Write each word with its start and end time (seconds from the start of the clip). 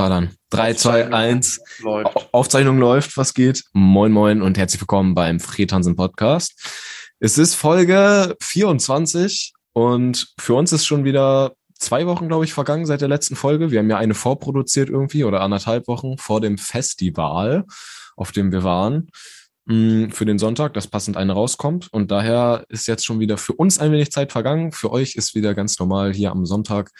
Ja. 0.00 0.08
Dann. 0.08 0.30
3, 0.50 0.74
2, 0.74 1.12
1. 1.12 1.60
Läuft. 1.80 2.28
Aufzeichnung 2.32 2.78
läuft, 2.78 3.16
was 3.16 3.32
geht? 3.32 3.62
Moin, 3.72 4.10
moin 4.10 4.42
und 4.42 4.58
herzlich 4.58 4.80
willkommen 4.80 5.14
beim 5.14 5.38
Fredhansen 5.38 5.94
Podcast. 5.94 7.12
Es 7.20 7.38
ist 7.38 7.54
Folge 7.54 8.34
24 8.42 9.52
und 9.72 10.34
für 10.38 10.54
uns 10.54 10.72
ist 10.72 10.84
schon 10.84 11.04
wieder 11.04 11.52
zwei 11.78 12.06
Wochen, 12.06 12.26
glaube 12.26 12.44
ich, 12.44 12.52
vergangen 12.52 12.86
seit 12.86 13.02
der 13.02 13.08
letzten 13.08 13.36
Folge. 13.36 13.70
Wir 13.70 13.78
haben 13.78 13.88
ja 13.88 13.96
eine 13.96 14.14
vorproduziert 14.14 14.88
irgendwie 14.90 15.22
oder 15.22 15.42
anderthalb 15.42 15.86
Wochen 15.86 16.18
vor 16.18 16.40
dem 16.40 16.58
Festival, 16.58 17.64
auf 18.16 18.32
dem 18.32 18.50
wir 18.50 18.64
waren 18.64 19.10
mm, 19.66 20.08
für 20.08 20.24
den 20.24 20.40
Sonntag, 20.40 20.74
dass 20.74 20.88
passend 20.88 21.16
eine 21.16 21.34
rauskommt. 21.34 21.88
Und 21.92 22.10
daher 22.10 22.64
ist 22.68 22.88
jetzt 22.88 23.04
schon 23.04 23.20
wieder 23.20 23.38
für 23.38 23.52
uns 23.52 23.78
ein 23.78 23.92
wenig 23.92 24.10
Zeit 24.10 24.32
vergangen. 24.32 24.72
Für 24.72 24.90
euch 24.90 25.14
ist 25.14 25.36
wieder 25.36 25.54
ganz 25.54 25.78
normal 25.78 26.12
hier 26.12 26.32
am 26.32 26.46
Sonntag 26.46 26.90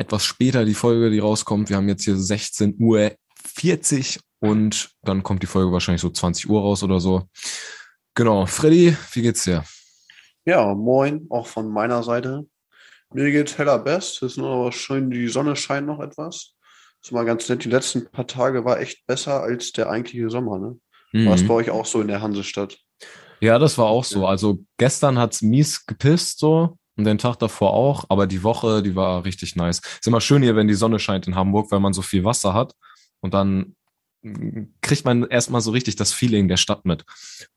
etwas 0.00 0.24
später 0.24 0.64
die 0.64 0.74
Folge, 0.74 1.10
die 1.10 1.18
rauskommt. 1.18 1.68
Wir 1.68 1.76
haben 1.76 1.88
jetzt 1.88 2.04
hier 2.04 2.16
16 2.16 2.76
Uhr 2.78 3.12
40 3.44 4.18
und 4.40 4.90
dann 5.02 5.22
kommt 5.22 5.42
die 5.42 5.46
Folge 5.46 5.72
wahrscheinlich 5.72 6.00
so 6.00 6.08
20 6.08 6.48
Uhr 6.48 6.62
raus 6.62 6.82
oder 6.82 7.00
so. 7.00 7.28
Genau. 8.14 8.46
Freddy, 8.46 8.96
wie 9.12 9.22
geht's 9.22 9.44
dir? 9.44 9.62
Ja, 10.46 10.74
moin, 10.74 11.26
auch 11.28 11.46
von 11.46 11.70
meiner 11.70 12.02
Seite. 12.02 12.46
Mir 13.12 13.30
geht's 13.30 13.58
heller 13.58 13.78
best. 13.78 14.22
Es 14.22 14.32
ist 14.32 14.38
nur 14.38 14.48
aber 14.48 14.72
schön, 14.72 15.10
die 15.10 15.28
Sonne 15.28 15.54
scheint 15.54 15.86
noch 15.86 16.00
etwas. 16.00 16.54
Das 17.02 17.08
ist 17.08 17.12
mal 17.12 17.26
ganz 17.26 17.46
nett. 17.50 17.64
Die 17.64 17.70
letzten 17.70 18.10
paar 18.10 18.26
Tage 18.26 18.64
war 18.64 18.80
echt 18.80 19.06
besser 19.06 19.42
als 19.42 19.72
der 19.72 19.90
eigentliche 19.90 20.30
Sommer, 20.30 20.58
ne? 20.58 20.78
Mhm. 21.12 21.26
War 21.26 21.34
es 21.34 21.46
bei 21.46 21.54
euch 21.54 21.70
auch 21.70 21.84
so 21.84 22.00
in 22.00 22.08
der 22.08 22.22
Hansestadt? 22.22 22.78
Ja, 23.40 23.58
das 23.58 23.76
war 23.76 23.86
auch 23.86 24.04
so. 24.04 24.26
Also 24.26 24.64
gestern 24.78 25.18
hat's 25.18 25.42
mies 25.42 25.84
gepisst 25.84 26.38
so. 26.38 26.78
Und 27.00 27.06
den 27.06 27.16
Tag 27.16 27.36
davor 27.36 27.72
auch, 27.72 28.04
aber 28.10 28.26
die 28.26 28.42
Woche, 28.42 28.82
die 28.82 28.94
war 28.94 29.24
richtig 29.24 29.56
nice. 29.56 29.78
Ist 29.78 30.06
immer 30.06 30.20
schön 30.20 30.42
hier, 30.42 30.54
wenn 30.54 30.68
die 30.68 30.74
Sonne 30.74 30.98
scheint 30.98 31.26
in 31.26 31.34
Hamburg, 31.34 31.70
weil 31.70 31.80
man 31.80 31.94
so 31.94 32.02
viel 32.02 32.24
Wasser 32.24 32.52
hat. 32.52 32.74
Und 33.20 33.32
dann 33.32 33.74
kriegt 34.82 35.06
man 35.06 35.24
erstmal 35.24 35.62
so 35.62 35.70
richtig 35.70 35.96
das 35.96 36.12
Feeling 36.12 36.46
der 36.46 36.58
Stadt 36.58 36.84
mit. 36.84 37.06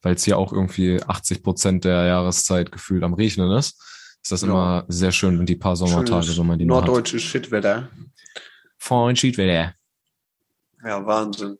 Weil 0.02 0.16
es 0.16 0.23
hier 0.23 0.38
auch 0.38 0.53
irgendwie 0.53 1.03
80 1.03 1.44
Prozent 1.44 1.83
der 1.83 2.05
Jahreszeit 2.05 2.72
gefühlt 2.72 3.03
am 3.03 3.13
Regnen 3.16 3.52
ist. 3.52 3.83
Ist 4.23 4.31
das 4.31 4.44
ja. 4.44 4.47
immer 4.47 4.85
sehr 4.88 5.11
schön, 5.11 5.38
wenn 5.38 5.45
die 5.45 5.57
paar 5.57 5.75
Sommertage, 5.75 6.38
wenn 6.38 6.47
man 6.47 6.57
die 6.57 6.63
Norddeutsche 6.63 7.19
Shitwetter. 7.19 7.89
Von 8.78 9.13
Shitwetter. 9.17 9.73
Ja, 10.85 11.05
Wahnsinn. 11.05 11.57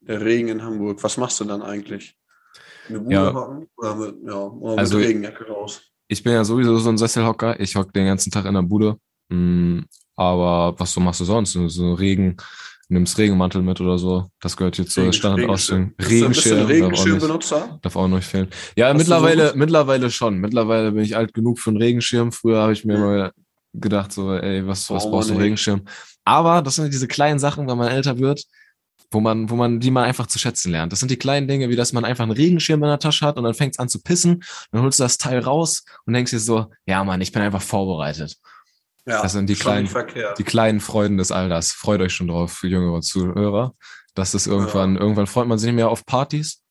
Der 0.00 0.24
Regen 0.24 0.48
in 0.48 0.62
Hamburg. 0.62 1.04
Was 1.04 1.18
machst 1.18 1.38
du 1.38 1.44
dann 1.44 1.60
eigentlich? 1.60 2.16
Eine 2.88 3.00
Bude 3.00 3.14
ja. 3.14 3.34
hocken? 3.34 3.68
Oder 3.76 3.94
mit, 3.94 4.16
ja, 4.26 4.36
oder 4.36 4.78
also, 4.78 4.96
mit 4.96 5.06
Regenjacke 5.06 5.46
raus? 5.48 5.82
Ich 6.10 6.24
bin 6.24 6.32
ja 6.32 6.44
sowieso 6.44 6.76
so 6.78 6.90
ein 6.90 6.98
Sesselhocker. 6.98 7.60
Ich 7.60 7.76
hock 7.76 7.92
den 7.92 8.06
ganzen 8.06 8.32
Tag 8.32 8.44
in 8.44 8.54
der 8.54 8.62
Bude. 8.62 8.96
Mm, 9.28 9.82
aber 10.16 10.78
was 10.78 10.92
so 10.92 11.00
machst 11.00 11.20
du 11.20 11.24
sonst? 11.24 11.52
So 11.52 11.94
Regen, 11.94 12.36
nimmst 12.88 13.16
Regenmantel 13.16 13.62
mit 13.62 13.80
oder 13.80 13.96
so. 13.96 14.26
Das 14.40 14.56
gehört 14.56 14.76
jetzt 14.78 14.90
zur 14.90 15.12
Standardausstellung. 15.12 15.92
Regenschirm. 16.00 16.66
Regenschirmbenutzer? 16.66 17.78
Darf 17.80 17.94
auch 17.94 18.08
nicht 18.08 18.26
fehlen. 18.26 18.48
Ja, 18.74 18.88
Hast 18.88 18.98
mittlerweile, 18.98 19.50
so 19.50 19.56
mittlerweile 19.56 20.10
schon. 20.10 20.38
Mittlerweile 20.38 20.90
bin 20.90 21.04
ich 21.04 21.16
alt 21.16 21.32
genug 21.32 21.60
für 21.60 21.70
einen 21.70 21.80
Regenschirm. 21.80 22.32
Früher 22.32 22.60
habe 22.60 22.72
ich 22.72 22.84
mir 22.84 22.98
mal 22.98 23.32
gedacht, 23.72 24.12
so, 24.12 24.34
ey, 24.34 24.66
was, 24.66 24.90
was 24.90 25.04
oh, 25.04 25.10
brauchst 25.12 25.30
du 25.30 25.34
einen 25.34 25.42
Regenschirm? 25.42 25.82
Aber 26.24 26.60
das 26.60 26.74
sind 26.74 26.92
diese 26.92 27.06
kleinen 27.06 27.38
Sachen, 27.38 27.68
wenn 27.68 27.78
man 27.78 27.88
älter 27.88 28.18
wird, 28.18 28.42
wo 29.10 29.20
man, 29.20 29.50
wo 29.50 29.56
man 29.56 29.80
die 29.80 29.90
mal 29.90 30.04
einfach 30.04 30.26
zu 30.26 30.38
schätzen 30.38 30.72
lernt. 30.72 30.92
Das 30.92 31.00
sind 31.00 31.10
die 31.10 31.18
kleinen 31.18 31.48
Dinge, 31.48 31.68
wie 31.68 31.76
dass 31.76 31.92
man 31.92 32.04
einfach 32.04 32.22
einen 32.22 32.32
Regenschirm 32.32 32.82
in 32.82 32.88
der 32.88 32.98
Tasche 32.98 33.26
hat 33.26 33.36
und 33.36 33.44
dann 33.44 33.54
fängt 33.54 33.74
es 33.74 33.78
an 33.78 33.88
zu 33.88 34.02
pissen, 34.02 34.42
dann 34.72 34.82
holst 34.82 34.98
du 34.98 35.04
das 35.04 35.18
Teil 35.18 35.40
raus 35.40 35.84
und 36.06 36.14
denkst 36.14 36.30
dir 36.30 36.40
so, 36.40 36.66
ja 36.86 37.02
Mann, 37.04 37.20
ich 37.20 37.32
bin 37.32 37.42
einfach 37.42 37.62
vorbereitet. 37.62 38.36
Ja, 39.06 39.22
das 39.22 39.32
sind 39.32 39.48
die 39.48 39.54
kleinen, 39.54 39.88
die 40.38 40.44
kleinen 40.44 40.80
Freuden 40.80 41.16
des 41.16 41.32
Alters. 41.32 41.72
Freut 41.72 42.00
euch 42.00 42.12
schon 42.12 42.28
drauf, 42.28 42.62
jüngere 42.62 43.00
Zuhörer. 43.00 43.74
Dass 44.14 44.34
es 44.34 44.46
irgendwann, 44.46 44.94
ja. 44.94 45.00
irgendwann 45.00 45.26
freut 45.26 45.46
man 45.46 45.58
sich 45.58 45.68
nicht 45.68 45.76
mehr 45.76 45.88
auf 45.88 46.04
Partys, 46.04 46.62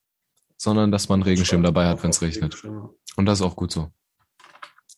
sondern 0.58 0.92
dass 0.92 1.10
man 1.10 1.18
einen 1.18 1.24
Regenschirm 1.24 1.64
dabei 1.64 1.88
hat, 1.88 2.04
wenn 2.04 2.12
es 2.12 2.22
regnet. 2.22 2.64
Und 3.16 3.26
das 3.26 3.40
ist 3.40 3.46
auch 3.46 3.56
gut 3.56 3.72
so. 3.72 3.92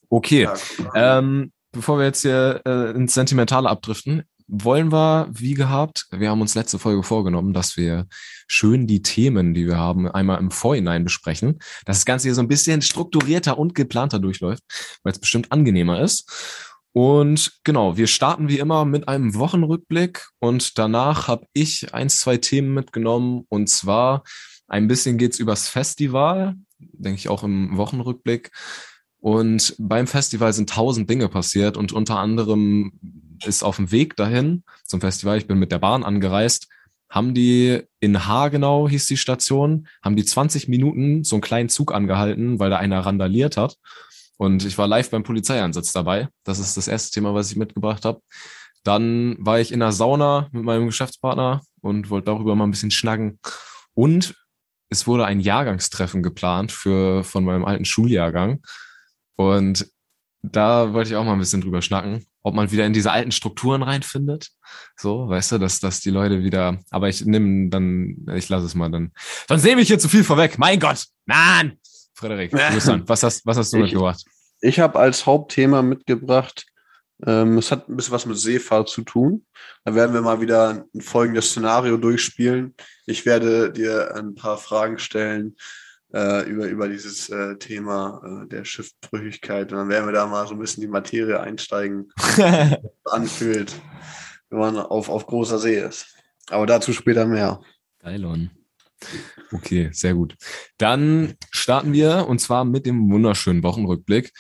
Okay. 0.10 0.50
Ja, 0.94 1.20
ähm, 1.20 1.52
bevor 1.72 1.98
wir 1.98 2.06
jetzt 2.06 2.22
hier 2.22 2.62
äh, 2.66 2.92
ins 2.92 3.14
Sentimentale 3.14 3.70
abdriften, 3.70 4.24
wollen 4.52 4.92
wir, 4.92 5.30
wie 5.32 5.54
gehabt, 5.54 6.08
wir 6.12 6.30
haben 6.30 6.42
uns 6.42 6.56
letzte 6.56 6.78
Folge 6.78 7.04
vorgenommen, 7.04 7.54
dass 7.54 7.78
wir 7.78 8.06
schön 8.48 8.86
die 8.86 9.02
Themen, 9.02 9.54
die 9.54 9.66
wir 9.66 9.78
haben, 9.78 10.10
einmal 10.10 10.40
im 10.40 10.52
Vorhinein 10.52 11.06
besprechen, 11.06 11.60
dass 11.86 12.00
das 12.00 12.06
Ganze 12.06 12.28
hier 12.28 12.36
so 12.36 12.42
ein 12.42 12.50
bisschen 12.50 12.82
strukturierter 12.82 13.58
und 13.58 13.76
geplanter 13.76 14.20
durchläuft, 14.20 14.62
weil 15.04 15.14
es 15.14 15.20
bestimmt 15.20 15.54
angenehmer 15.54 16.02
ist. 16.02 16.30
Und 16.92 17.54
genau, 17.64 17.96
wir 17.96 18.08
starten 18.08 18.50
wie 18.50 18.60
immer 18.60 18.84
mit 18.84 19.08
einem 19.08 19.36
Wochenrückblick 19.36 20.28
und 20.40 20.78
danach 20.78 21.30
habe 21.30 21.46
ich 21.54 21.94
eins, 21.94 22.20
zwei 22.20 22.36
Themen 22.36 22.74
mitgenommen 22.74 23.46
und 23.48 23.70
zwar 23.70 24.24
ein 24.68 24.90
bisschen 24.90 25.18
geht's 25.18 25.40
übers 25.40 25.70
Festival, 25.70 26.56
denke 26.78 27.20
ich 27.20 27.30
auch 27.30 27.44
im 27.44 27.78
Wochenrückblick. 27.78 28.52
Und 29.22 29.76
beim 29.78 30.08
Festival 30.08 30.52
sind 30.52 30.70
tausend 30.70 31.10
Dinge 31.10 31.30
passiert 31.30 31.78
und 31.78 31.94
unter 31.94 32.18
anderem 32.18 33.21
ist 33.46 33.64
auf 33.64 33.78
dem 33.78 33.92
Weg 33.92 34.16
dahin 34.16 34.64
zum 34.86 35.02
Festival, 35.02 35.38
ich 35.38 35.48
bin 35.48 35.60
mit 35.60 35.72
der 35.72 35.80
Bahn 35.80 36.04
angereist, 36.04 36.68
haben 37.10 37.34
die 37.34 37.84
in 38.00 38.26
Hagenau 38.26 38.88
hieß 38.88 39.06
die 39.08 39.18
Station, 39.18 39.88
haben 40.02 40.16
die 40.16 40.26
20 40.26 40.70
Minuten 40.70 41.24
so 41.24 41.36
einen 41.36 41.42
kleinen 41.42 41.70
Zug 41.70 41.94
angehalten, 41.94 42.60
weil 42.60 42.70
da 42.70 42.78
einer 42.78 43.02
randaliert 43.02 43.58
hat. 43.58 43.76
Und 44.38 44.66
ich 44.66 44.78
war 44.78 44.88
live 44.88 45.10
beim 45.12 45.24
Polizeieinsatz 45.24 45.92
dabei. 45.92 46.30
Das 46.46 46.58
ist 46.58 46.78
das 46.78 46.88
erste 46.88 47.12
Thema, 47.12 47.34
was 47.34 47.52
ich 47.52 47.58
mitgebracht 47.58 48.06
habe. 48.06 48.22
Dann 48.84 49.36
war 49.40 49.60
ich 49.60 49.72
in 49.72 49.82
der 49.82 49.92
Sauna 49.92 50.48
mit 50.52 50.64
meinem 50.64 50.88
Geschäftspartner 50.88 51.62
und 51.82 52.10
wollte 52.10 52.26
darüber 52.26 52.56
mal 52.56 52.64
ein 52.64 52.72
bisschen 52.72 52.92
schnacken. 52.92 53.40
Und 53.94 54.34
es 54.90 55.06
wurde 55.06 55.26
ein 55.26 55.42
Jahrgangstreffen 55.42 56.24
geplant 56.24 56.72
für 56.72 57.24
von 57.24 57.44
meinem 57.44 57.66
alten 57.66 57.86
Schuljahrgang. 57.86 58.62
Und 59.36 59.88
da 60.42 60.94
wollte 60.94 61.12
ich 61.12 61.16
auch 61.18 61.24
mal 61.24 61.34
ein 61.34 61.40
bisschen 61.40 61.62
drüber 61.62 61.82
schnacken, 61.82 62.26
ob 62.44 62.54
man 62.56 62.72
wieder 62.72 62.86
in 62.86 62.94
diese 62.94 63.12
alten 63.12 63.32
Strukturen 63.32 63.84
reinfindet. 63.84 64.50
So, 64.96 65.30
weißt 65.30 65.54
du, 65.54 65.58
dass, 65.58 65.80
dass 65.80 66.00
die 66.00 66.10
Leute 66.10 66.44
wieder, 66.44 66.80
aber 66.90 67.10
ich 67.10 67.26
nehme 67.26 67.70
dann, 67.70 68.26
ich 68.36 68.50
lasse 68.50 68.66
es 68.66 68.76
mal 68.76 68.90
dann. 68.90 69.12
Sonst 69.48 69.64
nehme 69.64 69.82
ich 69.82 69.88
hier 69.88 70.00
zu 70.00 70.10
viel 70.10 70.24
vorweg. 70.24 70.58
Mein 70.58 70.80
Gott, 70.80 71.06
Mann! 71.26 71.74
Frederik, 72.14 72.54
was 72.54 73.24
hast, 73.24 73.46
was 73.46 73.58
hast 73.58 73.74
du 73.74 73.78
mitgebracht? 73.78 74.24
Ich 74.60 74.80
habe 74.80 75.00
als 75.00 75.26
Hauptthema 75.26 75.82
mitgebracht, 75.82 76.66
ähm, 77.26 77.58
es 77.58 77.72
hat 77.72 77.88
ein 77.88 77.96
bisschen 77.96 78.14
was 78.14 78.26
mit 78.26 78.38
Seefahrt 78.38 78.90
zu 78.90 79.04
tun. 79.04 79.46
Da 79.84 79.94
werden 79.96 80.14
wir 80.14 80.22
mal 80.22 80.42
wieder 80.42 80.86
ein 80.94 81.02
folgendes 81.02 81.52
Szenario 81.52 81.98
durchspielen. 81.98 82.76
Ich 83.06 83.26
werde 83.26 83.72
dir 83.72 84.16
ein 84.16 84.36
paar 84.36 84.58
Fragen 84.58 84.98
stellen, 84.98 85.56
äh, 86.14 86.50
über, 86.50 86.68
über 86.68 86.88
dieses 86.88 87.30
äh, 87.30 87.58
Thema 87.58 88.22
äh, 88.44 88.48
der 88.48 88.66
Schiffbrüchigkeit. 88.66 89.72
Und 89.72 89.78
dann 89.78 89.90
werden 89.90 90.08
wir 90.08 90.14
da 90.14 90.26
mal 90.28 90.48
so 90.48 90.54
ein 90.54 90.60
bisschen 90.60 90.82
die 90.82 90.88
Materie 90.88 91.40
einsteigen, 91.40 92.12
anfühlt, 93.06 93.74
wenn 94.50 94.60
man 94.60 94.78
auf, 94.78 95.10
auf 95.10 95.26
großer 95.26 95.60
See 95.60 95.80
ist. 95.80 96.16
Aber 96.50 96.66
dazu 96.66 96.94
später 96.94 97.26
mehr. 97.26 97.62
Geilon. 98.00 98.52
Okay, 99.52 99.90
sehr 99.94 100.14
gut. 100.14 100.36
Dann 100.78 101.36
starten 101.50 101.94
wir 101.94 102.28
und 102.28 102.40
zwar 102.40 102.66
mit 102.66 102.86
dem 102.86 103.12
wunderschönen 103.12 103.64
Wochenrückblick. 103.64 104.32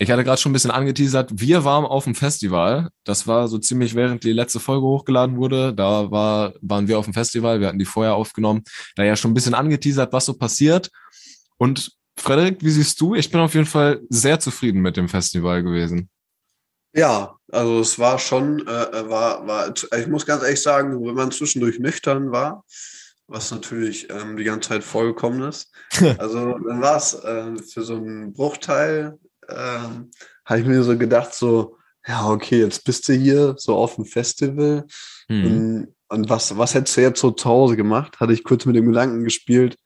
Ich 0.00 0.10
hatte 0.12 0.22
gerade 0.22 0.40
schon 0.40 0.50
ein 0.50 0.52
bisschen 0.52 0.70
angeteasert, 0.70 1.30
wir 1.34 1.64
waren 1.64 1.84
auf 1.84 2.04
dem 2.04 2.14
Festival. 2.14 2.88
Das 3.02 3.26
war 3.26 3.48
so 3.48 3.58
ziemlich 3.58 3.96
während 3.96 4.22
die 4.22 4.32
letzte 4.32 4.60
Folge 4.60 4.86
hochgeladen 4.86 5.36
wurde. 5.36 5.74
Da 5.74 6.10
war, 6.12 6.54
waren 6.60 6.86
wir 6.86 7.00
auf 7.00 7.06
dem 7.06 7.14
Festival. 7.14 7.58
Wir 7.58 7.66
hatten 7.66 7.80
die 7.80 7.84
vorher 7.84 8.14
aufgenommen. 8.14 8.62
Da 8.94 9.02
ja 9.02 9.16
schon 9.16 9.32
ein 9.32 9.34
bisschen 9.34 9.54
angeteasert, 9.54 10.12
was 10.12 10.26
so 10.26 10.34
passiert. 10.34 10.90
Und 11.56 11.90
Frederik, 12.16 12.58
wie 12.60 12.70
siehst 12.70 13.00
du? 13.00 13.16
Ich 13.16 13.30
bin 13.30 13.40
auf 13.40 13.54
jeden 13.54 13.66
Fall 13.66 14.00
sehr 14.08 14.38
zufrieden 14.38 14.82
mit 14.82 14.96
dem 14.96 15.08
Festival 15.08 15.64
gewesen. 15.64 16.08
Ja, 16.94 17.36
also 17.50 17.80
es 17.80 17.98
war 17.98 18.20
schon, 18.20 18.66
äh, 18.66 18.70
äh 18.70 19.08
war, 19.08 19.46
war, 19.46 19.74
ich 19.98 20.06
muss 20.06 20.26
ganz 20.26 20.42
ehrlich 20.42 20.62
sagen, 20.62 21.04
wenn 21.04 21.14
man 21.14 21.32
zwischendurch 21.32 21.80
nüchtern 21.80 22.30
war, 22.30 22.64
was 23.26 23.50
natürlich 23.50 24.08
ähm, 24.10 24.36
die 24.36 24.44
ganze 24.44 24.70
Zeit 24.70 24.84
vorgekommen 24.84 25.42
ist, 25.42 25.70
also 26.18 26.58
dann 26.58 26.80
war 26.80 26.96
es 26.96 27.14
äh, 27.14 27.56
für 27.62 27.82
so 27.82 27.96
einen 27.96 28.32
Bruchteil, 28.32 29.18
äh, 29.48 29.88
habe 30.44 30.60
ich 30.60 30.66
mir 30.66 30.82
so 30.82 30.96
gedacht, 30.96 31.34
so, 31.34 31.76
ja, 32.06 32.28
okay, 32.28 32.60
jetzt 32.60 32.84
bist 32.84 33.08
du 33.08 33.12
hier 33.12 33.54
so 33.58 33.76
auf 33.76 33.96
dem 33.96 34.04
Festival. 34.04 34.86
Mhm. 35.28 35.46
Und, 35.46 35.94
und 36.08 36.30
was, 36.30 36.56
was 36.56 36.74
hättest 36.74 36.96
du 36.96 37.00
jetzt 37.02 37.20
so 37.20 37.30
zu 37.30 37.48
Hause 37.48 37.76
gemacht? 37.76 38.18
Hatte 38.20 38.32
ich 38.32 38.44
kurz 38.44 38.64
mit 38.64 38.76
dem 38.76 38.86
Gedanken 38.86 39.24
gespielt, 39.24 39.76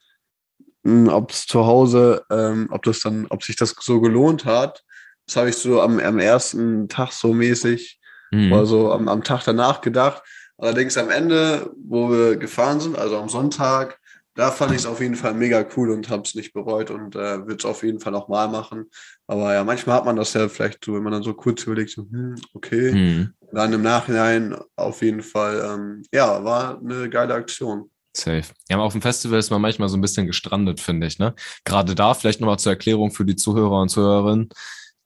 hm, 0.85 1.09
ob 1.09 1.31
es 1.31 1.47
zu 1.47 1.67
Hause, 1.67 2.25
ähm, 2.31 2.69
ob 2.71 2.83
das 2.83 3.01
dann, 3.01 3.27
ob 3.29 3.43
sich 3.43 3.57
das 3.57 3.75
so 3.81 4.01
gelohnt 4.01 4.45
hat. 4.45 4.85
Das 5.27 5.37
habe 5.37 5.49
ich 5.51 5.57
so 5.57 5.81
am, 5.81 5.99
am 5.99 6.19
ersten 6.19 6.89
Tag 6.89 7.13
so 7.13 7.33
mäßig 7.33 8.01
mhm. 8.31 8.53
oder 8.53 8.67
so 8.67 8.93
am, 8.93 9.09
am 9.09 9.25
Tag 9.25 9.45
danach 9.45 9.81
gedacht. 9.81 10.23
Allerdings 10.59 10.97
am 10.97 11.11
Ende, 11.11 11.73
wo 11.77 12.11
wir 12.11 12.37
gefahren 12.37 12.81
sind, 12.81 12.97
also 12.99 13.19
am 13.19 13.29
Sonntag, 13.29 13.99
da 14.35 14.51
fand 14.51 14.73
ich 14.73 14.79
es 14.79 14.87
auf 14.87 15.01
jeden 15.01 15.15
Fall 15.15 15.35
mega 15.35 15.65
cool 15.77 15.91
und 15.91 16.09
habe 16.09 16.23
es 16.23 16.35
nicht 16.35 16.53
bereut 16.53 16.91
und 16.91 17.15
äh, 17.15 17.39
würde 17.41 17.57
es 17.57 17.65
auf 17.65 17.83
jeden 17.83 18.01
Fall 18.01 18.13
nochmal 18.13 18.49
machen. 18.49 18.87
Aber 19.27 19.53
ja, 19.53 19.63
manchmal 19.63 19.97
hat 19.97 20.05
man 20.07 20.17
das 20.17 20.33
ja 20.33 20.49
vielleicht 20.49 20.85
so, 20.85 20.95
wenn 20.95 21.03
man 21.03 21.13
dann 21.13 21.23
so 21.23 21.35
kurz 21.35 21.65
überlegt, 21.65 21.91
so, 21.91 22.03
hm, 22.03 22.37
okay, 22.55 22.93
mhm. 22.93 23.35
dann 23.53 23.73
im 23.73 23.83
Nachhinein 23.83 24.57
auf 24.77 25.03
jeden 25.03 25.23
Fall, 25.23 25.63
ähm, 25.65 26.03
ja, 26.13 26.43
war 26.43 26.79
eine 26.79 27.11
geile 27.11 27.35
Aktion. 27.35 27.91
Safe. 28.15 28.45
Ja, 28.69 28.79
auf 28.79 28.93
dem 28.93 29.03
Festival 29.03 29.39
ist 29.39 29.51
man 29.51 29.61
manchmal 29.61 29.89
so 29.89 29.97
ein 29.97 30.03
bisschen 30.03 30.27
gestrandet, 30.27 30.81
finde 30.81 31.07
ich. 31.07 31.19
Ne? 31.19 31.35
Gerade 31.65 31.95
da 31.95 32.13
vielleicht 32.15 32.41
nochmal 32.41 32.59
zur 32.59 32.73
Erklärung 32.73 33.11
für 33.11 33.25
die 33.25 33.37
Zuhörer 33.37 33.81
und 33.81 33.89
Zuhörerinnen. 33.89 34.51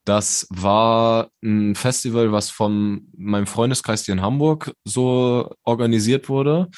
Das 0.05 0.47
war 0.51 1.31
ein 1.43 1.75
Festival, 1.75 2.31
was 2.31 2.51
von 2.51 3.09
meinem 3.17 3.47
Freundeskreis 3.47 4.05
hier 4.05 4.15
in 4.15 4.23
Hamburg 4.23 4.73
so 4.85 5.53
organisiert 5.65 6.29
wurde 6.29 6.69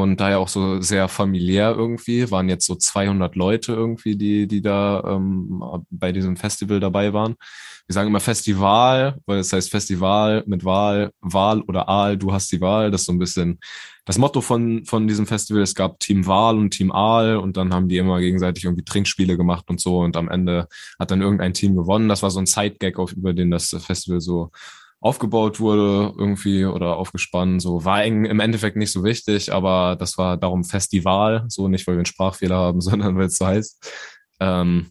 und 0.00 0.20
daher 0.20 0.40
auch 0.40 0.48
so 0.48 0.82
sehr 0.82 1.08
familiär 1.08 1.74
irgendwie. 1.74 2.30
Waren 2.30 2.50
jetzt 2.50 2.66
so 2.66 2.74
200 2.74 3.34
Leute 3.34 3.72
irgendwie, 3.72 4.14
die, 4.14 4.46
die 4.46 4.60
da 4.60 5.02
ähm, 5.06 5.62
bei 5.90 6.12
diesem 6.12 6.36
Festival 6.36 6.80
dabei 6.80 7.14
waren. 7.14 7.36
Wir 7.86 7.94
sagen 7.94 8.08
immer 8.08 8.20
Festival, 8.20 9.18
weil 9.24 9.38
es 9.38 9.52
heißt 9.54 9.70
Festival 9.70 10.44
mit 10.46 10.66
Wahl, 10.66 11.12
Wahl 11.20 11.62
oder 11.62 11.88
Aal, 11.88 12.18
du 12.18 12.30
hast 12.30 12.52
die 12.52 12.60
Wahl. 12.60 12.90
Das 12.90 13.02
ist 13.02 13.06
so 13.06 13.12
ein 13.12 13.18
bisschen 13.18 13.58
das 14.04 14.18
Motto 14.18 14.42
von, 14.42 14.84
von 14.84 15.08
diesem 15.08 15.26
Festival. 15.26 15.62
Es 15.62 15.74
gab 15.74 15.98
Team 15.98 16.26
Wahl 16.26 16.58
und 16.58 16.72
Team 16.72 16.92
Aal 16.92 17.36
und 17.36 17.56
dann 17.56 17.72
haben 17.72 17.88
die 17.88 17.96
immer 17.96 18.20
gegenseitig 18.20 18.64
irgendwie 18.64 18.84
Trinkspiele 18.84 19.38
gemacht 19.38 19.64
und 19.68 19.80
so 19.80 20.00
und 20.00 20.16
am 20.18 20.28
Ende 20.28 20.68
hat 20.98 21.10
dann 21.10 21.22
irgendein 21.22 21.54
Team 21.54 21.74
gewonnen. 21.74 22.10
Das 22.10 22.22
war 22.22 22.30
so 22.30 22.38
ein 22.38 22.46
Side-Gag, 22.46 22.98
auf, 22.98 23.12
über 23.12 23.32
den 23.32 23.50
das 23.50 23.70
Festival 23.70 24.20
so 24.20 24.50
aufgebaut 25.00 25.60
wurde 25.60 26.12
irgendwie 26.16 26.64
oder 26.64 26.96
aufgespannt. 26.96 27.62
So 27.62 27.84
war 27.84 28.04
im 28.04 28.40
Endeffekt 28.40 28.76
nicht 28.76 28.92
so 28.92 29.04
wichtig, 29.04 29.52
aber 29.52 29.96
das 29.98 30.18
war 30.18 30.36
darum 30.36 30.64
Festival, 30.64 31.44
so 31.48 31.68
nicht, 31.68 31.86
weil 31.86 31.94
wir 31.94 32.00
einen 32.00 32.06
Sprachfehler 32.06 32.56
haben, 32.56 32.80
sondern 32.82 33.16
weil 33.16 33.26
es 33.26 33.36
so 33.36 33.46
heißt. 33.46 33.92
Ähm, 34.40 34.90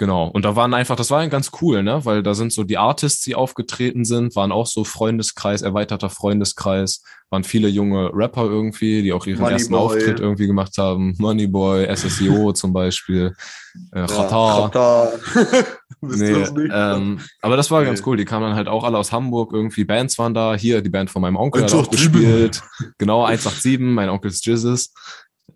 Genau. 0.00 0.28
Und 0.28 0.46
da 0.46 0.56
waren 0.56 0.72
einfach, 0.72 0.96
das 0.96 1.10
war 1.10 1.28
ganz 1.28 1.50
cool, 1.60 1.82
ne? 1.82 2.06
Weil 2.06 2.22
da 2.22 2.32
sind 2.32 2.54
so 2.54 2.64
die 2.64 2.78
Artists, 2.78 3.22
die 3.22 3.34
aufgetreten 3.34 4.06
sind, 4.06 4.34
waren 4.34 4.50
auch 4.50 4.66
so 4.66 4.82
Freundeskreis, 4.82 5.60
erweiterter 5.60 6.08
Freundeskreis, 6.08 7.02
waren 7.28 7.44
viele 7.44 7.68
junge 7.68 8.10
Rapper 8.14 8.44
irgendwie, 8.44 9.02
die 9.02 9.12
auch 9.12 9.26
ihren 9.26 9.42
Money 9.42 9.52
ersten 9.52 9.72
Boy. 9.72 9.80
Auftritt 9.80 10.18
irgendwie 10.18 10.46
gemacht 10.46 10.78
haben. 10.78 11.14
Moneyboy, 11.18 11.94
SSIO 11.94 12.52
zum 12.54 12.72
Beispiel, 12.72 13.34
äh, 13.92 14.06
Chata. 14.06 14.70
Ja, 14.72 15.12
nee, 16.00 16.68
ähm, 16.72 17.20
aber 17.42 17.58
das 17.58 17.70
war 17.70 17.82
nee. 17.82 17.88
ganz 17.88 18.02
cool. 18.06 18.16
Die 18.16 18.24
kamen 18.24 18.46
dann 18.46 18.54
halt 18.54 18.68
auch 18.68 18.84
alle 18.84 18.96
aus 18.96 19.12
Hamburg, 19.12 19.52
irgendwie 19.52 19.84
Bands 19.84 20.18
waren 20.18 20.32
da. 20.32 20.54
Hier, 20.54 20.80
die 20.80 20.88
Band 20.88 21.10
von 21.10 21.20
meinem 21.20 21.36
Onkel 21.36 21.64
hat 21.64 21.74
auch 21.74 21.90
gespielt. 21.90 22.62
Genau, 22.96 23.26
187, 23.26 23.80
mein 23.80 24.08
Onkel's 24.08 24.42
Jizzes. 24.42 24.94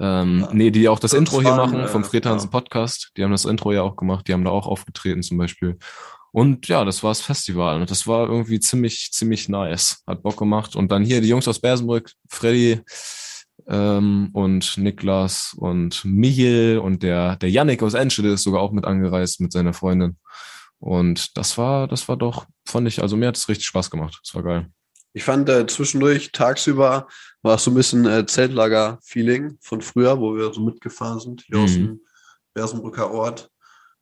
Ähm, 0.01 0.41
ja. 0.41 0.49
Nee, 0.53 0.71
die 0.71 0.89
auch 0.89 0.99
das, 0.99 1.13
das 1.13 1.19
Intro 1.19 1.41
hier 1.41 1.55
machen 1.55 1.81
äh, 1.81 1.89
vom 1.89 2.05
Fred 2.05 2.27
Hansen 2.27 2.49
ja. 2.49 2.51
Podcast. 2.51 3.13
Die 3.17 3.25
haben 3.25 3.31
das 3.31 3.45
Intro 3.45 3.73
ja 3.73 3.83
auch 3.83 3.97
gemacht. 3.97 4.29
Die 4.29 4.33
haben 4.33 4.45
da 4.45 4.51
auch 4.51 4.67
aufgetreten 4.67 5.23
zum 5.23 5.39
Beispiel. 5.39 5.79
Und 6.33 6.67
ja, 6.67 6.85
das 6.85 7.03
war 7.03 7.11
das 7.11 7.21
Festival. 7.21 7.81
Und 7.81 7.91
das 7.91 8.07
war 8.07 8.29
irgendwie 8.29 8.59
ziemlich, 8.59 9.11
ziemlich 9.13 9.49
nice. 9.49 10.03
Hat 10.07 10.23
Bock 10.23 10.37
gemacht. 10.37 10.75
Und 10.75 10.91
dann 10.91 11.05
hier 11.05 11.21
die 11.21 11.29
Jungs 11.29 11.47
aus 11.47 11.61
Bersenbrück, 11.61 12.13
Freddy 12.29 12.81
ähm, 13.69 14.31
und 14.33 14.77
Niklas 14.77 15.55
und 15.57 16.05
Michel 16.05 16.79
und 16.79 17.03
der, 17.03 17.37
der 17.37 17.51
Yannick 17.51 17.83
aus 17.83 17.95
Enschede 17.95 18.33
ist 18.33 18.43
sogar 18.43 18.63
auch 18.63 18.73
mit 18.73 18.85
angereist 18.85 19.41
mit 19.41 19.53
seiner 19.53 19.73
Freundin. 19.73 20.17
Und 20.79 21.37
das 21.37 21.57
war, 21.57 21.89
das 21.89 22.09
war 22.09 22.17
doch, 22.17 22.47
fand 22.67 22.89
ich, 22.89 23.01
also 23.01 23.17
mir 23.17 23.29
hat 23.29 23.37
es 23.37 23.49
richtig 23.49 23.67
Spaß 23.67 23.91
gemacht. 23.91 24.21
Das 24.23 24.35
war 24.35 24.43
geil. 24.43 24.71
Ich 25.17 25.23
fand 25.23 25.49
äh, 25.49 25.65
zwischendurch 25.67 26.33
tagsüber 26.33 27.07
war 27.43 27.55
es 27.55 27.63
so 27.63 27.71
ein 27.71 27.75
bisschen 27.75 28.05
äh, 28.05 28.27
Zeltlager-Feeling 28.27 29.59
von 29.61 29.81
früher, 29.81 30.19
wo 30.19 30.37
wir 30.37 30.53
so 30.53 30.61
mitgefahren 30.61 31.21
sind, 31.21 31.43
hier 31.43 31.59
mhm. 31.59 31.65
aus 31.65 31.73
dem 31.73 32.01
Bersenbrücker 32.53 33.11
Ort. 33.13 33.49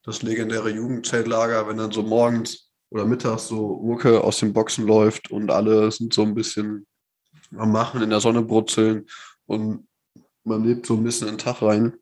Das 0.05 0.23
legendäre 0.23 0.71
Jugendzeltlager, 0.71 1.69
wenn 1.69 1.77
dann 1.77 1.93
so 1.93 2.03
morgens 2.03 2.71
oder 2.91 3.05
mittags 3.05 3.47
so 3.47 3.81
Mucke 3.83 4.25
aus 4.25 4.39
den 4.39 4.55
Boxen 4.55 4.87
läuft 4.87 5.31
und 5.31 5.51
alle 5.51 5.93
sind 5.93 6.15
so 6.15 6.23
ein 6.23 6.35
bisschen 6.35 6.87
am 7.57 7.73
Machen, 7.73 8.03
in 8.03 8.11
der 8.11 8.21
Sonne 8.21 8.43
brutzeln 8.43 9.07
und 9.45 9.87
man 10.45 10.65
lebt 10.65 10.87
so 10.87 10.95
ein 10.95 11.05
bisschen 11.05 11.29
in 11.29 11.35
den 11.35 11.45
Tag 11.45 11.61
rein. 11.61 11.93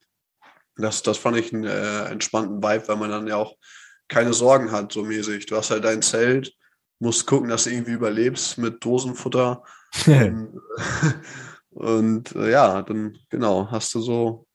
Das, 0.77 1.03
das 1.03 1.19
fand 1.19 1.37
ich 1.37 1.53
einen 1.53 1.65
äh, 1.65 2.05
entspannten 2.07 2.63
Vibe, 2.63 2.89
weil 2.89 2.97
man 2.97 3.11
dann 3.11 3.27
ja 3.27 3.37
auch 3.37 3.57
keine 4.07 4.33
Sorgen 4.33 4.71
hat, 4.71 4.93
so 4.93 5.03
mäßig. 5.03 5.47
Du 5.47 5.57
hast 5.57 5.71
halt 5.71 5.85
dein 5.85 6.01
Zelt, 6.01 6.55
musst 7.01 7.27
gucken, 7.27 7.49
dass 7.49 7.65
du 7.65 7.71
irgendwie 7.71 7.93
überlebst 7.93 8.59
mit 8.59 8.85
Dosenfutter. 8.85 9.65
und, 10.07 10.61
und 11.71 12.37
äh, 12.37 12.53
ja, 12.53 12.83
dann 12.83 13.19
genau, 13.29 13.69
hast 13.71 13.95
du 13.95 14.01
so 14.01 14.47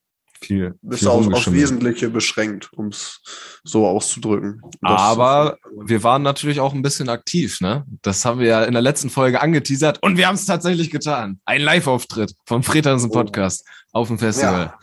viel. 0.41 0.75
Bist 0.81 1.01
viel 1.01 1.09
auf, 1.09 1.27
auf 1.27 1.51
Wesentliche 1.51 2.09
beschränkt, 2.09 2.71
um 2.73 2.87
es 2.87 3.21
so 3.63 3.87
auszudrücken. 3.87 4.61
Aber 4.81 5.57
wir 5.83 6.03
waren 6.03 6.21
natürlich 6.21 6.59
auch 6.59 6.73
ein 6.73 6.81
bisschen 6.81 7.09
aktiv, 7.09 7.59
ne? 7.61 7.85
Das 8.01 8.23
haben 8.25 8.39
wir 8.39 8.47
ja 8.47 8.63
in 8.63 8.73
der 8.73 8.81
letzten 8.81 9.09
Folge 9.09 9.41
angeteasert 9.41 10.01
und 10.01 10.17
wir 10.17 10.27
haben 10.27 10.35
es 10.35 10.45
tatsächlich 10.45 10.91
getan. 10.91 11.39
Ein 11.45 11.61
Live-Auftritt 11.61 12.35
vom 12.45 12.63
Fretansen 12.63 13.09
oh. 13.09 13.13
Podcast 13.13 13.65
oh. 13.67 13.99
auf 13.99 14.07
dem 14.07 14.19
Festival. 14.19 14.65
Ja. 14.65 14.79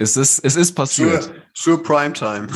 Es 0.00 0.16
ist, 0.16 0.38
es 0.44 0.54
ist 0.54 0.74
passiert. 0.76 1.24
Zur, 1.24 1.34
zur 1.54 1.82
Primetime. 1.82 2.46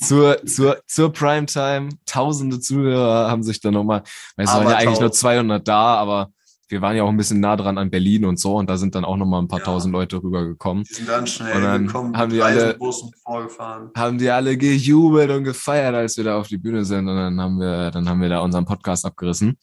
Zur, 0.00 0.42
zur, 0.46 0.78
zur 0.86 1.12
Primetime. 1.12 1.90
Tausende 2.06 2.58
Zuhörer 2.58 3.30
haben 3.30 3.42
sich 3.42 3.60
dann 3.60 3.74
nochmal, 3.74 4.02
es 4.38 4.48
waren 4.48 4.66
ja 4.66 4.76
eigentlich 4.76 5.00
nur 5.00 5.12
200 5.12 5.68
da, 5.68 5.96
aber 5.96 6.30
wir 6.68 6.80
waren 6.80 6.96
ja 6.96 7.02
auch 7.02 7.10
ein 7.10 7.16
bisschen 7.18 7.40
nah 7.40 7.54
dran 7.54 7.76
an 7.76 7.90
Berlin 7.90 8.24
und 8.24 8.40
so 8.40 8.56
und 8.56 8.70
da 8.70 8.78
sind 8.78 8.94
dann 8.94 9.04
auch 9.04 9.18
nochmal 9.18 9.42
ein 9.42 9.46
paar 9.46 9.58
ja. 9.58 9.66
tausend 9.66 9.92
Leute 9.92 10.22
rübergekommen. 10.22 10.84
Die 10.84 10.94
sind 10.94 11.08
dann 11.08 11.26
schnell 11.26 11.56
und 11.56 11.62
dann 11.62 11.86
gekommen, 11.86 12.16
haben 12.16 12.32
die 12.32 12.40
alle, 12.40 12.78
vorgefahren. 13.24 13.90
Haben 13.94 14.16
die 14.16 14.30
alle 14.30 14.56
gejubelt 14.56 15.30
und 15.30 15.44
gefeiert, 15.44 15.94
als 15.94 16.16
wir 16.16 16.24
da 16.24 16.38
auf 16.38 16.48
die 16.48 16.58
Bühne 16.58 16.86
sind 16.86 17.08
und 17.08 17.16
dann 17.16 17.38
haben 17.38 17.60
wir, 17.60 17.90
dann 17.90 18.08
haben 18.08 18.22
wir 18.22 18.30
da 18.30 18.40
unseren 18.40 18.64
Podcast 18.64 19.04
abgerissen 19.04 19.58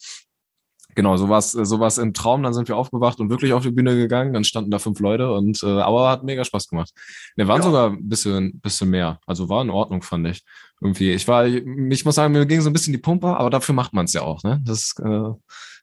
genau, 0.94 1.16
sowas, 1.16 1.52
sowas 1.52 1.98
im 1.98 2.14
Traum. 2.14 2.42
Dann 2.42 2.54
sind 2.54 2.68
wir 2.68 2.76
aufgewacht 2.76 3.20
und 3.20 3.30
wirklich 3.30 3.52
auf 3.52 3.62
die 3.62 3.70
Bühne 3.70 3.96
gegangen. 3.96 4.32
Dann 4.32 4.44
standen 4.44 4.70
da 4.70 4.78
fünf 4.78 5.00
Leute 5.00 5.32
und 5.32 5.62
äh, 5.62 5.80
aber 5.80 6.10
hat 6.10 6.24
mega 6.24 6.44
Spaß 6.44 6.68
gemacht. 6.68 6.92
Wir 7.36 7.48
waren 7.48 7.60
ja. 7.60 7.66
sogar 7.66 7.90
ein 7.90 8.08
bisschen, 8.08 8.60
bisschen 8.60 8.90
mehr. 8.90 9.20
Also 9.26 9.48
war 9.48 9.62
in 9.62 9.70
Ordnung, 9.70 10.02
fand 10.02 10.26
ich. 10.28 10.42
Irgendwie. 10.80 11.12
Ich 11.12 11.26
war, 11.28 11.46
ich 11.46 12.04
muss 12.04 12.14
sagen, 12.14 12.32
mir 12.32 12.46
ging 12.46 12.60
so 12.60 12.70
ein 12.70 12.72
bisschen 12.72 12.92
die 12.92 12.98
Pumpe, 12.98 13.28
aber 13.36 13.50
dafür 13.50 13.74
macht 13.74 13.92
man 13.92 14.04
es 14.06 14.12
ja 14.12 14.22
auch, 14.22 14.42
ne? 14.42 14.60
Das 14.64 14.78
ist, 14.78 15.00
äh, 15.00 15.30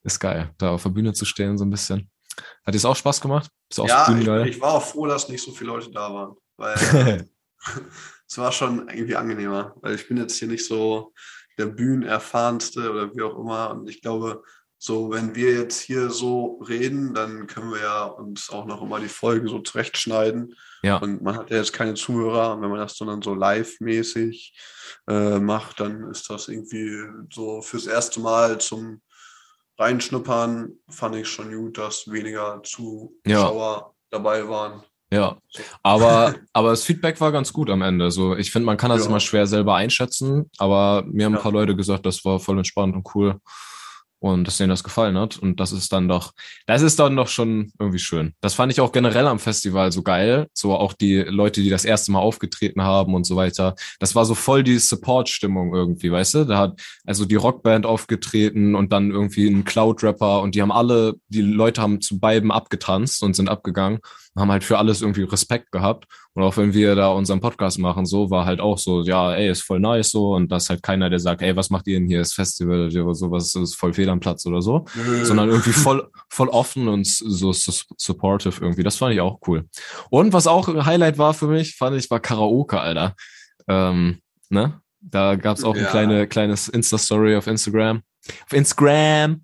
ist 0.03 0.19
geil, 0.19 0.51
da 0.57 0.71
auf 0.71 0.83
der 0.83 0.89
Bühne 0.89 1.13
zu 1.13 1.25
stehen, 1.25 1.57
so 1.57 1.65
ein 1.65 1.69
bisschen. 1.69 2.09
Hat 2.65 2.73
dir 2.73 2.77
es 2.77 2.85
auch 2.85 2.95
Spaß 2.95 3.21
gemacht? 3.21 3.49
Ist 3.69 3.79
auch 3.79 3.87
ja, 3.87 4.07
ich, 4.17 4.55
ich, 4.55 4.61
war 4.61 4.73
auch 4.73 4.83
froh, 4.83 5.05
dass 5.05 5.29
nicht 5.29 5.43
so 5.43 5.51
viele 5.51 5.71
Leute 5.71 5.91
da 5.91 6.13
waren. 6.13 6.35
Weil 6.57 6.75
es 8.27 8.37
war 8.37 8.51
schon 8.51 8.87
irgendwie 8.89 9.15
angenehmer. 9.15 9.75
Weil 9.81 9.95
ich 9.95 10.07
bin 10.07 10.17
jetzt 10.17 10.37
hier 10.37 10.47
nicht 10.47 10.65
so 10.65 11.13
der 11.57 11.67
Bühnenerfahrenste 11.67 12.91
oder 12.91 13.13
wie 13.13 13.21
auch 13.21 13.37
immer. 13.37 13.71
Und 13.71 13.89
ich 13.89 14.01
glaube, 14.01 14.43
so, 14.83 15.11
wenn 15.11 15.35
wir 15.35 15.53
jetzt 15.53 15.79
hier 15.79 16.09
so 16.09 16.59
reden, 16.67 17.13
dann 17.13 17.45
können 17.45 17.69
wir 17.69 17.81
ja 17.81 18.05
uns 18.05 18.49
auch 18.49 18.65
noch 18.65 18.81
immer 18.81 18.99
die 18.99 19.09
Folge 19.09 19.47
so 19.47 19.59
zurechtschneiden. 19.59 20.55
Ja. 20.81 20.97
Und 20.97 21.21
man 21.21 21.37
hat 21.37 21.51
ja 21.51 21.57
jetzt 21.57 21.71
keine 21.71 21.93
Zuhörer. 21.93 22.55
Und 22.55 22.63
wenn 22.63 22.71
man 22.71 22.79
das 22.79 22.97
dann 22.97 23.21
so 23.21 23.35
live-mäßig 23.35 24.57
äh, 25.07 25.37
macht, 25.37 25.81
dann 25.81 26.09
ist 26.09 26.27
das 26.31 26.47
irgendwie 26.47 26.97
so 27.31 27.61
fürs 27.61 27.85
erste 27.85 28.21
Mal 28.21 28.59
zum 28.59 29.03
Reinschnuppern, 29.77 30.71
fand 30.89 31.15
ich 31.15 31.29
schon 31.29 31.55
gut, 31.55 31.77
dass 31.77 32.11
weniger 32.11 32.63
Zuschauer 32.63 33.13
ja. 33.27 33.91
dabei 34.09 34.49
waren. 34.49 34.81
Ja, 35.13 35.37
aber, 35.83 36.33
aber 36.53 36.71
das 36.71 36.83
Feedback 36.83 37.21
war 37.21 37.31
ganz 37.31 37.53
gut 37.53 37.69
am 37.69 37.83
Ende. 37.83 38.09
So, 38.09 38.35
ich 38.35 38.51
finde, 38.51 38.65
man 38.65 38.77
kann 38.77 38.89
das 38.89 39.01
ja. 39.01 39.09
immer 39.09 39.19
schwer 39.19 39.45
selber 39.45 39.75
einschätzen, 39.75 40.49
aber 40.57 41.03
mir 41.05 41.25
haben 41.25 41.33
ja. 41.33 41.39
ein 41.39 41.43
paar 41.43 41.51
Leute 41.51 41.75
gesagt, 41.75 42.07
das 42.07 42.25
war 42.25 42.39
voll 42.39 42.57
entspannt 42.57 42.95
und 42.95 43.07
cool 43.13 43.39
und 44.21 44.47
dass 44.47 44.57
denen 44.57 44.69
das 44.69 44.83
gefallen 44.83 45.17
hat. 45.17 45.39
Und 45.39 45.59
das 45.59 45.71
ist 45.71 45.91
dann 45.91 46.07
doch, 46.07 46.33
das 46.67 46.83
ist 46.83 46.99
dann 46.99 47.15
doch 47.15 47.27
schon 47.27 47.71
irgendwie 47.79 47.99
schön. 47.99 48.33
Das 48.39 48.53
fand 48.53 48.71
ich 48.71 48.79
auch 48.79 48.91
generell 48.91 49.25
am 49.25 49.39
Festival 49.39 49.91
so 49.91 50.03
geil. 50.03 50.47
So 50.53 50.75
auch 50.75 50.93
die 50.93 51.17
Leute, 51.17 51.61
die 51.61 51.71
das 51.71 51.85
erste 51.85 52.11
Mal 52.11 52.19
aufgetreten 52.19 52.83
haben 52.83 53.15
und 53.15 53.25
so 53.25 53.35
weiter. 53.35 53.73
Das 53.99 54.13
war 54.13 54.25
so 54.25 54.35
voll 54.35 54.63
die 54.63 54.77
Support-Stimmung 54.77 55.73
irgendwie, 55.73 56.11
weißt 56.11 56.35
du? 56.35 56.45
Da 56.45 56.59
hat 56.59 56.81
also 57.03 57.25
die 57.25 57.35
Rockband 57.35 57.87
aufgetreten 57.87 58.75
und 58.75 58.93
dann 58.93 59.09
irgendwie 59.09 59.47
ein 59.47 59.65
Cloud-Rapper 59.65 60.41
und 60.41 60.53
die 60.53 60.61
haben 60.61 60.71
alle, 60.71 61.15
die 61.29 61.41
Leute 61.41 61.81
haben 61.81 61.99
zu 61.99 62.19
beiden 62.19 62.51
abgetanzt 62.51 63.23
und 63.23 63.35
sind 63.35 63.49
abgegangen 63.49 64.01
haben 64.37 64.51
halt 64.51 64.63
für 64.63 64.77
alles 64.77 65.01
irgendwie 65.01 65.23
Respekt 65.23 65.71
gehabt. 65.71 66.05
Und 66.33 66.43
auch 66.43 66.55
wenn 66.55 66.73
wir 66.73 66.95
da 66.95 67.09
unseren 67.09 67.41
Podcast 67.41 67.77
machen, 67.77 68.05
so 68.05 68.29
war 68.29 68.45
halt 68.45 68.61
auch 68.61 68.77
so, 68.77 69.01
ja, 69.03 69.33
ey, 69.33 69.49
ist 69.49 69.63
voll 69.63 69.81
nice 69.81 70.11
so. 70.11 70.33
Und 70.33 70.49
das 70.49 70.63
ist 70.63 70.69
halt 70.69 70.83
keiner, 70.83 71.09
der 71.09 71.19
sagt, 71.19 71.41
ey, 71.41 71.55
was 71.57 71.69
macht 71.69 71.87
ihr 71.87 71.99
denn 71.99 72.07
hier? 72.07 72.19
Das 72.19 72.33
Festival 72.33 72.87
oder 72.87 73.13
sowas 73.13 73.53
ist 73.53 73.75
voll 73.75 73.93
fehl 73.93 74.09
am 74.09 74.21
Platz 74.21 74.45
oder 74.45 74.61
so. 74.61 74.85
Sondern 75.23 75.49
irgendwie 75.49 75.73
voll, 75.73 76.09
voll 76.29 76.47
offen 76.47 76.87
und 76.87 77.05
so 77.05 77.51
supportive 77.51 78.61
irgendwie. 78.61 78.83
Das 78.83 78.95
fand 78.95 79.13
ich 79.13 79.19
auch 79.19 79.39
cool. 79.47 79.65
Und 80.09 80.31
was 80.31 80.47
auch 80.47 80.69
ein 80.69 80.85
Highlight 80.85 81.17
war 81.17 81.33
für 81.33 81.47
mich, 81.47 81.75
fand 81.75 81.97
ich, 81.97 82.09
war 82.09 82.21
Karaoke, 82.21 82.79
Alter. 82.79 83.15
Ähm, 83.67 84.19
ne? 84.49 84.79
Da 85.01 85.35
gab's 85.35 85.63
auch 85.63 85.75
ja. 85.75 85.83
ein 85.83 85.89
kleine, 85.89 86.27
kleines 86.27 86.69
Insta-Story 86.69 87.35
auf 87.35 87.47
Instagram. 87.47 88.03
Auf 88.45 88.53
Instagram 88.53 89.43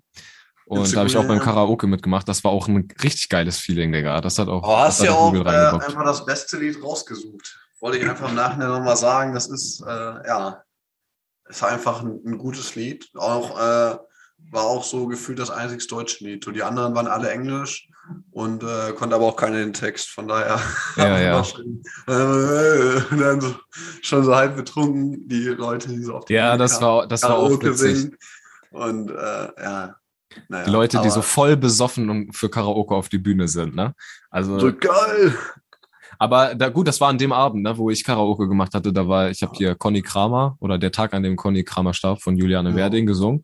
und 0.68 0.92
da 0.94 0.98
habe 0.98 1.08
ich 1.08 1.16
auch 1.16 1.26
beim 1.26 1.40
Karaoke 1.40 1.86
mitgemacht. 1.86 2.28
Das 2.28 2.44
war 2.44 2.50
auch 2.50 2.68
ein 2.68 2.88
richtig 3.02 3.30
geiles 3.30 3.58
Feeling, 3.58 3.90
Digga. 3.90 4.20
Das 4.20 4.38
hat 4.38 4.48
auch. 4.48 4.62
Oh, 4.62 4.76
hast 4.76 5.02
ja 5.02 5.12
auch 5.12 5.34
äh, 5.34 5.38
einfach 5.38 6.04
das 6.04 6.26
beste 6.26 6.58
Lied 6.58 6.82
rausgesucht. 6.82 7.58
Wollte 7.80 7.98
ich 7.98 8.08
einfach 8.08 8.28
im 8.28 8.34
Nachhinein 8.34 8.68
nochmal 8.68 8.96
sagen. 8.96 9.32
Das 9.32 9.48
ist, 9.48 9.80
äh, 9.80 9.86
ja, 10.26 10.62
ist 11.48 11.64
einfach 11.64 12.02
ein, 12.02 12.20
ein, 12.26 12.36
gutes 12.36 12.74
Lied. 12.74 13.08
Auch 13.14 13.58
äh, 13.58 13.96
war 14.50 14.64
auch 14.64 14.84
so 14.84 15.06
gefühlt 15.06 15.38
das 15.38 15.50
einzig 15.50 15.86
deutsche 15.88 16.24
Lied. 16.24 16.46
Und 16.46 16.54
die 16.54 16.62
anderen 16.62 16.94
waren 16.94 17.06
alle 17.06 17.30
Englisch 17.30 17.88
und 18.30 18.62
äh, 18.62 18.92
konnte 18.92 19.16
aber 19.16 19.24
auch 19.24 19.36
keiner 19.36 19.58
den 19.58 19.72
Text. 19.72 20.10
Von 20.10 20.28
daher 20.28 20.60
ja, 20.96 21.18
ja. 21.18 21.44
Schon, 21.44 21.82
äh, 22.08 23.16
dann 23.16 23.40
so, 23.40 23.54
schon 24.02 24.22
so 24.22 24.36
halb 24.36 24.54
betrunken, 24.54 25.26
die 25.28 25.44
Leute, 25.44 25.88
die 25.88 26.02
so 26.02 26.16
auf 26.16 26.26
die 26.26 26.34
Ja, 26.34 26.50
Bühne 26.50 26.58
das 26.58 26.82
war, 26.82 27.06
das 27.06 27.22
war 27.22 27.38
auch 27.38 27.62
witzig. 27.62 28.14
Und 28.70 29.10
äh, 29.10 29.48
ja. 29.62 29.96
Naja, 30.48 30.64
die 30.64 30.70
Leute, 30.70 31.00
die 31.02 31.10
so 31.10 31.22
voll 31.22 31.56
besoffen 31.56 32.10
und 32.10 32.36
für 32.36 32.48
Karaoke 32.50 32.94
auf 32.94 33.08
die 33.08 33.18
Bühne 33.18 33.48
sind, 33.48 33.74
ne? 33.74 33.94
Also. 34.30 34.58
So 34.58 34.72
geil! 34.72 35.34
Aber 36.18 36.54
da, 36.54 36.68
gut, 36.68 36.88
das 36.88 37.00
war 37.00 37.08
an 37.08 37.18
dem 37.18 37.32
Abend, 37.32 37.62
ne, 37.62 37.78
wo 37.78 37.90
ich 37.90 38.02
Karaoke 38.02 38.48
gemacht 38.48 38.74
hatte. 38.74 38.92
Da 38.92 39.06
war, 39.06 39.30
ich 39.30 39.42
habe 39.42 39.52
hier 39.56 39.74
Conny 39.76 40.02
Kramer 40.02 40.56
oder 40.60 40.78
der 40.78 40.90
Tag, 40.90 41.14
an 41.14 41.22
dem 41.22 41.36
Conny 41.36 41.62
Kramer 41.62 41.94
starb, 41.94 42.20
von 42.20 42.36
Juliane 42.36 42.70
ja. 42.70 42.76
Werding 42.76 43.06
gesungen. 43.06 43.42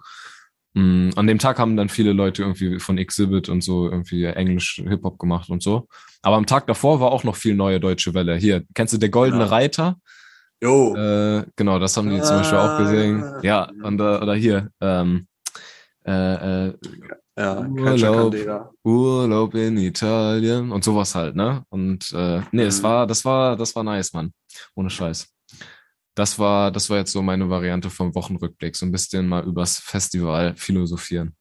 Mm, 0.74 1.10
an 1.14 1.26
dem 1.28 1.38
Tag 1.38 1.60
haben 1.60 1.76
dann 1.76 1.88
viele 1.88 2.12
Leute 2.12 2.42
irgendwie 2.42 2.80
von 2.80 2.98
Exhibit 2.98 3.48
und 3.48 3.62
so 3.62 3.88
irgendwie 3.88 4.24
Englisch 4.24 4.82
Hip-Hop 4.84 5.18
gemacht 5.18 5.50
und 5.50 5.62
so. 5.62 5.86
Aber 6.22 6.36
am 6.36 6.46
Tag 6.46 6.66
davor 6.66 7.00
war 7.00 7.12
auch 7.12 7.22
noch 7.22 7.36
viel 7.36 7.54
neue 7.54 7.78
deutsche 7.78 8.12
Welle. 8.12 8.36
Hier, 8.36 8.64
kennst 8.74 8.92
du 8.92 8.98
der 8.98 9.10
Goldene 9.10 9.44
ja. 9.44 9.50
Reiter? 9.50 9.96
Jo. 10.60 10.96
Äh, 10.96 11.44
genau, 11.54 11.78
das 11.78 11.96
haben 11.96 12.10
die 12.10 12.20
zum 12.22 12.38
Beispiel 12.38 12.58
auch 12.58 12.78
gesehen. 12.78 13.22
Ah. 13.22 13.40
Ja, 13.42 13.70
und, 13.82 14.00
äh, 14.00 14.02
oder 14.02 14.34
hier, 14.34 14.70
ähm, 14.80 15.28
äh, 16.06 16.68
äh, 16.68 16.78
ja, 17.36 17.66
Urlaub, 17.66 18.74
Urlaub 18.84 19.54
in 19.54 19.78
Italien 19.78 20.70
und 20.70 20.84
sowas 20.84 21.14
halt, 21.14 21.34
ne? 21.34 21.64
Und 21.70 22.12
äh, 22.12 22.40
nee, 22.52 22.62
mhm. 22.62 22.68
es 22.68 22.82
war, 22.82 23.06
das 23.06 23.24
war, 23.24 23.56
das 23.56 23.74
war 23.74 23.82
nice, 23.82 24.12
Mann. 24.12 24.32
Ohne 24.74 24.90
Scheiß. 24.90 25.28
Das 26.14 26.38
war, 26.38 26.70
das 26.70 26.90
war 26.90 26.98
jetzt 26.98 27.12
so 27.12 27.22
meine 27.22 27.48
Variante 27.50 27.90
vom 27.90 28.14
Wochenrückblick, 28.14 28.76
so 28.76 28.86
ein 28.86 28.92
bisschen 28.92 29.26
mal 29.26 29.44
übers 29.44 29.78
Festival 29.78 30.54
philosophieren. 30.56 31.34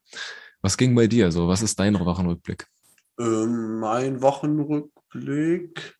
Was 0.62 0.77
ging 0.77 0.96
bei 0.96 1.08
dir 1.08 1.32
so? 1.32 1.48
Was 1.48 1.62
ist 1.62 1.79
dein 1.79 2.00
Wochenrückblick? 2.00 2.65
Ähm, 3.20 3.79
mein 3.79 4.22
Wochenrückblick 4.22 5.96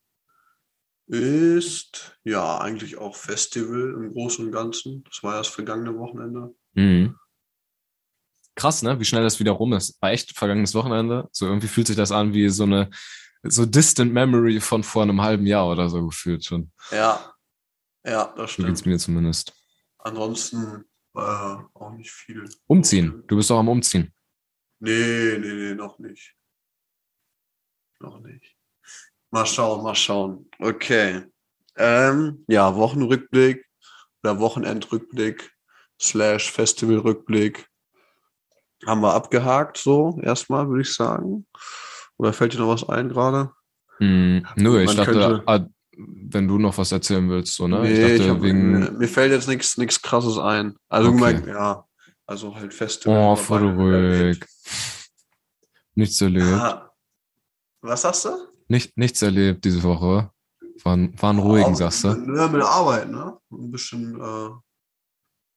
ist 1.06 2.18
ja 2.24 2.58
eigentlich 2.60 2.98
auch 2.98 3.16
Festival 3.16 3.94
im 3.96 4.14
Großen 4.14 4.46
und 4.46 4.52
Ganzen. 4.52 5.04
Das 5.04 5.22
war 5.22 5.38
das 5.38 5.50
vergangene 5.50 5.96
Wochenende. 6.00 6.56
Mhm 6.74 7.16
krass, 8.56 8.82
ne? 8.82 9.00
Wie 9.00 9.06
schnell 9.06 9.24
das 9.24 9.40
wieder 9.40 9.52
rum 9.52 9.74
ist. 9.74 10.02
War 10.02 10.12
echt 10.12 10.38
vergangenes 10.38 10.76
Wochenende. 10.76 11.28
So 11.32 11.48
irgendwie 11.48 11.68
fühlt 11.68 11.88
sich 11.88 11.96
das 11.96 12.12
an 12.12 12.34
wie 12.34 12.50
so 12.50 12.64
eine 12.64 12.90
so 13.44 13.66
distant 13.66 14.14
memory 14.14 14.60
von 14.60 14.84
vor 14.84 15.04
einem 15.04 15.22
halben 15.22 15.46
Jahr 15.46 15.70
oder 15.70 15.90
so 15.90 16.06
gefühlt 16.06 16.46
schon. 16.46 16.72
Ja. 16.92 17.34
Ja, 18.06 18.34
das 18.36 18.52
stimmt. 18.52 18.68
So 18.68 18.72
geht's 18.72 18.86
mir 18.86 18.98
zumindest. 18.98 19.54
Ansonsten 20.00 20.86
äh, 21.16 21.20
auch 21.20 21.92
nicht 21.96 22.12
viel. 22.12 22.50
Umziehen. 22.68 23.24
Du 23.28 23.36
bist 23.36 23.50
doch 23.50 23.60
am 23.60 23.70
Umziehen. 23.70 24.14
Nee, 24.80 25.38
nee, 25.40 25.54
nee, 25.54 25.76
noch 25.76 26.00
nicht. 26.00 26.36
Noch 28.00 28.20
nicht. 28.20 28.56
Mal 29.32 29.46
schauen, 29.46 29.84
mal 29.84 29.96
schauen. 29.96 30.50
Okay. 30.60 31.24
Ähm, 31.78 32.44
ja, 32.48 32.76
Wochenrückblick 32.76 33.66
oder 34.22 34.40
Wochenendrückblick 34.40 35.52
slash 36.00 36.52
Festivalrückblick 36.52 37.68
haben 38.86 39.02
wir 39.02 39.14
abgehakt, 39.14 39.78
so 39.78 40.20
erstmal, 40.22 40.68
würde 40.68 40.82
ich 40.82 40.94
sagen. 40.94 41.46
Oder 42.18 42.34
fällt 42.34 42.54
dir 42.54 42.60
noch 42.60 42.70
was 42.70 42.88
ein 42.88 43.10
gerade? 43.10 43.52
Hm, 43.98 44.46
nö, 44.56 44.82
ich 44.82 44.96
dachte, 44.96 45.12
könnte, 45.12 45.44
ah, 45.46 45.66
wenn 45.98 46.48
du 46.48 46.58
noch 46.58 46.78
was 46.78 46.92
erzählen 46.92 47.30
willst, 47.30 47.56
so, 47.56 47.68
ne? 47.68 47.82
Nee, 47.82 47.94
ich 47.94 48.00
dachte, 48.00 48.16
ich 48.16 48.30
hab, 48.30 48.42
wegen... 48.42 48.98
mir 48.98 49.08
fällt 49.08 49.32
jetzt 49.32 49.48
nichts 49.48 49.78
nichts 49.78 50.02
krasses 50.02 50.38
ein. 50.38 50.76
Also, 50.90 51.10
okay. 51.10 51.20
mein, 51.20 51.48
ja, 51.48 51.86
also 52.26 52.56
halt 52.56 52.74
fest. 52.74 53.06
Oh, 53.08 53.36
voll 53.36 53.70
ruhig. 53.70 54.44
Nichts 55.96 56.20
erlebt. 56.22 56.48
Ah. 56.54 56.92
Was 57.82 58.02
sagst 58.02 58.26
du? 58.26 58.30
Nicht, 58.68 58.98
nichts 58.98 59.22
erlebt 59.22 59.66
diese 59.66 59.84
Woche. 59.84 60.32
Waren, 60.84 61.14
waren 61.22 61.40
ruhigen, 61.40 61.76
sagst 61.76 62.04
du? 62.04 62.08
Ja, 62.10 62.48
mit 62.48 62.62
Arbeit, 62.62 63.10
ne? 63.10 63.38
Ein 63.52 63.72
bisschen 63.72 64.20
äh, 64.20 64.50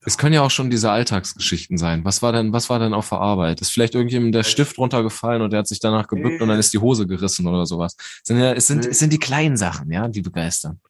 es 0.07 0.17
können 0.17 0.33
ja 0.33 0.43
auch 0.43 0.53
schon 0.53 0.71
diese 0.71 0.93
Alltagsgeschichten 0.93 1.79
sein. 1.79 2.05
Was 2.05 2.23
war 2.23 2.31
denn, 2.31 2.53
was 2.53 2.71
war 2.71 2.79
denn 2.79 2.95
auf 2.95 3.09
der 3.09 3.19
Arbeit? 3.19 3.61
Ist 3.61 3.71
vielleicht 3.71 3.97
irgendjemand 3.97 4.37
der 4.37 4.45
Stift 4.45 4.79
runtergefallen 4.79 5.43
und 5.43 5.51
der 5.51 5.59
hat 5.59 5.67
sich 5.67 5.81
danach 5.81 6.07
gebückt 6.07 6.37
nee. 6.37 6.41
und 6.41 6.49
dann 6.49 6.61
ist 6.61 6.73
die 6.73 6.79
Hose 6.79 7.09
gerissen 7.09 7.49
oder 7.49 7.67
sowas. 7.67 7.97
Es 7.99 8.23
sind, 8.25 8.39
ja, 8.39 8.53
es 8.53 8.69
sind, 8.69 8.85
nee. 8.85 8.91
es 8.91 9.01
sind 9.01 9.13
die 9.13 9.19
kleinen 9.19 9.57
Sachen, 9.57 9.91
ja, 9.91 10.07
die 10.07 10.23
begeistern. 10.23 10.81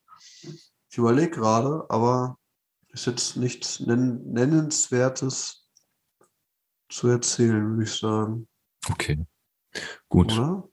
Ich 0.89 0.97
überlege 0.99 1.31
gerade, 1.31 1.83
aber 1.89 2.37
ist 2.89 3.07
jetzt 3.07 3.37
nichts 3.37 3.79
Nennenswertes 3.79 5.65
zu 6.87 7.07
erzählen, 7.07 7.71
würde 7.71 7.83
ich 7.83 7.93
sagen. 7.93 8.47
Okay. 8.87 9.25
Gut. 10.09 10.31
Oder? 10.33 10.63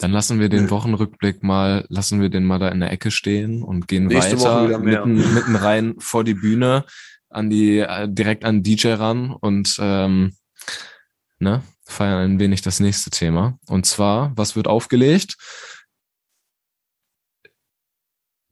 Dann 0.00 0.12
lassen 0.12 0.40
wir 0.40 0.48
den. 0.48 0.70
Wochenrückblick 0.70 1.42
mal, 1.42 1.84
lassen 1.88 2.22
wir 2.22 2.30
den 2.30 2.44
mal 2.44 2.58
da 2.58 2.68
in 2.68 2.80
der 2.80 2.90
Ecke 2.90 3.10
stehen 3.10 3.62
und 3.62 3.86
gehen 3.86 4.06
Nächste 4.06 4.40
weiter 4.40 4.78
mitten, 4.78 5.34
mitten 5.34 5.56
rein 5.56 5.94
vor 5.98 6.24
die 6.24 6.34
Bühne, 6.34 6.84
an 7.28 7.50
die, 7.50 7.78
äh, 7.78 8.08
direkt 8.08 8.44
an 8.44 8.62
DJ 8.62 8.94
ran 8.94 9.30
und 9.30 9.76
ähm, 9.78 10.34
ne, 11.38 11.62
feiern 11.84 12.32
ein 12.32 12.40
wenig 12.40 12.62
das 12.62 12.80
nächste 12.80 13.10
Thema. 13.10 13.58
Und 13.68 13.84
zwar, 13.84 14.32
was 14.36 14.56
wird 14.56 14.68
aufgelegt? 14.68 15.36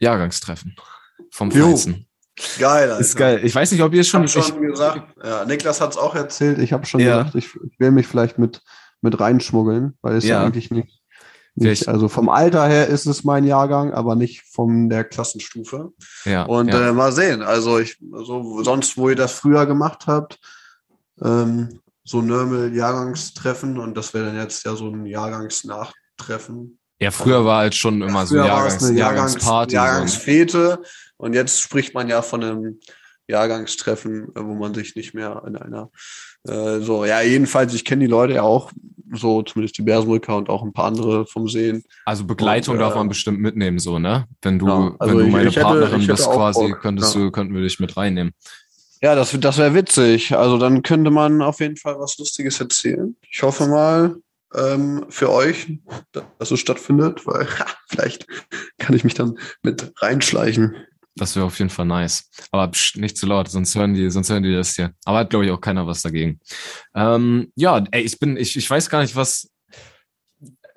Jahrgangstreffen 0.00 0.76
vom 1.30 1.50
Feinsten. 1.50 2.06
Geil, 2.58 2.90
Alter. 2.90 3.00
Ist 3.00 3.16
geil. 3.16 3.40
Ich 3.42 3.54
weiß 3.54 3.72
nicht, 3.72 3.82
ob 3.82 3.94
ihr 3.94 4.02
es 4.02 4.08
schon, 4.08 4.24
ich 4.24 4.32
schon 4.32 4.42
ich, 4.42 4.70
gesagt. 4.70 5.16
Ja, 5.24 5.44
Niklas 5.44 5.80
hat 5.80 5.92
es 5.92 5.96
auch 5.96 6.14
erzählt. 6.14 6.58
Ich 6.58 6.72
habe 6.72 6.86
schon 6.86 7.00
ja. 7.00 7.22
gesagt, 7.22 7.34
ich, 7.36 7.46
ich 7.46 7.80
will 7.80 7.90
mich 7.90 8.06
vielleicht 8.06 8.38
mit 8.38 8.62
mit 9.00 9.18
reinschmuggeln, 9.18 9.96
weil 10.02 10.16
es 10.16 10.24
ja. 10.24 10.40
ja 10.40 10.46
eigentlich 10.46 10.70
nicht 10.70 10.97
nicht, 11.62 11.88
also 11.88 12.08
vom 12.08 12.28
Alter 12.28 12.66
her 12.66 12.86
ist 12.88 13.06
es 13.06 13.24
mein 13.24 13.44
Jahrgang, 13.44 13.92
aber 13.92 14.14
nicht 14.14 14.42
von 14.42 14.88
der 14.88 15.04
Klassenstufe. 15.04 15.92
Ja. 16.24 16.44
Und 16.44 16.68
ja. 16.68 16.88
Äh, 16.88 16.92
mal 16.92 17.12
sehen. 17.12 17.42
Also 17.42 17.78
ich, 17.78 17.98
also 18.12 18.62
sonst, 18.62 18.96
wo 18.96 19.08
ihr 19.08 19.16
das 19.16 19.32
früher 19.32 19.66
gemacht 19.66 20.06
habt, 20.06 20.38
ähm, 21.22 21.80
so 22.04 22.22
Nörmel-Jahrgangstreffen 22.22 23.78
und 23.78 23.96
das 23.96 24.14
wäre 24.14 24.26
dann 24.26 24.36
jetzt 24.36 24.64
ja 24.64 24.74
so 24.74 24.88
ein 24.88 25.04
Jahrgangsnachtreffen. 25.04 26.78
Ja, 27.00 27.10
früher 27.10 27.44
war 27.44 27.58
halt 27.58 27.74
schon 27.74 28.02
immer 28.02 28.26
so 28.26 28.36
Jahrgangs, 28.36 28.82
eine 28.82 28.98
Jahrgangs 28.98 28.98
Jahrgangsparty. 28.98 29.74
Jahrgangsfete 29.74 30.82
und 31.16 31.34
jetzt 31.34 31.60
spricht 31.60 31.94
man 31.94 32.08
ja 32.08 32.22
von 32.22 32.42
einem 32.42 32.80
Jahrgangstreffen, 33.28 34.28
wo 34.34 34.54
man 34.54 34.74
sich 34.74 34.96
nicht 34.96 35.14
mehr 35.14 35.42
in 35.46 35.56
einer 35.56 35.90
äh, 36.44 36.80
so, 36.80 37.04
ja, 37.04 37.20
jedenfalls, 37.20 37.74
ich 37.74 37.84
kenne 37.84 38.04
die 38.04 38.10
Leute 38.10 38.34
ja 38.34 38.42
auch, 38.42 38.72
so 39.12 39.42
zumindest 39.42 39.78
die 39.78 39.82
Bärsenbrücker 39.82 40.36
und 40.36 40.48
auch 40.48 40.62
ein 40.62 40.72
paar 40.72 40.86
andere 40.86 41.26
vom 41.26 41.48
Sehen. 41.48 41.82
Also 42.04 42.24
Begleitung 42.24 42.74
und, 42.74 42.80
darf 42.80 42.94
man 42.94 43.06
äh, 43.06 43.08
bestimmt 43.08 43.40
mitnehmen, 43.40 43.78
so, 43.78 43.98
ne? 43.98 44.26
Wenn 44.42 44.58
du, 44.58 44.68
ja, 44.68 44.94
also 44.98 45.18
wenn 45.18 45.26
du 45.26 45.32
meine 45.32 45.48
ich, 45.48 45.56
ich 45.56 45.62
Partnerin 45.62 46.00
hätte, 46.00 46.12
bist 46.12 46.30
quasi, 46.30 46.68
Bock, 46.68 46.80
könntest 46.80 47.14
ja. 47.14 47.22
du, 47.22 47.30
könnten 47.30 47.54
wir 47.54 47.62
dich 47.62 47.80
mit 47.80 47.96
reinnehmen. 47.96 48.32
Ja, 49.00 49.14
das, 49.14 49.36
das 49.38 49.58
wäre 49.58 49.74
witzig. 49.74 50.36
Also 50.36 50.58
dann 50.58 50.82
könnte 50.82 51.10
man 51.10 51.40
auf 51.40 51.60
jeden 51.60 51.76
Fall 51.76 51.98
was 51.98 52.18
Lustiges 52.18 52.60
erzählen. 52.60 53.16
Ich 53.30 53.42
hoffe 53.42 53.68
mal 53.68 54.16
ähm, 54.54 55.06
für 55.08 55.30
euch, 55.30 55.78
dass 56.38 56.50
es 56.50 56.60
stattfindet, 56.60 57.26
weil 57.26 57.46
vielleicht 57.88 58.26
kann 58.78 58.96
ich 58.96 59.04
mich 59.04 59.14
dann 59.14 59.38
mit 59.62 59.92
reinschleichen. 60.02 60.74
Das 61.18 61.36
wäre 61.36 61.46
auf 61.46 61.58
jeden 61.58 61.70
Fall 61.70 61.86
nice. 61.86 62.30
Aber 62.50 62.68
psch, 62.68 62.96
nicht 62.96 63.16
zu 63.16 63.26
laut, 63.26 63.48
sonst 63.48 63.74
hören 63.74 63.94
die, 63.94 64.10
sonst 64.10 64.30
hören 64.30 64.42
die 64.42 64.54
das 64.54 64.74
hier. 64.74 64.92
Aber 65.04 65.18
hat, 65.18 65.30
glaube 65.30 65.44
ich, 65.44 65.50
auch 65.50 65.60
keiner 65.60 65.86
was 65.86 66.02
dagegen. 66.02 66.40
Ähm, 66.94 67.52
ja, 67.56 67.84
ey, 67.90 68.02
ich 68.02 68.18
bin, 68.18 68.36
ich, 68.36 68.56
ich 68.56 68.68
weiß 68.68 68.88
gar 68.90 69.02
nicht, 69.02 69.16
was. 69.16 69.50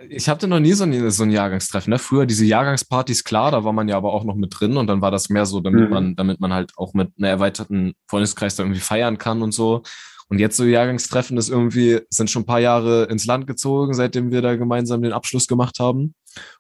Ich 0.10 0.28
hatte 0.28 0.48
noch 0.48 0.60
nie 0.60 0.74
so 0.74 0.84
ein, 0.84 1.12
so 1.12 1.24
ein 1.24 1.30
Jahrgangstreffen. 1.30 1.92
Ne? 1.92 2.00
Früher 2.00 2.26
diese 2.26 2.44
Jahrgangspartys, 2.44 3.24
klar, 3.24 3.52
da 3.52 3.64
war 3.64 3.72
man 3.72 3.88
ja 3.88 3.98
aber 3.98 4.14
auch 4.14 4.24
noch 4.24 4.36
mit 4.36 4.60
drin 4.60 4.78
und 4.78 4.88
dann 4.88 5.02
war 5.02 5.12
das 5.12 5.30
mehr 5.30 5.46
so, 5.46 5.60
damit 5.60 5.86
mhm. 5.86 5.94
man, 5.94 6.16
damit 6.16 6.40
man 6.40 6.52
halt 6.54 6.72
auch 6.76 6.96
mit 6.96 7.12
einer 7.20 7.30
erweiterten 7.30 7.94
Freundeskreis 8.10 8.56
da 8.56 8.64
irgendwie 8.64 8.82
feiern 8.82 9.20
kann 9.20 9.44
und 9.44 9.52
so. 9.52 9.84
Und 10.32 10.40
jetzt 10.40 10.56
so 10.56 10.64
Jahrgangstreffen 10.64 11.38
ist 11.38 11.50
irgendwie, 11.50 12.00
sind 12.10 12.32
schon 12.32 12.44
ein 12.44 12.46
paar 12.46 12.62
Jahre 12.62 13.04
ins 13.04 13.26
Land 13.26 13.48
gezogen, 13.48 13.94
seitdem 13.94 14.32
wir 14.32 14.42
da 14.42 14.56
gemeinsam 14.56 15.02
den 15.02 15.12
Abschluss 15.12 15.46
gemacht 15.46 15.78
haben. 15.80 16.16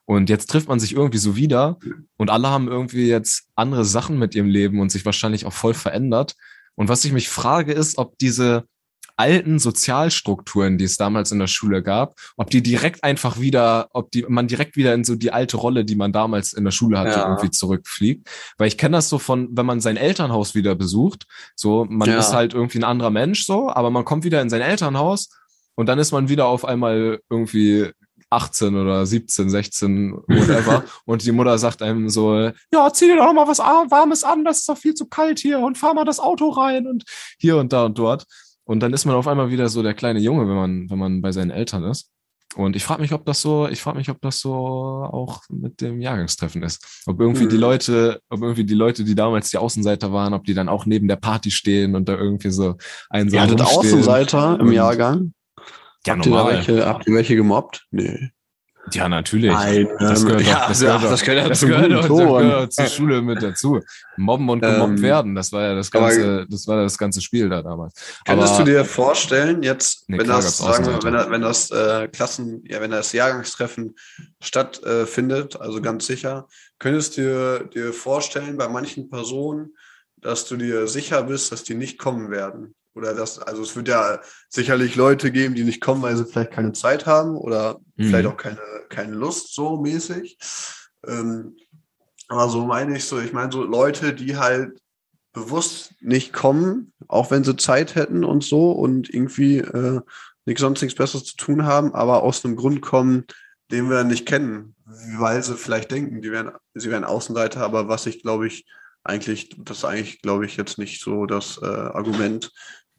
Und 0.05 0.29
jetzt 0.29 0.49
trifft 0.49 0.67
man 0.67 0.79
sich 0.79 0.93
irgendwie 0.93 1.17
so 1.17 1.35
wieder 1.35 1.77
und 2.17 2.29
alle 2.29 2.49
haben 2.49 2.67
irgendwie 2.67 3.07
jetzt 3.07 3.47
andere 3.55 3.85
Sachen 3.85 4.19
mit 4.19 4.35
ihrem 4.35 4.49
Leben 4.49 4.79
und 4.79 4.91
sich 4.91 5.05
wahrscheinlich 5.05 5.45
auch 5.45 5.53
voll 5.53 5.73
verändert. 5.73 6.35
Und 6.75 6.89
was 6.89 7.05
ich 7.05 7.11
mich 7.11 7.29
frage, 7.29 7.73
ist, 7.73 7.97
ob 7.97 8.17
diese 8.17 8.65
alten 9.21 9.59
Sozialstrukturen, 9.59 10.79
die 10.79 10.85
es 10.85 10.97
damals 10.97 11.31
in 11.31 11.37
der 11.37 11.47
Schule 11.47 11.83
gab, 11.83 12.15
ob 12.37 12.49
die 12.49 12.63
direkt 12.63 13.03
einfach 13.03 13.39
wieder, 13.39 13.89
ob 13.93 14.09
die 14.11 14.25
man 14.27 14.47
direkt 14.47 14.75
wieder 14.75 14.95
in 14.95 15.03
so 15.03 15.15
die 15.15 15.31
alte 15.31 15.57
Rolle, 15.57 15.85
die 15.85 15.95
man 15.95 16.11
damals 16.11 16.53
in 16.53 16.63
der 16.63 16.71
Schule 16.71 16.97
hatte, 16.97 17.19
ja. 17.19 17.27
irgendwie 17.27 17.51
zurückfliegt. 17.51 18.27
Weil 18.57 18.67
ich 18.67 18.79
kenne 18.79 18.97
das 18.97 19.09
so 19.09 19.19
von, 19.19 19.49
wenn 19.51 19.65
man 19.65 19.79
sein 19.79 19.97
Elternhaus 19.97 20.55
wieder 20.55 20.73
besucht, 20.73 21.25
so 21.55 21.85
man 21.87 22.09
ja. 22.09 22.17
ist 22.17 22.33
halt 22.33 22.55
irgendwie 22.55 22.79
ein 22.79 22.83
anderer 22.83 23.11
Mensch 23.11 23.45
so, 23.45 23.69
aber 23.69 23.91
man 23.91 24.05
kommt 24.05 24.23
wieder 24.23 24.41
in 24.41 24.49
sein 24.49 24.61
Elternhaus 24.61 25.29
und 25.75 25.85
dann 25.85 25.99
ist 25.99 26.11
man 26.11 26.29
wieder 26.29 26.47
auf 26.47 26.65
einmal 26.65 27.19
irgendwie 27.29 27.91
18 28.31 28.75
oder 28.75 29.05
17, 29.05 29.49
16, 29.49 30.13
whatever. 30.27 30.83
und 31.05 31.25
die 31.25 31.31
Mutter 31.31 31.57
sagt 31.57 31.81
einem 31.81 32.09
so, 32.09 32.51
ja, 32.71 32.93
zieh 32.93 33.05
dir 33.05 33.17
doch 33.17 33.33
mal 33.33 33.47
was 33.47 33.59
Warmes 33.59 34.23
an, 34.23 34.45
das 34.45 34.59
ist 34.59 34.69
doch 34.69 34.77
viel 34.77 34.93
zu 34.93 35.07
kalt 35.07 35.39
hier 35.39 35.59
und 35.59 35.77
fahr 35.77 35.93
mal 35.93 36.05
das 36.05 36.19
Auto 36.19 36.49
rein 36.49 36.87
und 36.87 37.03
hier 37.37 37.57
und 37.57 37.73
da 37.73 37.85
und 37.85 37.97
dort. 37.97 38.25
und 38.63 38.79
dann 38.79 38.93
ist 38.93 39.05
man 39.05 39.15
auf 39.15 39.27
einmal 39.27 39.49
wieder 39.51 39.69
so 39.69 39.83
der 39.83 39.93
kleine 39.93 40.19
Junge, 40.19 40.47
wenn 40.47 40.55
man, 40.55 40.89
wenn 40.89 40.99
man 40.99 41.21
bei 41.21 41.31
seinen 41.31 41.51
Eltern 41.51 41.83
ist. 41.83 42.11
Und 42.55 42.75
ich 42.75 42.83
frage 42.83 43.01
mich, 43.01 43.13
ob 43.13 43.25
das 43.25 43.41
so, 43.41 43.67
ich 43.67 43.81
frage 43.81 43.97
mich, 43.97 44.09
ob 44.09 44.19
das 44.21 44.39
so 44.39 44.53
auch 44.53 45.41
mit 45.49 45.79
dem 45.79 46.01
Jahrgangstreffen 46.01 46.63
ist. 46.63 47.03
Ob 47.05 47.19
irgendwie 47.19 47.45
mhm. 47.45 47.49
die 47.49 47.57
Leute, 47.57 48.21
ob 48.29 48.41
irgendwie 48.41 48.65
die 48.65 48.73
Leute, 48.73 49.05
die 49.05 49.15
damals 49.15 49.51
die 49.51 49.57
Außenseiter 49.57 50.11
waren, 50.11 50.33
ob 50.33 50.43
die 50.43 50.53
dann 50.53 50.67
auch 50.67 50.85
neben 50.85 51.07
der 51.07 51.15
Party 51.15 51.49
stehen 51.49 51.95
und 51.95 52.09
da 52.09 52.17
irgendwie 52.17 52.51
so 52.51 52.75
einen 53.09 53.29
Ihr 53.29 53.41
hattet 53.41 53.61
Außenseiter 53.61 54.59
im 54.59 54.71
Jahrgang? 54.71 55.33
Ja, 56.05 56.15
habt 56.15 56.25
normal. 56.25 56.51
Ihr 56.51 56.57
welche, 56.57 56.85
habt 56.85 57.07
ihr 57.07 57.13
welche 57.13 57.35
gemobbt? 57.35 57.85
Nee. 57.91 58.31
Ja, 58.91 59.07
natürlich. 59.07 59.51
Nein, 59.51 59.87
das 59.99 60.25
gehört, 60.25 60.41
ja, 60.41 60.61
doch, 60.61 60.67
das 60.67 60.79
gehört, 60.79 60.97
ja, 60.97 61.07
das 61.07 61.21
gehört, 61.21 61.49
das 61.49 61.61
gehört, 61.61 61.91
das 61.91 62.07
gehört 62.07 62.73
zur 62.73 62.85
Schule 62.87 63.21
mit 63.21 63.41
dazu. 63.41 63.79
Mobben 64.17 64.49
und 64.49 64.61
gemobbt 64.61 64.97
ähm, 64.97 65.01
werden, 65.01 65.35
das 65.35 65.51
war 65.51 65.61
ja 65.61 65.75
das 65.75 65.91
ganze, 65.91 66.47
das 66.49 66.67
war 66.67 66.81
das 66.81 66.97
ganze 66.97 67.21
Spiel 67.21 67.47
da 67.47 67.61
damals. 67.61 67.93
Könntest 68.25 68.55
Aber, 68.55 68.63
du 68.63 68.71
dir 68.71 68.83
vorstellen, 68.83 69.61
jetzt, 69.61 70.09
nee, 70.09 70.17
wenn, 70.17 70.27
das, 70.27 70.57
sagen 70.57 70.87
wir, 70.87 71.03
wenn, 71.03 71.31
wenn 71.31 71.41
das 71.41 71.69
äh, 71.69 72.07
Klassen, 72.07 72.63
ja, 72.65 72.81
wenn 72.81 72.91
das 72.91 73.13
Jahrgangstreffen 73.13 73.95
stattfindet, 74.41 75.55
äh, 75.55 75.59
also 75.59 75.79
ganz 75.81 76.07
sicher, 76.07 76.47
könntest 76.79 77.17
du 77.17 77.21
dir, 77.21 77.69
dir 77.71 77.93
vorstellen, 77.93 78.57
bei 78.57 78.67
manchen 78.67 79.09
Personen, 79.09 79.75
dass 80.17 80.47
du 80.47 80.57
dir 80.57 80.87
sicher 80.87 81.23
bist, 81.23 81.51
dass 81.51 81.63
die 81.63 81.75
nicht 81.75 81.99
kommen 81.99 82.31
werden? 82.31 82.73
Oder 82.93 83.13
das, 83.13 83.39
also 83.39 83.61
es 83.61 83.75
wird 83.75 83.87
ja 83.87 84.19
sicherlich 84.49 84.95
Leute 84.95 85.31
geben, 85.31 85.55
die 85.55 85.63
nicht 85.63 85.81
kommen, 85.81 86.01
weil 86.01 86.17
sie 86.17 86.25
vielleicht 86.25 86.51
keine 86.51 86.73
Zeit 86.73 87.05
haben 87.05 87.37
oder 87.37 87.79
mhm. 87.95 88.07
vielleicht 88.07 88.27
auch 88.27 88.37
keine, 88.37 88.59
keine 88.89 89.13
Lust 89.13 89.53
so 89.55 89.77
mäßig. 89.77 90.37
Ähm, 91.07 91.55
aber 92.27 92.49
so 92.49 92.65
meine 92.65 92.97
ich 92.97 93.05
so, 93.05 93.19
ich 93.19 93.33
meine 93.33 93.51
so 93.51 93.63
Leute, 93.63 94.13
die 94.13 94.37
halt 94.37 94.79
bewusst 95.33 95.95
nicht 96.01 96.33
kommen, 96.33 96.93
auch 97.07 97.31
wenn 97.31 97.43
sie 97.43 97.55
Zeit 97.55 97.95
hätten 97.95 98.23
und 98.23 98.43
so 98.43 98.71
und 98.71 99.09
irgendwie 99.09 99.59
äh, 99.59 100.01
nichts 100.45 100.61
sonst 100.61 100.81
nichts 100.81 100.97
Besseres 100.97 101.23
zu 101.25 101.35
tun 101.37 101.65
haben, 101.65 101.93
aber 101.93 102.23
aus 102.23 102.43
einem 102.43 102.55
Grund 102.55 102.81
kommen, 102.81 103.25
den 103.71 103.89
wir 103.89 104.03
nicht 104.03 104.25
kennen, 104.25 104.75
weil 105.17 105.41
sie 105.41 105.55
vielleicht 105.55 105.91
denken, 105.91 106.21
die 106.21 106.31
wären, 106.31 106.51
sie 106.73 106.89
wären 106.89 107.05
Außenseiter, 107.05 107.61
aber 107.61 107.87
was 107.87 108.05
ich 108.05 108.21
glaube 108.21 108.47
ich 108.47 108.65
eigentlich, 109.03 109.55
das 109.57 109.79
ist 109.79 109.85
eigentlich 109.85 110.21
glaube 110.21 110.45
ich 110.45 110.57
jetzt 110.57 110.77
nicht 110.77 111.01
so 111.01 111.25
das 111.25 111.59
äh, 111.61 111.65
Argument, 111.65 112.51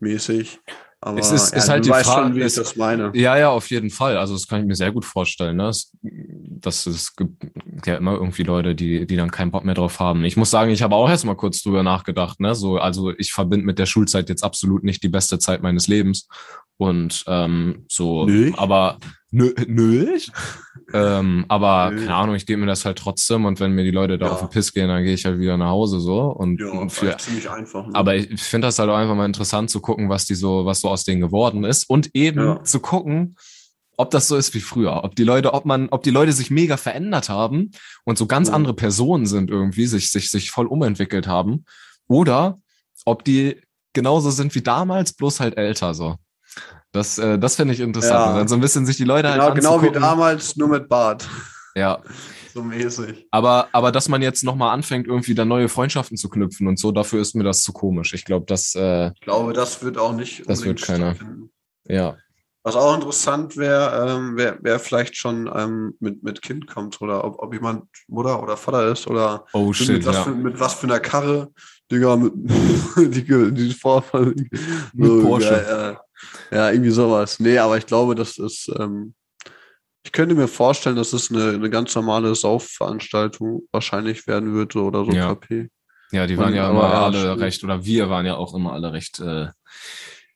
mäßig. 0.03 0.61
Aber 1.05 1.19
es 1.19 1.33
ist, 1.33 1.51
ja, 1.51 1.59
ist 1.59 1.69
halt 1.69 1.85
die 1.85 1.89
Frage, 1.89 2.05
schon, 2.05 2.37
wie 2.37 2.43
ich 2.43 2.55
das 2.55 2.77
meine. 2.77 3.11
Ja, 3.15 3.37
ja, 3.37 3.51
auf 3.51 3.69
jeden 3.71 3.91
Fall. 3.91 4.17
Also 4.17 4.35
das 4.35 4.47
kann 4.47 4.61
ich 4.61 4.67
mir 4.67 4.77
sehr 4.77 4.93
gut 4.93 5.05
vorstellen. 5.05 5.57
Ne? 5.57 5.67
Es, 5.67 5.91
dass 6.01 6.87
es 6.87 7.17
gibt 7.17 7.45
ja 7.85 7.97
immer 7.97 8.13
irgendwie 8.13 8.45
Leute, 8.45 8.77
die, 8.77 9.05
die 9.05 9.17
dann 9.17 9.33
keinen 9.33 9.51
Bock 9.51 9.65
mehr 9.65 9.75
drauf 9.75 9.99
haben. 9.99 10.25
Ich 10.25 10.37
muss 10.37 10.53
sagen, 10.53 10.71
ich 10.71 10.81
habe 10.81 10.95
auch 10.95 11.09
erst 11.09 11.25
mal 11.25 11.35
kurz 11.35 11.61
drüber 11.61 11.83
nachgedacht. 11.83 12.39
Ne? 12.39 12.55
So, 12.55 12.77
also 12.77 13.11
ich 13.19 13.33
verbinde 13.33 13.67
mit 13.67 13.81
der 13.81 13.87
Schulzeit 13.87 14.29
jetzt 14.29 14.45
absolut 14.45 14.85
nicht 14.85 15.03
die 15.03 15.09
beste 15.09 15.41
Zeit 15.41 15.61
meines 15.61 15.89
Lebens. 15.89 16.29
Und 16.83 17.23
ähm, 17.29 17.85
so, 17.89 18.27
Nö. 18.27 18.51
aber 18.57 18.99
nö, 19.31 19.55
nö. 19.69 20.19
ähm, 20.93 21.45
aber 21.47 21.93
nö. 21.93 22.01
keine 22.01 22.15
Ahnung, 22.17 22.35
ich 22.35 22.45
gebe 22.45 22.61
mir 22.61 22.67
das 22.67 22.85
halt 22.85 22.99
trotzdem 22.99 23.45
und 23.45 23.61
wenn 23.61 23.71
mir 23.71 23.85
die 23.85 23.93
Leute 23.93 24.19
da 24.19 24.27
ja. 24.27 24.33
auf 24.33 24.41
den 24.41 24.49
Piss 24.49 24.73
gehen, 24.73 24.89
dann 24.89 25.05
gehe 25.05 25.15
ich 25.15 25.25
halt 25.25 25.39
wieder 25.39 25.57
nach 25.57 25.69
Hause 25.69 26.01
so. 26.01 26.23
Und, 26.23 26.61
ja, 26.61 26.71
und 26.71 26.91
für, 26.91 27.17
ziemlich 27.19 27.49
einfach. 27.49 27.87
Ne? 27.87 27.95
Aber 27.95 28.17
ich 28.17 28.43
finde 28.43 28.67
das 28.67 28.81
halt 28.81 28.91
auch 28.91 28.97
einfach 28.97 29.15
mal 29.15 29.27
interessant 29.27 29.71
zu 29.71 29.81
gucken, 29.81 30.09
was 30.09 30.25
die 30.25 30.35
so, 30.35 30.67
was 30.67 30.81
so 30.81 30.89
aus 30.89 31.05
denen 31.05 31.21
geworden 31.21 31.63
ist. 31.63 31.89
Und 31.89 32.11
eben 32.15 32.41
ja. 32.41 32.65
zu 32.65 32.81
gucken, 32.81 33.37
ob 33.97 34.11
das 34.11 34.27
so 34.27 34.35
ist 34.35 34.53
wie 34.55 34.61
früher, 34.61 35.05
ob 35.05 35.15
die 35.15 35.23
Leute, 35.23 35.55
ob 35.55 35.67
man, 35.67 35.89
ob 35.91 36.03
die 36.03 36.11
Leute 36.11 36.33
sich 36.33 36.51
mega 36.51 36.77
verändert 36.77 37.29
haben 37.29 37.71
und 38.03 38.19
so 38.19 38.27
ganz 38.27 38.51
andere 38.51 38.75
Personen 38.75 39.27
sind 39.27 39.51
irgendwie, 39.51 39.87
sich, 39.87 40.11
sich, 40.11 40.31
sich 40.31 40.51
voll 40.51 40.67
umentwickelt 40.67 41.29
haben, 41.29 41.65
oder 42.09 42.59
ob 43.05 43.23
die 43.23 43.61
genauso 43.93 44.31
sind 44.33 44.53
wie 44.57 44.63
damals, 44.63 45.13
bloß 45.13 45.39
halt 45.39 45.57
älter 45.57 45.95
so. 45.95 46.17
Das, 46.93 47.19
äh, 47.19 47.39
das 47.39 47.57
finde 47.57 47.75
ich 47.75 47.81
interessant. 47.81 48.13
Ja. 48.13 48.31
Und 48.31 48.37
dann 48.37 48.49
so 48.49 48.55
ein 48.55 48.61
bisschen 48.61 48.87
sich 48.87 48.97
die 48.97 49.05
Leute 49.05 49.31
genau, 49.31 49.45
halt 49.45 49.55
Genau 49.57 49.83
wie 49.83 49.91
damals, 49.91 50.57
nur 50.57 50.69
mit 50.69 50.89
Bart. 50.89 51.29
Ja. 51.75 52.01
so 52.53 52.63
mäßig. 52.63 53.27
Aber, 53.31 53.69
aber 53.73 53.93
dass 53.93 54.09
man 54.09 54.21
jetzt 54.21 54.45
nochmal 54.45 54.75
anfängt, 54.75 55.07
irgendwie 55.07 55.35
da 55.35 55.47
neue 55.47 55.71
Freundschaften 55.71 56.19
zu 56.19 56.29
knüpfen 56.29 56.69
und 56.69 56.79
so, 56.79 56.93
dafür 56.93 57.21
ist 57.21 57.35
mir 57.35 57.45
das 57.45 57.63
zu 57.63 57.73
komisch. 57.73 58.13
Ich 58.13 58.27
glaube, 58.27 58.45
das. 58.47 58.75
Äh, 58.75 59.09
ich 59.15 59.21
glaube, 59.21 59.55
das 59.55 59.83
wird 59.83 59.97
auch 59.97 60.13
nicht. 60.13 60.49
Das 60.49 60.65
wird 60.65 60.83
keiner. 60.83 61.17
Ja. 61.89 62.17
Was 62.65 62.77
auch 62.77 62.95
interessant 62.95 63.57
wäre, 63.57 64.09
ähm, 64.09 64.35
wer, 64.37 64.57
wer 64.61 64.79
vielleicht 64.79 65.17
schon 65.17 65.51
ähm, 65.53 65.95
mit, 65.99 66.23
mit 66.23 66.43
Kind 66.43 66.69
kommt 66.69 67.01
oder 67.01 67.25
ob, 67.25 67.43
ob 67.43 67.53
jemand 67.53 67.87
Mutter 68.07 68.41
oder 68.41 68.57
Vater 68.57 68.87
ist 68.93 69.09
oder 69.09 69.47
oh, 69.53 69.73
shit, 69.73 69.89
mit, 69.89 70.07
was 70.07 70.17
ja. 70.17 70.23
für, 70.23 70.31
mit 70.31 70.61
was 70.61 70.75
für 70.75 70.87
einer 70.87 71.01
Karre, 71.01 71.51
Digga, 71.93 72.17
mit 72.17 72.33
die, 72.97 73.53
die 73.53 73.75
Vorfall. 73.75 74.35
Mit 74.95 75.07
so, 75.07 75.23
Porsche. 75.23 75.99
Ja, 76.51 76.57
ja, 76.57 76.71
irgendwie 76.71 76.91
sowas. 76.91 77.39
Nee, 77.39 77.59
aber 77.59 77.77
ich 77.77 77.87
glaube, 77.87 78.15
das 78.15 78.39
ist, 78.39 78.71
ähm, 78.79 79.15
ich 80.05 80.13
könnte 80.13 80.35
mir 80.35 80.49
vorstellen, 80.49 80.97
dass 80.97 81.13
es 81.13 81.31
eine, 81.31 81.51
eine 81.51 81.71
ganz 81.71 81.95
normale 81.95 82.35
Saufveranstaltung 82.35 83.63
wahrscheinlich 83.71 84.27
werden 84.27 84.55
wird 84.55 84.75
oder 84.75 85.05
so 85.05 85.13
ja. 85.13 85.35
KP. 85.35 85.69
Ja, 86.13 86.27
die 86.27 86.37
waren 86.37 86.49
Und, 86.49 86.55
ja 86.55 86.71
immer 86.71 86.93
alle 86.93 87.39
recht, 87.41 87.65
oder 87.65 87.85
wir 87.85 88.11
waren 88.11 88.27
ja 88.27 88.37
auch 88.37 88.55
immer 88.55 88.73
alle 88.73 88.93
recht 88.93 89.21
äh, 89.21 89.49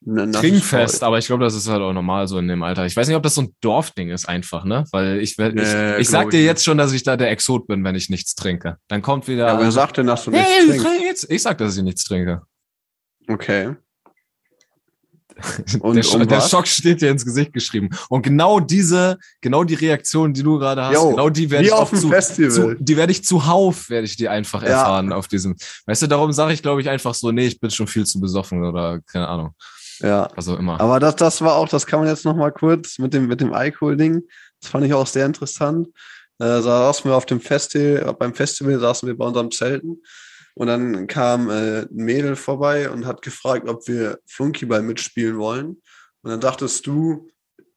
trinkfest, 0.06 1.02
aber 1.02 1.18
ich 1.18 1.26
glaube, 1.26 1.44
das 1.44 1.54
ist 1.54 1.68
halt 1.68 1.82
auch 1.82 1.92
normal 1.92 2.28
so 2.28 2.38
in 2.38 2.46
dem 2.46 2.62
Alter. 2.62 2.86
Ich 2.86 2.96
weiß 2.96 3.08
nicht, 3.08 3.16
ob 3.16 3.22
das 3.22 3.34
so 3.34 3.42
ein 3.42 3.54
Dorfding 3.60 4.10
ist 4.10 4.28
einfach, 4.28 4.64
ne? 4.64 4.84
Weil 4.92 5.18
ich, 5.20 5.38
ich, 5.38 5.54
nee, 5.54 5.96
ich 5.96 6.08
sag 6.08 6.30
dir 6.30 6.42
jetzt 6.42 6.64
schon, 6.64 6.78
dass 6.78 6.92
ich 6.92 7.02
da 7.02 7.16
der 7.16 7.30
Exot 7.30 7.66
bin, 7.66 7.82
wenn 7.84 7.94
ich 7.94 8.08
nichts 8.08 8.34
trinke. 8.34 8.76
Dann 8.88 9.02
kommt 9.02 9.26
wieder. 9.26 9.46
Ja, 9.46 9.58
wer 9.58 9.72
sagt 9.72 9.96
denn, 9.96 10.06
dass 10.06 10.24
du 10.24 10.30
nichts 10.30 10.48
hey, 10.48 10.78
trinkst? 10.78 11.30
Ich 11.30 11.42
sag, 11.42 11.58
dass 11.58 11.76
ich 11.76 11.82
nichts 11.82 12.04
trinke. 12.04 12.42
Okay. 13.28 13.74
Und, 15.80 15.96
der, 15.96 16.14
um 16.14 16.26
der 16.26 16.40
Schock 16.40 16.66
steht 16.66 17.02
dir 17.02 17.10
ins 17.10 17.24
Gesicht 17.24 17.52
geschrieben. 17.52 17.90
Und 18.08 18.22
genau 18.22 18.60
diese, 18.60 19.18
genau 19.40 19.64
die 19.64 19.74
Reaktion, 19.74 20.32
die 20.32 20.42
du 20.42 20.58
gerade 20.58 20.82
hast, 20.82 20.94
Yo, 20.94 21.10
genau 21.10 21.28
die 21.28 21.50
werde 21.50 21.66
ich 21.66 21.72
auf 21.72 21.90
zu, 21.90 22.10
zu, 22.10 22.74
die 22.74 22.96
werde 22.96 23.12
ich 23.12 23.22
zuhauf, 23.22 23.90
werde 23.90 24.06
ich 24.06 24.16
die 24.16 24.28
einfach 24.28 24.62
ja. 24.62 24.68
erfahren 24.68 25.12
auf 25.12 25.28
diesem. 25.28 25.56
Weißt 25.84 26.02
du, 26.02 26.06
darum 26.06 26.32
sage 26.32 26.54
ich, 26.54 26.62
glaube 26.62 26.80
ich, 26.80 26.88
einfach 26.88 27.14
so, 27.14 27.32
nee, 27.32 27.46
ich 27.46 27.60
bin 27.60 27.70
schon 27.70 27.86
viel 27.86 28.06
zu 28.06 28.18
besoffen 28.20 28.64
oder 28.64 29.00
keine 29.00 29.28
Ahnung. 29.28 29.50
Ja. 30.00 30.24
Also 30.36 30.56
immer. 30.56 30.80
Aber 30.80 31.00
das, 31.00 31.16
das 31.16 31.40
war 31.42 31.54
auch, 31.56 31.68
das 31.68 31.86
kann 31.86 32.00
man 32.00 32.08
jetzt 32.08 32.24
noch 32.24 32.36
mal 32.36 32.52
kurz 32.52 32.98
mit 32.98 33.14
dem, 33.14 33.26
mit 33.26 33.40
dem 33.40 33.52
Alkohol-Ding. 33.52 34.22
Das 34.60 34.70
fand 34.70 34.86
ich 34.86 34.94
auch 34.94 35.06
sehr 35.06 35.26
interessant. 35.26 35.88
Äh, 36.38 36.44
da 36.44 36.62
saßen 36.62 37.10
wir 37.10 37.16
auf 37.16 37.26
dem 37.26 37.40
Festival, 37.40 38.14
beim 38.18 38.34
Festival 38.34 38.78
saßen 38.78 39.06
wir 39.06 39.16
bei 39.16 39.24
unserem 39.24 39.50
Zelten 39.50 40.02
und 40.54 40.68
dann 40.68 41.06
kam 41.06 41.50
äh, 41.50 41.82
ein 41.82 41.88
Mädel 41.90 42.34
vorbei 42.34 42.90
und 42.90 43.04
hat 43.04 43.20
gefragt, 43.20 43.68
ob 43.68 43.86
wir 43.88 44.18
Flunkyball 44.26 44.80
mitspielen 44.80 45.38
wollen. 45.38 45.82
Und 46.22 46.30
dann 46.30 46.40
dachtest 46.40 46.86
du, 46.86 47.28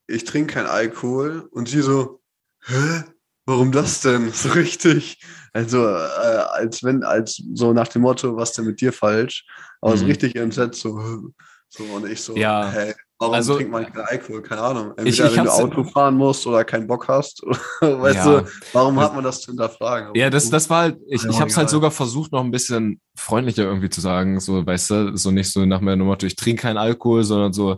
ich 0.08 0.24
trinke 0.24 0.54
keinen 0.54 0.68
Alkohol. 0.68 1.48
Und 1.52 1.68
sie 1.68 1.82
so, 1.82 2.22
hä? 2.66 3.04
Warum 3.46 3.74
das 3.74 4.02
denn? 4.02 4.32
So 4.34 4.50
richtig. 4.50 5.22
Also, 5.52 5.86
äh, 5.86 6.44
als 6.52 6.82
wenn, 6.82 7.04
als 7.04 7.44
so 7.54 7.74
nach 7.74 7.90
dem 7.90 8.04
Motto, 8.04 8.38
was 8.38 8.54
denn 8.54 8.66
mit 8.66 8.80
dir 8.80 8.94
falsch? 8.94 9.46
Aber 9.82 9.96
mhm. 9.96 10.00
so 10.00 10.06
richtig 10.06 10.36
entsetzt, 10.38 10.80
so, 10.80 11.32
so 11.70 11.84
und 11.84 12.10
ich 12.10 12.22
so, 12.22 12.36
ja. 12.36 12.70
hä? 12.72 12.94
Warum 13.22 13.36
also, 13.36 13.56
trinkt 13.56 13.72
man 13.72 13.86
keinen 13.86 14.06
Alkohol? 14.06 14.42
Keine 14.42 14.62
Ahnung. 14.62 14.94
Entweder 14.96 15.08
ich, 15.08 15.20
ich 15.20 15.38
wenn 15.38 15.44
du 15.44 15.52
Auto 15.52 15.84
fahren 15.84 16.16
musst 16.16 16.48
oder 16.48 16.64
keinen 16.64 16.88
Bock 16.88 17.10
hast. 17.10 17.42
weißt 17.82 18.16
ja. 18.16 18.40
du, 18.40 18.48
warum 18.72 18.98
hat 18.98 19.14
man 19.14 19.26
das 19.26 19.42
zu 19.42 19.52
hinterfragen? 19.52 20.16
Ja, 20.16 20.30
das, 20.30 20.50
das 20.50 20.70
war 20.70 20.84
halt, 20.84 21.00
ich, 21.06 21.26
ich 21.26 21.40
habe 21.40 21.50
es 21.50 21.58
halt 21.58 21.70
sogar 21.70 21.92
versucht, 21.92 22.32
noch 22.32 22.42
ein 22.42 22.52
bisschen 22.52 23.02
freundlicher 23.18 23.64
irgendwie 23.64 23.90
zu 23.90 24.00
sagen. 24.00 24.40
So, 24.40 24.66
weißt 24.66 24.90
du, 24.90 25.18
so 25.18 25.32
nicht 25.32 25.52
so 25.52 25.66
nach 25.66 25.82
meinem 25.82 26.06
Motto, 26.06 26.26
ich 26.26 26.38
trinke 26.38 26.62
keinen 26.62 26.78
Alkohol, 26.78 27.26
sondern 27.26 27.52
so, 27.52 27.78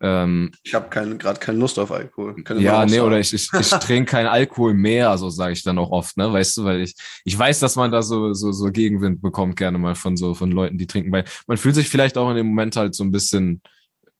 ähm, 0.00 0.50
ich 0.62 0.74
habe 0.74 0.88
kein, 0.88 1.18
gerade 1.18 1.38
keine 1.38 1.58
Lust 1.58 1.78
auf 1.78 1.90
Alkohol. 1.92 2.34
ja, 2.58 2.86
nee, 2.86 3.00
oder 3.00 3.20
ich, 3.20 3.32
ich, 3.34 3.48
ich 3.52 3.68
trinke 3.68 4.10
keinen 4.10 4.26
Alkohol 4.26 4.74
mehr, 4.74 5.16
so 5.18 5.28
sage 5.28 5.52
ich 5.52 5.62
dann 5.62 5.78
auch 5.78 5.90
oft, 5.90 6.16
ne, 6.16 6.32
weißt 6.32 6.56
du, 6.56 6.64
weil 6.64 6.80
ich, 6.80 6.94
ich 7.24 7.38
weiß, 7.38 7.60
dass 7.60 7.76
man 7.76 7.90
da 7.90 8.02
so, 8.02 8.32
so, 8.32 8.50
so 8.52 8.70
Gegenwind 8.70 9.20
bekommt 9.20 9.56
gerne 9.56 9.78
mal 9.78 9.94
von 9.94 10.16
so, 10.16 10.34
von 10.34 10.50
Leuten, 10.50 10.78
die 10.78 10.86
trinken, 10.86 11.12
weil 11.12 11.24
man 11.46 11.58
fühlt 11.58 11.74
sich 11.74 11.88
vielleicht 11.88 12.16
auch 12.16 12.30
in 12.30 12.36
dem 12.36 12.46
Moment 12.46 12.76
halt 12.76 12.94
so 12.94 13.04
ein 13.04 13.10
bisschen, 13.10 13.62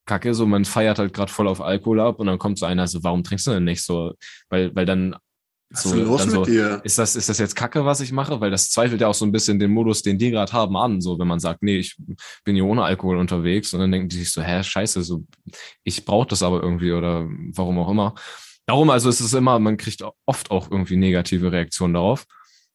kacke, 0.07 0.35
so 0.35 0.45
man 0.45 0.65
feiert 0.65 0.99
halt 0.99 1.15
gerade 1.15 1.33
voll 1.33 1.47
auf 1.47 1.61
Alkohol 1.61 2.01
ab 2.01 2.19
und 2.19 2.27
dann 2.27 2.39
kommt 2.39 2.59
so 2.59 2.67
einer 2.67 2.87
so, 2.87 3.03
warum 3.05 3.23
trinkst 3.23 3.47
du 3.47 3.53
denn 3.53 3.65
nicht 3.65 3.85
so? 3.85 4.15
Weil, 4.49 4.75
weil 4.75 4.85
dann 4.85 5.15
was 5.71 5.83
so, 5.85 5.95
los 5.95 6.23
dann 6.23 6.31
so, 6.31 6.45
dir? 6.45 6.81
ist 6.83 6.99
das, 6.99 7.15
ist 7.15 7.29
das 7.29 7.39
jetzt 7.39 7.55
Kacke, 7.55 7.85
was 7.85 8.01
ich 8.01 8.11
mache? 8.11 8.41
Weil 8.41 8.51
das 8.51 8.71
zweifelt 8.71 9.01
ja 9.01 9.07
auch 9.07 9.15
so 9.15 9.25
ein 9.25 9.33
bisschen 9.33 9.59
den 9.61 9.71
Modus, 9.71 10.03
den 10.03 10.19
die 10.19 10.31
gerade 10.31 10.53
haben, 10.53 10.77
an. 10.77 11.01
So, 11.01 11.19
wenn 11.19 11.29
man 11.29 11.39
sagt, 11.39 11.63
nee, 11.63 11.79
ich 11.79 11.97
bin 12.45 12.57
hier 12.57 12.65
ohne 12.65 12.83
Alkohol 12.83 13.19
unterwegs 13.19 13.73
und 13.73 13.81
dann 13.81 13.93
denken 13.93 14.09
die 14.09 14.17
sich 14.17 14.33
so, 14.33 14.43
hä, 14.43 14.65
scheiße, 14.65 15.03
so, 15.03 15.25
ich 15.85 16.05
brauche 16.05 16.27
das 16.27 16.43
aber 16.43 16.63
irgendwie 16.63 16.93
oder 16.93 17.27
warum 17.55 17.79
auch 17.79 17.91
immer. 17.91 18.15
Darum, 18.67 18.91
also 18.91 19.09
es 19.09 19.21
ist 19.21 19.33
immer, 19.33 19.59
man 19.59 19.77
kriegt 19.77 20.03
oft 20.27 20.51
auch 20.51 20.71
irgendwie 20.71 20.97
negative 20.97 21.53
Reaktionen 21.53 21.95
darauf. 21.95 22.27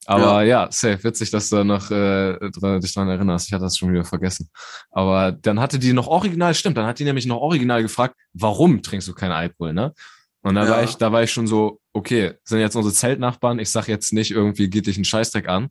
Aber 0.05 0.43
ja, 0.43 0.63
ja 0.63 0.71
safe, 0.71 1.03
witzig, 1.03 1.31
dass 1.31 1.49
du 1.49 1.63
noch 1.63 1.89
äh, 1.91 2.38
dich 2.79 2.93
dran 2.93 3.10
erinnerst. 3.10 3.47
Ich 3.47 3.53
hatte 3.53 3.63
das 3.63 3.77
schon 3.77 3.91
wieder 3.91 4.05
vergessen. 4.05 4.49
Aber 4.91 5.31
dann 5.31 5.60
hatte 5.60 5.79
die 5.79 5.93
noch 5.93 6.08
original, 6.08 6.53
stimmt, 6.53 6.77
dann 6.77 6.86
hat 6.86 6.99
die 6.99 7.03
nämlich 7.03 7.25
noch 7.25 7.41
original 7.41 7.81
gefragt, 7.81 8.15
warum 8.34 8.81
trinkst 8.81 9.08
du 9.08 9.13
keinen 9.13 9.31
Alkohol, 9.31 9.73
ne? 9.73 9.93
Und 10.41 10.55
da 10.55 10.65
ja. 10.65 10.69
war 10.69 10.84
ich, 10.84 10.95
da 10.95 11.12
war 11.12 11.23
ich 11.23 11.31
schon 11.31 11.47
so, 11.47 11.79
okay, 11.95 12.34
sind 12.43 12.60
jetzt 12.60 12.75
unsere 12.75 12.93
Zeltnachbarn, 12.93 13.58
ich 13.58 13.71
sag 13.71 13.88
jetzt 13.88 14.12
nicht 14.12 14.31
irgendwie, 14.31 14.69
geht 14.69 14.86
dich 14.86 14.97
ein 14.97 15.05
Scheißdreck 15.05 15.47
an. 15.47 15.69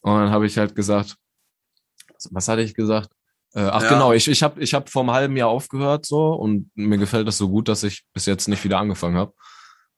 Und 0.00 0.14
dann 0.20 0.30
habe 0.30 0.46
ich 0.46 0.56
halt 0.58 0.76
gesagt, 0.76 1.16
was 2.30 2.46
hatte 2.46 2.62
ich 2.62 2.74
gesagt? 2.74 3.10
Äh, 3.52 3.62
ach 3.62 3.82
ja. 3.82 3.88
genau, 3.88 4.12
ich, 4.12 4.28
ich 4.28 4.42
habe 4.44 4.60
ich 4.62 4.74
hab 4.74 4.88
vor 4.88 5.02
einem 5.02 5.10
halben 5.10 5.36
Jahr 5.36 5.48
aufgehört 5.48 6.06
so 6.06 6.34
und 6.34 6.70
mir 6.76 6.98
gefällt 6.98 7.26
das 7.26 7.38
so 7.38 7.48
gut, 7.48 7.68
dass 7.68 7.82
ich 7.82 8.04
bis 8.12 8.26
jetzt 8.26 8.46
nicht 8.46 8.62
wieder 8.62 8.78
angefangen 8.78 9.16
habe. 9.16 9.32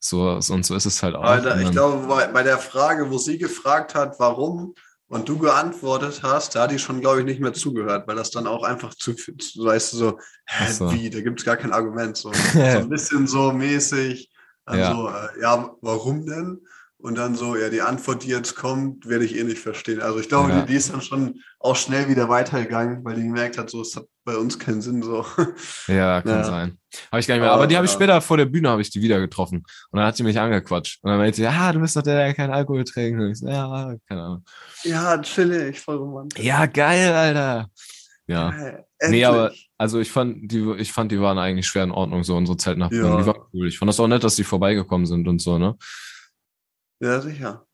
So, 0.00 0.30
und 0.30 0.64
so 0.64 0.74
ist 0.74 0.86
es 0.86 1.02
halt 1.02 1.16
auch. 1.16 1.24
Alter, 1.24 1.60
ich 1.60 1.70
glaube, 1.70 2.06
bei, 2.06 2.28
bei 2.28 2.42
der 2.42 2.58
Frage, 2.58 3.10
wo 3.10 3.18
sie 3.18 3.36
gefragt 3.36 3.94
hat, 3.94 4.18
warum, 4.18 4.74
und 5.08 5.28
du 5.28 5.38
geantwortet 5.38 6.22
hast, 6.22 6.54
da 6.54 6.62
hat 6.62 6.70
die 6.70 6.78
schon, 6.78 7.00
glaube 7.00 7.20
ich, 7.20 7.26
nicht 7.26 7.40
mehr 7.40 7.52
zugehört, 7.52 8.08
weil 8.08 8.16
das 8.16 8.30
dann 8.30 8.46
auch 8.46 8.62
einfach 8.62 8.94
zu, 8.94 9.12
weißt 9.12 9.92
du, 9.92 9.96
so, 9.96 10.18
hä, 10.46 10.72
so. 10.72 10.92
wie, 10.92 11.10
da 11.10 11.20
gibt 11.20 11.40
es 11.40 11.44
gar 11.44 11.56
kein 11.56 11.72
Argument. 11.72 12.16
So, 12.16 12.32
so 12.52 12.58
ein 12.60 12.88
bisschen 12.88 13.26
so 13.26 13.52
mäßig, 13.52 14.30
dann 14.68 14.78
ja. 14.78 14.92
so, 14.92 15.08
äh, 15.08 15.42
ja, 15.42 15.70
warum 15.80 16.26
denn? 16.26 16.60
Und 17.00 17.16
dann 17.16 17.36
so, 17.36 17.54
ja, 17.54 17.68
die 17.68 17.80
Antwort, 17.80 18.24
die 18.24 18.28
jetzt 18.28 18.56
kommt, 18.56 19.08
werde 19.08 19.24
ich 19.24 19.36
eh 19.36 19.44
nicht 19.44 19.60
verstehen. 19.60 20.02
Also 20.02 20.18
ich 20.18 20.28
glaube, 20.28 20.50
ja. 20.50 20.60
die, 20.62 20.66
die, 20.66 20.74
ist 20.74 20.92
dann 20.92 21.00
schon 21.00 21.40
auch 21.60 21.76
schnell 21.76 22.08
wieder 22.08 22.28
weitergegangen, 22.28 23.04
weil 23.04 23.14
die 23.14 23.22
gemerkt 23.22 23.56
hat, 23.56 23.70
so, 23.70 23.82
es 23.82 23.94
hat 23.94 24.06
bei 24.24 24.36
uns 24.36 24.58
keinen 24.58 24.82
Sinn. 24.82 25.02
So. 25.02 25.24
Ja, 25.86 26.20
kann 26.22 26.38
ja. 26.38 26.44
sein. 26.44 26.78
Habe 27.12 27.20
ich 27.20 27.28
gar 27.28 27.36
nicht 27.36 27.42
mehr. 27.42 27.50
Aber, 27.50 27.62
Aber 27.62 27.66
die 27.68 27.76
habe 27.76 27.86
ich 27.86 27.92
später 27.92 28.20
vor 28.20 28.36
der 28.36 28.46
Bühne 28.46 28.68
habe 28.68 28.82
ich 28.82 28.90
die 28.90 29.00
wieder 29.00 29.20
getroffen. 29.20 29.58
Und 29.58 29.96
dann 29.96 30.06
hat 30.06 30.16
sie 30.16 30.24
mich 30.24 30.40
angequatscht. 30.40 30.98
Und 31.02 31.10
dann 31.10 31.18
meinte 31.18 31.36
sie, 31.36 31.44
ja, 31.44 31.72
du 31.72 31.78
bist 31.78 31.94
doch 31.94 32.02
der, 32.02 32.16
der 32.16 32.34
keinen 32.34 32.52
Alkohol 32.52 32.82
trinkt. 32.82 33.20
Und 33.20 33.30
ich 33.30 33.38
so, 33.38 33.46
ja, 33.46 33.94
keine 34.08 34.22
Ahnung. 34.22 34.44
Ja, 34.82 35.22
chillig, 35.22 35.80
voll 35.80 35.98
romantisch. 35.98 36.44
Ja, 36.44 36.66
geil, 36.66 37.12
Alter. 37.12 37.70
Ja. 38.26 38.50
Geil. 38.50 38.86
Nee, 39.08 39.24
aber 39.24 39.52
also 39.78 40.00
ich 40.00 40.10
fand, 40.10 40.50
die, 40.50 40.74
ich 40.78 40.92
fand, 40.92 41.12
die 41.12 41.20
waren 41.20 41.38
eigentlich 41.38 41.66
schwer 41.66 41.84
in 41.84 41.92
Ordnung, 41.92 42.24
so 42.24 42.36
unsere 42.36 42.56
Zeltnachbarn. 42.56 43.00
Ja. 43.00 43.20
Die 43.20 43.26
waren 43.26 43.40
cool. 43.54 43.68
Ich 43.68 43.78
fand 43.78 43.88
das 43.88 44.00
auch 44.00 44.08
nett, 44.08 44.24
dass 44.24 44.34
die 44.34 44.44
vorbeigekommen 44.44 45.06
sind 45.06 45.28
und 45.28 45.40
so, 45.40 45.56
ne? 45.56 45.76
Ja, 47.00 47.20
sicher. 47.20 47.64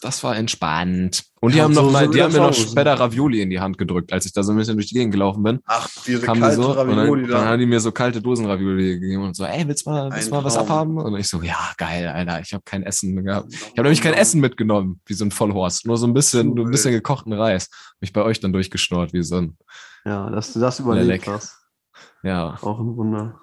Das 0.00 0.24
war 0.24 0.34
entspannt. 0.34 1.24
Und 1.42 1.52
die 1.52 1.58
ja, 1.58 1.64
haben 1.64 1.74
noch 1.74 1.84
so, 1.84 1.90
mal, 1.90 2.08
die 2.08 2.22
haben 2.22 2.32
mir 2.32 2.38
noch 2.38 2.54
später 2.54 2.94
Ravioli 2.94 3.42
in 3.42 3.50
die 3.50 3.60
Hand 3.60 3.76
gedrückt, 3.76 4.14
als 4.14 4.24
ich 4.24 4.32
da 4.32 4.42
so 4.42 4.52
ein 4.52 4.56
bisschen 4.56 4.76
durch 4.76 4.86
die 4.86 4.94
Gegend 4.94 5.12
gelaufen 5.12 5.42
bin. 5.42 5.60
Ach, 5.66 5.86
diese 6.06 6.22
kalte 6.22 6.52
so, 6.52 6.72
Ravioli 6.72 7.22
dann, 7.22 7.32
dann 7.32 7.48
haben 7.48 7.60
die 7.60 7.66
mir 7.66 7.80
so 7.80 7.92
kalte 7.92 8.22
Dosen 8.22 8.46
Ravioli 8.46 8.98
gegeben 8.98 9.24
und 9.24 9.36
so, 9.36 9.44
ey, 9.44 9.68
willst 9.68 9.84
du 9.84 9.90
mal, 9.90 10.10
willst 10.10 10.28
du 10.28 10.34
mal 10.34 10.42
was 10.42 10.56
abhaben? 10.56 10.96
Und 10.96 11.18
ich 11.18 11.28
so, 11.28 11.42
ja, 11.42 11.72
geil, 11.76 12.08
Alter, 12.08 12.40
ich 12.40 12.54
habe 12.54 12.62
kein 12.64 12.82
Essen 12.82 13.22
gehabt. 13.22 13.52
Ich 13.52 13.72
habe 13.72 13.82
nämlich 13.82 14.00
kein 14.00 14.14
Essen 14.14 14.40
mitgenommen, 14.40 15.02
wie 15.04 15.12
so 15.12 15.26
ein 15.26 15.30
Vollhorst. 15.30 15.84
Nur 15.84 15.98
so 15.98 16.06
ein 16.06 16.14
bisschen, 16.14 16.54
nur 16.54 16.64
ein 16.64 16.70
bisschen 16.70 16.92
gekochten 16.92 17.34
Reis. 17.34 17.68
Mich 18.00 18.14
bei 18.14 18.22
euch 18.22 18.40
dann 18.40 18.54
durchgeschnort, 18.54 19.12
wie 19.12 19.22
so 19.22 19.36
ein. 19.36 19.58
Ja, 20.04 20.30
dass 20.30 20.52
du 20.52 20.60
das 20.60 20.80
überlebt 20.80 21.26
hast. 21.26 21.56
Ja. 22.22 22.56
Auch 22.62 22.80
ein 22.80 22.96
Wunder. 22.96 23.40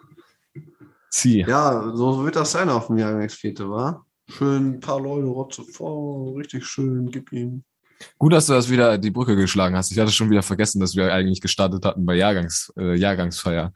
Zieh. 1.09 1.45
Ja, 1.47 1.91
so 1.95 2.23
wird 2.23 2.35
das 2.35 2.51
sein 2.51 2.69
auf 2.69 2.87
dem 2.87 2.97
Jahrgangsfete, 2.97 3.69
wa? 3.69 4.05
Schön 4.29 4.73
ein 4.73 4.79
paar 4.79 4.99
Leute 4.99 5.27
rotze 5.27 5.63
vor, 5.63 6.35
richtig 6.37 6.65
schön, 6.65 7.09
gib 7.09 7.31
ihm. 7.31 7.63
Gut, 8.17 8.33
dass 8.33 8.45
du 8.45 8.53
das 8.53 8.69
wieder 8.69 8.97
die 8.97 9.09
Brücke 9.09 9.35
geschlagen 9.35 9.75
hast. 9.75 9.91
Ich 9.91 9.97
hatte 9.97 10.11
schon 10.11 10.29
wieder 10.29 10.43
vergessen, 10.43 10.79
dass 10.79 10.95
wir 10.95 11.11
eigentlich 11.11 11.41
gestartet 11.41 11.83
hatten 11.85 12.05
bei 12.05 12.15
Jahrgangs, 12.15 12.71
äh, 12.77 12.95
Jahrgangsfeier. 12.95 13.71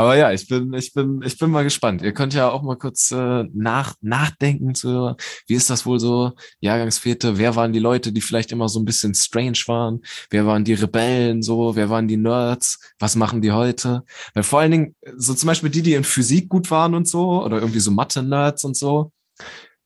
Aber 0.00 0.16
ja, 0.16 0.32
ich 0.32 0.48
bin, 0.48 0.72
ich 0.72 0.94
bin, 0.94 1.20
ich 1.22 1.36
bin 1.36 1.50
mal 1.50 1.62
gespannt. 1.62 2.00
Ihr 2.00 2.14
könnt 2.14 2.32
ja 2.32 2.48
auch 2.48 2.62
mal 2.62 2.78
kurz 2.78 3.10
äh, 3.10 3.44
nach, 3.52 3.96
nachdenken 4.00 4.74
zu, 4.74 5.14
wie 5.46 5.52
ist 5.52 5.68
das 5.68 5.84
wohl 5.84 6.00
so? 6.00 6.32
Jahrgangsfete, 6.60 7.36
wer 7.36 7.54
waren 7.54 7.74
die 7.74 7.80
Leute, 7.80 8.10
die 8.10 8.22
vielleicht 8.22 8.50
immer 8.50 8.70
so 8.70 8.80
ein 8.80 8.86
bisschen 8.86 9.12
strange 9.12 9.58
waren? 9.66 10.00
Wer 10.30 10.46
waren 10.46 10.64
die 10.64 10.72
Rebellen 10.72 11.42
so? 11.42 11.76
Wer 11.76 11.90
waren 11.90 12.08
die 12.08 12.16
Nerds? 12.16 12.78
Was 12.98 13.14
machen 13.14 13.42
die 13.42 13.52
heute? 13.52 14.02
Weil 14.32 14.42
vor 14.42 14.60
allen 14.60 14.70
Dingen, 14.70 14.94
so 15.18 15.34
zum 15.34 15.48
Beispiel 15.48 15.68
die, 15.68 15.82
die 15.82 15.92
in 15.92 16.04
Physik 16.04 16.48
gut 16.48 16.70
waren 16.70 16.94
und 16.94 17.06
so, 17.06 17.44
oder 17.44 17.58
irgendwie 17.58 17.80
so 17.80 17.90
Mathe-Nerds 17.90 18.64
und 18.64 18.78
so, 18.78 19.12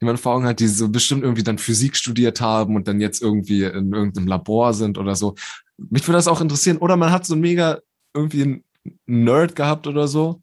die 0.00 0.04
man 0.04 0.16
vor 0.16 0.34
Augen 0.36 0.46
hat, 0.46 0.60
die 0.60 0.68
so 0.68 0.88
bestimmt 0.88 1.24
irgendwie 1.24 1.42
dann 1.42 1.58
Physik 1.58 1.96
studiert 1.96 2.40
haben 2.40 2.76
und 2.76 2.86
dann 2.86 3.00
jetzt 3.00 3.20
irgendwie 3.20 3.64
in 3.64 3.92
irgendeinem 3.92 4.28
Labor 4.28 4.74
sind 4.74 4.96
oder 4.96 5.16
so. 5.16 5.34
Mich 5.76 6.06
würde 6.06 6.18
das 6.18 6.28
auch 6.28 6.40
interessieren. 6.40 6.78
Oder 6.78 6.96
man 6.96 7.10
hat 7.10 7.26
so 7.26 7.34
ein 7.34 7.40
mega 7.40 7.80
irgendwie 8.14 8.42
einen 8.44 8.64
Nerd 9.06 9.56
gehabt 9.56 9.86
oder 9.86 10.08
so. 10.08 10.40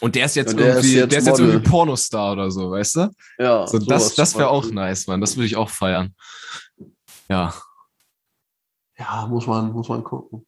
Und 0.00 0.14
der 0.14 0.26
ist 0.26 0.36
jetzt 0.36 0.58
der 0.58 0.74
irgendwie, 0.74 0.88
ist 0.88 0.94
jetzt 0.94 1.12
der 1.12 1.18
ist 1.18 1.26
jetzt 1.26 1.40
irgendwie 1.40 1.68
Pornostar 1.68 2.32
oder 2.32 2.50
so, 2.50 2.70
weißt 2.70 2.96
du? 2.96 3.10
Ja. 3.38 3.66
So, 3.66 3.78
das 3.78 4.14
das 4.14 4.36
wäre 4.36 4.48
auch 4.48 4.64
nice, 4.70 5.06
man. 5.06 5.20
Das 5.20 5.36
würde 5.36 5.46
ich 5.46 5.56
auch 5.56 5.68
feiern. 5.68 6.14
Ja. 7.28 7.54
Ja, 8.98 9.26
muss 9.26 9.46
man, 9.46 9.72
muss 9.72 9.88
man 9.88 10.02
gucken. 10.02 10.46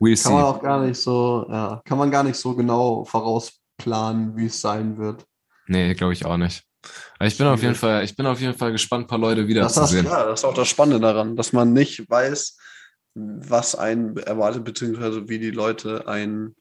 We'll 0.00 0.20
kann 0.20 0.32
see. 0.32 0.32
man 0.32 0.44
auch 0.44 0.62
gar 0.62 0.84
nicht 0.84 1.00
so, 1.00 1.46
ja, 1.48 1.82
kann 1.84 1.98
man 1.98 2.10
gar 2.10 2.22
nicht 2.22 2.36
so 2.36 2.54
genau 2.54 3.04
vorausplanen, 3.04 4.36
wie 4.36 4.46
es 4.46 4.60
sein 4.60 4.96
wird. 4.96 5.24
Nee, 5.66 5.94
glaube 5.94 6.14
ich 6.14 6.24
auch 6.24 6.36
nicht. 6.36 6.64
Ich 7.20 7.36
bin 7.36 7.46
auf 7.46 7.62
jeden 7.62 7.74
Fall, 7.74 8.02
ich 8.04 8.16
bin 8.16 8.26
auf 8.26 8.40
jeden 8.40 8.56
Fall 8.56 8.72
gespannt, 8.72 9.04
ein 9.04 9.08
paar 9.08 9.18
Leute 9.18 9.46
wiederzusehen. 9.46 10.06
Ja, 10.06 10.24
das 10.24 10.40
ist 10.40 10.44
auch 10.44 10.54
das 10.54 10.68
Spannende 10.68 11.00
daran, 11.00 11.36
dass 11.36 11.52
man 11.52 11.72
nicht 11.72 12.08
weiß, 12.08 12.56
was 13.14 13.74
einen 13.74 14.16
erwartet, 14.16 14.64
beziehungsweise 14.64 15.28
wie 15.28 15.38
die 15.38 15.50
Leute 15.50 16.06
einen 16.06 16.54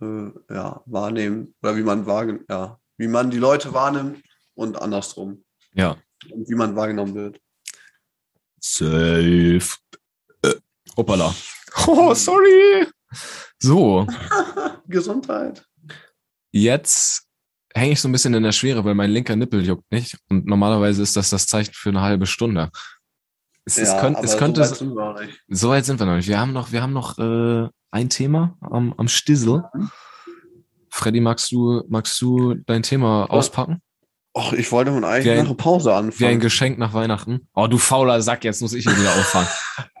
äh, 0.00 0.30
ja, 0.50 0.82
wahrnehmen 0.86 1.54
oder 1.62 1.76
wie 1.76 1.82
man 1.82 2.06
wahrnimmt, 2.06 2.44
ja, 2.48 2.78
wie 2.96 3.08
man 3.08 3.30
die 3.30 3.38
Leute 3.38 3.72
wahrnimmt 3.74 4.22
und 4.54 4.80
andersrum. 4.80 5.44
Ja. 5.74 5.96
Und 6.30 6.48
wie 6.48 6.54
man 6.54 6.76
wahrgenommen 6.76 7.14
wird. 7.14 7.40
Safe. 8.60 9.76
Äh, 10.42 10.54
hoppala. 10.96 11.34
Oh, 11.88 12.14
sorry. 12.14 12.86
So. 13.58 14.06
Gesundheit. 14.88 15.62
Jetzt 16.52 17.26
hänge 17.74 17.92
ich 17.92 18.00
so 18.00 18.08
ein 18.08 18.12
bisschen 18.12 18.32
in 18.32 18.42
der 18.42 18.52
Schwere, 18.52 18.82
weil 18.82 18.94
mein 18.94 19.10
linker 19.10 19.36
Nippel 19.36 19.62
juckt 19.62 19.90
nicht. 19.92 20.18
Und 20.30 20.46
normalerweise 20.46 21.02
ist 21.02 21.16
das 21.16 21.28
das 21.28 21.46
Zeichen 21.46 21.74
für 21.74 21.90
eine 21.90 22.00
halbe 22.00 22.26
Stunde. 22.26 22.70
Es, 23.68 23.76
ja, 23.76 23.82
es, 23.82 24.00
könnt, 24.00 24.18
es 24.22 24.38
könnte. 24.38 24.64
So 24.64 24.70
weit, 24.70 24.78
sind 24.78 24.94
wir 24.94 25.12
noch 25.12 25.20
nicht. 25.20 25.40
so 25.48 25.68
weit 25.70 25.84
sind 25.84 25.98
wir 25.98 26.06
noch 26.06 26.14
nicht. 26.14 26.28
Wir 26.28 26.38
haben 26.38 26.52
noch, 26.52 26.70
wir 26.70 26.82
haben 26.82 26.92
noch 26.92 27.18
äh, 27.18 27.68
ein 27.90 28.08
Thema 28.08 28.56
am, 28.60 28.94
am 28.96 29.08
Stissel. 29.08 29.64
Mhm. 29.74 29.90
Freddy, 30.88 31.20
magst 31.20 31.50
du, 31.50 31.82
magst 31.88 32.20
du 32.22 32.54
dein 32.54 32.82
Thema 32.82 33.22
ja. 33.22 33.30
auspacken? 33.30 33.82
Och, 34.36 34.52
ich 34.52 34.70
wollte 34.70 34.92
nun 34.92 35.04
eigentlich 35.04 35.30
ein, 35.30 35.38
nach 35.38 35.46
einer 35.46 35.54
Pause 35.54 35.94
anfangen. 35.94 36.20
Wie 36.20 36.26
ein 36.26 36.40
Geschenk 36.40 36.78
nach 36.78 36.94
Weihnachten. 36.94 37.48
Oh, 37.54 37.66
du 37.66 37.78
fauler 37.78 38.22
Sack, 38.22 38.44
jetzt 38.44 38.62
muss 38.62 38.72
ich 38.72 38.84
hier 38.84 38.96
wieder 38.96 39.10
auffangen. 39.10 39.48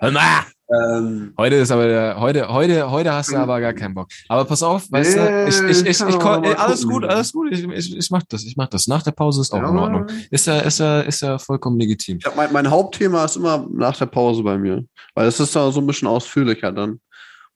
Ähm, 0.68 1.32
heute 1.38 1.56
ist 1.56 1.70
aber 1.70 1.86
der, 1.86 2.18
heute, 2.18 2.48
heute, 2.48 2.90
heute 2.90 3.12
hast 3.12 3.30
du 3.30 3.36
aber 3.36 3.60
gar 3.60 3.72
keinen 3.72 3.94
Bock. 3.94 4.08
Aber 4.28 4.44
pass 4.44 4.62
auf, 4.62 4.90
weißt 4.90 5.16
du, 5.16 5.46
ich, 5.48 5.60
ich, 5.60 5.86
ich, 5.86 6.00
ich, 6.00 6.08
ich 6.08 6.58
alles 6.58 6.86
gut, 6.86 7.04
alles 7.04 7.32
gut, 7.32 7.52
ich, 7.52 7.64
ich, 7.64 7.96
ich 7.96 8.10
mach 8.10 8.22
das, 8.28 8.44
ich 8.44 8.56
mach 8.56 8.68
das. 8.68 8.88
Nach 8.88 9.02
der 9.02 9.12
Pause 9.12 9.42
ist 9.42 9.52
auch 9.52 9.62
ja. 9.62 9.68
in 9.68 9.78
Ordnung. 9.78 10.06
Ist 10.30 10.46
ja, 10.46 10.58
ist 10.58 10.80
ja, 10.80 11.00
ist 11.02 11.22
ja 11.22 11.38
vollkommen 11.38 11.78
legitim. 11.78 12.18
Hab 12.24 12.34
mein, 12.34 12.52
mein 12.52 12.68
Hauptthema 12.68 13.24
ist 13.24 13.36
immer 13.36 13.66
nach 13.70 13.96
der 13.96 14.06
Pause 14.06 14.42
bei 14.42 14.58
mir. 14.58 14.84
Weil 15.14 15.28
es 15.28 15.38
ist 15.38 15.54
da 15.54 15.70
so 15.70 15.80
ein 15.80 15.86
bisschen 15.86 16.08
ausführlicher 16.08 16.72
dann. 16.72 17.00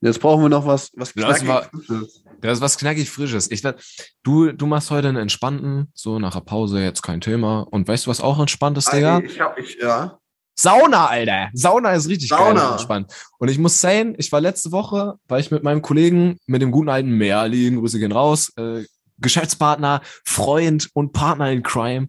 Jetzt 0.00 0.20
brauchen 0.20 0.42
wir 0.42 0.48
noch 0.48 0.66
was, 0.66 0.90
was 0.94 1.12
knackig 1.12 1.46
war, 1.46 1.64
Frisches. 1.64 2.24
Das 2.40 2.54
ist 2.54 2.60
was 2.62 2.78
knackig 2.78 3.10
Frisches. 3.10 3.50
Ich, 3.50 3.62
du, 4.22 4.52
du 4.52 4.66
machst 4.66 4.90
heute 4.90 5.08
einen 5.08 5.18
entspannten, 5.18 5.90
so 5.94 6.18
nach 6.18 6.32
der 6.32 6.40
Pause 6.40 6.80
jetzt 6.80 7.02
kein 7.02 7.20
Thema. 7.20 7.66
Und 7.70 7.86
weißt 7.86 8.06
du, 8.06 8.10
was 8.10 8.22
auch 8.22 8.40
entspannt 8.40 8.78
ist, 8.78 8.90
Digga? 8.90 9.20
Ich 9.20 9.40
hab, 9.40 9.58
ich, 9.58 9.78
ja. 9.80 10.19
Sauna, 10.60 11.06
Alter. 11.06 11.48
Sauna 11.54 11.92
ist 11.92 12.08
richtig 12.08 12.28
Sauna. 12.28 12.52
geil 12.52 12.66
und 12.66 12.72
entspannt. 12.72 13.12
Und 13.38 13.50
ich 13.50 13.58
muss 13.58 13.80
sagen, 13.80 14.14
ich 14.18 14.30
war 14.30 14.42
letzte 14.42 14.72
Woche, 14.72 15.14
war 15.26 15.38
ich 15.38 15.50
mit 15.50 15.62
meinem 15.62 15.80
Kollegen, 15.80 16.38
mit 16.46 16.60
dem 16.60 16.70
guten 16.70 16.90
alten 16.90 17.10
Merlin, 17.10 17.76
Grüße 17.76 17.98
gehen 17.98 18.12
raus, 18.12 18.52
äh, 18.56 18.84
Geschäftspartner, 19.18 20.02
Freund 20.24 20.90
und 20.92 21.12
Partner 21.12 21.50
in 21.50 21.62
Crime, 21.62 22.08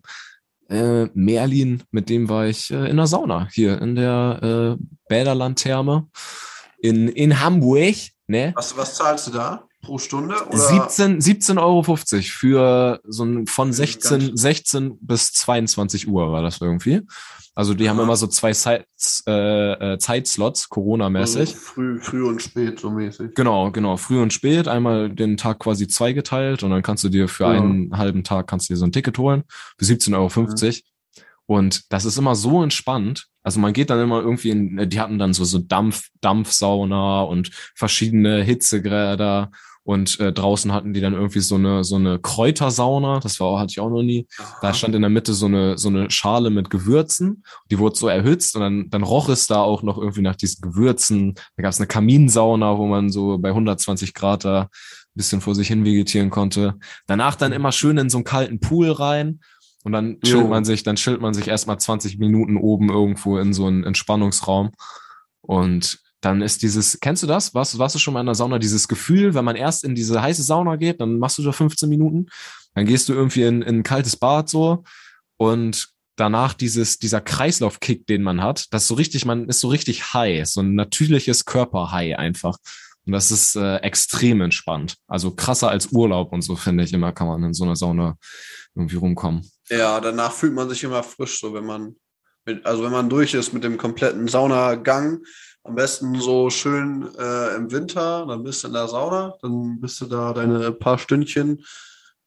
äh, 0.70 1.06
Merlin, 1.14 1.84
mit 1.92 2.10
dem 2.10 2.28
war 2.28 2.46
ich 2.46 2.72
äh, 2.72 2.90
in 2.90 2.98
der 2.98 3.08
Sauna 3.08 3.48
hier 3.54 3.82
in 3.82 3.96
der 3.96 4.78
äh, 4.78 4.84
Bäderlandtherme 5.08 6.08
in, 6.82 7.08
in 7.08 7.40
Hamburg. 7.40 7.96
Ne? 8.28 8.52
Was, 8.56 8.76
was 8.76 8.96
zahlst 8.96 9.28
du 9.28 9.32
da? 9.32 9.64
Pro 9.82 9.98
Stunde? 9.98 10.36
Oder? 10.48 10.58
17, 10.58 11.20
17,50 11.20 11.58
Euro 11.60 11.84
für 12.24 13.02
so 13.04 13.24
ein 13.24 13.48
von 13.48 13.74
16, 13.74 14.38
16 14.38 14.98
bis 15.02 15.32
22 15.34 16.08
Uhr 16.08 16.32
war 16.32 16.42
das 16.42 16.62
irgendwie. 16.62 17.02
Also 17.54 17.74
die 17.74 17.90
haben 17.90 18.00
immer 18.00 18.16
so 18.16 18.28
zwei 18.28 18.54
Zeits, 18.54 19.24
äh, 19.28 19.94
äh, 19.94 19.98
Zeitslots, 19.98 20.70
Corona-mäßig. 20.70 21.40
Also 21.42 21.56
früh, 21.56 22.00
früh 22.00 22.24
und 22.24 22.42
spät 22.42 22.80
so 22.80 22.90
mäßig. 22.90 23.36
Genau, 23.36 23.72
genau. 23.72 23.98
Früh 23.98 24.22
und 24.22 24.32
spät, 24.32 24.70
einmal 24.70 25.10
den 25.10 25.36
Tag 25.36 25.60
quasi 25.60 25.88
zweigeteilt 25.88 26.64
und 26.64 26.72
dann 26.72 26.82
kannst 26.82 27.04
du 27.04 27.10
dir 27.10 27.28
für 27.28 27.44
ja. 27.44 27.52
einen 27.52 27.98
halben 27.98 28.24
Tag 28.24 28.48
kannst 28.48 28.70
du 28.70 28.74
dir 28.74 28.78
so 28.78 28.86
ein 28.86 28.94
Ticket 28.94 29.18
holen 29.18 29.44
für 29.78 29.86
17,50 29.86 30.16
Euro. 30.16 30.66
Ja. 30.66 30.72
Und 31.46 31.92
das 31.92 32.06
ist 32.06 32.18
immer 32.18 32.36
so 32.36 32.64
entspannt. 32.64 33.28
Also 33.44 33.60
man 33.60 33.74
geht 33.74 33.90
dann 33.90 34.00
immer 34.00 34.22
irgendwie 34.22 34.52
in, 34.52 34.90
die 34.90 35.00
hatten 35.02 35.20
dann 35.20 35.34
so, 35.34 35.44
so 35.44 35.60
Dampf, 35.60 36.08
Dampfsauna 36.22 37.24
und 37.24 37.52
verschiedene 37.76 38.44
Hitzegräder 38.44 39.52
und 39.84 40.20
äh, 40.20 40.32
draußen 40.32 40.72
hatten 40.72 40.94
die 40.94 41.02
dann 41.02 41.14
irgendwie 41.14 41.40
so 41.40 41.56
eine 41.56 41.84
so 41.84 41.96
eine 41.96 42.20
Kräutersauna, 42.20 43.20
das 43.20 43.40
war 43.40 43.60
hatte 43.60 43.72
ich 43.72 43.80
auch 43.80 43.90
noch 43.90 44.04
nie. 44.04 44.28
Da 44.62 44.74
stand 44.74 44.94
in 44.94 45.02
der 45.02 45.10
Mitte 45.10 45.34
so 45.34 45.48
eine 45.48 45.78
so 45.78 45.90
eine 45.90 46.12
Schale 46.12 46.50
mit 46.50 46.70
Gewürzen, 46.70 47.44
die 47.72 47.80
wurde 47.80 47.98
so 47.98 48.08
erhitzt 48.08 48.56
und 48.56 48.62
dann 48.62 48.90
dann 48.90 49.04
roch 49.04 49.30
es 49.30 49.48
da 49.48 49.62
auch 49.62 49.82
noch 49.82 49.98
irgendwie 49.98 50.22
nach 50.22 50.36
diesen 50.36 50.62
Gewürzen. 50.62 51.34
Da 51.56 51.64
gab 51.64 51.72
es 51.72 51.80
eine 51.80 51.88
Kaminsauna, 51.88 52.78
wo 52.78 52.86
man 52.86 53.10
so 53.10 53.40
bei 53.40 53.50
120 53.50 54.14
Grad 54.14 54.46
da 54.46 54.62
ein 54.62 54.68
bisschen 55.16 55.42
vor 55.42 55.56
sich 55.56 55.68
hin 55.68 55.84
vegetieren 55.84 56.30
konnte. 56.30 56.76
Danach 57.08 57.36
dann 57.36 57.52
immer 57.52 57.72
schön 57.72 57.98
in 57.98 58.10
so 58.10 58.18
einen 58.18 58.26
kalten 58.26 58.60
Pool 58.60 58.92
rein 58.92 59.40
und 59.84 59.94
dann 59.94 60.20
chillt 60.22 60.44
jo. 60.44 60.48
man 60.48 60.64
sich, 60.64 60.84
dann 60.84 60.96
chillt 60.96 61.22
man 61.22 61.34
sich 61.34 61.48
erstmal 61.48 61.80
20 61.80 62.20
Minuten 62.20 62.56
oben 62.56 62.90
irgendwo 62.90 63.40
in 63.40 63.52
so 63.54 63.66
einen 63.66 63.84
Entspannungsraum 63.84 64.72
und 65.42 66.00
dann 66.22 66.42
ist 66.42 66.62
dieses, 66.62 67.00
kennst 67.00 67.24
du 67.24 67.28
das? 67.28 67.54
Warst, 67.54 67.78
warst 67.78 67.96
du 67.96 68.00
schon 68.00 68.14
mal 68.14 68.20
in 68.20 68.28
der 68.28 68.36
Sauna? 68.36 68.60
Dieses 68.60 68.88
Gefühl, 68.88 69.34
wenn 69.34 69.46
man 69.46 69.56
erst 69.56 69.84
in 69.84 69.96
diese 69.96 70.22
heiße 70.22 70.44
Sauna 70.44 70.76
geht, 70.76 71.02
dann 71.02 71.20
machst 71.20 71.38
du 71.40 71.44
da 71.44 71.52
15 71.52 71.90
Minuten, 71.90 72.28
dann 72.76 72.86
gehst 72.86 73.10
du 73.10 73.14
irgendwie 73.14 73.44
in, 73.44 73.62
in 73.62 73.80
ein 73.80 73.84
kaltes 73.84 74.16
Bad 74.16 74.48
so 74.48 74.84
und 75.38 75.90
danach 76.16 76.54
dieses, 76.54 77.00
dieser 77.00 77.22
Kreislaufkick, 77.22 78.06
den 78.06 78.22
man 78.22 78.42
hat, 78.42 78.72
das 78.72 78.84
ist 78.84 78.88
so 78.90 78.96
richtig, 78.96 79.26
man 79.26 79.50
ist 79.50 79.60
so 79.60 79.70
richtig 79.70 80.14
high, 80.14 80.48
so 80.48 80.62
ein 80.62 80.76
natürliches 80.76 81.46
Körper-High 81.46 82.18
einfach. 82.18 82.58
Und 83.06 83.14
das 83.14 83.32
ist 83.32 83.56
äh, 83.56 83.78
extrem 83.78 84.42
entspannt. 84.42 84.98
Also 85.08 85.32
krasser 85.32 85.70
als 85.70 85.88
Urlaub 85.92 86.32
und 86.34 86.44
so, 86.44 86.56
finde 86.56 86.84
ich 86.84 86.94
immer, 86.94 87.12
kann 87.12 87.28
man 87.28 87.44
in 87.44 87.54
so 87.54 87.64
einer 87.64 87.76
Sauna 87.76 88.18
irgendwie 88.76 88.98
rumkommen. 88.98 89.50
Ja, 89.70 90.00
danach 90.00 90.32
fühlt 90.32 90.54
man 90.54 90.70
sich 90.70 90.84
immer 90.84 91.02
frisch, 91.02 91.40
so 91.40 91.54
wenn 91.54 91.66
man, 91.66 91.96
mit, 92.46 92.64
also 92.66 92.84
wenn 92.84 92.92
man 92.92 93.10
durch 93.10 93.34
ist 93.34 93.54
mit 93.54 93.64
dem 93.64 93.78
kompletten 93.78 94.28
Saunagang, 94.28 95.24
am 95.64 95.76
besten 95.76 96.20
so 96.20 96.50
schön 96.50 97.10
äh, 97.18 97.56
im 97.56 97.72
Winter, 97.72 98.26
dann 98.26 98.44
bist 98.44 98.64
du 98.64 98.68
in 98.68 98.74
der 98.74 98.88
Sauna, 98.88 99.36
dann 99.42 99.80
bist 99.80 100.02
du 100.02 100.06
da 100.06 100.34
deine 100.34 100.72
paar 100.72 100.98
Stündchen 100.98 101.64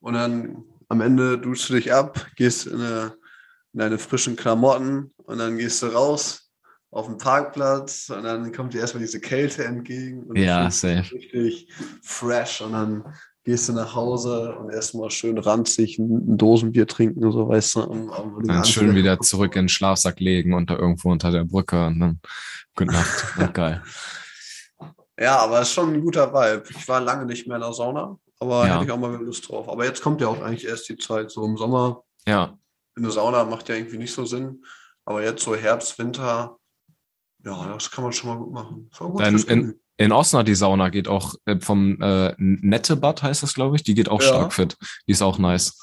und 0.00 0.14
dann 0.14 0.64
am 0.88 1.00
Ende 1.00 1.38
duschst 1.38 1.70
du 1.70 1.74
dich 1.74 1.92
ab, 1.92 2.26
gehst 2.36 2.66
in, 2.66 2.80
eine, 2.80 3.14
in 3.72 3.80
deine 3.80 3.98
frischen 3.98 4.36
Klamotten 4.36 5.12
und 5.16 5.38
dann 5.38 5.58
gehst 5.58 5.82
du 5.82 5.86
raus 5.86 6.50
auf 6.90 7.06
den 7.06 7.18
Parkplatz 7.18 8.08
und 8.10 8.22
dann 8.22 8.52
kommt 8.52 8.72
dir 8.72 8.80
erstmal 8.80 9.02
diese 9.02 9.20
Kälte 9.20 9.64
entgegen 9.64 10.22
und 10.24 10.38
ja, 10.38 10.70
safe. 10.70 11.12
richtig 11.12 11.68
fresh 12.02 12.60
und 12.60 12.72
dann 12.72 13.04
gehst 13.44 13.68
du 13.68 13.74
nach 13.74 13.94
Hause 13.94 14.54
und 14.56 14.70
erstmal 14.70 15.10
schön 15.10 15.36
ranzig 15.38 15.98
ein 15.98 16.36
Dosenbier 16.36 16.86
trinken 16.86 17.24
und 17.24 17.32
so, 17.32 17.48
weißt 17.48 17.76
du. 17.76 17.80
Und, 17.82 18.08
und 18.08 18.48
dann 18.48 18.64
schön 18.64 18.94
wieder 18.94 19.20
zurück 19.20 19.54
in 19.56 19.64
den 19.64 19.68
Schlafsack 19.68 20.18
legen 20.18 20.54
und 20.54 20.70
da 20.70 20.76
irgendwo 20.76 21.10
unter 21.12 21.30
der 21.30 21.44
Brücke 21.44 21.86
und 21.86 22.00
dann 22.00 22.20
gute 22.74 22.92
Nacht. 22.92 23.24
Ja, 23.38 23.46
geil. 23.48 23.82
Ja, 25.18 25.38
aber 25.38 25.60
es 25.60 25.68
ist 25.68 25.74
schon 25.74 25.92
ein 25.92 26.00
guter 26.00 26.32
Vibe. 26.32 26.64
Ich 26.70 26.88
war 26.88 27.00
lange 27.00 27.26
nicht 27.26 27.46
mehr 27.46 27.56
in 27.56 27.62
der 27.62 27.72
Sauna, 27.72 28.18
aber 28.40 28.66
ja. 28.66 28.74
hätte 28.74 28.86
ich 28.86 28.90
auch 28.90 28.98
mal 28.98 29.14
Lust 29.22 29.48
drauf. 29.48 29.68
Aber 29.68 29.84
jetzt 29.84 30.02
kommt 30.02 30.20
ja 30.20 30.28
auch 30.28 30.42
eigentlich 30.42 30.66
erst 30.66 30.88
die 30.88 30.96
Zeit, 30.96 31.30
so 31.30 31.44
im 31.44 31.56
Sommer. 31.56 32.02
Ja. 32.26 32.58
In 32.96 33.02
der 33.02 33.12
Sauna 33.12 33.44
macht 33.44 33.68
ja 33.68 33.76
irgendwie 33.76 33.98
nicht 33.98 34.14
so 34.14 34.24
Sinn. 34.24 34.64
Aber 35.04 35.22
jetzt 35.22 35.44
so 35.44 35.54
Herbst, 35.54 35.98
Winter, 35.98 36.56
ja, 37.44 37.74
das 37.74 37.90
kann 37.90 38.04
man 38.04 38.12
schon 38.12 38.30
mal 38.30 38.38
gut 38.38 38.52
machen. 38.52 38.90
Gut 38.98 39.20
Dann 39.20 39.38
in, 39.38 39.80
in 39.96 40.12
Osnabrück 40.12 40.46
die 40.46 40.54
Sauna 40.54 40.88
geht 40.88 41.08
auch 41.08 41.34
äh, 41.46 41.58
vom 41.60 42.00
äh, 42.00 42.34
Nettebad 42.38 43.22
heißt 43.22 43.42
das, 43.42 43.54
glaube 43.54 43.76
ich. 43.76 43.82
Die 43.82 43.94
geht 43.94 44.08
auch 44.08 44.20
ja. 44.20 44.28
stark 44.28 44.52
fit. 44.52 44.76
Die 45.06 45.12
ist 45.12 45.22
auch 45.22 45.38
nice. 45.38 45.78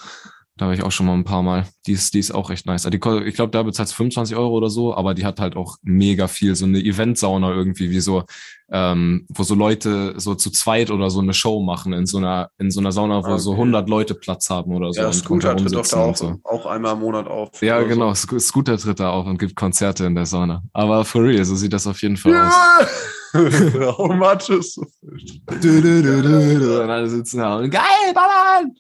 Da 0.58 0.66
habe 0.66 0.76
ich 0.76 0.84
auch 0.84 0.92
schon 0.92 1.06
mal 1.06 1.14
ein 1.14 1.24
paar 1.24 1.42
Mal. 1.42 1.66
Die 1.88 1.94
ist, 1.94 2.14
die 2.14 2.20
ist 2.20 2.32
auch 2.32 2.52
echt 2.52 2.66
nice. 2.66 2.84
Die, 2.84 2.98
ich 2.98 3.34
glaube, 3.36 3.52
da 3.52 3.64
bezahlt 3.64 3.90
25 3.90 4.36
Euro 4.36 4.56
oder 4.56 4.70
so, 4.70 4.94
aber 4.94 5.14
die 5.14 5.26
hat 5.26 5.40
halt 5.40 5.56
auch 5.56 5.78
mega 5.82 6.28
viel. 6.28 6.56
So 6.56 6.66
eine 6.66 6.80
Event-Sauna 6.80 7.52
irgendwie, 7.52 7.90
wie 7.90 8.02
so, 8.02 8.26
ähm, 8.70 9.26
wo 9.30 9.44
so 9.44 9.56
Leute 9.56 10.14
so 10.18 10.36
zu 10.36 10.52
zweit 10.52 10.92
oder 10.92 11.10
so 11.10 11.22
eine 11.22 11.34
Show 11.34 11.62
machen 11.62 11.94
in 11.94 12.06
so 12.06 12.18
einer, 12.18 12.52
in 12.60 12.70
so 12.70 12.80
einer 12.82 12.92
Sauna, 12.92 13.24
wo 13.24 13.30
okay. 13.30 13.40
so 13.40 13.54
100 13.54 13.90
Leute 13.90 14.14
Platz 14.14 14.50
haben 14.50 14.76
oder 14.76 14.92
so. 14.92 15.02
Ja, 15.02 15.12
Scooter 15.12 15.56
tritt 15.56 15.74
doch 15.74 15.88
da 15.88 15.98
auch, 15.98 16.16
so. 16.16 16.38
auch 16.44 16.66
einmal 16.66 16.94
im 16.94 17.00
Monat 17.00 17.28
auf. 17.28 17.62
Ja, 17.62 17.82
genau. 17.82 18.14
So. 18.14 18.38
Scooter 18.38 18.78
tritt 18.78 19.00
da 19.00 19.10
auf 19.10 19.26
und 19.26 19.40
gibt 19.40 19.56
Konzerte 19.56 20.06
in 20.06 20.16
der 20.16 20.26
Sauna. 20.26 20.64
Aber 20.74 21.06
for 21.06 21.24
real, 21.24 21.46
so 21.46 21.56
sieht 21.56 21.74
das 21.74 21.88
auf 21.88 22.02
jeden 22.02 22.18
Fall 22.18 22.34
ja! 22.34 22.48
aus. 22.82 22.86
How 23.98 24.14
much 24.14 24.50
is 24.50 24.76
du, 24.76 25.82
du, 25.82 26.02
du, 26.02 26.22
du, 26.22 26.82
Und 26.84 26.90
alle 26.90 27.10
sitzen 27.10 27.40
da 27.40 27.58
und 27.58 27.70
geil, 27.70 28.14
ballern! 28.14 28.76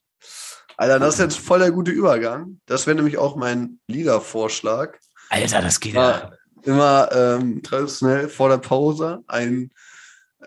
Alter, 0.77 0.99
das 0.99 1.15
ist 1.15 1.19
jetzt 1.19 1.39
voll 1.39 1.59
der 1.59 1.71
gute 1.71 1.91
Übergang. 1.91 2.59
Das 2.65 2.87
wäre 2.87 2.95
nämlich 2.95 3.17
auch 3.17 3.35
mein 3.35 3.79
Liedervorschlag. 3.87 4.99
Alter, 5.29 5.61
das 5.61 5.79
geht 5.79 5.93
ja. 5.93 6.31
Immer 6.63 7.09
ähm, 7.11 7.61
traditionell 7.63 8.27
vor 8.29 8.49
der 8.49 8.57
Pause 8.57 9.23
ein 9.27 9.71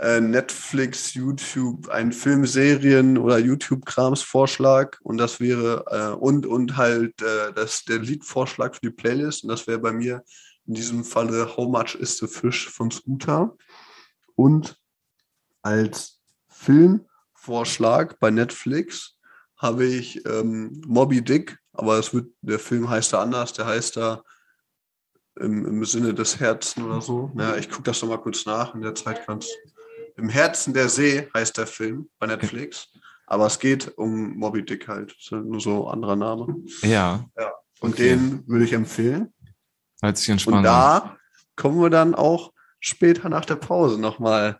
äh, 0.00 0.20
Netflix, 0.20 1.14
YouTube, 1.14 1.88
ein 1.88 2.12
Filmserien 2.12 3.16
oder 3.16 3.38
YouTube-Krams-Vorschlag 3.38 4.98
und 5.02 5.18
das 5.18 5.40
wäre 5.40 5.84
äh, 5.88 6.16
und 6.16 6.46
und 6.46 6.76
halt 6.76 7.22
äh, 7.22 7.52
das 7.54 7.84
der 7.84 8.00
Liedvorschlag 8.00 8.74
für 8.74 8.80
die 8.82 8.90
Playlist 8.90 9.44
und 9.44 9.50
das 9.50 9.66
wäre 9.66 9.78
bei 9.78 9.92
mir 9.92 10.22
in 10.66 10.74
diesem 10.74 11.04
Falle 11.04 11.56
How 11.56 11.68
Much 11.68 11.94
is 11.94 12.18
the 12.18 12.26
Fish 12.26 12.68
von 12.68 12.90
Scooter 12.90 13.56
und 14.34 14.78
als 15.62 16.20
Filmvorschlag 16.48 18.18
bei 18.20 18.30
Netflix 18.30 19.16
habe 19.56 19.84
ich 19.86 20.24
ähm, 20.26 20.82
Moby 20.86 21.22
Dick, 21.22 21.58
aber 21.72 21.98
es 21.98 22.12
wird, 22.12 22.30
der 22.42 22.58
Film 22.58 22.88
heißt 22.88 23.12
da 23.12 23.22
anders, 23.22 23.52
der 23.52 23.66
heißt 23.66 23.96
da 23.96 24.22
im, 25.36 25.64
im 25.66 25.84
Sinne 25.84 26.14
des 26.14 26.38
Herzen 26.38 26.84
oder 26.84 27.00
so. 27.00 27.32
Ja, 27.36 27.56
ich 27.56 27.68
gucke 27.68 27.84
das 27.84 28.00
nochmal 28.02 28.20
kurz 28.20 28.46
nach, 28.46 28.74
in 28.74 28.82
der 28.82 28.94
Zeit 28.94 29.26
kannst 29.26 29.50
Im 30.16 30.28
Herzen 30.28 30.74
der 30.74 30.88
See 30.88 31.28
heißt 31.34 31.56
der 31.58 31.66
Film 31.66 32.08
bei 32.18 32.26
Netflix. 32.26 32.88
Aber 33.26 33.46
es 33.46 33.58
geht 33.58 33.96
um 33.96 34.36
Moby 34.36 34.64
Dick 34.64 34.86
halt. 34.86 35.12
Das 35.12 35.24
ist 35.24 35.32
nur 35.32 35.60
so 35.60 35.86
ein 35.86 35.94
anderer 35.94 36.16
Name. 36.16 36.56
Ja. 36.82 37.24
ja. 37.38 37.52
Und 37.80 37.94
okay. 37.94 38.10
den 38.10 38.46
würde 38.46 38.66
ich 38.66 38.72
empfehlen. 38.72 39.32
Hört 40.02 40.18
sich 40.18 40.28
entspannt 40.28 40.58
Und 40.58 40.64
da 40.64 41.16
kommen 41.56 41.80
wir 41.80 41.88
dann 41.88 42.14
auch 42.14 42.52
später 42.84 43.28
nach 43.28 43.44
der 43.44 43.56
Pause 43.56 44.00
nochmal 44.00 44.58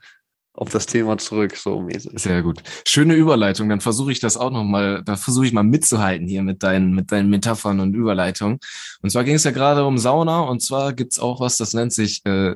auf 0.57 0.71
das 0.71 0.87
Thema 0.87 1.19
zurück, 1.19 1.57
so 1.57 1.81
mäßig. 1.81 2.13
Sehr 2.15 2.43
gut. 2.43 2.63
Schöne 2.87 3.15
Überleitung. 3.15 3.69
Dann 3.69 3.81
versuche 3.81 4.13
ich 4.13 4.21
das 4.21 4.37
auch 4.37 4.53
nochmal, 4.53 5.03
da 5.05 5.17
versuche 5.17 5.47
ich 5.47 5.53
mal 5.53 5.65
mitzuhalten 5.65 6.29
hier 6.29 6.43
mit 6.43 6.63
deinen, 6.63 6.95
mit 6.95 7.11
deinen 7.11 7.29
Metaphern 7.29 7.81
und 7.81 7.95
Überleitungen. 7.95 8.61
Und 9.03 9.11
zwar 9.11 9.25
ging 9.25 9.35
es 9.35 9.45
ja 9.45 9.51
gerade 9.51 9.85
um 9.85 9.99
Sauna 9.99 10.41
und 10.41 10.63
zwar 10.63 10.93
gibt's 10.93 11.19
auch 11.19 11.41
was, 11.41 11.57
das 11.57 11.75
nennt 11.75 11.93
sich 11.93 12.25
äh, 12.25 12.55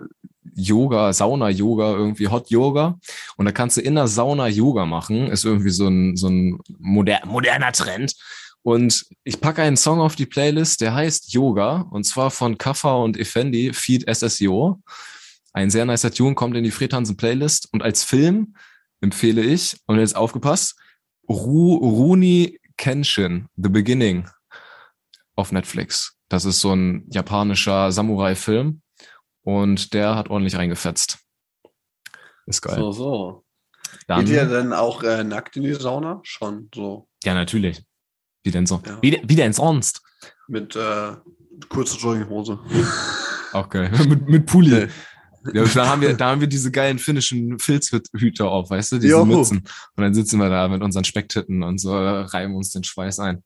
Yoga, 0.54 1.12
Sauna-Yoga, 1.12 1.90
irgendwie 1.92 2.28
Hot 2.28 2.50
Yoga. 2.50 2.98
Und 3.37 3.46
da 3.46 3.52
kannst 3.52 3.76
du 3.76 3.81
in 3.81 3.96
der 3.96 4.07
Sauna 4.07 4.48
Yoga 4.48 4.87
machen. 4.87 5.26
Ist 5.26 5.44
irgendwie 5.44 5.70
so 5.70 5.88
ein, 5.88 6.16
so 6.16 6.28
ein 6.28 6.59
moder 6.78 7.20
moderner 7.26 7.72
Trend. 7.72 8.14
Und 8.62 9.07
ich 9.24 9.40
packe 9.40 9.62
einen 9.62 9.76
Song 9.76 10.00
auf 10.00 10.14
die 10.14 10.26
Playlist, 10.26 10.81
der 10.81 10.94
heißt 10.94 11.33
Yoga 11.33 11.87
und 11.90 12.04
zwar 12.04 12.31
von 12.31 12.59
Kaffa 12.59 12.94
und 12.94 13.16
Effendi, 13.16 13.72
Feed 13.72 14.04
SSO. 14.09 14.81
Ein 15.59 15.71
sehr 15.71 15.85
nicer 15.85 16.12
Tune 16.12 16.37
kommt 16.37 16.57
in 16.57 16.62
die 16.62 16.71
Fred 16.71 16.92
Hansen 16.92 17.16
Playlist 17.16 17.68
und 17.73 17.83
als 17.83 18.05
Film 18.05 18.55
empfehle 19.01 19.42
ich, 19.42 19.77
und 19.87 19.99
jetzt 19.99 20.14
aufgepasst, 20.14 20.77
Ru 21.29 21.75
Runi 21.75 22.61
Kenshin, 22.77 23.49
The 23.57 23.68
Beginning 23.68 24.31
auf 25.35 25.51
Netflix. 25.51 26.16
Das 26.29 26.44
ist 26.44 26.61
so 26.61 26.73
ein 26.73 27.09
japanischer 27.11 27.90
Samurai-Film 27.90 28.83
und 29.42 29.94
der 29.94 30.14
hat 30.14 30.31
ordentlich 30.31 30.55
reingefetzt. 30.55 31.18
Ist 32.47 32.62
geil. 32.62 32.77
So, 32.77 32.92
so. 32.92 33.44
Dann, 34.07 34.27
Geht 34.27 34.35
ihr 34.35 34.47
denn 34.47 34.73
auch 34.73 35.03
äh, 35.03 35.25
nackt 35.25 35.57
in 35.57 35.64
die 35.64 35.75
Sauna? 35.75 36.21
Schon 36.23 36.71
so. 36.73 37.09
Ja, 37.25 37.35
natürlich. 37.35 37.83
Wie 38.44 38.53
denn 38.53 38.66
so? 38.66 38.81
Ja. 38.87 38.99
Wie, 39.03 39.21
wie 39.25 39.35
denn 39.35 39.53
sonst? 39.53 40.03
Mit 40.47 40.77
äh, 40.77 41.16
kurzer 41.68 41.99
Jogginghose. 41.99 42.61
Okay, 43.53 43.90
mit, 44.09 44.29
mit 44.29 44.47
Pulli. 44.47 44.88
Ja, 45.53 45.64
da 45.64 45.88
haben 45.88 46.03
wir, 46.03 46.14
da 46.14 46.31
haben 46.31 46.40
wir 46.40 46.48
diese 46.48 46.70
geilen 46.70 46.98
finnischen 46.98 47.59
Filzhüter 47.59 48.51
auf, 48.51 48.70
weißt 48.70 48.92
du, 48.92 48.98
diese 48.98 49.12
Joho. 49.12 49.24
Mützen. 49.24 49.59
Und 49.96 50.03
dann 50.03 50.14
sitzen 50.14 50.38
wir 50.38 50.48
da 50.48 50.68
mit 50.68 50.83
unseren 50.83 51.05
Specktitten 51.05 51.62
und 51.62 51.79
so 51.79 51.96
reiben 51.96 52.55
uns 52.55 52.70
den 52.70 52.85
Schweiß 52.85 53.18
ein. 53.20 53.42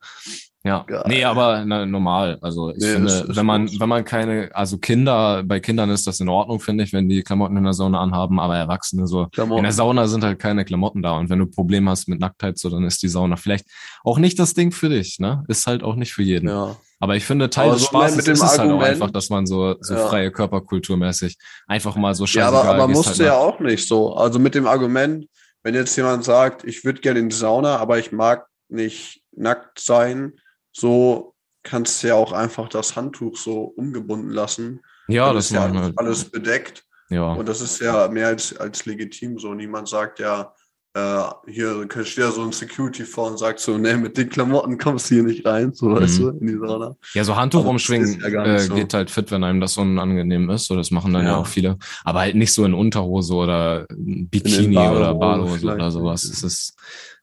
Ja, 0.64 0.84
Geil. 0.86 1.02
nee, 1.08 1.24
aber 1.24 1.64
na, 1.64 1.84
normal. 1.86 2.38
Also 2.40 2.70
ich 2.70 2.78
nee, 2.78 2.92
finde, 2.92 3.24
wenn 3.28 3.46
man, 3.46 3.68
wenn 3.80 3.88
man 3.88 4.04
keine, 4.04 4.48
also 4.54 4.78
Kinder, 4.78 5.42
bei 5.42 5.58
Kindern 5.58 5.90
ist 5.90 6.06
das 6.06 6.20
in 6.20 6.28
Ordnung, 6.28 6.60
finde 6.60 6.84
ich, 6.84 6.92
wenn 6.92 7.08
die 7.08 7.22
Klamotten 7.22 7.56
in 7.56 7.64
der 7.64 7.72
Sauna 7.72 8.00
anhaben, 8.00 8.38
aber 8.38 8.56
Erwachsene 8.56 9.08
so. 9.08 9.26
Klamotten. 9.32 9.58
In 9.58 9.64
der 9.64 9.72
Sauna 9.72 10.06
sind 10.06 10.22
halt 10.22 10.38
keine 10.38 10.64
Klamotten 10.64 11.02
da. 11.02 11.16
Und 11.18 11.30
wenn 11.30 11.40
du 11.40 11.46
Probleme 11.46 11.90
hast 11.90 12.08
mit 12.08 12.20
Nacktheit, 12.20 12.58
so, 12.58 12.70
dann 12.70 12.84
ist 12.84 13.02
die 13.02 13.08
Sauna 13.08 13.34
vielleicht 13.36 13.66
auch 14.04 14.18
nicht 14.18 14.38
das 14.38 14.54
Ding 14.54 14.70
für 14.70 14.88
dich, 14.88 15.18
ne? 15.18 15.42
Ist 15.48 15.66
halt 15.66 15.82
auch 15.82 15.96
nicht 15.96 16.12
für 16.12 16.22
jeden. 16.22 16.48
Ja. 16.48 16.76
Aber 17.00 17.16
ich 17.16 17.24
finde, 17.24 17.50
Teil 17.50 17.64
aber 17.64 17.74
des 17.74 17.82
so 17.82 17.88
Spaßes 17.88 18.28
ist 18.28 18.42
es 18.42 18.58
halt 18.58 18.70
auch 18.70 18.80
einfach, 18.80 19.10
dass 19.10 19.30
man 19.30 19.44
so, 19.44 19.74
so 19.80 19.94
ja. 19.94 20.06
freie 20.06 20.30
Körperkulturmäßig 20.30 21.36
einfach 21.66 21.96
mal 21.96 22.14
so 22.14 22.24
scheiße. 22.24 22.38
Ja, 22.38 22.48
aber, 22.48 22.64
aber 22.64 22.86
musst 22.86 23.08
halt 23.08 23.18
ja 23.18 23.36
auch 23.36 23.58
nicht 23.58 23.88
so. 23.88 24.14
Also 24.14 24.38
mit 24.38 24.54
dem 24.54 24.68
Argument, 24.68 25.26
wenn 25.64 25.74
jetzt 25.74 25.96
jemand 25.96 26.22
sagt, 26.22 26.62
ich 26.62 26.84
würde 26.84 27.00
gerne 27.00 27.18
in 27.18 27.30
die 27.30 27.34
Sauna, 27.34 27.78
aber 27.78 27.98
ich 27.98 28.12
mag 28.12 28.46
nicht 28.68 29.22
nackt 29.32 29.80
sein, 29.80 30.34
so 30.72 31.34
kannst 31.62 32.02
du 32.02 32.08
ja 32.08 32.14
auch 32.14 32.32
einfach 32.32 32.68
das 32.68 32.96
Handtuch 32.96 33.36
so 33.36 33.62
umgebunden 33.62 34.30
lassen. 34.30 34.80
Ja, 35.08 35.32
das 35.32 35.46
ist 35.46 35.52
ja 35.52 35.64
alles, 35.64 35.96
alles 35.96 36.24
bedeckt. 36.24 36.84
Ja. 37.08 37.32
Und 37.32 37.48
das 37.48 37.60
ist 37.60 37.80
ja 37.80 38.08
mehr 38.08 38.28
als, 38.28 38.56
als 38.56 38.86
legitim 38.86 39.38
so. 39.38 39.54
Niemand 39.54 39.88
sagt 39.88 40.18
ja, 40.18 40.54
äh, 40.94 41.22
hier 41.46 41.86
steht 41.90 42.18
ja 42.18 42.30
so 42.30 42.42
ein 42.42 42.52
Security 42.52 43.04
vor 43.04 43.30
und 43.30 43.38
sagt 43.38 43.60
so, 43.60 43.78
nee, 43.78 43.96
mit 43.96 44.16
den 44.18 44.28
Klamotten 44.28 44.76
kommst 44.76 45.10
du 45.10 45.14
hier 45.16 45.22
nicht 45.22 45.46
rein, 45.46 45.72
so 45.72 45.86
mhm. 45.86 45.96
weißt 45.96 46.18
du, 46.18 46.28
in 46.28 46.46
die 46.46 46.58
Sauna. 46.58 46.94
Ja, 47.14 47.24
so 47.24 47.34
Handtuch 47.34 47.64
umschwingen 47.64 48.20
ja 48.20 48.44
äh, 48.44 48.58
so. 48.58 48.74
geht 48.74 48.92
halt 48.92 49.10
fit, 49.10 49.30
wenn 49.30 49.42
einem 49.42 49.60
das 49.60 49.74
so 49.74 49.80
unangenehm 49.80 50.50
ist. 50.50 50.66
So, 50.66 50.76
das 50.76 50.90
machen 50.90 51.12
dann 51.12 51.24
ja. 51.24 51.30
ja 51.30 51.36
auch 51.36 51.46
viele. 51.46 51.78
Aber 52.04 52.20
halt 52.20 52.34
nicht 52.34 52.52
so 52.52 52.64
in 52.64 52.74
Unterhose 52.74 53.34
oder 53.34 53.86
Bikini 53.88 54.76
oder 54.76 55.14
Badehose 55.14 55.72
oder 55.72 55.90
sowas. 55.90 56.28
Das 56.28 56.42
ist, 56.42 56.74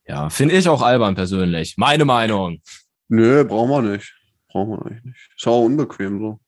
ja, 0.08 0.30
finde 0.30 0.56
ich 0.56 0.68
auch 0.68 0.82
albern 0.82 1.16
persönlich. 1.16 1.76
Meine 1.78 2.06
Meinung. 2.06 2.62
Nö, 3.10 3.44
brauchen 3.44 3.70
wir 3.72 3.82
nicht. 3.92 4.16
Brauchen 4.50 4.72
wir 4.72 4.86
eigentlich 4.86 5.04
nicht. 5.04 5.30
Ist 5.36 5.48
auch 5.48 5.66
unbequem 5.66 6.20
so. 6.20 6.40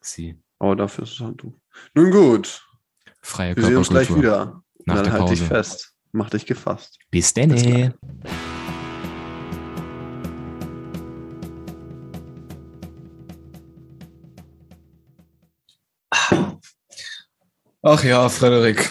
Sie. 0.00 0.38
Aber 0.58 0.76
dafür 0.76 1.04
ist 1.04 1.12
es 1.12 1.20
Handtuch. 1.20 1.54
Nun 1.94 2.10
gut. 2.10 2.62
Freie 3.22 3.56
Wir 3.56 3.64
sehen 3.64 3.76
uns 3.78 3.88
gleich 3.88 4.14
wieder. 4.14 4.62
Nach 4.84 4.96
Dann 4.96 5.04
der 5.04 5.12
halt 5.14 5.30
dich 5.30 5.40
Pause. 5.40 5.46
fest. 5.46 5.92
Mach 6.12 6.30
dich 6.30 6.46
gefasst. 6.46 6.98
Bis 7.10 7.32
Bis 7.32 7.34
denn. 7.34 7.50
gleich. 7.50 7.92
Ach 17.82 18.02
ja, 18.04 18.28
Frederik. 18.28 18.90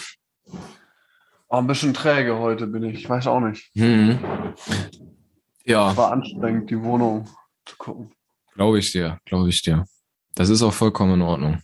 Oh, 1.48 1.56
ein 1.58 1.66
bisschen 1.66 1.94
träge 1.94 2.36
heute 2.38 2.66
bin 2.66 2.82
ich. 2.82 2.94
Ich 3.00 3.08
weiß 3.08 3.26
auch 3.28 3.40
nicht. 3.40 3.70
Hm. 3.76 4.18
Ja, 5.66 5.96
War 5.96 6.12
anstrengend, 6.12 6.70
die 6.70 6.80
Wohnung 6.82 7.28
zu 7.64 7.76
gucken. 7.76 8.12
glaube 8.54 8.78
ich 8.78 8.92
dir, 8.92 9.18
glaube 9.24 9.48
ich 9.48 9.62
dir. 9.62 9.84
Das 10.34 10.48
ist 10.48 10.62
auch 10.62 10.72
vollkommen 10.72 11.14
in 11.14 11.22
Ordnung. 11.22 11.62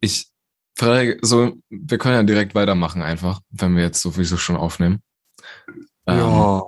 Ich, 0.00 0.28
Frederik, 0.76 1.18
so, 1.22 1.52
wir 1.68 1.98
können 1.98 2.14
ja 2.14 2.22
direkt 2.22 2.54
weitermachen 2.54 3.02
einfach, 3.02 3.40
wenn 3.50 3.76
wir 3.76 3.82
jetzt 3.84 4.00
sowieso 4.02 4.36
schon 4.36 4.56
aufnehmen. 4.56 5.02
Ähm, 6.06 6.62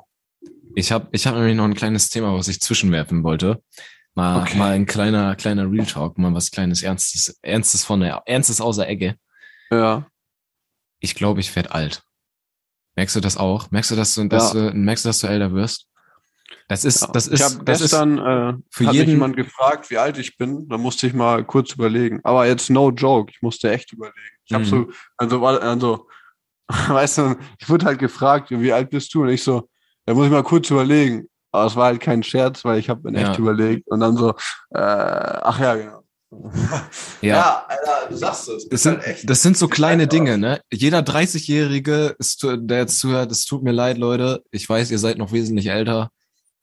Ich 0.75 0.93
habe 0.93 1.09
ich 1.13 1.27
hab 1.27 1.35
nämlich 1.35 1.57
noch 1.57 1.65
ein 1.65 1.75
kleines 1.75 2.09
Thema, 2.11 2.35
was 2.35 2.49
ich 2.49 2.61
zwischenwerfen 2.61 3.25
wollte. 3.25 3.63
Mal, 4.15 4.43
Okay. 4.43 4.59
mal 4.59 4.73
ein 4.73 4.87
kleiner, 4.87 5.35
kleiner 5.37 5.71
Real 5.71 5.87
Talk, 5.87 6.19
mal 6.19 6.35
was 6.35 6.51
kleines 6.51 6.83
Ernstes, 6.83 7.39
Ernstes 7.43 7.85
von 7.85 8.01
der, 8.01 8.23
Ernstes 8.27 8.61
außer 8.61 8.87
Ecke. 8.87 9.17
Ja. 9.71 10.07
Ich 11.01 11.15
glaube, 11.15 11.41
ich 11.41 11.55
werde 11.57 11.73
alt. 11.73 12.03
Merkst 12.95 13.17
du 13.17 13.21
das 13.21 13.39
auch? 13.39 13.71
Merkst 13.71 13.91
du, 13.91 13.97
dass 13.97 14.15
du, 14.15 14.29
dass 14.29 14.53
du, 14.53 14.71
merkst 14.75 15.05
du, 15.05 15.09
dass 15.09 15.19
du 15.21 15.27
älter 15.27 15.53
wirst? 15.55 15.89
Das 16.69 16.85
ist, 16.85 17.03
ja. 17.03 17.09
das 17.09 17.27
ich 17.29 17.35
ist, 17.35 17.43
habe 17.55 17.65
das 17.65 17.81
ist, 17.81 17.91
gestern 17.91 18.19
äh, 18.19 18.55
für 18.71 18.85
jeden- 18.93 19.11
jemand 19.11 19.37
gefragt, 19.37 19.91
wie 19.91 19.99
alt 19.99 20.19
ich 20.19 20.37
bin. 20.37 20.69
Da 20.69 20.79
musste 20.79 21.07
ich 21.07 21.15
mal 21.15 21.45
kurz 21.45 21.73
überlegen. 21.73 22.21
Aber 22.25 22.47
jetzt 22.47 22.71
no 22.71 22.91
joke. 22.91 23.31
Ich 23.35 23.43
musste 23.43 23.71
echt 23.71 23.93
überlegen. 23.93 24.17
Ich 24.45 24.53
habe 24.53 24.65
Mhm. 24.65 24.69
so, 24.69 24.87
also, 25.17 25.45
also, 25.47 26.09
weißt 26.89 27.19
du, 27.19 27.37
ich 27.59 27.69
wurde 27.69 27.87
halt 27.87 27.99
gefragt, 27.99 28.51
wie 28.51 28.73
alt 28.73 28.91
bist 28.91 29.13
du? 29.15 29.23
Und 29.23 29.29
ich 29.29 29.43
so, 29.43 29.69
da 30.07 30.15
muss 30.15 30.27
ich 30.27 30.33
mal 30.33 30.43
kurz 30.43 30.71
überlegen. 30.71 31.27
Aber 31.55 31.67
es 31.67 31.77
war 31.77 31.87
halt 31.87 32.01
kein 32.01 32.23
Scherz, 32.23 32.65
weil 32.65 32.79
ich 32.79 32.89
habe 32.89 33.09
in 33.09 33.15
echt 33.15 33.35
Ja. 33.35 33.39
überlegt. 33.39 33.87
Und 33.89 34.01
dann 34.01 34.17
so, 34.17 34.31
äh, 34.71 34.79
ach 34.79 35.59
ja, 35.61 35.75
genau. 35.75 36.03
ja. 37.21 37.67
Alter, 37.69 38.09
du 38.09 38.17
sagst 38.17 38.49
es. 38.49 38.69
Das 38.69 38.83
sind, 38.83 39.01
das 39.25 39.43
sind 39.43 39.57
so 39.59 39.69
kleine 39.69 40.07
Dinge, 40.07 40.39
ne? 40.39 40.61
Jeder 40.73 41.01
30-Jährige, 41.01 42.17
ist- 42.19 42.43
der 42.43 42.79
jetzt 42.79 42.99
zuhört, 43.01 43.31
es 43.31 43.45
tut 43.45 43.63
mir 43.63 43.73
leid, 43.73 43.99
Leute. 43.99 44.43
Ich 44.51 44.69
weiß, 44.69 44.91
ihr 44.91 44.99
seid 44.99 45.19
noch 45.19 45.33
wesentlich 45.33 45.67
älter. 45.67 46.11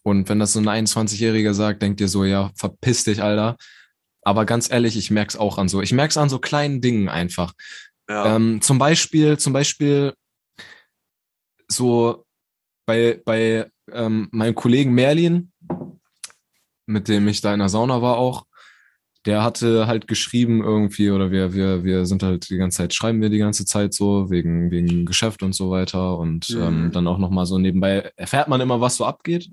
Und 0.03 0.29
wenn 0.29 0.39
das 0.39 0.53
so 0.53 0.59
ein 0.59 0.87
21-Jähriger 0.87 1.53
sagt, 1.53 1.81
denkt 1.81 2.01
ihr 2.01 2.07
so, 2.07 2.23
ja, 2.23 2.51
verpiss 2.55 3.03
dich, 3.03 3.21
Alter. 3.21 3.57
Aber 4.21 4.45
ganz 4.45 4.71
ehrlich, 4.71 4.97
ich 4.97 5.11
merk's 5.11 5.35
auch 5.35 5.57
an 5.57 5.69
so. 5.69 5.81
Ich 5.81 5.91
merk's 5.91 6.17
an 6.17 6.29
so 6.29 6.39
kleinen 6.39 6.81
Dingen 6.81 7.09
einfach. 7.09 7.53
Ja. 8.09 8.35
Ähm, 8.35 8.61
zum 8.61 8.79
Beispiel, 8.79 9.37
zum 9.37 9.53
Beispiel 9.53 10.13
so 11.67 12.25
bei, 12.85 13.21
bei 13.23 13.69
ähm, 13.91 14.27
meinem 14.31 14.55
Kollegen 14.55 14.93
Merlin, 14.93 15.51
mit 16.85 17.07
dem 17.07 17.27
ich 17.27 17.41
da 17.41 17.53
in 17.53 17.59
der 17.59 17.69
Sauna 17.69 18.01
war 18.01 18.17
auch, 18.17 18.45
der 19.25 19.43
hatte 19.43 19.85
halt 19.87 20.07
geschrieben 20.07 20.63
irgendwie, 20.63 21.11
oder 21.11 21.29
wir, 21.31 21.53
wir, 21.53 21.83
wir 21.83 22.05
sind 22.05 22.23
halt 22.23 22.49
die 22.49 22.57
ganze 22.57 22.77
Zeit, 22.77 22.93
schreiben 22.93 23.21
wir 23.21 23.29
die 23.29 23.37
ganze 23.37 23.65
Zeit 23.65 23.93
so, 23.93 24.29
wegen, 24.29 24.71
wegen 24.71 25.05
Geschäft 25.05 25.43
und 25.43 25.53
so 25.53 25.69
weiter. 25.71 26.17
Und 26.17 26.49
Mhm. 26.49 26.61
ähm, 26.61 26.91
dann 26.91 27.07
auch 27.07 27.17
nochmal 27.17 27.45
so 27.45 27.57
nebenbei 27.57 28.11
erfährt 28.15 28.47
man 28.47 28.61
immer, 28.61 28.79
was 28.81 28.95
so 28.95 29.05
abgeht. 29.05 29.49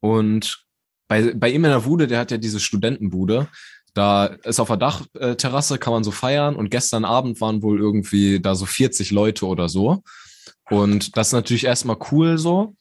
Und 0.00 0.64
bei, 1.08 1.32
bei 1.34 1.50
ihm 1.50 1.64
in 1.64 1.70
der 1.70 1.80
Bude, 1.80 2.06
der 2.06 2.18
hat 2.18 2.30
ja 2.30 2.36
diese 2.36 2.60
Studentenbude, 2.60 3.48
da 3.94 4.26
ist 4.26 4.58
auf 4.60 4.68
der 4.68 4.76
Dachterrasse, 4.76 5.78
kann 5.78 5.92
man 5.92 6.04
so 6.04 6.10
feiern 6.10 6.56
und 6.56 6.70
gestern 6.70 7.04
Abend 7.04 7.40
waren 7.40 7.62
wohl 7.62 7.78
irgendwie 7.78 8.40
da 8.40 8.54
so 8.54 8.66
40 8.66 9.12
Leute 9.12 9.46
oder 9.46 9.68
so. 9.68 10.02
Und 10.70 11.16
das 11.16 11.28
ist 11.28 11.32
natürlich 11.32 11.64
erstmal 11.64 11.96
cool 12.10 12.36
so. 12.38 12.74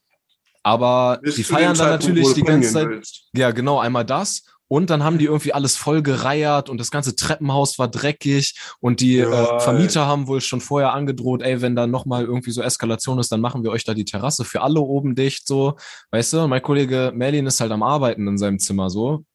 Aber 0.63 1.19
Bis 1.21 1.35
die 1.35 1.43
feiern 1.43 1.77
dann 1.77 1.89
natürlich 1.89 2.33
die 2.33 2.41
ganze 2.41 2.71
Zeit. 2.73 2.87
willst. 2.89 3.29
Ja, 3.35 3.51
genau, 3.51 3.79
einmal 3.79 4.05
das. 4.05 4.43
Und 4.73 4.89
dann 4.89 5.03
haben 5.03 5.19
die 5.19 5.25
irgendwie 5.25 5.53
alles 5.53 5.75
voll 5.75 6.01
gereiert 6.01 6.67
und 6.67 6.79
das 6.79 6.89
ganze 6.89 7.15
Treppenhaus 7.15 7.77
war 7.77 7.87
dreckig 7.87 8.55
und 8.79 9.01
die 9.01 9.17
Ja, 9.17 9.57
äh, 9.57 9.59
Vermieter 9.59 10.07
haben 10.07 10.25
wohl 10.25 10.41
schon 10.41 10.61
vorher 10.61 10.93
angedroht, 10.93 11.43
ey, 11.43 11.61
wenn 11.61 11.75
da 11.75 11.85
nochmal 11.85 12.23
irgendwie 12.23 12.49
so 12.49 12.63
Eskalation 12.63 13.19
ist, 13.19 13.31
dann 13.31 13.39
machen 13.39 13.63
wir 13.63 13.69
euch 13.69 13.83
da 13.83 13.93
die 13.93 14.03
Terrasse 14.03 14.43
für 14.43 14.61
alle 14.63 14.79
oben 14.79 15.13
dicht, 15.13 15.45
so. 15.45 15.75
Weißt 16.09 16.33
du, 16.33 16.47
mein 16.47 16.63
Kollege 16.63 17.11
Merlin 17.13 17.45
ist 17.45 17.61
halt 17.61 17.71
am 17.71 17.83
Arbeiten 17.83 18.27
in 18.27 18.39
seinem 18.39 18.57
Zimmer 18.57 18.89
so. 18.89 19.25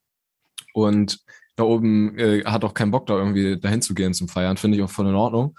Und 0.75 1.21
da 1.55 1.63
oben 1.63 2.19
äh, 2.19 2.43
hat 2.45 2.65
auch 2.65 2.75
keinen 2.75 2.91
Bock, 2.91 3.07
da 3.07 3.17
irgendwie 3.17 3.61
dahin 3.61 3.81
zu 3.81 3.95
gehen 3.95 4.15
zum 4.15 4.27
Feiern, 4.27 4.57
finde 4.57 4.77
ich 4.77 4.83
auch 4.83 4.91
voll 4.91 5.07
in 5.07 5.15
Ordnung. 5.15 5.57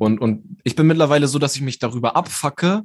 Und, 0.00 0.20
und 0.20 0.58
ich 0.64 0.74
bin 0.74 0.88
mittlerweile 0.88 1.28
so, 1.28 1.38
dass 1.38 1.54
ich 1.54 1.62
mich 1.62 1.78
darüber 1.78 2.16
abfacke, 2.16 2.82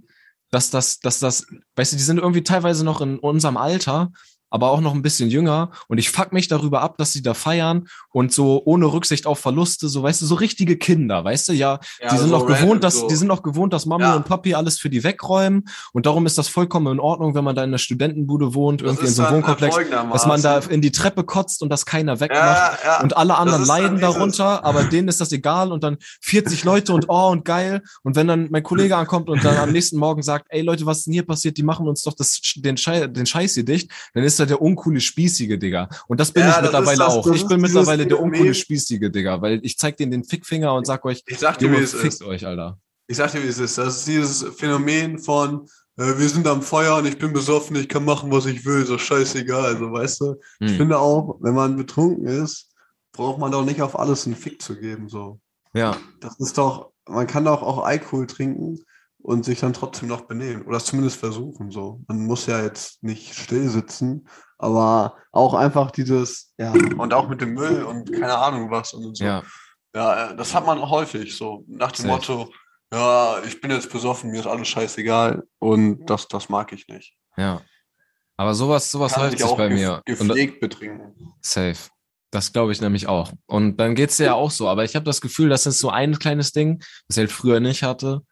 dass 0.52 0.70
das, 0.70 1.00
dass 1.00 1.18
das, 1.18 1.48
weißt 1.76 1.94
du, 1.94 1.98
die 1.98 2.04
sind 2.04 2.20
irgendwie 2.20 2.44
teilweise 2.44 2.86
noch 2.86 3.02
in 3.02 3.18
unserem 3.18 3.58
Alter, 3.58 4.12
aber 4.50 4.72
auch 4.72 4.82
noch 4.82 4.94
ein 4.94 5.02
bisschen 5.02 5.30
jünger. 5.30 5.72
Und 5.88 5.98
ich 5.98 6.10
fuck 6.10 6.32
mich 6.34 6.48
darüber 6.48 6.82
ab, 6.82 6.98
dass 6.98 7.12
sie 7.12 7.22
da 7.22 7.34
feiern 7.34 7.88
und 8.12 8.32
so 8.32 8.62
ohne 8.66 8.86
Rücksicht 8.86 9.26
auf 9.26 9.40
Verluste, 9.40 9.90
so 9.90 10.04
weißt 10.04 10.22
du, 10.22 10.26
so 10.26 10.36
richtige 10.36 10.78
Kinder, 10.78 11.24
weißt 11.24 11.50
du, 11.50 11.54
ja, 11.54 11.80
Ja, 12.02 12.10
die 12.10 12.18
sind 12.18 12.30
so 12.30 12.38
random 12.38 12.56
gewohnt, 12.56 12.84
dass 12.84 13.00
so. 13.00 13.08
die 13.08 13.16
sind 13.16 13.28
noch 13.28 13.44
gewohnt, 13.44 13.74
dass 13.74 13.86
Mami 13.86 14.04
Ja. 14.04 14.16
und 14.16 14.26
Papi 14.26 14.54
alles 14.56 14.80
für 14.80 14.90
die 14.90 15.04
wegräumen 15.04 15.66
und 15.94 16.06
darum 16.06 16.26
ist 16.26 16.38
das 16.38 16.48
vollkommen 16.48 16.94
in 16.94 17.00
Ordnung, 17.00 17.36
wenn 17.36 17.44
man 17.44 17.56
da 17.56 17.64
in 17.64 17.70
einer 17.72 17.78
Studentenbude 17.78 18.54
wohnt, 18.54 18.82
Das 18.82 18.88
irgendwie 18.88 19.08
in 19.08 19.14
so 19.14 19.24
einem 19.24 19.36
Wohnkomplex, 19.38 19.76
dass 20.14 20.26
man 20.26 20.42
da 20.42 20.60
in 20.60 20.82
die 20.82 20.92
Treppe 20.92 21.24
kotzt 21.24 21.62
und 21.62 21.70
das 21.70 21.86
keiner 21.86 22.20
wegmacht. 22.20 22.80
ja. 22.84 23.02
Und 23.02 23.18
alle 23.18 23.36
anderen 23.38 23.66
leiden 23.66 24.00
darunter, 24.00 24.64
aber 24.64 24.84
denen 24.84 25.08
ist 25.08 25.20
das 25.22 25.32
egal 25.32 25.72
und 25.72 25.84
dann 25.84 25.98
40 26.22 26.64
Leute 26.64 26.94
und 26.94 27.10
oh 27.10 27.28
und 27.30 27.44
geil. 27.46 27.82
Und 28.04 28.16
wenn 28.16 28.28
dann 28.28 28.48
mein 28.52 28.64
Kollege 28.64 28.96
ankommt 28.96 29.30
und 29.30 29.44
dann 29.44 29.58
am 29.58 29.72
nächsten 29.72 29.98
Morgen 29.98 30.22
sagt, 30.22 30.46
ey 30.50 30.62
Leute, 30.62 30.86
was 30.86 31.00
ist 31.00 31.06
denn 31.08 31.14
hier 31.14 31.26
passiert? 31.26 31.58
Die 31.58 31.64
machen 31.64 31.88
uns 31.88 32.02
doch 32.04 32.14
das, 32.14 32.40
den, 32.56 32.78
Schei 32.78 33.08
den 33.08 33.26
Scheiß 33.26 33.54
hier 33.56 33.66
dicht, 33.66 33.92
dann 34.14 34.24
ist 34.24 34.40
er 34.46 34.48
der 34.48 34.62
uncoole 34.62 35.02
Spießige, 35.02 35.58
Digga. 35.58 35.90
Und 36.08 36.20
das 36.20 36.32
bin 36.32 36.44
Ja, 36.44 36.50
ich 36.50 36.56
das 36.56 36.64
mittlerweile 36.64 36.98
das- 36.98 37.08
auch. 37.14 37.28
Ich 37.34 37.48
bin 37.48 37.62
mittlerweile 37.62 38.06
der 38.08 38.20
uncoole 38.20 38.54
Spießige, 38.54 39.10
Digga, 39.12 39.42
weil 39.42 39.60
ich 39.64 39.78
zeig 39.78 39.98
denen 39.98 40.12
den 40.12 40.24
Fickfinger 40.24 40.74
und 40.74 40.86
sag 40.88 41.04
euch, 41.06 41.24
Ich 41.28 41.40
sag 41.40 41.58
dir, 41.58 41.72
wie 41.72 41.78
es 41.78 41.94
fickt 41.94 42.14
ist. 42.16 42.24
euch, 42.24 42.46
Alter. 42.46 42.80
Ich 43.08 43.18
sag 43.18 43.32
dir, 43.32 43.44
wie 43.44 43.48
es 43.48 43.60
ist. 43.60 43.78
Das 43.78 43.98
ist 43.98 44.08
dieses 44.08 44.44
Phänomen 44.58 45.20
von, 45.20 45.68
äh, 45.98 46.18
wir 46.18 46.28
sind 46.30 46.48
am 46.48 46.62
Feuer 46.62 46.98
und 46.98 47.06
ich 47.06 47.18
bin 47.18 47.34
besoffen, 47.34 47.76
ich 47.76 47.88
kann 47.90 48.04
machen, 48.06 48.32
was 48.32 48.46
ich 48.48 48.66
will, 48.66 48.86
so 48.86 48.98
scheißegal. 48.98 49.66
Also, 49.66 49.92
weißt 49.92 50.22
du, 50.22 50.36
ich 50.60 50.72
Hm. 50.72 50.78
finde 50.78 50.98
auch, 51.00 51.38
wenn 51.42 51.54
man 51.54 51.76
betrunken 51.78 52.26
ist, 52.26 52.72
braucht 53.14 53.40
man 53.40 53.52
doch 53.52 53.64
nicht 53.64 53.82
auf 53.82 53.98
alles 53.98 54.26
einen 54.26 54.36
Fick 54.36 54.62
zu 54.62 54.76
geben. 54.76 55.08
So. 55.10 55.40
Ja, 55.74 55.98
Das 56.20 56.40
ist 56.40 56.58
doch, 56.58 56.92
man 57.08 57.28
kann 57.28 57.46
doch 57.46 57.62
auch 57.62 57.84
Alkohol 57.86 58.28
trinken 58.28 58.80
und 59.26 59.44
sich 59.44 59.60
dann 59.60 59.74
trotzdem 59.74 60.08
noch 60.08 60.22
benehmen. 60.22 60.62
Oder 60.68 60.78
es 60.78 60.86
zumindest 60.86 61.20
versuchen. 61.20 61.72
So. 61.72 62.00
Man 62.08 62.26
muss 62.28 62.46
ja 62.46 62.62
jetzt 62.62 63.04
nicht 63.04 63.34
still 63.34 63.68
sitzen, 63.70 64.28
aber 64.60 65.18
auch 65.32 65.56
einfach 65.56 65.90
dieses, 65.90 66.54
ja, 66.60 66.72
und 66.72 67.12
auch 67.12 67.28
mit 67.28 67.42
dem 67.42 67.56
Müll 67.56 67.84
und 67.84 68.12
keine 68.12 68.38
Ahnung 68.38 68.70
was 68.70 68.94
und 68.94 69.18
so. 69.18 69.24
ja, 69.24 69.42
Ja, 69.96 70.30
äh, 70.30 70.36
das 70.36 70.54
hat 70.54 70.68
man 70.68 70.80
häufig 70.80 71.36
so 71.36 71.66
nach 71.68 71.92
dem 71.92 72.04
Safe. 72.04 72.14
Motto, 72.14 72.54
ja, 72.94 73.42
ich 73.48 73.60
bin 73.60 73.72
jetzt 73.72 73.92
besoffen, 73.92 74.30
mir 74.30 74.42
ist 74.42 74.48
alles 74.48 74.68
scheißegal 74.68 75.44
und 75.58 76.06
das, 76.06 76.28
das 76.28 76.48
mag 76.48 76.72
ich 76.72 76.88
nicht. 76.88 77.16
ja. 77.36 77.62
Aber 78.38 78.54
sowas, 78.54 78.92
sowas 78.92 79.14
Kann 79.14 79.24
hält 79.24 79.40
sich 79.40 79.48
sich 79.48 79.58
bei 79.58 79.70
mir. 79.70 80.02
Und, 80.06 80.18
gepflegt 80.18 80.60
betrinken. 80.60 81.34
Safe. 81.42 81.78
Das 82.32 82.52
glaube 82.52 82.74
ich 82.74 82.82
nämlich 82.82 83.08
auch. 83.08 83.32
Und 83.46 83.78
dann 83.78 83.96
geht's 83.96 84.18
dir 84.18 84.26
ja 84.26 84.34
auch 84.34 84.52
so. 84.52 84.68
Aber 84.68 84.84
ich 84.84 84.94
habe 84.94 85.06
das 85.06 85.22
Gefühl, 85.22 85.48
das 85.48 85.66
ist 85.66 85.80
so 85.80 85.90
ein 85.90 86.20
kleines 86.20 86.52
Ding, 86.52 86.84
was 87.08 87.16
ich 87.16 87.22
halt 87.22 87.32
früher 87.32 87.62
nicht 87.62 87.84
hatte. 87.84 88.24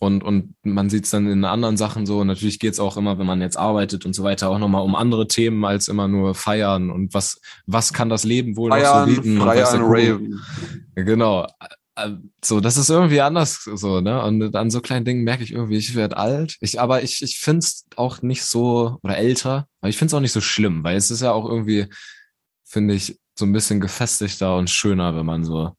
Und, 0.00 0.22
und 0.22 0.54
man 0.62 0.90
sieht's 0.90 1.10
dann 1.10 1.26
in 1.30 1.44
anderen 1.44 1.76
Sachen 1.76 2.06
so. 2.06 2.20
Und 2.20 2.28
natürlich 2.28 2.58
geht's 2.58 2.78
auch 2.80 2.96
immer, 2.96 3.18
wenn 3.18 3.26
man 3.26 3.40
jetzt 3.40 3.56
arbeitet 3.56 4.06
und 4.06 4.14
so 4.14 4.22
weiter, 4.24 4.48
auch 4.50 4.58
nochmal 4.58 4.82
um 4.82 4.94
andere 4.94 5.26
Themen 5.26 5.64
als 5.64 5.88
immer 5.88 6.06
nur 6.08 6.34
feiern 6.34 6.90
und 6.90 7.14
was, 7.14 7.40
was 7.66 7.92
kann 7.92 8.08
das 8.08 8.24
Leben 8.24 8.56
wohl 8.56 8.70
noch 8.70 8.76
so 8.76 8.82
Feiern, 8.84 9.08
bieten. 9.14 9.40
und 9.40 9.46
feiern, 9.46 9.80
Kuckuck. 9.80 9.96
raven. 9.96 10.40
Genau. 10.94 11.46
Äh, 11.96 12.10
So, 12.44 12.60
das 12.60 12.76
ist 12.76 12.90
irgendwie 12.90 13.20
anders 13.20 13.64
so, 13.64 14.00
ne? 14.00 14.22
Und 14.22 14.54
an 14.54 14.70
so 14.70 14.80
kleinen 14.80 15.04
Dingen 15.04 15.24
merke 15.24 15.42
ich 15.42 15.52
irgendwie, 15.52 15.76
ich 15.78 15.96
werde 15.96 16.16
alt. 16.16 16.56
Ich, 16.60 16.80
aber 16.80 17.02
ich, 17.02 17.22
ich 17.22 17.40
finde 17.40 17.58
es 17.60 17.86
auch 17.96 18.22
nicht 18.22 18.44
so, 18.44 18.98
oder 19.02 19.16
älter, 19.16 19.66
aber 19.80 19.90
ich 19.90 19.96
finde 19.96 20.10
es 20.10 20.14
auch 20.14 20.20
nicht 20.20 20.32
so 20.32 20.40
schlimm, 20.40 20.84
weil 20.84 20.96
es 20.96 21.10
ist 21.10 21.22
ja 21.22 21.32
auch 21.32 21.48
irgendwie, 21.48 21.86
finde 22.64 22.94
ich, 22.94 23.18
so 23.36 23.44
ein 23.46 23.52
bisschen 23.52 23.80
gefestigter 23.80 24.56
und 24.56 24.70
schöner, 24.70 25.16
wenn 25.16 25.26
man 25.26 25.44
so 25.44 25.72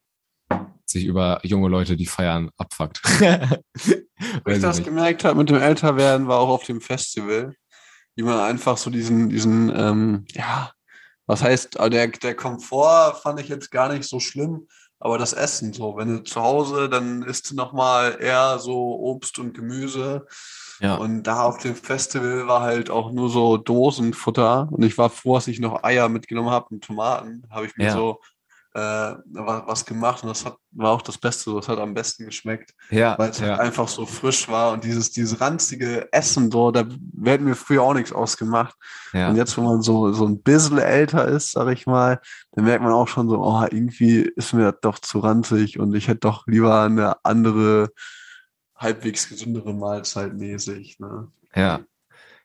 sich 0.89 1.05
über 1.05 1.39
junge 1.43 1.69
Leute, 1.69 1.95
die 1.95 2.05
feiern, 2.05 2.49
abfuckt. 2.57 3.01
Wo 4.43 4.51
ich 4.51 4.61
das 4.61 4.79
ich 4.79 4.85
nicht. 4.85 4.85
gemerkt 4.85 5.23
habe 5.23 5.37
mit 5.37 5.49
dem 5.49 5.57
Älterwerden, 5.61 6.27
war 6.27 6.39
auch 6.39 6.49
auf 6.49 6.63
dem 6.65 6.81
Festival, 6.81 7.55
wie 8.15 8.23
man 8.23 8.39
einfach 8.39 8.77
so 8.77 8.89
diesen, 8.89 9.29
diesen, 9.29 9.71
ähm, 9.75 10.25
ja, 10.33 10.71
was 11.25 11.43
heißt, 11.43 11.79
also 11.79 11.89
der, 11.89 12.07
der 12.07 12.35
Komfort 12.35 13.19
fand 13.21 13.39
ich 13.39 13.47
jetzt 13.49 13.71
gar 13.71 13.91
nicht 13.93 14.03
so 14.03 14.19
schlimm, 14.19 14.67
aber 14.99 15.17
das 15.17 15.31
Essen 15.33 15.71
so, 15.71 15.95
wenn 15.95 16.09
du 16.09 16.23
zu 16.23 16.41
Hause, 16.41 16.89
dann 16.89 17.23
isst 17.23 17.51
du 17.51 17.55
nochmal 17.55 18.17
eher 18.19 18.59
so 18.59 18.99
Obst 18.99 19.39
und 19.39 19.53
Gemüse. 19.53 20.25
Ja. 20.81 20.95
Und 20.95 21.23
da 21.23 21.43
auf 21.43 21.57
dem 21.59 21.75
Festival 21.75 22.47
war 22.47 22.61
halt 22.61 22.89
auch 22.89 23.11
nur 23.11 23.29
so 23.29 23.55
Dosenfutter. 23.57 24.67
Und 24.71 24.83
ich 24.83 24.97
war 24.97 25.09
froh, 25.09 25.35
dass 25.35 25.47
ich 25.47 25.59
noch 25.59 25.83
Eier 25.83 26.09
mitgenommen 26.09 26.49
habe 26.49 26.67
und 26.71 26.83
Tomaten. 26.83 27.43
Habe 27.49 27.65
ich 27.65 27.77
mir 27.77 27.85
Ja. 27.87 27.93
so 27.93 28.19
äh, 28.73 29.15
was 29.31 29.85
gemacht 29.85 30.23
und 30.23 30.29
das 30.29 30.45
hat, 30.45 30.57
war 30.71 30.91
auch 30.91 31.01
das 31.01 31.17
Beste, 31.17 31.53
das 31.53 31.67
hat 31.67 31.79
am 31.79 31.93
besten 31.93 32.25
geschmeckt. 32.25 32.73
Ja. 32.91 33.17
Weil 33.17 33.31
es 33.31 33.39
ja. 33.39 33.47
halt 33.47 33.59
einfach 33.61 33.87
so 33.87 34.05
frisch 34.05 34.47
war 34.47 34.73
und 34.73 34.83
dieses, 34.83 35.11
dieses 35.11 35.41
ranzige 35.41 36.07
Essen 36.11 36.51
so, 36.51 36.71
da 36.71 36.85
werden 37.13 37.47
mir 37.47 37.55
früher 37.55 37.81
auch 37.81 37.93
nichts 37.93 38.11
ausgemacht. 38.11 38.75
ja. 39.13 39.29
Und 39.29 39.37
jetzt, 39.37 39.57
wo 39.57 39.61
man 39.61 39.81
so, 39.81 40.11
so 40.13 40.25
ein 40.25 40.41
bisschen 40.41 40.77
älter 40.77 41.27
ist, 41.27 41.51
sag 41.53 41.69
ich 41.69 41.87
mal, 41.87 42.21
dann 42.51 42.65
merkt 42.65 42.83
man 42.83 42.93
auch 42.93 43.07
schon 43.07 43.27
so, 43.27 43.43
oh, 43.43 43.63
irgendwie 43.63 44.21
ist 44.35 44.53
mir 44.53 44.71
das 44.71 44.81
doch 44.81 44.99
zu 44.99 45.19
ranzig 45.19 45.79
und 45.79 45.95
ich 45.95 46.07
hätte 46.07 46.21
doch 46.21 46.45
lieber 46.45 46.81
eine 46.81 47.23
andere, 47.25 47.89
halbwegs 48.75 49.27
gesündere 49.29 49.73
Mahlzeit 49.73 50.33
mäßig. 50.33 50.99
Ne? 50.99 51.27
Ja. 51.55 51.81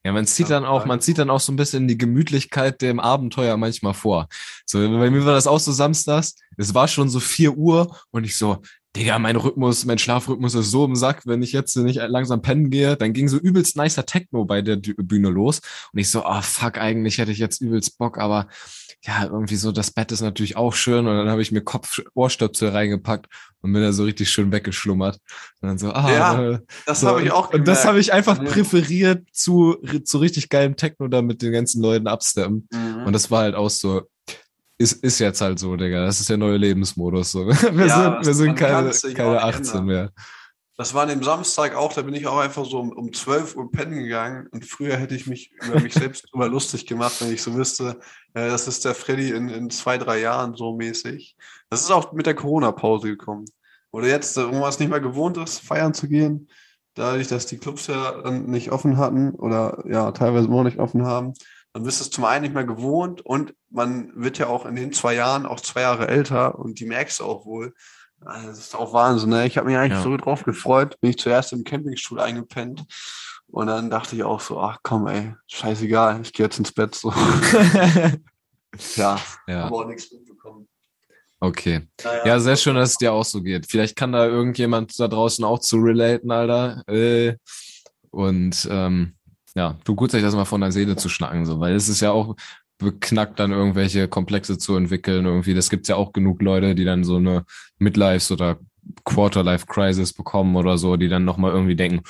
Ja, 0.04 0.12
man 0.12 0.26
zieht 0.26 0.50
dann 0.50 0.66
auch, 0.66 0.84
man 0.84 1.00
zieht 1.00 1.16
dann 1.16 1.30
auch 1.30 1.40
so 1.40 1.50
ein 1.50 1.56
bisschen 1.56 1.88
die 1.88 1.96
Gemütlichkeit 1.96 2.82
dem 2.82 3.00
Abenteuer 3.00 3.56
manchmal 3.56 3.94
vor. 3.94 4.28
So, 4.66 4.78
bei 4.78 5.10
mir 5.10 5.24
war 5.24 5.32
das 5.32 5.46
auch 5.46 5.60
so 5.60 5.72
samstags. 5.72 6.34
Es 6.58 6.74
war 6.74 6.88
schon 6.88 7.08
so 7.08 7.20
vier 7.20 7.56
Uhr 7.56 7.96
und 8.10 8.24
ich 8.24 8.36
so, 8.36 8.58
Digga, 8.96 9.18
mein 9.18 9.36
Rhythmus, 9.36 9.86
mein 9.86 9.98
Schlafrhythmus 9.98 10.54
ist 10.54 10.70
so 10.70 10.84
im 10.84 10.94
Sack. 10.94 11.22
Wenn 11.26 11.42
ich 11.42 11.52
jetzt 11.52 11.74
nicht 11.76 11.96
langsam 11.96 12.42
pennen 12.42 12.70
gehe, 12.70 12.96
dann 12.96 13.12
ging 13.12 13.28
so 13.28 13.38
übelst 13.38 13.76
nicer 13.76 14.06
Techno 14.06 14.44
bei 14.44 14.62
der 14.62 14.76
Bühne 14.76 15.30
los. 15.30 15.60
Und 15.92 15.98
ich 15.98 16.10
so, 16.10 16.22
ah, 16.24 16.42
fuck, 16.42 16.78
eigentlich 16.78 17.18
hätte 17.18 17.32
ich 17.32 17.38
jetzt 17.38 17.60
übelst 17.60 17.98
Bock, 17.98 18.18
aber 18.18 18.46
ja, 19.06 19.24
irgendwie 19.24 19.56
so, 19.56 19.70
das 19.70 19.90
Bett 19.90 20.12
ist 20.12 20.22
natürlich 20.22 20.56
auch 20.56 20.72
schön. 20.72 21.06
Und 21.06 21.14
dann 21.16 21.28
habe 21.28 21.42
ich 21.42 21.52
mir 21.52 21.60
Kopf-Ohrstöpsel 21.62 22.70
reingepackt 22.70 23.26
und 23.60 23.72
bin 23.72 23.82
da 23.82 23.92
so 23.92 24.04
richtig 24.04 24.30
schön 24.30 24.50
weggeschlummert. 24.50 25.18
Und 25.60 25.68
dann 25.68 25.78
so, 25.78 25.92
ah, 25.92 26.10
Ja, 26.10 26.42
äh, 26.52 26.58
Das 26.86 27.00
so, 27.00 27.08
habe 27.08 27.22
ich 27.22 27.30
auch 27.30 27.52
Und 27.52 27.68
das 27.68 27.80
gemerkt. 27.80 27.84
habe 27.88 28.00
ich 28.00 28.12
einfach 28.12 28.38
Ja. 28.38 28.44
präferiert 28.50 29.26
zu, 29.32 29.76
zu 30.04 30.18
richtig 30.18 30.48
geilem 30.48 30.76
Techno, 30.76 31.08
da 31.08 31.20
mit 31.22 31.42
den 31.42 31.52
ganzen 31.52 31.82
Leuten 31.82 32.06
absteppen. 32.06 32.66
Mhm. 32.72 33.04
Und 33.06 33.12
das 33.12 33.30
war 33.30 33.42
halt 33.42 33.54
auch 33.54 33.68
so, 33.70 34.02
ist, 34.78 35.04
ist 35.04 35.18
jetzt 35.20 35.40
halt 35.40 35.58
so, 35.58 35.76
Digga. 35.76 36.04
Das 36.06 36.20
ist 36.20 36.30
der 36.30 36.36
neue 36.38 36.56
Lebensmodus. 36.56 37.30
So. 37.32 37.46
Wir 37.72 37.86
Ja, 37.86 38.14
sind, 38.22 38.26
wir 38.26 38.34
sind 38.34 38.54
keine, 38.56 38.90
keine 38.90 39.28
auch 39.28 39.34
nicht 39.34 39.44
18 39.44 39.66
ändern. 39.66 39.84
mehr. 39.86 40.10
Das 40.76 40.92
war 40.92 41.02
an 41.02 41.08
dem 41.08 41.22
Samstag 41.22 41.76
auch, 41.76 41.92
da 41.92 42.02
bin 42.02 42.14
ich 42.14 42.26
auch 42.26 42.38
einfach 42.38 42.64
so 42.64 42.80
um, 42.80 42.90
um 42.90 43.12
12 43.12 43.54
Uhr 43.54 43.70
pennen 43.70 43.94
gegangen 43.94 44.48
und 44.50 44.64
früher 44.64 44.96
hätte 44.96 45.14
ich 45.14 45.26
mich 45.26 45.52
über 45.62 45.80
mich 45.80 45.94
selbst 45.94 46.26
drüber 46.32 46.48
lustig 46.48 46.86
gemacht, 46.86 47.20
wenn 47.20 47.32
ich 47.32 47.42
so 47.42 47.54
wüsste, 47.54 48.00
äh, 48.34 48.48
das 48.48 48.66
ist 48.66 48.84
der 48.84 48.94
Freddy 48.94 49.30
in, 49.30 49.48
in 49.48 49.70
zwei, 49.70 49.98
drei 49.98 50.20
Jahren 50.20 50.54
so 50.56 50.74
mäßig. 50.74 51.36
Das 51.70 51.82
ist 51.82 51.92
auch 51.92 52.12
mit 52.12 52.26
der 52.26 52.34
Corona-Pause 52.34 53.06
gekommen. 53.08 53.44
Oder 53.92 54.08
jetzt, 54.08 54.36
wo 54.36 54.50
man 54.50 54.68
es 54.68 54.80
nicht 54.80 54.88
mehr 54.90 55.00
gewohnt 55.00 55.36
ist, 55.36 55.60
feiern 55.60 55.94
zu 55.94 56.08
gehen, 56.08 56.48
dadurch, 56.94 57.28
dass 57.28 57.46
die 57.46 57.58
Clubs 57.58 57.86
ja 57.86 58.22
dann 58.22 58.46
nicht 58.46 58.72
offen 58.72 58.96
hatten 58.96 59.30
oder 59.30 59.84
ja 59.86 60.10
teilweise 60.10 60.46
immer 60.46 60.56
noch 60.56 60.64
nicht 60.64 60.80
offen 60.80 61.06
haben, 61.06 61.34
dann 61.72 61.82
bist 61.82 62.00
du 62.00 62.04
es 62.04 62.10
zum 62.10 62.24
einen 62.24 62.42
nicht 62.42 62.54
mehr 62.54 62.64
gewohnt 62.64 63.20
und 63.20 63.54
man 63.70 64.12
wird 64.14 64.38
ja 64.38 64.46
auch 64.46 64.64
in 64.64 64.76
den 64.76 64.92
zwei 64.92 65.14
Jahren 65.14 65.44
auch 65.44 65.60
zwei 65.60 65.82
Jahre 65.82 66.08
älter 66.08 66.58
und 66.58 66.78
die 66.78 66.86
merkst 66.86 67.20
du 67.20 67.24
auch 67.24 67.46
wohl. 67.46 67.74
Also, 68.24 68.48
Das 68.48 68.58
ist 68.58 68.74
auch 68.74 68.92
Wahnsinn, 68.92 69.30
ne? 69.30 69.46
Ich 69.46 69.56
habe 69.56 69.68
mich 69.68 69.76
eigentlich 69.76 69.92
Ja. 69.98 70.02
so 70.02 70.16
drauf 70.16 70.44
gefreut. 70.44 70.98
Bin 71.00 71.10
ich 71.10 71.18
zuerst 71.18 71.52
im 71.52 71.64
Campingstuhl 71.64 72.20
eingepennt. 72.20 72.84
Und 73.48 73.66
dann 73.68 73.90
dachte 73.90 74.16
ich 74.16 74.24
auch 74.24 74.40
so, 74.40 74.60
ach 74.60 74.78
komm, 74.82 75.06
ey, 75.06 75.34
scheißegal, 75.46 76.20
ich 76.22 76.32
gehe 76.32 76.46
jetzt 76.46 76.58
ins 76.58 76.72
Bett. 76.72 76.94
So. 76.94 77.12
ja, 78.96 79.18
ja, 79.46 79.64
aber 79.66 79.76
auch 79.76 79.86
nichts 79.86 80.10
mitbekommen. 80.12 80.66
okay. 81.40 81.86
Naja, 82.02 82.26
Ja, 82.26 82.38
sehr 82.40 82.56
schön, 82.56 82.74
dass 82.74 82.90
es 82.90 82.96
dir 82.96 83.12
auch 83.12 83.24
so 83.24 83.42
geht. 83.42 83.66
Vielleicht 83.70 83.96
kann 83.96 84.12
da 84.12 84.26
irgendjemand 84.26 84.98
da 84.98 85.06
draußen 85.08 85.44
auch 85.44 85.58
zu 85.60 85.76
relaten, 85.76 86.30
Alter. 86.30 86.82
Äh, 86.88 87.36
und 88.10 88.66
ähm, 88.70 89.14
ja, 89.54 89.76
du 89.84 89.94
gut, 89.94 90.10
sich 90.10 90.22
das 90.22 90.34
mal 90.34 90.44
von 90.44 90.60
der 90.60 90.72
Seele 90.72 90.96
zu 90.96 91.08
schnacken, 91.08 91.46
so, 91.46 91.60
weil 91.60 91.74
es 91.76 91.88
ist 91.88 92.00
ja 92.00 92.10
auch 92.10 92.34
beknackt, 92.78 93.38
dann 93.38 93.52
irgendwelche 93.52 94.08
Komplexe 94.08 94.58
zu 94.58 94.76
entwickeln. 94.76 95.26
Irgendwie, 95.26 95.54
das 95.54 95.70
gibt's 95.70 95.88
ja 95.88 95.96
auch 95.96 96.12
genug 96.12 96.42
Leute, 96.42 96.74
die 96.74 96.84
dann 96.84 97.04
so 97.04 97.16
eine 97.16 97.44
Midlife 97.78 98.32
oder 98.32 98.58
Quarter-Life-Crisis 99.04 100.12
bekommen 100.12 100.56
oder 100.56 100.78
so, 100.78 100.96
die 100.96 101.08
dann 101.08 101.24
nochmal 101.24 101.52
irgendwie 101.52 101.76
denken, 101.76 102.02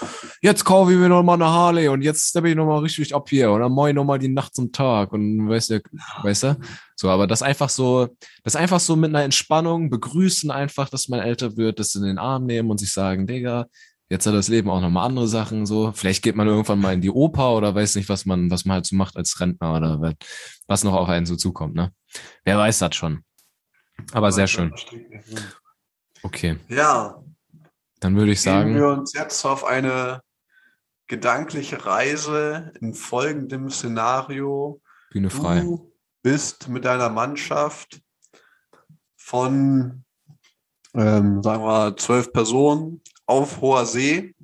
jetzt 0.43 0.65
kaufe 0.65 0.93
ich 0.93 0.99
mir 0.99 1.09
nochmal 1.09 1.37
eine 1.37 1.47
Harley 1.47 1.89
und 1.89 2.03
jetzt 2.03 2.31
steppe 2.31 2.51
ich 2.51 2.57
nochmal 2.57 2.81
richtig 2.81 3.15
ab 3.15 3.29
hier 3.29 3.51
und 3.53 3.61
dann 3.61 3.89
ich 3.89 3.95
nochmal 3.95 4.19
die 4.19 4.29
Nacht 4.29 4.55
zum 4.55 4.73
Tag 4.73 5.13
und 5.13 5.49
weißt 5.49 5.71
du, 5.71 5.83
weißt 6.23 6.43
du? 6.43 6.57
So, 6.97 7.11
aber 7.11 7.27
das 7.27 7.43
einfach 7.43 7.69
so, 7.69 8.09
das 8.43 8.57
einfach 8.57 8.81
so 8.81 8.97
mit 8.97 9.11
einer 9.11 9.25
Entspannung 9.25 9.91
begrüßen 9.91 10.51
einfach, 10.51 10.89
dass 10.89 11.09
man 11.09 11.21
älter 11.21 11.57
wird, 11.57 11.79
das 11.79 11.95
in 11.95 12.03
den 12.03 12.19
Arm 12.19 12.47
nehmen 12.47 12.71
und 12.71 12.79
sich 12.79 12.93
sagen, 12.93 13.27
Digga, 13.27 13.67
jetzt 14.09 14.27
hat 14.27 14.35
das 14.35 14.49
Leben 14.49 14.71
auch 14.71 14.81
nochmal 14.81 15.07
andere 15.07 15.29
Sachen 15.29 15.67
so. 15.67 15.93
Vielleicht 15.93 16.23
geht 16.23 16.37
man 16.37 16.47
irgendwann 16.47 16.81
mal 16.81 16.95
in 16.95 17.01
die 17.01 17.11
Oper 17.11 17.55
oder 17.55 17.75
weiß 17.75 17.97
nicht, 17.97 18.09
was 18.09 18.27
man, 18.27 18.51
was 18.51 18.65
man 18.65 18.77
halt 18.77 18.87
so 18.87 18.97
macht 18.97 19.17
als 19.17 19.41
Rentner 19.41 19.77
oder 19.77 20.15
was, 20.67 20.85
noch 20.85 20.95
auf 20.95 21.09
einen 21.09 21.27
so 21.27 21.37
zukommt, 21.37 21.75
ne? 21.75 21.93
Wer 22.45 22.59
weiß 22.59 22.79
das 22.79 22.95
schon. 22.95 23.25
Aber 24.13 24.33
sehr 24.33 24.47
schön. 24.47 24.73
Okay, 26.23 26.57
Ja, 26.69 27.23
dann 28.01 28.17
würde 28.17 28.33
ich 28.33 28.41
sagen 28.41 28.75
sagen, 28.75 28.75
wir 28.75 28.89
uns 28.89 29.13
jetzt 29.15 29.45
auf 29.45 29.65
eine 29.65 30.21
gedankliche 31.07 31.85
Reise 31.85 32.73
in 32.81 32.95
folgendem 32.95 33.71
Szenario. 33.71 34.81
Bühne 35.11 35.31
frei. 35.31 35.61
Du 35.61 35.93
bist 36.23 36.69
mit 36.69 36.85
deiner 36.85 37.11
Mannschaft 37.11 38.01
von, 39.17 40.05
ähm, 40.95 41.43
sagen 41.43 41.63
wir 41.63 41.67
mal, 41.67 41.97
zwölf 41.97 42.33
Personen 42.33 43.03
auf 43.27 43.61
hoher 43.61 43.87
See, 43.87 44.35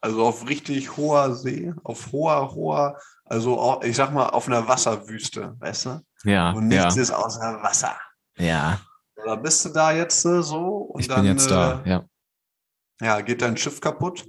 also 0.00 0.26
auf 0.26 0.48
richtig 0.48 0.96
hoher 0.96 1.34
See, 1.34 1.72
auf 1.84 2.12
hoher, 2.12 2.50
hoher, 2.54 2.98
also 3.24 3.58
auch, 3.58 3.82
ich 3.82 3.96
sag 3.96 4.12
mal, 4.12 4.28
auf 4.28 4.46
einer 4.46 4.66
Wasserwüste, 4.66 5.56
weißt 5.58 5.86
du? 5.86 6.00
Ja, 6.24 6.50
Und 6.52 6.70
ja, 6.70 6.84
nichts 6.84 6.96
ist 6.96 7.10
außer 7.10 7.62
Wasser. 7.62 7.96
ja. 8.36 8.80
Da 9.24 9.34
bist 9.34 9.64
du 9.64 9.70
da 9.70 9.90
jetzt 9.92 10.24
äh, 10.24 10.42
so 10.44 10.64
und 10.92 11.00
Ich 11.00 11.08
dann 11.08 11.22
bin 11.22 11.32
jetzt 11.32 11.50
da, 11.50 11.82
äh, 11.84 11.90
ja. 11.90 12.04
ja, 13.00 13.20
geht 13.20 13.42
dein 13.42 13.56
Schiff 13.56 13.80
kaputt. 13.80 14.24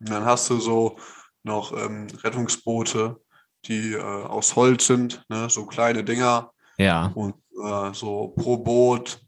Und 0.00 0.10
dann 0.10 0.24
hast 0.24 0.50
du 0.50 0.58
so 0.58 0.98
noch 1.44 1.72
ähm, 1.72 2.08
Rettungsboote, 2.24 3.20
die 3.66 3.92
äh, 3.92 4.02
aus 4.02 4.56
Holz 4.56 4.88
sind, 4.88 5.24
ne? 5.28 5.48
so 5.48 5.64
kleine 5.64 6.02
Dinger. 6.02 6.50
Ja, 6.76 7.12
Und 7.14 7.36
äh, 7.64 7.94
so 7.94 8.28
pro 8.36 8.56
Boot, 8.58 9.24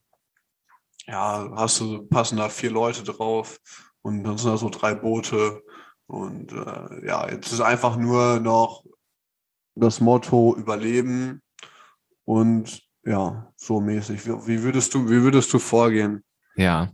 ja, 1.07 1.49
hast 1.55 1.79
du, 1.81 2.03
passen 2.09 2.37
da 2.37 2.49
vier 2.49 2.73
Leute 2.73 3.05
drauf 3.05 3.61
und 4.03 4.25
dann 4.25 4.39
sind 4.39 4.51
da 4.51 4.57
so 4.57 4.69
drei 4.71 4.95
Boote. 4.95 5.63
Und 6.07 6.53
äh, 6.53 7.07
ja, 7.07 7.29
jetzt 7.31 7.53
ist 7.53 7.61
einfach 7.61 7.97
nur 7.97 8.41
noch 8.41 8.83
das 9.75 10.01
Motto 10.01 10.57
Überleben 10.57 11.43
und 12.25 12.83
ja, 13.05 13.53
so 13.57 13.81
mäßig. 13.81 14.27
Wie, 14.27 14.47
wie 14.47 14.63
würdest 14.63 14.95
du, 14.95 15.05
wie 15.09 15.23
würdest 15.23 15.53
du 15.53 15.59
vorgehen? 15.59 16.23
ja. 16.57 16.91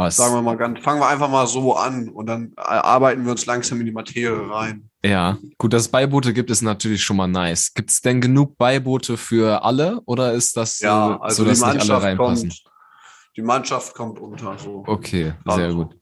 Es- 0.00 0.16
Sagen 0.16 0.32
wir 0.34 0.42
mal 0.42 0.56
ganz, 0.56 0.78
fangen 0.78 1.00
wir 1.00 1.08
einfach 1.08 1.28
mal 1.28 1.48
so 1.48 1.74
an 1.74 2.08
und 2.10 2.26
dann 2.26 2.52
arbeiten 2.54 3.24
wir 3.24 3.32
uns 3.32 3.46
langsam 3.46 3.80
in 3.80 3.86
die 3.86 3.90
Materie 3.92 4.48
rein. 4.48 4.88
Ja, 5.04 5.36
gut, 5.58 5.72
dass 5.72 5.82
es 5.82 5.88
Beiboote 5.88 6.32
gibt, 6.32 6.50
ist 6.50 6.62
natürlich 6.62 7.02
schon 7.02 7.16
mal 7.16 7.26
nice. 7.26 7.74
Gibt 7.74 7.90
es 7.90 8.00
denn 8.00 8.20
genug 8.20 8.56
Beiboote 8.58 9.16
für 9.16 9.64
alle 9.64 10.00
oder 10.06 10.34
ist 10.34 10.56
das 10.56 10.78
Ja, 10.78 11.16
äh, 11.16 11.18
also 11.20 11.42
so, 11.42 11.48
dass 11.48 11.58
die 11.58 11.64
nicht 11.64 11.80
alle 11.80 11.88
Mannschaft 11.88 12.04
reinpassen? 12.04 12.48
kommt, 12.50 12.62
die 13.36 13.42
Mannschaft 13.42 13.94
kommt 13.96 14.20
unter. 14.20 14.56
So. 14.56 14.84
Okay, 14.86 15.34
Also. 15.44 15.58
sehr 15.58 15.74
gut. 15.74 15.96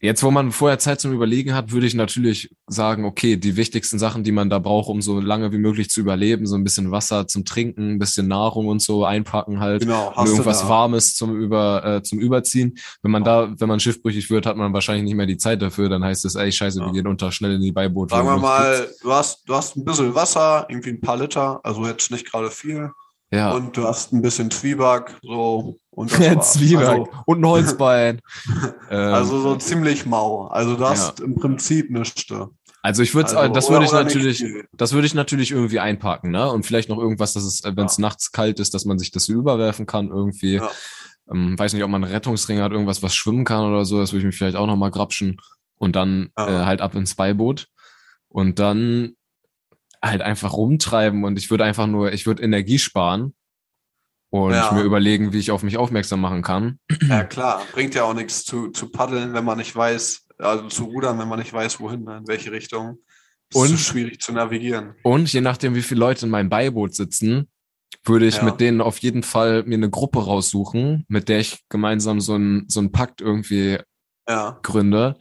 Jetzt, 0.00 0.22
wo 0.22 0.30
man 0.30 0.52
vorher 0.52 0.78
Zeit 0.78 1.00
zum 1.00 1.12
Überlegen 1.12 1.54
hat, 1.54 1.72
würde 1.72 1.86
ich 1.86 1.94
natürlich 1.94 2.54
sagen, 2.66 3.06
okay, 3.06 3.36
die 3.38 3.56
wichtigsten 3.56 3.98
Sachen, 3.98 4.24
die 4.24 4.32
man 4.32 4.50
da 4.50 4.58
braucht, 4.58 4.90
um 4.90 5.00
so 5.00 5.20
lange 5.20 5.52
wie 5.52 5.58
möglich 5.58 5.88
zu 5.88 6.00
überleben, 6.00 6.46
so 6.46 6.54
ein 6.54 6.64
bisschen 6.64 6.90
Wasser 6.90 7.26
zum 7.26 7.46
Trinken, 7.46 7.92
ein 7.92 7.98
bisschen 7.98 8.28
Nahrung 8.28 8.66
und 8.68 8.82
so 8.82 9.06
einpacken 9.06 9.58
halt. 9.60 9.80
Genau, 9.82 10.12
hast 10.14 10.26
du 10.28 10.32
irgendwas. 10.32 10.68
Warmes 10.68 11.14
zum 11.14 11.40
über 11.40 11.82
äh, 11.84 12.02
zum 12.02 12.18
Überziehen. 12.18 12.76
Wenn 13.02 13.10
man 13.10 13.24
da, 13.24 13.54
wenn 13.58 13.68
man 13.68 13.80
schiffbrüchig 13.80 14.28
wird, 14.28 14.44
hat 14.44 14.58
man 14.58 14.74
wahrscheinlich 14.74 15.04
nicht 15.04 15.14
mehr 15.14 15.26
die 15.26 15.38
Zeit 15.38 15.62
dafür. 15.62 15.88
Dann 15.88 16.04
heißt 16.04 16.26
es, 16.26 16.34
ey, 16.34 16.52
scheiße, 16.52 16.78
wir 16.80 16.88
Ja. 16.88 16.92
gehen 16.92 17.06
unter, 17.06 17.32
schnell 17.32 17.54
in 17.54 17.62
die 17.62 17.72
Beiboote. 17.72 18.14
Sagen 18.14 18.28
wir 18.28 18.36
mal, 18.36 18.88
du 19.02 19.12
hast, 19.12 19.48
du 19.48 19.54
hast 19.54 19.76
ein 19.76 19.84
bisschen 19.84 20.14
Wasser, 20.14 20.66
irgendwie 20.68 20.90
ein 20.90 21.00
paar 21.00 21.16
Liter, 21.16 21.60
also 21.62 21.86
jetzt 21.86 22.10
nicht 22.10 22.30
gerade 22.30 22.50
viel. 22.50 22.90
Ja. 23.30 23.52
Und 23.52 23.76
du 23.76 23.84
hast 23.84 24.12
ein 24.12 24.22
bisschen 24.22 24.50
Zwieback, 24.50 25.16
so. 25.22 25.76
Und. 25.90 26.10
Zwieback 26.42 27.06
und 27.26 27.40
ein 27.40 27.46
Holzbein. 27.46 28.20
ähm, 28.90 29.14
Also, 29.14 29.36
also 29.36 29.40
so 29.40 29.56
ziemlich 29.56 30.06
mau. 30.06 30.46
Also 30.46 30.76
du 30.76 30.84
hast 30.86 31.20
im 31.20 31.34
Prinzip 31.34 31.90
nichts. 31.90 32.24
also 32.82 33.02
ich 33.02 33.14
würde, 33.14 33.36
Also, 33.36 33.52
das 33.52 33.70
würde 33.70 33.84
ich 33.86 33.92
natürlich, 33.92 34.44
das 34.72 34.92
würde 34.92 35.06
ich 35.06 35.14
natürlich 35.14 35.50
irgendwie 35.50 35.80
einpacken, 35.80 36.30
ne? 36.30 36.50
Und 36.50 36.64
vielleicht 36.66 36.88
noch 36.88 36.98
irgendwas, 36.98 37.32
dass 37.32 37.44
es, 37.44 37.62
wenn 37.64 37.86
es 37.86 37.98
nachts 37.98 38.30
kalt 38.32 38.60
ist, 38.60 38.74
dass 38.74 38.84
man 38.84 38.98
sich 38.98 39.10
das 39.10 39.28
überwerfen 39.28 39.86
kann 39.86 40.08
irgendwie. 40.08 40.54
Ja. 40.56 40.70
Ähm, 41.32 41.58
weiß 41.58 41.72
nicht, 41.72 41.82
ob 41.82 41.90
man 41.90 42.04
einen 42.04 42.12
Rettungsring 42.12 42.60
hat, 42.60 42.70
irgendwas, 42.70 43.02
was 43.02 43.14
schwimmen 43.16 43.44
kann 43.44 43.64
oder 43.64 43.84
so. 43.84 43.98
Das 43.98 44.12
würde 44.12 44.20
ich 44.20 44.26
mich 44.26 44.36
vielleicht 44.38 44.56
auch 44.56 44.66
noch 44.68 44.76
mal 44.76 44.90
grapschen 44.92 45.40
und 45.78 45.96
dann 45.96 46.30
Ja. 46.38 46.62
äh, 46.62 46.64
halt 46.66 46.80
ab 46.80 46.94
ins 46.94 47.16
Beiboot 47.16 47.66
und 48.28 48.58
dann 48.60 49.14
halt 50.06 50.22
einfach 50.22 50.52
rumtreiben 50.54 51.24
und 51.24 51.38
ich 51.38 51.50
würde 51.50 51.64
einfach 51.64 51.86
nur, 51.86 52.12
ich 52.12 52.26
würde 52.26 52.42
Energie 52.42 52.78
sparen 52.78 53.34
und 54.30 54.52
Ja. 54.52 54.72
mir 54.72 54.82
überlegen, 54.82 55.32
wie 55.32 55.38
ich 55.38 55.50
auf 55.50 55.62
mich 55.62 55.76
aufmerksam 55.76 56.20
machen 56.20 56.42
kann. 56.42 56.78
Ja 57.08 57.24
klar, 57.24 57.62
bringt 57.72 57.94
ja 57.94 58.04
auch 58.04 58.14
nichts 58.14 58.44
zu, 58.44 58.70
zu 58.70 58.90
paddeln, 58.90 59.32
wenn 59.34 59.44
man 59.44 59.58
nicht 59.58 59.74
weiß, 59.74 60.26
also 60.38 60.68
zu 60.68 60.84
rudern, 60.84 61.18
wenn 61.18 61.28
man 61.28 61.38
nicht 61.38 61.52
weiß, 61.52 61.80
wohin, 61.80 62.04
ne, 62.04 62.18
in 62.18 62.28
welche 62.28 62.52
Richtung. 62.52 62.98
Ist 63.48 63.56
Und- 63.56 63.68
zu 63.68 63.78
schwierig 63.78 64.20
zu 64.20 64.32
navigieren. 64.32 64.94
Und 65.04 65.32
je 65.32 65.40
nachdem, 65.40 65.74
wie 65.76 65.82
viele 65.82 66.00
Leute 66.00 66.26
in 66.26 66.30
meinem 66.30 66.48
Beiboot 66.48 66.94
sitzen, 66.94 67.48
würde 68.04 68.26
ich 68.26 68.36
ja. 68.38 68.42
mit 68.44 68.60
denen 68.60 68.80
auf 68.80 68.98
jeden 68.98 69.22
Fall 69.22 69.62
mir 69.64 69.76
eine 69.76 69.88
Gruppe 69.90 70.24
raussuchen, 70.24 71.04
mit 71.08 71.28
der 71.28 71.38
ich 71.40 71.60
gemeinsam 71.68 72.20
so 72.20 72.36
ein 72.36 72.64
so 72.68 72.88
Pakt 72.88 73.20
irgendwie 73.20 73.78
ja. 74.28 74.58
gründe, 74.62 75.16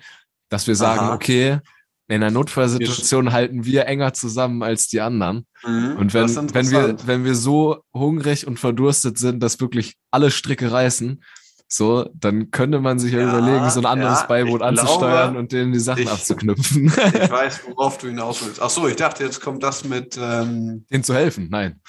dass 0.49 0.67
wir 0.67 0.75
sagen, 0.75 1.01
Aha. 1.01 1.13
okay, 1.15 1.59
in 2.07 2.21
einer 2.21 2.31
Notfallsituation 2.31 3.31
halten 3.31 3.65
wir 3.65 3.87
enger 3.87 4.13
zusammen 4.13 4.61
als 4.61 4.87
die 4.87 5.01
anderen. 5.01 5.47
Mhm, 5.65 5.97
und 5.97 6.13
wenn, 6.13 6.53
wenn 6.53 6.71
wir, 6.71 6.97
wenn 7.07 7.25
wir 7.25 7.35
so 7.35 7.83
hungrig 7.93 8.45
und 8.45 8.59
verdurstet 8.59 9.17
sind, 9.17 9.41
dass 9.41 9.59
wirklich 9.59 9.95
alle 10.11 10.29
Stricke 10.29 10.71
reißen, 10.71 11.23
so, 11.67 12.07
dann 12.13 12.51
könnte 12.51 12.79
man 12.79 12.99
sich 12.99 13.11
ja, 13.11 13.21
ja 13.21 13.29
überlegen, 13.29 13.69
so 13.71 13.79
ein 13.79 13.87
anderes 13.87 14.21
ja, 14.21 14.25
Beiboot 14.27 14.61
anzusteuern 14.61 15.31
glaube, 15.31 15.39
und 15.39 15.51
denen 15.51 15.71
die 15.71 15.79
Sachen 15.79 16.03
ich, 16.03 16.11
abzuknüpfen. 16.11 16.85
Ich 16.85 16.95
weiß, 17.31 17.61
worauf 17.67 17.97
du 17.97 18.07
hinaus 18.07 18.45
willst. 18.45 18.61
Ach 18.61 18.69
so, 18.69 18.87
ich 18.87 18.95
dachte, 18.95 19.23
jetzt 19.23 19.41
kommt 19.41 19.63
das 19.63 19.83
mit. 19.83 20.15
Ähm, 20.21 20.85
denen 20.91 21.03
zu 21.03 21.15
helfen, 21.15 21.47
nein. 21.49 21.81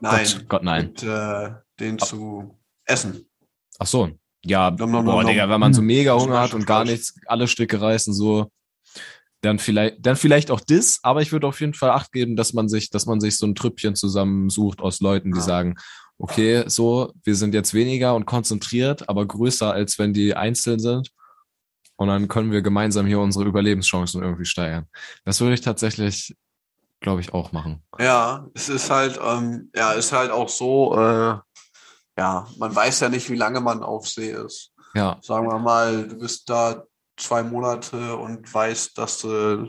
Nein. 0.00 0.24
Gott, 0.24 0.48
Gott 0.48 0.62
nein. 0.62 0.86
Mit, 0.86 1.02
äh, 1.02 1.50
denen 1.80 1.98
zu 1.98 2.56
essen. 2.84 3.26
Ach 3.78 3.86
so. 3.86 4.10
Ja, 4.44 4.70
nom, 4.70 4.92
nom, 4.92 5.04
boah, 5.04 5.22
nom, 5.22 5.30
Digga, 5.30 5.48
wenn 5.48 5.58
man 5.58 5.74
so 5.74 5.82
mega 5.82 6.14
Hunger 6.14 6.40
hat 6.40 6.54
und 6.54 6.66
gar 6.66 6.84
nichts, 6.84 7.18
alle 7.26 7.48
Stricke 7.48 7.80
reißen, 7.80 8.14
so, 8.14 8.48
dann 9.46 9.58
vielleicht, 9.58 10.04
dann 10.04 10.16
vielleicht 10.16 10.50
auch 10.50 10.60
das, 10.60 10.98
aber 11.02 11.22
ich 11.22 11.32
würde 11.32 11.46
auf 11.46 11.60
jeden 11.60 11.74
Fall 11.74 11.90
Acht 11.90 12.12
geben, 12.12 12.36
dass 12.36 12.52
man 12.52 12.68
sich, 12.68 12.90
dass 12.90 13.06
man 13.06 13.20
sich 13.20 13.38
so 13.38 13.46
ein 13.46 13.54
Trüppchen 13.54 13.94
zusammensucht 13.94 14.80
aus 14.80 15.00
Leuten, 15.00 15.32
die 15.32 15.38
ja. 15.38 15.44
sagen, 15.44 15.76
okay, 16.18 16.64
so, 16.66 17.12
wir 17.24 17.34
sind 17.34 17.54
jetzt 17.54 17.74
weniger 17.74 18.14
und 18.14 18.26
konzentriert, 18.26 19.08
aber 19.08 19.26
größer, 19.26 19.72
als 19.72 19.98
wenn 19.98 20.12
die 20.12 20.34
einzeln 20.34 20.78
sind. 20.78 21.10
Und 21.96 22.08
dann 22.08 22.28
können 22.28 22.52
wir 22.52 22.60
gemeinsam 22.60 23.06
hier 23.06 23.20
unsere 23.20 23.46
Überlebenschancen 23.46 24.22
irgendwie 24.22 24.44
steigern. 24.44 24.86
Das 25.24 25.40
würde 25.40 25.54
ich 25.54 25.62
tatsächlich, 25.62 26.36
glaube 27.00 27.20
ich, 27.20 27.32
auch 27.32 27.52
machen. 27.52 27.82
Ja, 27.98 28.46
es 28.54 28.68
ist 28.68 28.90
halt, 28.90 29.18
ähm, 29.22 29.70
ja, 29.74 29.92
ist 29.92 30.12
halt 30.12 30.30
auch 30.30 30.48
so, 30.48 30.94
äh, 30.94 31.38
ja, 32.18 32.46
man 32.58 32.74
weiß 32.74 33.00
ja 33.00 33.08
nicht, 33.08 33.30
wie 33.30 33.36
lange 33.36 33.60
man 33.60 33.82
auf 33.82 34.08
See 34.08 34.30
ist. 34.30 34.72
Ja. 34.94 35.18
Sagen 35.22 35.48
wir 35.48 35.58
mal, 35.58 36.08
du 36.08 36.18
bist 36.18 36.48
da 36.48 36.84
zwei 37.16 37.42
Monate 37.42 38.16
und 38.16 38.52
weißt, 38.52 38.96
dass 38.98 39.18
du 39.18 39.68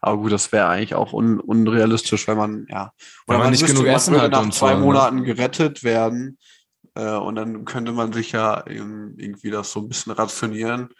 aber 0.00 0.18
gut, 0.18 0.32
das 0.32 0.52
wäre 0.52 0.68
eigentlich 0.68 0.94
auch 0.94 1.12
un 1.12 1.40
unrealistisch, 1.40 2.26
wenn 2.28 2.38
man, 2.38 2.66
ja. 2.70 2.92
Oder 3.26 3.38
man, 3.38 3.46
man 3.46 3.50
nicht 3.50 3.66
genug 3.66 3.86
Essen 3.86 4.20
hat 4.20 4.30
nach 4.30 4.48
zwei 4.50 4.72
so, 4.72 4.78
ne? 4.78 4.84
Monaten 4.84 5.24
gerettet 5.24 5.84
werden. 5.84 6.38
Äh, 6.94 7.16
und 7.16 7.34
dann 7.34 7.64
könnte 7.64 7.92
man 7.92 8.12
sich 8.12 8.32
ja 8.32 8.64
irgendwie 8.66 9.50
das 9.50 9.72
so 9.72 9.80
ein 9.80 9.88
bisschen 9.88 10.12
rationieren. 10.12 10.90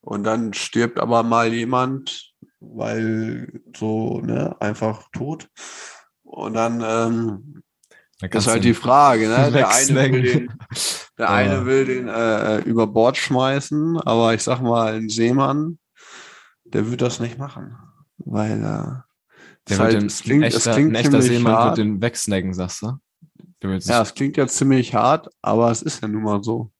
Und 0.00 0.24
dann 0.24 0.52
stirbt 0.52 0.98
aber 0.98 1.22
mal 1.22 1.52
jemand, 1.52 2.32
weil 2.60 3.62
so, 3.76 4.20
ne, 4.20 4.56
einfach 4.60 5.04
tot. 5.12 5.48
Und 6.22 6.54
dann, 6.54 6.84
ähm, 6.86 7.62
da 8.20 8.26
ist 8.38 8.46
halt 8.46 8.64
die 8.64 8.74
Frage, 8.74 9.28
ne? 9.28 9.50
Der 9.52 9.70
eine 9.70 10.12
will 10.12 10.22
den, 10.22 10.52
der 11.18 11.30
eine 11.30 11.66
will 11.66 11.84
den 11.84 12.08
äh, 12.08 12.58
über 12.60 12.86
Bord 12.86 13.16
schmeißen, 13.16 14.00
aber 14.00 14.34
ich 14.34 14.42
sag 14.42 14.60
mal, 14.60 14.94
ein 14.94 15.08
Seemann, 15.08 15.78
der 16.64 16.90
wird 16.90 17.02
das 17.02 17.20
nicht 17.20 17.38
machen 17.38 17.76
weil 18.18 18.58
äh, 18.58 19.68
der 19.68 19.78
halt, 19.78 19.94
den, 19.94 20.06
es 20.06 20.22
klingt, 20.22 20.44
echter, 20.44 20.58
es 20.70 20.76
klingt 20.76 20.92
ein 20.92 21.04
echter 21.04 21.22
Seemann 21.22 21.52
hart. 21.52 21.78
wird 21.78 21.86
den 21.86 22.02
wegsnacken, 22.02 22.54
sagst 22.54 22.82
du? 22.82 22.98
Ja, 23.62 24.02
es 24.02 24.14
klingt 24.14 24.36
ja 24.36 24.46
ziemlich 24.46 24.94
hart, 24.94 25.28
aber 25.40 25.70
es 25.70 25.80
ist 25.80 26.02
ja 26.02 26.08
nun 26.08 26.22
mal 26.22 26.42
so. 26.42 26.70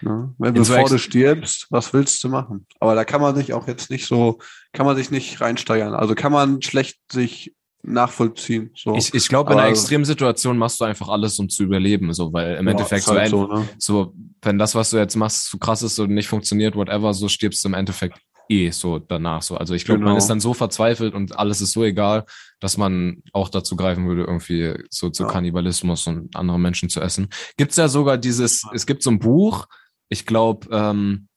Ne? 0.00 0.32
Wenn 0.38 0.54
du 0.54 0.64
vor 0.64 0.88
du 0.88 0.98
stirbst, 0.98 1.66
was 1.70 1.92
willst 1.92 2.22
du 2.22 2.28
machen? 2.28 2.66
Aber 2.78 2.94
da 2.94 3.04
kann 3.04 3.20
man 3.20 3.34
sich 3.34 3.52
auch 3.52 3.66
jetzt 3.66 3.90
nicht 3.90 4.06
so, 4.06 4.38
kann 4.72 4.86
man 4.86 4.96
sich 4.96 5.10
nicht 5.10 5.40
reinsteigern. 5.40 5.94
Also 5.94 6.14
kann 6.14 6.30
man 6.30 6.62
schlecht 6.62 7.00
sich 7.10 7.54
nachvollziehen. 7.86 8.70
So. 8.74 8.94
Ich, 8.96 9.12
ich 9.14 9.28
glaube, 9.28 9.52
in 9.52 9.58
einer 9.58 9.68
Extremsituation 9.68 10.58
machst 10.58 10.80
du 10.80 10.84
einfach 10.84 11.08
alles, 11.08 11.38
um 11.38 11.48
zu 11.48 11.62
überleben, 11.62 12.12
so, 12.12 12.32
weil 12.32 12.56
im 12.56 12.66
ja, 12.66 12.72
Endeffekt 12.72 13.06
halt 13.06 13.30
so, 13.30 13.46
so, 13.46 13.54
ne? 13.54 13.68
so, 13.78 14.14
wenn 14.42 14.58
das, 14.58 14.74
was 14.74 14.90
du 14.90 14.96
jetzt 14.96 15.16
machst, 15.16 15.48
zu 15.48 15.58
krass 15.58 15.82
ist 15.82 15.98
und 15.98 16.10
nicht 16.10 16.28
funktioniert, 16.28 16.76
whatever, 16.76 17.12
so 17.14 17.28
stirbst 17.28 17.62
du 17.64 17.68
im 17.68 17.74
Endeffekt 17.74 18.18
eh 18.48 18.70
so 18.70 18.98
danach 18.98 19.42
so. 19.42 19.56
Also 19.56 19.74
ich 19.74 19.84
glaube, 19.84 20.00
genau. 20.00 20.10
man 20.10 20.18
ist 20.18 20.28
dann 20.28 20.40
so 20.40 20.54
verzweifelt 20.54 21.14
und 21.14 21.38
alles 21.38 21.60
ist 21.60 21.72
so 21.72 21.84
egal, 21.84 22.24
dass 22.60 22.76
man 22.76 23.22
auch 23.32 23.48
dazu 23.48 23.76
greifen 23.76 24.06
würde, 24.06 24.22
irgendwie 24.24 24.74
so 24.90 25.10
zu 25.10 25.24
ja. 25.24 25.28
Kannibalismus 25.28 26.06
und 26.06 26.34
andere 26.36 26.58
Menschen 26.58 26.88
zu 26.88 27.00
essen. 27.00 27.28
Gibt's 27.56 27.76
ja 27.76 27.88
sogar 27.88 28.18
dieses, 28.18 28.62
es 28.72 28.86
gibt 28.86 29.02
so 29.02 29.10
ein 29.10 29.18
Buch, 29.18 29.66
ich 30.08 30.26
glaube, 30.26 30.68
ähm, 30.70 31.28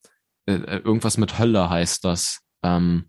äh, 0.46 0.54
äh, 0.54 0.78
irgendwas 0.78 1.18
mit 1.18 1.40
Hölle 1.40 1.70
heißt 1.70 2.04
das. 2.06 2.40
Ähm, 2.64 3.06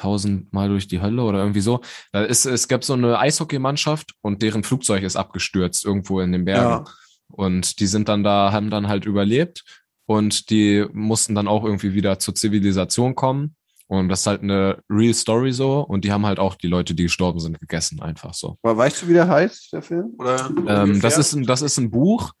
tausendmal 0.00 0.68
durch 0.68 0.88
die 0.88 1.00
Hölle 1.00 1.22
oder 1.22 1.38
irgendwie 1.38 1.60
so. 1.60 1.80
Da 2.12 2.22
ist, 2.22 2.46
es 2.46 2.68
gab 2.68 2.84
so 2.84 2.94
eine 2.94 3.18
Eishockeymannschaft 3.18 4.14
und 4.20 4.42
deren 4.42 4.62
Flugzeug 4.62 5.02
ist 5.02 5.16
abgestürzt 5.16 5.84
irgendwo 5.84 6.20
in 6.20 6.32
den 6.32 6.44
Bergen. 6.44 6.84
Ja. 6.84 6.92
Und 7.28 7.80
die 7.80 7.86
sind 7.86 8.08
dann 8.08 8.24
da, 8.24 8.52
haben 8.52 8.70
dann 8.70 8.88
halt 8.88 9.06
überlebt 9.06 9.64
und 10.06 10.50
die 10.50 10.86
mussten 10.92 11.34
dann 11.34 11.48
auch 11.48 11.64
irgendwie 11.64 11.94
wieder 11.94 12.18
zur 12.18 12.34
Zivilisation 12.34 13.14
kommen. 13.14 13.54
Und 13.86 14.08
das 14.08 14.20
ist 14.20 14.26
halt 14.28 14.42
eine 14.42 14.78
real 14.88 15.14
Story 15.14 15.52
so. 15.52 15.80
Und 15.80 16.04
die 16.04 16.12
haben 16.12 16.24
halt 16.24 16.38
auch 16.38 16.54
die 16.54 16.68
Leute, 16.68 16.94
die 16.94 17.04
gestorben 17.04 17.40
sind, 17.40 17.58
gegessen, 17.58 18.00
einfach 18.00 18.34
so. 18.34 18.56
Aber 18.62 18.76
weißt 18.76 19.02
du, 19.02 19.08
wie 19.08 19.14
der 19.14 19.28
heißt, 19.28 19.72
der 19.72 19.82
Film? 19.82 20.14
Oder 20.16 20.48
ähm, 20.66 21.00
das, 21.00 21.18
ist 21.18 21.32
ein, 21.32 21.44
das 21.44 21.60
ist 21.60 21.76
ein 21.76 21.90
Buch. 21.90 22.32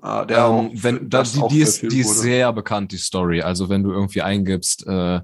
Ah, 0.00 0.24
der 0.24 0.38
ähm, 0.38 0.70
wenn, 0.74 1.08
da, 1.08 1.22
die, 1.22 1.40
die, 1.50 1.60
ist, 1.60 1.82
die 1.82 2.00
ist 2.00 2.18
sehr 2.18 2.52
bekannt, 2.52 2.90
die 2.90 2.96
Story. 2.96 3.40
Also 3.40 3.68
wenn 3.68 3.84
du 3.84 3.92
irgendwie 3.92 4.22
eingibst, 4.22 4.84
äh, 4.88 5.20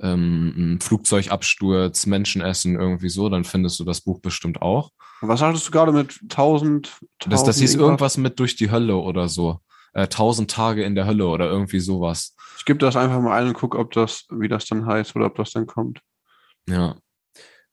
ähm, 0.00 0.78
Flugzeugabsturz, 0.80 2.06
Menschenessen, 2.06 2.76
irgendwie 2.76 3.08
so, 3.08 3.28
dann 3.28 3.44
findest 3.44 3.80
du 3.80 3.84
das 3.84 4.00
Buch 4.00 4.20
bestimmt 4.20 4.62
auch. 4.62 4.90
Was 5.20 5.42
hattest 5.42 5.66
du 5.66 5.70
gerade 5.72 5.92
mit 5.92 6.18
1000? 6.22 6.88
1000 7.20 7.32
das, 7.32 7.44
das 7.44 7.58
hieß 7.58 7.74
irgendwas 7.74 8.16
mit 8.16 8.38
durch 8.38 8.56
die 8.56 8.70
Hölle 8.70 8.96
oder 8.96 9.28
so 9.28 9.60
äh, 9.98 10.02
1000 10.02 10.50
Tage 10.50 10.84
in 10.84 10.94
der 10.94 11.06
Hölle 11.06 11.26
oder 11.26 11.46
irgendwie 11.46 11.80
sowas. 11.80 12.34
Ich 12.58 12.64
gebe 12.64 12.78
das 12.78 12.96
einfach 12.96 13.20
mal 13.20 13.36
ein 13.36 13.48
und 13.48 13.54
gucke, 13.54 13.78
ob 13.78 13.92
das, 13.92 14.26
wie 14.30 14.48
das 14.48 14.66
dann 14.66 14.86
heißt 14.86 15.16
oder 15.16 15.26
ob 15.26 15.36
das 15.36 15.50
dann 15.50 15.66
kommt. 15.66 16.00
Ja. 16.68 16.96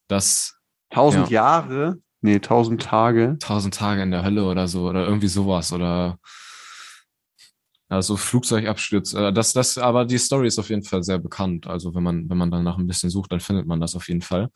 Das. 0.07 0.55
1000 0.91 1.29
ja. 1.29 1.41
Jahre? 1.41 1.97
Nee, 2.21 2.35
1000 2.35 2.81
Tage. 2.81 3.37
1000 3.41 3.73
Tage 3.73 4.01
in 4.01 4.11
der 4.11 4.23
Hölle 4.23 4.45
oder 4.45 4.67
so 4.67 4.87
oder 4.87 5.05
irgendwie 5.05 5.27
sowas 5.27 5.73
oder 5.73 6.17
also 7.89 8.17
Flugzeugabstürze. 8.17 9.27
Äh, 9.27 9.33
das, 9.33 9.53
das, 9.53 9.77
aber 9.77 10.05
die 10.05 10.17
Story 10.17 10.47
ist 10.47 10.59
auf 10.59 10.69
jeden 10.69 10.83
Fall 10.83 11.03
sehr 11.03 11.19
bekannt. 11.19 11.67
Also 11.67 11.93
wenn 11.95 12.03
man, 12.03 12.29
wenn 12.29 12.37
man 12.37 12.51
danach 12.51 12.77
ein 12.77 12.87
bisschen 12.87 13.09
sucht, 13.09 13.31
dann 13.31 13.39
findet 13.39 13.67
man 13.67 13.79
das 13.79 13.95
auf 13.95 14.07
jeden 14.07 14.21
Fall. 14.21 14.49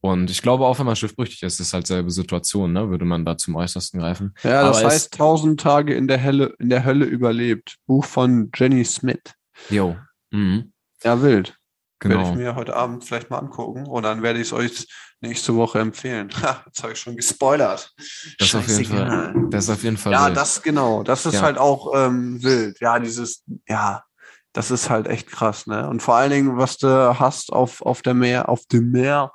Und 0.00 0.30
ich 0.30 0.42
glaube, 0.42 0.64
auch 0.64 0.78
wenn 0.78 0.86
man 0.86 0.94
schiffbrüchig 0.94 1.42
ist, 1.42 1.58
ist 1.58 1.74
halt 1.74 1.88
selbe 1.88 2.10
Situation, 2.10 2.72
ne? 2.72 2.88
Würde 2.88 3.04
man 3.04 3.24
da 3.24 3.36
zum 3.36 3.56
Äußersten 3.56 3.98
greifen. 3.98 4.32
Ja, 4.44 4.62
das 4.62 4.78
Aber 4.78 4.86
heißt, 4.88 5.12
tausend 5.14 5.60
Tage 5.60 5.94
in 5.94 6.06
der 6.06 6.22
Hölle, 6.22 6.54
in 6.60 6.68
der 6.68 6.84
Hölle 6.84 7.04
überlebt. 7.04 7.76
Buch 7.86 8.04
von 8.04 8.50
Jenny 8.54 8.84
Smith. 8.84 9.34
Jo. 9.70 9.96
Mhm. 10.30 10.72
Ja, 11.02 11.20
wild. 11.20 11.57
Genau. 12.00 12.18
Werde 12.18 12.30
ich 12.30 12.36
mir 12.36 12.54
heute 12.54 12.76
Abend 12.76 13.04
vielleicht 13.04 13.30
mal 13.30 13.38
angucken 13.38 13.86
und 13.86 14.02
dann 14.04 14.22
werde 14.22 14.38
ich 14.38 14.48
es 14.48 14.52
euch 14.52 14.86
nächste 15.20 15.56
Woche 15.56 15.80
empfehlen. 15.80 16.30
Ha, 16.42 16.62
jetzt 16.66 16.82
habe 16.82 16.92
ich 16.92 17.00
schon 17.00 17.16
gespoilert. 17.16 17.92
Das 18.38 18.48
ist 18.48 18.54
auf 18.54 18.68
jeden 18.68 18.84
Fall. 18.84 19.34
Das 19.50 19.64
ist 19.64 19.70
auf 19.70 19.82
jeden 19.82 19.96
Fall. 19.96 20.12
Ja, 20.12 20.26
wild. 20.26 20.36
das 20.36 20.62
genau. 20.62 21.02
Das 21.02 21.26
ist 21.26 21.34
ja. 21.34 21.42
halt 21.42 21.58
auch 21.58 21.92
ähm, 21.94 22.42
wild. 22.42 22.80
Ja, 22.80 22.98
dieses, 23.00 23.42
ja, 23.68 24.04
das 24.52 24.70
ist 24.70 24.90
halt 24.90 25.06
echt 25.06 25.28
krass, 25.28 25.66
ne? 25.66 25.88
Und 25.88 26.02
vor 26.02 26.14
allen 26.14 26.30
Dingen, 26.30 26.56
was 26.56 26.78
du 26.78 27.18
hast 27.18 27.52
auf, 27.52 27.82
auf 27.82 28.02
der 28.02 28.14
Meer, 28.14 28.48
auf 28.48 28.66
dem 28.66 28.90
Meer, 28.90 29.32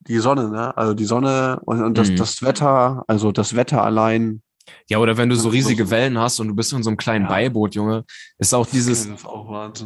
die 0.00 0.18
Sonne, 0.18 0.48
ne? 0.48 0.76
Also 0.76 0.94
die 0.94 1.04
Sonne 1.04 1.60
und, 1.64 1.82
und 1.82 1.98
das, 1.98 2.10
mhm. 2.10 2.16
das 2.16 2.42
Wetter, 2.42 3.04
also 3.08 3.32
das 3.32 3.56
Wetter 3.56 3.82
allein. 3.82 4.42
Ja, 4.88 4.98
oder 4.98 5.16
wenn 5.16 5.28
du 5.28 5.36
so 5.36 5.48
riesige 5.48 5.90
Wellen 5.90 6.18
hast 6.18 6.40
und 6.40 6.48
du 6.48 6.54
bist 6.54 6.72
in 6.72 6.82
so 6.82 6.90
einem 6.90 6.96
kleinen 6.96 7.24
ja. 7.24 7.30
Beiboot, 7.30 7.74
Junge, 7.74 8.04
ist 8.38 8.54
auch 8.54 8.66
dieses, 8.66 9.08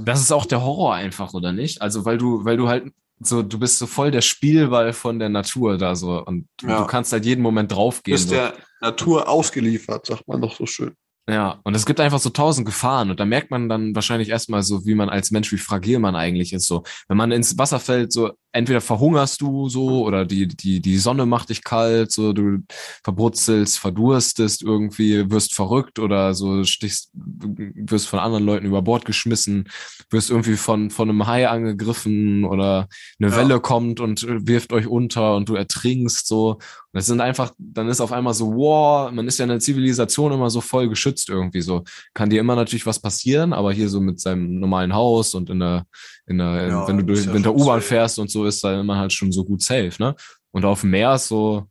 das 0.04 0.20
ist 0.20 0.32
auch, 0.32 0.46
der 0.46 0.62
Horror 0.62 0.94
einfach, 0.94 1.34
oder 1.34 1.52
nicht? 1.52 1.80
Also, 1.82 2.04
weil 2.04 2.18
du, 2.18 2.44
weil 2.44 2.56
du 2.56 2.68
halt 2.68 2.92
so, 3.20 3.42
du 3.42 3.58
bist 3.58 3.78
so 3.78 3.86
voll 3.86 4.10
der 4.10 4.20
Spielball 4.20 4.92
von 4.92 5.18
der 5.18 5.28
Natur 5.28 5.78
da 5.78 5.94
so 5.94 6.24
und 6.24 6.48
ja. 6.62 6.80
du 6.80 6.86
kannst 6.86 7.12
halt 7.12 7.24
jeden 7.24 7.42
Moment 7.42 7.72
draufgehen. 7.72 8.16
Du 8.16 8.20
bist 8.20 8.28
so. 8.28 8.34
der 8.34 8.54
Natur 8.80 9.28
ausgeliefert, 9.28 10.06
sagt 10.06 10.26
man 10.26 10.40
doch 10.40 10.56
so 10.56 10.66
schön. 10.66 10.94
Ja, 11.28 11.60
und 11.62 11.76
es 11.76 11.86
gibt 11.86 12.00
einfach 12.00 12.18
so 12.18 12.30
tausend 12.30 12.66
Gefahren 12.66 13.10
und 13.10 13.20
da 13.20 13.24
merkt 13.24 13.50
man 13.52 13.68
dann 13.68 13.94
wahrscheinlich 13.94 14.28
erstmal 14.28 14.62
so, 14.62 14.84
wie 14.84 14.96
man 14.96 15.08
als 15.08 15.30
Mensch, 15.30 15.52
wie 15.52 15.58
fragil 15.58 16.00
man 16.00 16.16
eigentlich 16.16 16.52
ist. 16.52 16.66
So, 16.66 16.82
wenn 17.06 17.16
man 17.16 17.30
ins 17.30 17.56
Wasser 17.58 17.78
fällt, 17.78 18.12
so 18.12 18.32
entweder 18.52 18.80
verhungerst 18.80 19.40
du 19.40 19.68
so 19.68 20.04
oder 20.04 20.26
die, 20.26 20.46
die, 20.46 20.80
die 20.80 20.98
Sonne 20.98 21.26
macht 21.26 21.48
dich 21.48 21.64
kalt, 21.64 22.12
so 22.12 22.32
du 22.32 22.58
verbrutzelst, 23.02 23.78
verdurstest 23.78 24.62
irgendwie, 24.62 25.30
wirst 25.30 25.54
verrückt 25.54 25.98
oder 25.98 26.34
so 26.34 26.64
stichst, 26.64 27.10
wirst 27.14 28.08
von 28.08 28.18
anderen 28.18 28.44
Leuten 28.44 28.66
über 28.66 28.82
Bord 28.82 29.04
geschmissen, 29.06 29.68
wirst 30.10 30.30
irgendwie 30.30 30.56
von, 30.56 30.90
von 30.90 31.08
einem 31.08 31.26
Hai 31.26 31.48
angegriffen 31.48 32.44
oder 32.44 32.88
eine 33.18 33.30
ja. 33.30 33.36
Welle 33.36 33.60
kommt 33.60 34.00
und 34.00 34.26
wirft 34.28 34.72
euch 34.72 34.86
unter 34.86 35.34
und 35.36 35.48
du 35.48 35.54
ertrinkst 35.54 36.26
so. 36.26 36.50
Und 36.50 36.98
das 36.98 37.06
sind 37.06 37.22
einfach, 37.22 37.52
dann 37.56 37.88
ist 37.88 38.02
auf 38.02 38.12
einmal 38.12 38.34
so, 38.34 38.54
wow, 38.54 39.10
man 39.10 39.26
ist 39.26 39.38
ja 39.38 39.44
in 39.44 39.48
der 39.48 39.60
Zivilisation 39.60 40.32
immer 40.32 40.50
so 40.50 40.60
voll 40.60 40.90
geschützt 40.90 41.30
irgendwie 41.30 41.62
so. 41.62 41.84
Kann 42.12 42.28
dir 42.28 42.40
immer 42.40 42.54
natürlich 42.54 42.84
was 42.84 43.00
passieren, 43.00 43.54
aber 43.54 43.72
hier 43.72 43.88
so 43.88 44.00
mit 44.00 44.20
seinem 44.20 44.60
normalen 44.60 44.92
Haus 44.92 45.34
und 45.34 45.48
in 45.48 45.60
der, 45.60 45.86
in 46.26 46.38
der, 46.38 46.68
ja, 46.68 46.88
wenn 46.88 46.98
du 46.98 47.04
durch, 47.04 47.26
ja 47.26 47.32
der 47.32 47.54
U-Bahn 47.54 47.80
fährst 47.80 48.18
und 48.18 48.30
so, 48.30 48.46
ist 48.46 48.62
da 48.62 48.78
immer 48.78 48.96
halt 48.96 49.12
schon 49.12 49.32
so 49.32 49.44
gut 49.44 49.62
safe, 49.62 49.92
ne? 49.98 50.14
Und 50.50 50.64
auf 50.64 50.82
dem 50.82 50.90
Meer 50.90 51.14
ist 51.14 51.28
so, 51.28 51.66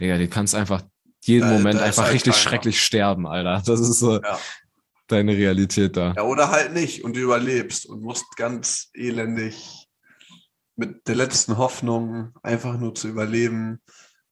Digga, 0.00 0.18
die 0.18 0.28
kannst 0.28 0.54
einfach 0.54 0.82
jeden 1.22 1.48
da, 1.48 1.54
Moment 1.54 1.80
da 1.80 1.84
einfach 1.84 2.04
halt 2.04 2.14
richtig 2.14 2.34
keiner. 2.34 2.42
schrecklich 2.42 2.82
sterben, 2.82 3.26
Alter. 3.26 3.62
Das 3.64 3.80
ist 3.80 3.98
so 3.98 4.20
ja. 4.20 4.38
deine 5.06 5.32
Realität 5.32 5.96
da. 5.96 6.12
Ja, 6.16 6.22
oder 6.22 6.50
halt 6.50 6.72
nicht 6.72 7.04
und 7.04 7.16
du 7.16 7.20
überlebst 7.20 7.86
und 7.86 8.02
musst 8.02 8.36
ganz 8.36 8.90
elendig 8.94 9.86
mit 10.76 11.08
der 11.08 11.14
letzten 11.14 11.56
Hoffnung 11.56 12.32
einfach 12.42 12.78
nur 12.78 12.94
zu 12.94 13.08
überleben, 13.08 13.80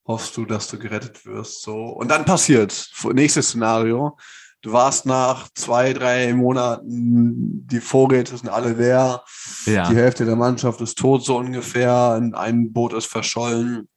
hoffst 0.07 0.37
du, 0.37 0.45
dass 0.45 0.69
du 0.69 0.79
gerettet 0.79 1.25
wirst. 1.25 1.63
So. 1.63 1.87
Und 1.87 2.11
dann 2.11 2.25
passiert. 2.25 2.91
Nächstes 3.13 3.49
Szenario. 3.49 4.19
Du 4.65 4.73
warst 4.73 5.05
nach 5.05 5.51
zwei, 5.55 5.93
drei 5.93 6.33
Monaten, 6.33 7.67
die 7.67 7.81
Vorräte 7.81 8.35
sind 8.35 8.49
alle 8.49 8.73
leer, 8.73 9.23
ja. 9.67 9.91
die 9.91 9.95
Hälfte 9.95 10.25
der 10.25 10.37
Mannschaft 10.37 10.81
ist 10.81 10.97
tot, 10.97 11.23
so 11.23 11.37
ungefähr, 11.37 12.19
ein 12.33 12.73
Boot 12.73 12.95
ist 12.95 13.05
verschollen. 13.05 13.91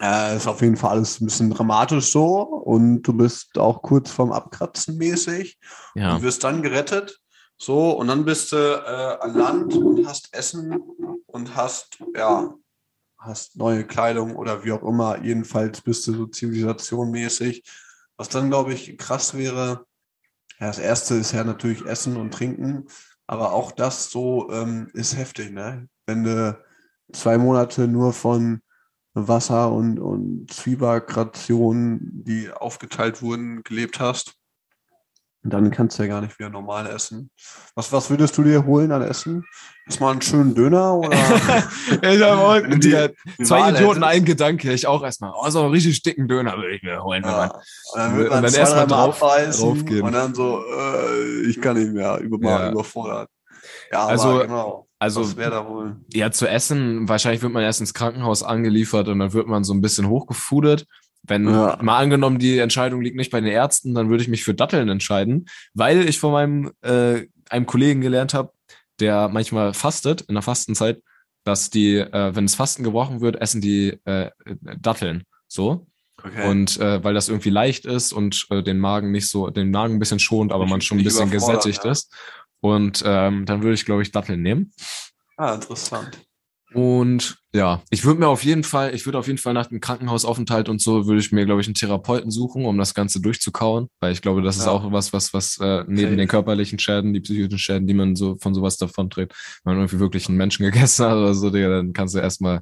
Äh, 0.00 0.38
ist 0.38 0.46
auf 0.46 0.62
jeden 0.62 0.78
Fall 0.78 0.92
alles 0.92 1.20
ein 1.20 1.26
bisschen 1.26 1.50
dramatisch 1.50 2.10
so 2.10 2.40
und 2.40 3.02
du 3.02 3.12
bist 3.12 3.58
auch 3.58 3.82
kurz 3.82 4.10
vorm 4.10 4.32
Abkratzen 4.32 4.96
mäßig. 4.96 5.58
Ja. 5.94 6.16
Du 6.16 6.22
wirst 6.22 6.44
dann 6.44 6.62
gerettet. 6.62 7.20
So, 7.58 7.90
und 7.90 8.08
dann 8.08 8.24
bist 8.24 8.52
du 8.52 8.56
äh, 8.56 9.22
an 9.22 9.34
Land 9.34 9.74
und 9.74 10.08
hast 10.08 10.32
Essen 10.32 10.80
und 11.26 11.54
hast, 11.54 11.98
ja, 12.16 12.54
hast 13.18 13.56
neue 13.56 13.84
Kleidung 13.84 14.34
oder 14.36 14.64
wie 14.64 14.72
auch 14.72 14.82
immer. 14.82 15.22
Jedenfalls 15.22 15.82
bist 15.82 16.06
du 16.06 16.14
so 16.14 16.26
zivilisationmäßig. 16.26 17.62
Was 18.16 18.30
dann, 18.30 18.48
glaube 18.48 18.72
ich, 18.72 18.96
krass 18.96 19.34
wäre, 19.34 19.84
ja, 20.60 20.66
das 20.66 20.78
erste 20.78 21.14
ist 21.14 21.32
ja 21.32 21.44
natürlich 21.44 21.84
Essen 21.86 22.16
und 22.16 22.32
Trinken, 22.32 22.86
aber 23.26 23.52
auch 23.52 23.72
das 23.72 24.10
so 24.10 24.50
ähm, 24.50 24.90
ist 24.92 25.16
heftig, 25.16 25.52
ne? 25.52 25.88
Wenn 26.06 26.24
du 26.24 26.58
zwei 27.12 27.38
Monate 27.38 27.88
nur 27.88 28.12
von 28.12 28.60
Wasser 29.14 29.72
und, 29.72 29.98
und 29.98 30.52
Zwieback-Rationen, 30.52 32.24
die 32.24 32.50
aufgeteilt 32.50 33.22
wurden, 33.22 33.62
gelebt 33.62 34.00
hast, 34.00 34.34
dann 35.42 35.70
kannst 35.70 35.98
du 35.98 36.02
ja 36.02 36.08
gar 36.08 36.20
nicht 36.20 36.38
wieder 36.38 36.50
normal 36.50 36.86
essen. 36.86 37.30
Was, 37.74 37.90
was 37.92 38.10
würdest 38.10 38.36
du 38.36 38.42
dir 38.42 38.64
holen 38.66 38.92
an 38.92 39.00
Essen? 39.00 39.44
Erstmal 39.86 40.12
einen 40.12 40.22
schönen 40.22 40.54
Döner 40.54 40.96
oder? 40.96 41.16
ich 42.02 42.22
habe 42.22 42.40
auch 42.42 42.78
die, 42.78 43.08
die 43.38 43.44
zwei 43.44 43.70
Idioten 43.70 44.04
ein 44.04 44.24
Gedanke. 44.24 44.72
Ich 44.72 44.86
auch 44.86 45.02
erstmal. 45.02 45.32
Oh, 45.34 45.48
so 45.48 45.62
einen 45.62 45.70
richtig 45.70 46.02
dicken 46.02 46.28
Döner 46.28 46.56
würde 46.56 46.74
ich 46.74 46.82
mir 46.82 47.02
holen. 47.02 47.22
Ja. 47.24 47.44
Und 47.44 47.52
dann 47.94 48.16
wird 48.18 48.30
man, 48.30 48.44
erstmal 48.44 48.86
drauf, 48.86 49.18
draufgehen. 49.18 50.02
Und 50.02 50.12
dann 50.12 50.34
so, 50.34 50.62
äh, 50.62 51.48
ich 51.48 51.60
kann 51.60 51.78
nicht 51.78 51.92
mehr, 51.92 52.18
über, 52.18 52.38
ja. 52.46 52.70
überfordert. 52.70 53.30
Ja, 53.90 54.06
also, 54.06 54.40
genau. 54.40 54.86
Also, 54.98 55.22
Was 55.22 55.36
wäre 55.38 55.50
da 55.50 55.66
wohl? 55.66 55.96
Ja, 56.12 56.30
zu 56.30 56.46
essen, 56.46 57.08
wahrscheinlich 57.08 57.40
wird 57.40 57.54
man 57.54 57.62
erst 57.62 57.80
ins 57.80 57.94
Krankenhaus 57.94 58.42
angeliefert 58.42 59.08
und 59.08 59.18
dann 59.18 59.32
wird 59.32 59.46
man 59.46 59.64
so 59.64 59.72
ein 59.72 59.80
bisschen 59.80 60.06
hochgefudert. 60.06 60.86
Wenn 61.30 61.48
ja. 61.48 61.78
mal 61.80 61.98
angenommen, 61.98 62.40
die 62.40 62.58
Entscheidung 62.58 63.00
liegt 63.00 63.16
nicht 63.16 63.30
bei 63.30 63.40
den 63.40 63.50
Ärzten, 63.50 63.94
dann 63.94 64.10
würde 64.10 64.22
ich 64.22 64.28
mich 64.28 64.42
für 64.42 64.52
Datteln 64.52 64.88
entscheiden, 64.88 65.46
weil 65.74 66.08
ich 66.08 66.18
von 66.18 66.32
meinem 66.32 66.72
äh, 66.82 67.22
einem 67.48 67.66
Kollegen 67.66 68.00
gelernt 68.00 68.34
habe, 68.34 68.52
der 68.98 69.28
manchmal 69.28 69.72
fastet 69.72 70.22
in 70.22 70.34
der 70.34 70.42
Fastenzeit, 70.42 71.00
dass 71.44 71.70
die, 71.70 71.98
äh, 71.98 72.34
wenn 72.34 72.46
das 72.46 72.56
Fasten 72.56 72.82
gebrochen 72.82 73.20
wird, 73.20 73.40
essen 73.40 73.60
die 73.60 73.98
äh, 74.04 74.30
Datteln. 74.80 75.22
So. 75.46 75.86
Okay. 76.22 76.50
Und 76.50 76.78
äh, 76.80 77.02
weil 77.02 77.14
das 77.14 77.28
irgendwie 77.28 77.50
leicht 77.50 77.86
ist 77.86 78.12
und 78.12 78.46
äh, 78.50 78.62
den 78.62 78.78
Magen 78.78 79.12
nicht 79.12 79.28
so, 79.28 79.48
den 79.48 79.70
Magen 79.70 79.94
ein 79.94 79.98
bisschen 80.00 80.18
schont, 80.18 80.52
aber 80.52 80.66
man 80.66 80.80
schon 80.80 80.98
ein 80.98 81.04
bisschen 81.04 81.30
gesättigt 81.30 81.84
ja. 81.84 81.92
ist. 81.92 82.12
Und 82.60 83.02
ähm, 83.06 83.46
dann 83.46 83.62
würde 83.62 83.74
ich, 83.74 83.86
glaube 83.86 84.02
ich, 84.02 84.10
Datteln 84.10 84.42
nehmen. 84.42 84.72
Ah, 85.36 85.54
interessant. 85.54 86.20
Und 86.72 87.38
ja, 87.52 87.82
ich 87.90 88.04
würde 88.04 88.20
mir 88.20 88.28
auf 88.28 88.44
jeden 88.44 88.62
Fall, 88.62 88.94
ich 88.94 89.04
würde 89.06 89.18
auf 89.18 89.26
jeden 89.26 89.38
Fall 89.38 89.54
nach 89.54 89.66
dem 89.66 89.80
Krankenhausaufenthalt 89.80 90.68
und 90.68 90.80
so, 90.80 91.06
würde 91.06 91.20
ich 91.20 91.32
mir, 91.32 91.44
glaube 91.46 91.60
ich, 91.60 91.66
einen 91.66 91.74
Therapeuten 91.74 92.30
suchen, 92.30 92.64
um 92.64 92.78
das 92.78 92.94
Ganze 92.94 93.20
durchzukauen, 93.20 93.88
weil 93.98 94.12
ich 94.12 94.22
glaube, 94.22 94.42
das 94.42 94.56
ja. 94.56 94.62
ist 94.62 94.68
auch 94.68 94.92
was, 94.92 95.12
was, 95.12 95.34
was 95.34 95.58
äh, 95.58 95.84
neben 95.88 96.08
okay. 96.08 96.16
den 96.16 96.28
körperlichen 96.28 96.78
Schäden, 96.78 97.12
die 97.12 97.20
psychischen 97.20 97.58
Schäden, 97.58 97.86
die 97.86 97.94
man 97.94 98.14
so 98.14 98.36
von 98.36 98.54
sowas 98.54 98.76
davon 98.76 99.10
trägt, 99.10 99.34
wenn 99.64 99.74
man 99.74 99.82
irgendwie 99.82 100.00
wirklich 100.00 100.28
einen 100.28 100.38
Menschen 100.38 100.64
gegessen 100.64 101.06
hat 101.06 101.16
oder 101.16 101.34
so, 101.34 101.50
Digga, 101.50 101.68
dann 101.68 101.92
kannst 101.92 102.14
du 102.14 102.20
erstmal 102.20 102.60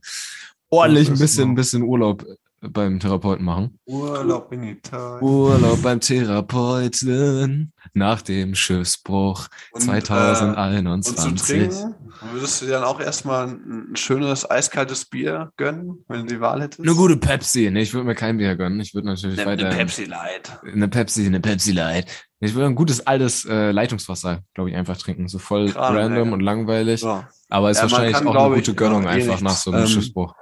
ordentlich 0.71 1.11
ein 1.11 1.19
bisschen, 1.19 1.51
ein 1.51 1.55
bisschen 1.55 1.83
Urlaub 1.83 2.25
beim 2.61 2.99
Therapeuten 2.99 3.45
machen. 3.45 3.79
Urlaub 3.87 4.53
in 4.53 4.65
Italien. 4.65 5.23
Urlaub 5.23 5.83
beim 5.83 6.01
Therapeuten 6.01 7.73
nach 7.95 8.23
dem 8.23 8.55
Schiffsbruch 8.55 9.49
und, 9.73 9.81
2021. 9.81 11.19
Äh, 11.19 11.29
und 11.29 11.39
zu 11.39 11.47
trinken, 11.47 11.95
würdest 12.33 12.63
du 12.63 12.67
dir 12.67 12.73
dann 12.73 12.85
auch 12.85 13.01
erstmal 13.01 13.49
ein, 13.49 13.95
schönes 13.95 14.49
eiskaltes 14.51 15.05
Bier 15.07 15.53
gönnen, 15.57 16.05
wenn 16.09 16.21
du 16.21 16.35
die 16.35 16.41
Wahl 16.41 16.63
hättest? 16.63 16.81
Eine 16.81 16.95
gute 16.95 17.17
Pepsi. 17.17 17.71
Nee, 17.71 17.83
ich 17.83 17.95
würde 17.95 18.07
mir 18.07 18.15
kein 18.15 18.39
Bier 18.39 18.57
gönnen. 18.57 18.81
Ich 18.81 18.95
würde 18.95 19.09
natürlich 19.09 19.39
eine, 19.39 19.51
weiter. 19.51 19.67
Eine 19.67 19.77
Pepsi 19.77 20.05
Light. 20.05 20.61
Eine 20.65 20.89
Pepsi, 20.89 21.27
eine 21.27 21.41
Pepsi 21.41 21.73
Light. 21.73 22.07
Ich 22.41 22.55
würde 22.55 22.67
ein 22.67 22.75
gutes 22.77 23.07
altes 23.07 23.45
äh, 23.45 23.73
Leitungswasser, 23.73 24.43
glaube 24.55 24.71
ich, 24.71 24.77
einfach 24.77 24.97
trinken. 24.97 25.29
So 25.29 25.39
voll 25.39 25.71
Klar, 25.71 25.97
random 25.97 26.29
ja. 26.29 26.35
und 26.35 26.41
langweilig. 26.41 27.03
Ja. 27.03 27.29
Aber 27.49 27.71
ist 27.71 27.79
ja, 27.79 27.85
wahrscheinlich 27.85 28.15
kann, 28.15 28.29
auch 28.29 28.47
eine 28.47 28.55
gute 28.57 28.75
Gönnung 28.75 29.05
eh 29.05 29.09
einfach 29.09 29.41
nach 29.41 29.57
so 29.57 29.73
einem 29.73 29.83
ähm, 29.83 29.89
Schiffsbruch. 29.89 30.35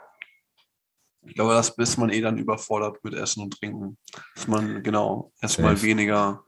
Ich 1.27 1.35
glaube, 1.35 1.55
das 1.55 1.71
ist 1.71 1.97
man 1.97 2.11
eh 2.11 2.21
dann 2.21 2.39
überfordert 2.39 3.03
mit 3.03 3.15
Essen 3.15 3.43
und 3.43 3.59
Trinken. 3.59 3.97
Dass 4.35 4.47
man, 4.47 4.83
genau, 4.83 5.33
erstmal 5.41 5.81
weniger. 5.83 6.45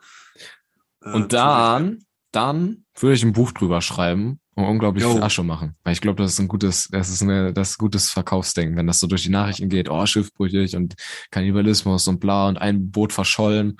Äh, 1.02 1.12
und 1.12 1.32
dann, 1.32 2.04
dann 2.32 2.84
würde 2.94 3.14
ich 3.14 3.24
ein 3.24 3.32
Buch 3.32 3.52
drüber 3.52 3.80
schreiben 3.80 4.40
und 4.54 4.64
unglaublich 4.64 5.04
jo. 5.04 5.12
viel 5.12 5.22
Asche 5.22 5.42
machen. 5.42 5.76
Weil 5.84 5.92
ich 5.92 6.00
glaube, 6.00 6.22
das 6.22 6.32
ist 6.32 6.40
ein 6.40 6.48
gutes, 6.48 6.88
das 6.88 7.08
ist 7.10 7.22
eine, 7.22 7.52
das 7.52 7.70
ist 7.70 7.78
gutes 7.78 8.10
Verkaufsding, 8.10 8.76
wenn 8.76 8.86
das 8.86 9.00
so 9.00 9.06
durch 9.06 9.22
die 9.22 9.30
Nachrichten 9.30 9.68
geht, 9.68 9.88
oh, 9.88 10.04
schiffbrüchig 10.04 10.76
und 10.76 10.94
Kannibalismus 11.30 12.08
und 12.08 12.20
bla 12.20 12.48
und 12.48 12.58
ein 12.58 12.90
Boot 12.90 13.12
verschollen. 13.12 13.78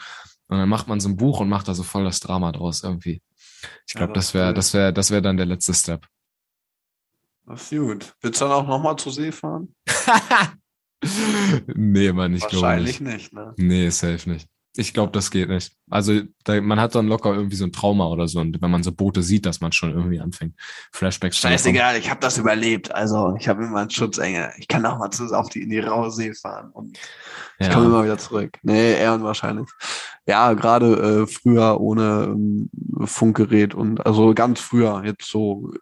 Und 0.49 0.59
dann 0.59 0.69
macht 0.69 0.89
man 0.89 1.01
so 1.01 1.09
ein 1.09 1.17
Buch 1.17 1.41
und 1.41 1.49
macht 1.49 1.69
da 1.69 1.75
so 1.75 1.83
voll 1.83 2.05
das 2.05 2.21
Drama 2.21 2.53
draus 2.53 2.83
irgendwie. 2.83 3.23
Ich 3.87 3.95
glaube, 3.95 4.11
ja, 4.11 4.15
das, 4.15 4.35
wäre, 4.35 4.55
das 4.55 4.73
wäre, 4.73 4.93
das 4.93 5.11
wäre 5.11 5.23
dann 5.23 5.37
der 5.37 5.47
letzte 5.47 5.75
Step. 5.75 6.07
Das 7.47 7.73
ist 7.73 7.79
gut. 7.79 8.15
Willst 8.21 8.41
du 8.41 8.45
dann 8.45 8.53
auch 8.53 8.67
nochmal 8.67 8.97
zur 8.97 9.13
See 9.13 9.33
fahren? 9.33 9.75
nee, 11.67 12.13
Mann, 12.13 12.35
ich 12.35 12.47
glaube 12.47 12.83
nicht. 12.83 13.01
Wahrscheinlich 13.01 13.01
nicht, 13.01 13.33
ne? 13.33 13.55
Nee, 13.57 13.91
safe 13.91 14.29
nicht. 14.29 14.49
Ich 14.79 14.95
glaube, 14.95 15.11
das 15.11 15.33
geht 15.33 15.49
nicht. 15.49 15.73
Also 15.91 16.21
da, 16.45 16.61
man 16.61 16.81
hat 16.81 16.95
dann 16.95 17.09
locker 17.09 17.35
irgendwie 17.35 17.57
so 17.57 17.65
ein 17.65 17.73
Trauma 17.73 18.07
oder 18.07 18.29
so. 18.29 18.39
Und 18.39 18.63
wenn 18.63 18.71
man 18.71 18.85
so 18.85 18.93
Boote 18.93 19.25
sieht, 19.25 19.45
dass 19.45 19.61
man 19.61 19.73
schon 19.73 19.91
irgendwie 19.91 20.21
anfängt. 20.21 20.55
Flashbacks. 20.93 21.39
Scheißegal, 21.39 21.97
ich 21.97 22.09
habe 22.09 22.21
das 22.21 22.39
überlebt. 22.39 22.95
Also 22.95 23.35
ich 23.41 23.49
habe 23.49 23.65
immer 23.65 23.81
einen 23.81 23.91
Schutzengel. 23.91 24.53
Ich 24.57 24.69
kann 24.69 24.87
auch 24.87 24.99
mal 24.99 25.11
zu, 25.11 25.25
auf 25.37 25.49
die, 25.49 25.63
in 25.63 25.71
die 25.71 25.81
raue 25.81 26.13
See 26.13 26.33
fahren. 26.33 26.71
Und 26.71 26.97
ich 27.59 27.67
ja. 27.67 27.75
komme 27.75 27.87
immer 27.87 28.05
wieder 28.05 28.19
zurück. 28.19 28.57
Nee, 28.63 28.93
eher 28.93 29.15
unwahrscheinlich. 29.15 29.69
Ja, 30.27 30.53
gerade 30.53 31.23
äh, 31.23 31.27
früher 31.27 31.81
ohne 31.81 32.29
ähm, 32.31 32.71
Funkgerät 33.05 33.75
und 33.75 34.07
also 34.07 34.33
ganz 34.33 34.61
früher, 34.61 35.03
jetzt 35.05 35.29
so 35.29 35.73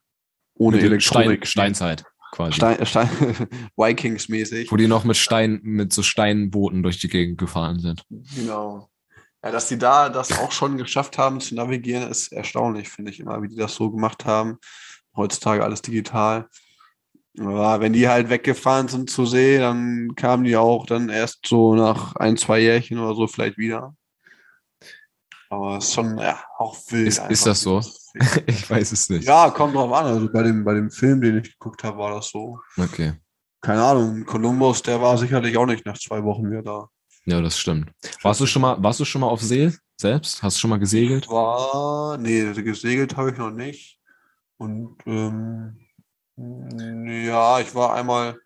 ohne 0.54 0.80
Elektronik. 0.80 1.46
Stein, 1.46 1.74
Steinzeit 1.74 2.04
quasi. 2.32 2.54
Stein, 2.54 2.84
Stein, 2.86 3.08
Vikings-mäßig. 3.76 4.70
Wo 4.70 4.76
die 4.76 4.88
noch 4.88 5.04
mit 5.04 5.16
Stein, 5.16 5.60
mit 5.62 5.92
so 5.92 6.02
Steinbooten 6.02 6.82
durch 6.82 6.98
die 6.98 7.08
Gegend 7.08 7.38
gefahren 7.38 7.80
sind. 7.80 8.04
Genau. 8.34 8.88
Ja, 9.42 9.50
dass 9.50 9.68
die 9.68 9.78
da 9.78 10.08
das 10.08 10.36
auch 10.38 10.50
schon 10.50 10.76
geschafft 10.76 11.18
haben 11.18 11.40
zu 11.40 11.54
navigieren, 11.54 12.10
ist 12.10 12.32
erstaunlich, 12.32 12.88
finde 12.88 13.12
ich 13.12 13.20
immer, 13.20 13.42
wie 13.42 13.48
die 13.48 13.56
das 13.56 13.74
so 13.74 13.90
gemacht 13.90 14.24
haben. 14.24 14.58
Heutzutage 15.14 15.62
alles 15.62 15.82
digital. 15.82 16.48
Aber 17.38 17.80
wenn 17.80 17.92
die 17.92 18.08
halt 18.08 18.30
weggefahren 18.30 18.88
sind 18.88 19.10
zur 19.10 19.26
See, 19.26 19.58
dann 19.58 20.14
kamen 20.16 20.44
die 20.44 20.56
auch 20.56 20.86
dann 20.86 21.10
erst 21.10 21.46
so 21.46 21.74
nach 21.74 22.16
ein, 22.16 22.36
zwei 22.36 22.60
Jährchen 22.60 22.98
oder 22.98 23.14
so 23.14 23.26
vielleicht 23.26 23.58
wieder. 23.58 23.94
Aber 25.50 25.78
es 25.78 25.86
ist 25.86 25.94
schon 25.94 26.18
ja, 26.18 26.42
auch 26.58 26.76
wild. 26.88 27.08
Ist, 27.08 27.22
ist 27.28 27.46
das 27.46 27.60
so? 27.60 27.80
ich 28.46 28.68
weiß 28.68 28.92
es 28.92 29.08
nicht. 29.10 29.24
Ja, 29.24 29.50
kommt 29.50 29.74
drauf 29.74 29.92
an. 29.92 30.06
Also 30.06 30.30
bei 30.30 30.42
dem, 30.42 30.64
bei 30.64 30.74
dem 30.74 30.90
Film, 30.90 31.20
den 31.20 31.38
ich 31.38 31.52
geguckt 31.52 31.84
habe, 31.84 31.98
war 31.98 32.14
das 32.14 32.30
so. 32.30 32.58
Okay. 32.76 33.14
Keine 33.60 33.82
Ahnung. 33.82 34.24
Columbus, 34.24 34.82
der 34.82 35.00
war 35.00 35.16
sicherlich 35.18 35.56
auch 35.56 35.66
nicht 35.66 35.84
nach 35.86 35.98
zwei 35.98 36.22
Wochen 36.24 36.50
wieder 36.50 36.62
da. 36.62 36.88
Ja, 37.26 37.40
das 37.40 37.58
stimmt. 37.58 37.90
Warst 38.22 38.40
du 38.40 38.46
schon 38.46 38.62
mal, 38.62 38.80
warst 38.82 39.00
du 39.00 39.04
schon 39.04 39.20
mal 39.20 39.28
auf 39.28 39.42
See 39.42 39.72
selbst? 39.96 40.42
Hast 40.42 40.56
du 40.56 40.60
schon 40.60 40.70
mal 40.70 40.78
gesegelt? 40.78 41.28
War, 41.28 42.16
nee, 42.18 42.52
gesegelt 42.52 43.16
habe 43.16 43.32
ich 43.32 43.38
noch 43.38 43.50
nicht. 43.50 43.98
Und 44.58 44.96
ähm, 45.06 45.76
ja, 46.36 47.60
ich 47.60 47.74
war 47.74 47.94
einmal 47.94 48.38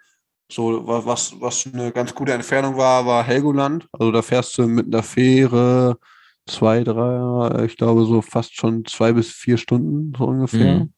so, 0.51 0.87
was, 0.87 1.41
was 1.41 1.69
eine 1.73 1.93
ganz 1.93 2.15
gute 2.15 2.33
Entfernung 2.33 2.77
war, 2.77 3.07
war 3.07 3.23
Helgoland. 3.23 3.87
Also 3.93 4.11
da 4.11 4.23
fährst 4.23 4.57
du 4.59 4.67
mit 4.67 4.87
einer 4.87 5.03
Fähre 5.03 5.99
zwei, 6.51 6.85
drei, 6.85 7.65
ich 7.65 7.77
glaube 7.77 8.05
so 8.05 8.23
fast 8.23 8.55
schon 8.57 8.85
zwei 8.85 9.13
bis 9.13 9.31
vier 9.31 9.57
Stunden 9.57 10.13
so 10.17 10.25
ungefähr. 10.25 10.81
Mhm. 10.81 10.93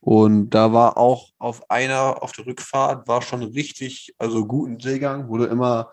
Und 0.00 0.50
da 0.50 0.72
war 0.72 0.96
auch 0.96 1.30
auf 1.38 1.70
einer, 1.70 2.22
auf 2.22 2.32
der 2.32 2.46
Rückfahrt, 2.46 3.08
war 3.08 3.22
schon 3.22 3.42
richtig, 3.42 4.14
also 4.18 4.46
guten 4.46 4.80
Seegang, 4.80 5.28
wo 5.28 5.36
du 5.36 5.44
immer, 5.44 5.90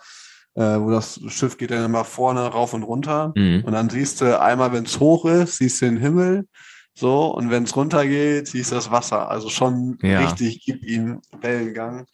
äh, 0.56 0.80
wo 0.80 0.89
das 0.91 1.20
Schiff 1.28 1.58
geht 1.58 1.72
dann 1.72 1.86
immer 1.86 2.06
vorne 2.06 2.41
rauf 2.41 2.74
und 2.74 2.84
runter. 2.84 3.34
Mhm. 3.36 3.64
Und 3.66 3.74
dann 3.74 3.89
siehst 3.89 4.22
du 4.22 4.39
einmal, 4.39 4.72
wenn 4.72 4.86
es 4.86 4.99
hoch 4.99 5.26
ist, 5.26 5.58
siehst 5.58 5.82
du 5.82 5.86
den 5.86 5.97
Himmel. 5.97 6.47
So, 6.95 7.34
und 7.34 7.49
wenn 7.49 7.64
es 7.64 7.76
runter 7.76 8.06
geht, 8.06 8.47
siehst 8.47 8.72
du 8.72 8.76
das 8.76 8.91
Wasser. 8.91 9.30
Also 9.30 9.49
schon 9.49 9.97
ja. 10.04 10.20
richtig, 10.20 10.64
gib 10.64 10.84
ihm 10.86 11.22
Wellengang. 11.41 12.06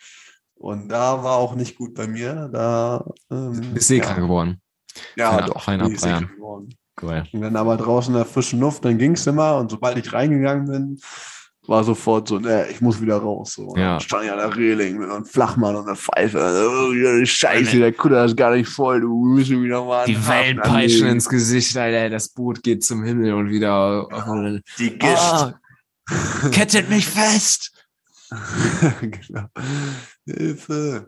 Und 0.56 0.90
da 0.90 1.22
war 1.24 1.36
auch 1.36 1.56
nicht 1.56 1.78
gut 1.78 1.94
bei 1.94 2.08
mir. 2.08 2.50
Da 2.52 3.06
ähm, 3.30 3.74
bist 3.74 3.90
seekrank 3.90 4.18
ja. 4.18 4.24
geworden. 4.24 4.62
Ja, 5.16 5.32
Fein- 5.32 5.46
doch. 5.48 5.64
fein 5.64 5.80
bin 5.80 5.92
ich 5.92 6.02
geworden. 6.02 6.70
Geil. 7.00 7.24
Und 7.32 7.42
dann 7.42 7.56
aber 7.56 7.78
draußen 7.78 8.14
in 8.14 8.18
der 8.18 8.26
frischen 8.26 8.60
Luft, 8.60 8.84
dann 8.84 8.98
ging 8.98 9.14
es 9.14 9.26
immer 9.26 9.58
und 9.58 9.72
sobald 9.72 9.98
ich 9.98 10.12
reingegangen 10.12 10.66
bin, 10.68 11.00
war 11.68 11.84
sofort 11.84 12.28
so, 12.28 12.40
ne, 12.40 12.68
ich 12.70 12.82
muss 12.82 13.00
wieder 13.00 13.18
raus. 13.18 13.54
So. 13.54 13.76
Ja. 13.78 13.92
Dann 13.94 14.02
stand 14.02 14.26
ich 14.26 14.32
an 14.32 14.38
der 14.40 14.56
Reling 14.56 14.98
mit 14.98 15.10
einem 15.10 15.24
Flachmann 15.24 15.76
und 15.76 15.86
einer 15.86 15.96
Pfeife. 15.96 16.40
Oh, 16.40 17.26
Scheiße, 17.26 17.78
der 17.78 17.94
Kutter 17.94 18.26
ist 18.26 18.36
gar 18.36 18.56
nicht 18.56 18.68
voll, 18.68 19.02
du 19.02 19.24
müssen 19.26 19.64
wieder 19.64 19.86
mal. 19.86 20.06
Die 20.06 20.16
einen 20.16 20.28
Wellen 20.28 20.60
Hafen 20.60 20.72
peitschen 20.72 21.02
anlegen. 21.02 21.16
ins 21.16 21.30
Gesicht, 21.30 21.78
Alter. 21.78 22.10
Das 22.10 22.30
Boot 22.30 22.64
geht 22.64 22.84
zum 22.84 23.04
Himmel 23.04 23.34
und 23.34 23.50
wieder. 23.50 24.08
Die 24.80 24.98
Gischt. 24.98 25.16
Ah, 25.16 25.60
kettet 26.52 26.90
mich 26.90 27.08
fest! 27.08 27.72
genau. 29.02 29.46
Hilfe. 30.26 31.08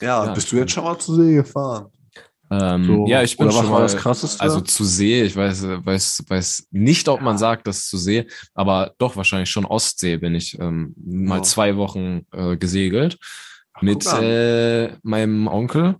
Ja, 0.00 0.26
Ja, 0.26 0.32
bist 0.32 0.52
du 0.52 0.56
jetzt 0.56 0.72
schon 0.72 0.84
mal 0.84 0.98
zu 0.98 1.14
See 1.14 1.34
gefahren? 1.34 1.86
Ähm, 2.50 2.84
So. 2.84 3.06
ja, 3.06 3.22
ich 3.22 3.36
bin 3.36 3.50
schon 3.50 3.68
mal, 3.68 3.82
das 3.82 3.96
Krasseste? 3.96 4.40
Also 4.40 4.60
zu 4.60 4.84
See, 4.84 5.22
ich 5.22 5.36
weiß, 5.36 5.64
weiß, 5.84 6.24
weiß 6.28 6.68
nicht, 6.70 7.08
ob 7.08 7.20
man 7.20 7.36
sagt, 7.38 7.66
das 7.66 7.86
zu 7.88 7.98
See, 7.98 8.26
aber 8.54 8.94
doch 8.98 9.16
wahrscheinlich 9.16 9.50
schon 9.50 9.66
Ostsee 9.66 10.16
bin 10.16 10.34
ich 10.34 10.58
ähm, 10.58 10.94
mal 11.04 11.36
Ja. 11.38 11.42
zwei 11.42 11.76
Wochen 11.76 12.26
äh, 12.32 12.56
gesegelt 12.56 13.18
mit 13.80 14.04
guck 14.04 14.14
an. 14.14 14.24
äh, 14.24 14.96
meinem 15.02 15.46
Onkel. 15.46 15.96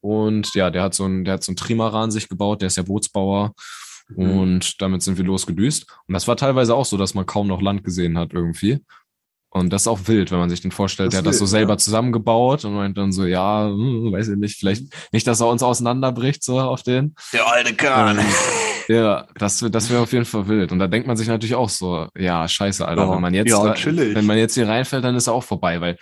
Und 0.00 0.54
ja, 0.54 0.70
der 0.70 0.82
hat 0.82 0.94
so 0.94 1.04
ein, 1.04 1.24
der 1.24 1.34
hat 1.34 1.44
so 1.44 1.52
ein 1.52 1.56
Trimaran 1.56 2.10
sich 2.10 2.28
gebaut, 2.28 2.60
der 2.62 2.68
ist 2.68 2.76
ja 2.76 2.82
Bootsbauer. 2.82 3.52
Mhm. 4.08 4.38
Und 4.38 4.80
damit 4.80 5.02
sind 5.02 5.18
wir 5.18 5.24
losgedüst. 5.24 5.86
Und 6.06 6.14
das 6.14 6.28
war 6.28 6.36
teilweise 6.36 6.74
auch 6.74 6.84
so, 6.84 6.96
dass 6.96 7.14
man 7.14 7.26
kaum 7.26 7.48
noch 7.48 7.60
Land 7.60 7.82
gesehen 7.84 8.16
hat 8.16 8.32
irgendwie. 8.32 8.80
Und 9.56 9.72
das 9.72 9.82
ist 9.82 9.88
auch 9.88 10.00
wild, 10.04 10.30
wenn 10.30 10.38
man 10.38 10.50
sich 10.50 10.60
den 10.60 10.70
vorstellt. 10.70 11.08
Das 11.08 11.12
Der 11.12 11.18
hat 11.20 11.26
das 11.26 11.38
so 11.38 11.46
selber 11.46 11.72
ja. 11.74 11.78
zusammengebaut 11.78 12.64
und 12.66 12.74
meint 12.74 12.98
dann 12.98 13.10
so, 13.10 13.24
ja, 13.24 13.66
hm, 13.66 14.12
weiß 14.12 14.28
ich 14.28 14.36
nicht, 14.36 14.58
vielleicht 14.58 14.84
nicht, 15.12 15.26
dass 15.26 15.40
er 15.40 15.48
uns 15.48 15.62
auseinanderbricht, 15.62 16.44
so 16.44 16.60
auf 16.60 16.82
den. 16.82 17.14
Der 17.32 17.46
alte 17.50 17.74
Kahn. 17.74 18.18
Ähm, 18.18 18.24
ja, 18.88 19.26
das, 19.36 19.64
das 19.70 19.88
wäre 19.88 20.02
auf 20.02 20.12
jeden 20.12 20.26
Fall 20.26 20.46
wild. 20.46 20.72
Und 20.72 20.78
da 20.78 20.88
denkt 20.88 21.06
man 21.06 21.16
sich 21.16 21.26
natürlich 21.26 21.54
auch 21.54 21.70
so, 21.70 22.06
ja, 22.16 22.46
scheiße, 22.46 22.86
Alter, 22.86 23.04
Ja. 23.04 23.10
wenn 23.12 23.20
man 23.22 23.32
jetzt, 23.32 23.48
Ja, 23.50 23.74
wenn 23.74 24.26
man 24.26 24.36
jetzt 24.36 24.54
hier 24.54 24.68
reinfällt, 24.68 25.04
dann 25.04 25.16
ist 25.16 25.26
er 25.26 25.32
auch 25.32 25.44
vorbei, 25.44 25.80
weil, 25.80 25.96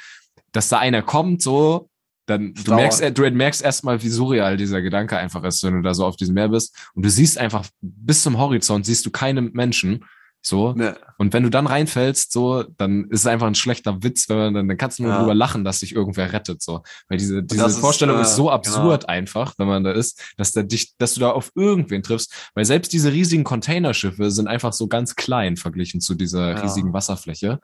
dass 0.51 0.69
da 0.69 0.79
einer 0.79 1.03
kommt, 1.03 1.41
so, 1.41 1.89
dann, 2.27 2.55
du 2.55 2.75
merkst, 2.75 3.03
äh, 3.03 3.13
du 3.13 3.31
merkst 3.31 3.63
erstmal, 3.63 4.03
wie 4.03 4.09
surreal 4.09 4.57
dieser 4.57 4.83
Gedanke 4.83 5.17
einfach 5.17 5.45
ist, 5.45 5.63
wenn 5.63 5.75
du 5.75 5.83
da 5.83 5.95
so 5.95 6.05
auf 6.07 6.17
diesem 6.17 6.35
Meer 6.35 6.49
bist 6.49 6.75
und 6.95 7.05
du 7.05 7.11
siehst 7.11 7.39
einfach 7.39 7.67
bis 7.81 8.23
zum 8.23 8.39
Horizont 8.39 8.87
siehst 8.87 9.07
du 9.07 9.11
keine 9.11 9.43
Menschen, 9.43 10.05
so. 10.47 10.73
Ne. 10.75 10.97
Und 11.19 11.33
wenn 11.33 11.43
du 11.43 11.49
dann 11.51 11.67
reinfällst, 11.67 12.33
so, 12.33 12.65
dann 12.77 13.05
ist 13.11 13.21
es 13.21 13.27
einfach 13.27 13.47
ein 13.47 13.55
schlechter 13.55 14.03
Witz, 14.03 14.29
wenn 14.29 14.37
man 14.37 14.55
dann, 14.55 14.69
dann 14.69 14.77
kannst 14.77 14.99
du 14.99 15.03
nur 15.05 15.13
Ja. 15.13 15.19
drüber 15.21 15.35
lachen, 15.35 15.65
dass 15.65 15.81
sich 15.81 15.95
irgendwer 15.95 16.33
rettet, 16.33 16.63
so. 16.63 16.83
Weil 17.09 17.19
diese, 17.19 17.43
diese 17.43 17.63
das 17.63 17.73
ist, 17.73 17.79
Vorstellung 17.79 18.19
äh, 18.19 18.23
ist 18.23 18.37
so 18.37 18.45
genau. 18.45 18.55
absurd 18.55 19.09
einfach, 19.09 19.55
wenn 19.59 19.67
man 19.67 19.85
da 19.85 19.93
ist, 19.93 20.21
dass 20.37 20.53
da 20.53 20.63
dich, 20.63 20.97
dass 20.99 21.15
du 21.15 21.21
da 21.21 21.31
auf 21.31 21.51
irgendwen 21.55 22.03
triffst. 22.03 22.33
Weil 22.55 22.65
selbst 22.65 22.93
diese 22.93 23.13
riesigen 23.13 23.45
Containerschiffe 23.45 24.31
sind 24.31 24.47
einfach 24.49 24.73
so 24.73 24.87
ganz 24.89 25.15
klein 25.17 25.57
verglichen 25.57 26.01
zu 26.01 26.15
dieser 26.15 26.51
Ja. 26.51 26.61
riesigen 26.61 26.93
Wasserfläche. 26.93 27.59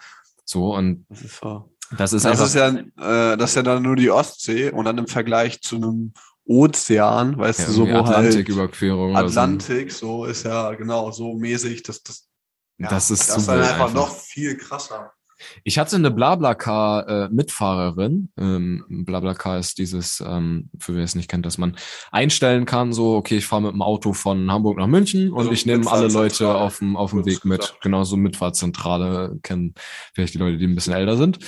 So, 0.45 0.74
und 0.74 1.05
Das 1.09 1.22
ist 1.22 1.37
so. 1.41 1.70
das 1.97 2.12
ist 2.12 2.24
Das 2.24 2.41
ist 2.41 2.55
ja, 2.55 2.68
äh, 2.68 3.37
das 3.37 3.51
ist 3.51 3.57
ja 3.57 3.62
dann 3.62 3.83
nur 3.83 3.97
die 3.97 4.11
Ostsee 4.11 4.70
und 4.70 4.85
dann 4.87 4.99
im 4.99 5.07
Vergleich 5.07 5.61
zu 5.61 5.76
einem 5.76 6.12
Ozean, 6.47 7.39
weißt 7.39 7.61
ja, 7.61 7.66
du, 7.66 7.72
so 7.72 7.83
wo 7.87 7.93
halt 7.93 8.09
Atlantiküberquerung. 8.09 9.16
Atlantik, 9.16 9.93
so 9.93 10.24
ist 10.24 10.45
ja 10.45 10.74
genau 10.74 11.12
so 11.12 11.35
mäßig, 11.35 11.85
dass 11.85 12.03
das, 12.03 12.28
ja, 12.81 12.89
Das 12.89 13.11
ist 13.11 13.28
das 13.28 13.39
ist 13.39 13.49
dann 13.49 13.61
einfach, 13.61 13.72
einfach. 13.87 13.95
noch 13.95 14.14
viel 14.16 14.57
krasser. 14.57 15.12
Ich 15.64 15.78
hatte 15.78 15.97
eine 15.97 16.11
Blablacar-Mitfahrerin. 16.11 18.31
Ähm, 18.39 18.85
Blablacar 19.07 19.59
ist 19.59 19.78
dieses, 19.78 20.22
ähm, 20.26 20.68
für 20.78 20.95
wer 20.95 21.05
es 21.05 21.14
nicht 21.14 21.31
kennt, 21.31 21.47
dass 21.47 21.57
man 21.59 21.76
einstellen 22.11 22.66
kann, 22.66 22.93
so, 22.93 23.14
okay, 23.16 23.39
ich 23.39 23.47
fahre 23.47 23.62
mit 23.62 23.72
dem 23.72 23.83
Auto 23.83 24.12
von 24.12 24.51
Hamburg 24.51 24.78
nach 24.78 24.87
München 24.87 25.33
und 25.33 25.39
Also 25.39 25.53
ich 25.53 25.64
nehme 25.66 25.91
alle 25.91 26.09
Leute 26.09 26.55
auf 26.55 26.78
dem, 26.81 26.97
auf 26.97 27.11
dem 27.12 27.24
Weg 27.24 27.45
mit. 27.45 27.61
gesagt. 27.61 27.81
Genauso 27.81 28.16
Mitfahrzentrale 28.16 29.39
kennen 29.43 29.74
vielleicht 30.14 30.35
die 30.35 30.39
Leute, 30.39 30.59
die 30.59 30.66
ein 30.66 30.74
bisschen 30.74 30.95
älter 30.95 31.16
sind. 31.16 31.39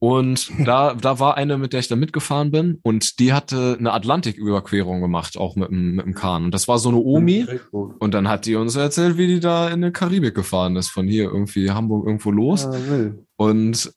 Und 0.00 0.52
da, 0.64 0.94
da 0.94 1.18
war 1.18 1.36
eine, 1.36 1.58
mit 1.58 1.72
der 1.72 1.80
ich 1.80 1.88
da 1.88 1.96
mitgefahren 1.96 2.52
bin 2.52 2.78
und 2.84 3.18
die 3.18 3.32
hatte 3.32 3.76
eine 3.78 3.92
Atlantiküberquerung 3.92 5.00
gemacht, 5.00 5.36
auch 5.36 5.56
mit 5.56 5.70
dem, 5.70 5.96
mit 5.96 6.06
dem 6.06 6.14
Kahn. 6.14 6.44
Und 6.44 6.54
das 6.54 6.68
war 6.68 6.78
so 6.78 6.88
eine 6.90 6.98
Omi. 6.98 7.46
Und 7.72 8.14
dann 8.14 8.28
hat 8.28 8.46
die 8.46 8.54
uns 8.54 8.76
erzählt, 8.76 9.16
wie 9.18 9.26
die 9.26 9.40
da 9.40 9.68
in 9.68 9.82
die 9.82 9.90
Karibik 9.90 10.34
gefahren 10.36 10.76
ist, 10.76 10.88
von 10.88 11.08
hier 11.08 11.24
irgendwie 11.24 11.70
Hamburg 11.72 12.06
irgendwo 12.06 12.30
los. 12.30 12.62
Ja. 12.64 13.10
Und 13.36 13.92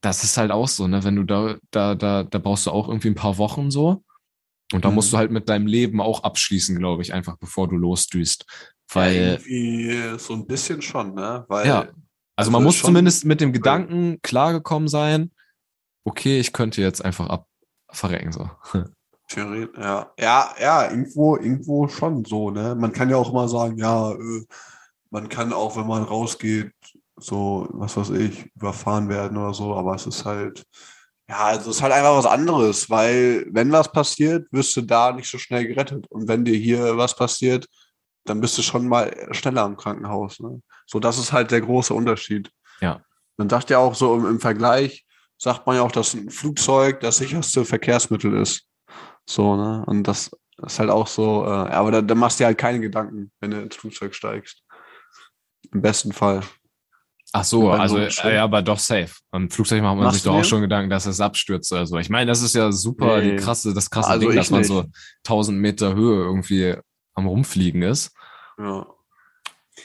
das 0.00 0.22
ist 0.24 0.36
halt 0.36 0.50
auch 0.52 0.68
so, 0.68 0.86
ne, 0.86 1.02
wenn 1.02 1.16
du 1.16 1.24
da, 1.24 1.56
da, 1.72 1.94
da, 1.96 2.22
da 2.22 2.38
brauchst 2.38 2.66
du 2.66 2.70
auch 2.70 2.88
irgendwie 2.88 3.08
ein 3.08 3.14
paar 3.16 3.38
Wochen 3.38 3.70
so. 3.72 4.02
Und 4.72 4.84
da 4.84 4.88
Mhm. 4.90 4.94
musst 4.94 5.12
du 5.12 5.16
halt 5.16 5.30
mit 5.32 5.48
deinem 5.48 5.66
Leben 5.66 6.00
auch 6.00 6.22
abschließen, 6.22 6.78
glaube 6.78 7.02
ich, 7.02 7.12
einfach 7.12 7.36
bevor 7.36 7.68
du 7.68 7.76
losdüst. 7.76 8.44
Ja, 8.48 8.94
Weil, 8.94 9.40
irgendwie 9.44 10.18
so 10.18 10.34
ein 10.34 10.46
bisschen 10.46 10.82
schon, 10.82 11.14
ne? 11.14 11.44
Weil, 11.48 11.66
ja, 11.66 11.88
also 12.42 12.50
man 12.50 12.62
muss 12.62 12.80
zumindest 12.80 13.24
mit 13.24 13.40
dem 13.40 13.52
Gedanken 13.52 14.20
klargekommen 14.22 14.88
sein, 14.88 15.30
okay, 16.04 16.38
ich 16.38 16.52
könnte 16.52 16.80
jetzt 16.80 17.04
einfach 17.04 17.28
ab 17.28 17.46
verrecken, 17.90 18.32
so. 18.32 18.50
Theorie, 19.28 19.68
ja. 19.78 20.12
Ja, 20.18 20.54
ja, 20.60 20.90
irgendwo, 20.90 21.36
irgendwo 21.36 21.88
schon 21.88 22.24
so, 22.24 22.50
ne? 22.50 22.74
Man 22.74 22.92
kann 22.92 23.10
ja 23.10 23.16
auch 23.16 23.30
immer 23.30 23.48
sagen, 23.48 23.78
ja, 23.78 24.12
äh, 24.12 24.44
man 25.10 25.28
kann 25.28 25.52
auch, 25.52 25.76
wenn 25.76 25.86
man 25.86 26.02
rausgeht, 26.02 26.72
so, 27.16 27.68
was 27.70 27.96
weiß 27.96 28.10
ich, 28.10 28.50
überfahren 28.56 29.08
werden 29.08 29.36
oder 29.36 29.54
so, 29.54 29.74
aber 29.74 29.94
es 29.94 30.06
ist 30.06 30.24
halt, 30.24 30.64
ja, 31.28 31.44
also 31.44 31.70
es 31.70 31.76
ist 31.76 31.82
halt 31.82 31.92
einfach 31.92 32.16
was 32.16 32.26
anderes, 32.26 32.90
weil 32.90 33.46
wenn 33.50 33.72
was 33.72 33.90
passiert, 33.92 34.48
wirst 34.52 34.76
du 34.76 34.82
da 34.82 35.12
nicht 35.12 35.30
so 35.30 35.38
schnell 35.38 35.66
gerettet. 35.66 36.06
Und 36.10 36.28
wenn 36.28 36.44
dir 36.44 36.56
hier 36.56 36.96
was 36.96 37.16
passiert, 37.16 37.66
dann 38.24 38.40
bist 38.40 38.56
du 38.58 38.62
schon 38.62 38.88
mal 38.88 39.14
schneller 39.32 39.64
im 39.66 39.76
Krankenhaus. 39.76 40.40
Ne? 40.40 40.62
So, 40.86 41.00
das 41.00 41.18
ist 41.18 41.32
halt 41.32 41.50
der 41.50 41.60
große 41.60 41.92
Unterschied. 41.94 42.50
Ja. 42.80 43.02
Man 43.36 43.48
sagt 43.48 43.70
ja 43.70 43.78
auch 43.78 43.94
so 43.94 44.14
im, 44.16 44.26
im 44.26 44.40
Vergleich, 44.40 45.04
sagt 45.38 45.66
man 45.66 45.76
ja 45.76 45.82
auch, 45.82 45.92
dass 45.92 46.14
ein 46.14 46.30
Flugzeug 46.30 47.00
das 47.00 47.16
sicherste 47.16 47.64
Verkehrsmittel 47.64 48.36
ist. 48.36 48.66
So, 49.28 49.56
ne? 49.56 49.84
Und 49.86 50.04
das 50.04 50.30
ist 50.64 50.78
halt 50.78 50.90
auch 50.90 51.06
so, 51.06 51.44
äh, 51.44 51.48
aber 51.48 51.90
da, 51.90 52.02
da 52.02 52.14
machst 52.14 52.38
du 52.38 52.42
dir 52.42 52.46
halt 52.46 52.58
keine 52.58 52.80
Gedanken, 52.80 53.32
wenn 53.40 53.50
du 53.50 53.60
ins 53.60 53.76
Flugzeug 53.76 54.14
steigst. 54.14 54.62
Im 55.72 55.82
besten 55.82 56.12
Fall. 56.12 56.42
Ach 57.34 57.44
so, 57.44 57.70
also, 57.70 57.96
so 58.10 58.28
äh, 58.28 58.36
aber 58.36 58.60
doch 58.60 58.78
safe. 58.78 59.10
Am 59.30 59.48
Flugzeug 59.48 59.80
macht 59.82 59.96
man 59.96 60.04
Machst 60.04 60.16
sich 60.16 60.24
doch 60.24 60.34
auch 60.34 60.44
schon 60.44 60.60
Gedanken, 60.60 60.90
dass 60.90 61.06
es 61.06 61.18
abstürzt 61.20 61.72
oder 61.72 61.86
so. 61.86 61.96
Ich 61.96 62.10
meine, 62.10 62.30
das 62.30 62.42
ist 62.42 62.54
ja 62.54 62.70
super, 62.70 63.20
Nee. 63.20 63.30
die 63.30 63.36
krasse, 63.36 63.72
das 63.72 63.88
krasse 63.88 64.10
Also 64.10 64.26
Ding, 64.26 64.36
dass 64.36 64.50
man 64.50 64.60
nicht. 64.60 64.68
so 64.68 64.84
1000 65.24 65.58
Meter 65.58 65.94
Höhe 65.94 66.22
irgendwie 66.24 66.76
am 67.14 67.26
Rumfliegen 67.26 67.82
ist. 67.82 68.14
Ja. 68.58 68.86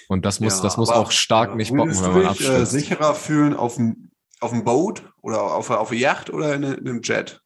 Und 0.10 0.26
das 0.26 0.40
muss, 0.40 0.58
Ja, 0.58 0.64
das 0.64 0.78
muss 0.78 0.90
auch 0.90 1.12
stark 1.12 1.56
nicht 1.56 1.74
bocken, 1.76 1.96
wenn 2.02 2.12
man 2.14 2.22
äh, 2.24 2.28
abstürzt. 2.28 2.72
sicherer 2.72 3.16
fühlen 3.16 3.54
auf 3.56 3.76
dem, 3.76 4.12
auf 4.42 4.52
dem 4.52 4.64
Boot 4.64 5.04
oder 5.22 5.42
auf, 5.56 5.70
auf 5.70 5.92
einer 5.92 6.00
Yacht 6.00 6.30
oder 6.30 6.54
in, 6.56 6.64
in 6.64 6.88
einem 6.88 7.02
Jet? 7.02 7.42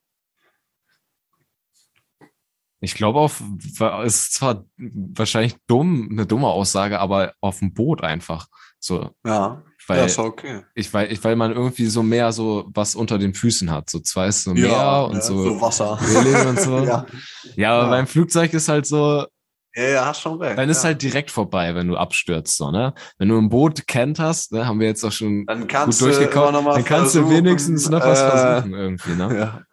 Ich 2.83 2.95
glaube, 2.95 3.19
auf 3.19 3.43
es 4.03 4.15
ist 4.15 4.33
zwar 4.33 4.65
wahrscheinlich 4.77 5.55
dumm, 5.67 6.09
eine 6.11 6.25
dumme 6.25 6.47
Aussage, 6.47 6.99
aber 6.99 7.33
auf 7.39 7.59
dem 7.59 7.73
Boot 7.73 8.03
einfach. 8.03 8.47
So, 8.79 9.11
Ja, 9.23 9.61
weil 9.87 9.99
ja, 9.99 10.05
ist 10.05 10.17
okay. 10.17 10.63
ich 10.73 10.91
weil 10.91 11.11
ich 11.11 11.23
weil 11.23 11.35
man 11.35 11.51
irgendwie 11.51 11.85
so 11.85 12.01
mehr 12.01 12.31
so 12.31 12.67
was 12.73 12.95
unter 12.95 13.19
den 13.19 13.35
Füßen 13.35 13.69
hat. 13.69 13.91
So 13.91 13.99
zwar 13.99 14.25
ist 14.27 14.43
so 14.45 14.55
Meer 14.55 15.05
und 15.07 15.17
ja, 15.17 15.21
so, 15.21 15.61
Wasser. 15.61 15.99
Reling 16.01 16.47
und 16.49 16.59
so. 16.59 16.79
ja. 16.83 17.05
Ja, 17.55 17.73
aber 17.75 17.83
Ja. 17.83 17.89
beim 17.91 18.07
Flugzeug 18.07 18.51
ist 18.53 18.67
halt 18.67 18.87
so, 18.87 19.27
ja, 19.75 19.83
ja, 19.83 20.05
hast 20.05 20.21
schon 20.21 20.41
recht. 20.41 20.57
dann 20.57 20.69
ist 20.69 20.83
ja. 20.83 20.89
halt 20.89 21.01
direkt 21.01 21.31
vorbei, 21.31 21.75
wenn 21.75 21.87
du 21.87 21.95
abstürzt, 21.95 22.57
so, 22.57 22.71
ne? 22.71 22.93
Wenn 23.17 23.29
du 23.29 23.37
ein 23.37 23.49
Boot 23.49 23.87
kennt 23.87 24.19
hast, 24.19 24.51
ne, 24.51 24.65
haben 24.65 24.79
wir 24.79 24.87
jetzt 24.87 25.03
auch 25.03 25.11
schon 25.11 25.45
dann 25.45 25.61
gut 25.61 25.69
kannst 25.69 26.01
du 26.01 26.05
durchgekommen, 26.05 26.63
mal 26.63 26.73
dann 26.75 26.83
kannst 26.85 27.15
du 27.15 27.29
wenigstens 27.29 27.89
noch 27.89 28.01
was 28.01 28.21
äh, 28.21 28.29
versuchen 28.29 28.73
irgendwie, 28.73 29.15
ne? 29.15 29.65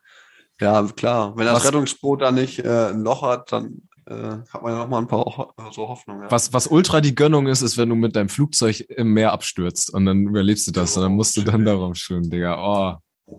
Ja. 0.61 0.83
ja, 0.83 0.89
klar. 0.95 1.37
Wenn 1.37 1.47
das 1.47 1.57
Was- 1.57 1.67
Rettungsboot 1.67 2.23
da 2.23 2.31
nicht 2.31 2.61
äh, 2.61 2.91
ein 2.91 3.03
Loch 3.03 3.23
hat, 3.23 3.53
dann 3.53 3.83
äh, 4.07 4.39
hat 4.53 4.63
man 4.63 4.73
ja 4.73 4.79
noch 4.79 4.89
mal 4.89 4.99
ein 4.99 5.07
paar 5.09 5.25
Ho 5.25 5.53
so 5.71 5.89
Hoffnung. 5.89 6.23
Ja. 6.23 6.31
Was, 6.31 6.53
was 6.53 6.67
ultra 6.67 7.01
die 7.01 7.15
Gönnung 7.15 7.47
ist, 7.47 7.63
ist, 7.63 7.77
wenn 7.77 7.89
du 7.89 7.95
mit 7.95 8.17
deinem 8.17 8.29
Flugzeug 8.29 8.81
im 8.89 9.13
Meer 9.13 9.33
abstürzt 9.33 9.93
und 9.93 10.07
dann 10.07 10.29
überlebst 10.29 10.67
du 10.67 10.73
das 10.73 10.97
und 10.97 11.03
dann 11.03 11.13
musst 11.13 11.37
du 11.37 11.43
dann 11.43 11.63
Oh, 11.63 11.65
darauf 11.65 11.97
schwimmen, 11.97 12.31
Digga. 12.31 12.57
Oh 12.59 13.37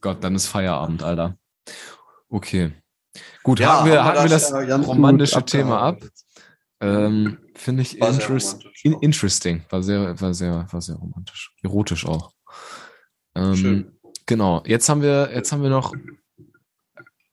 Gott, 0.00 0.22
dann 0.22 0.34
ist 0.34 0.46
Feierabend, 0.46 1.02
Alter. 1.02 1.36
Okay. 2.28 2.72
Gut, 3.42 3.60
Ja, 3.60 3.78
haken 3.80 3.90
wir, 3.90 4.04
haben 4.04 4.06
wir 4.06 4.20
haken 4.20 4.24
wir 4.24 4.28
das 4.30 4.50
das 4.50 4.68
ja 4.68 4.76
romantische 4.76 5.44
Thema 5.44 5.80
ab. 5.80 6.02
Ähm, 6.80 7.38
Finde 7.54 7.82
ich 7.82 8.00
War 8.00 8.10
interest, 8.10 8.64
ja. 8.84 8.96
interesting. 9.00 9.64
War 9.70 9.82
sehr, 9.82 10.20
war 10.20 10.32
sehr, 10.32 10.66
war 10.70 10.80
sehr 10.80 10.96
romantisch. 10.96 11.52
Erotisch 11.62 12.06
auch. 12.06 12.32
Ähm, 13.34 13.56
Schön. 13.56 13.98
Genau. 14.26 14.62
Jetzt 14.66 14.88
haben 14.88 15.02
wir, 15.02 15.30
jetzt 15.34 15.50
haben 15.50 15.62
wir 15.62 15.70
noch 15.70 15.92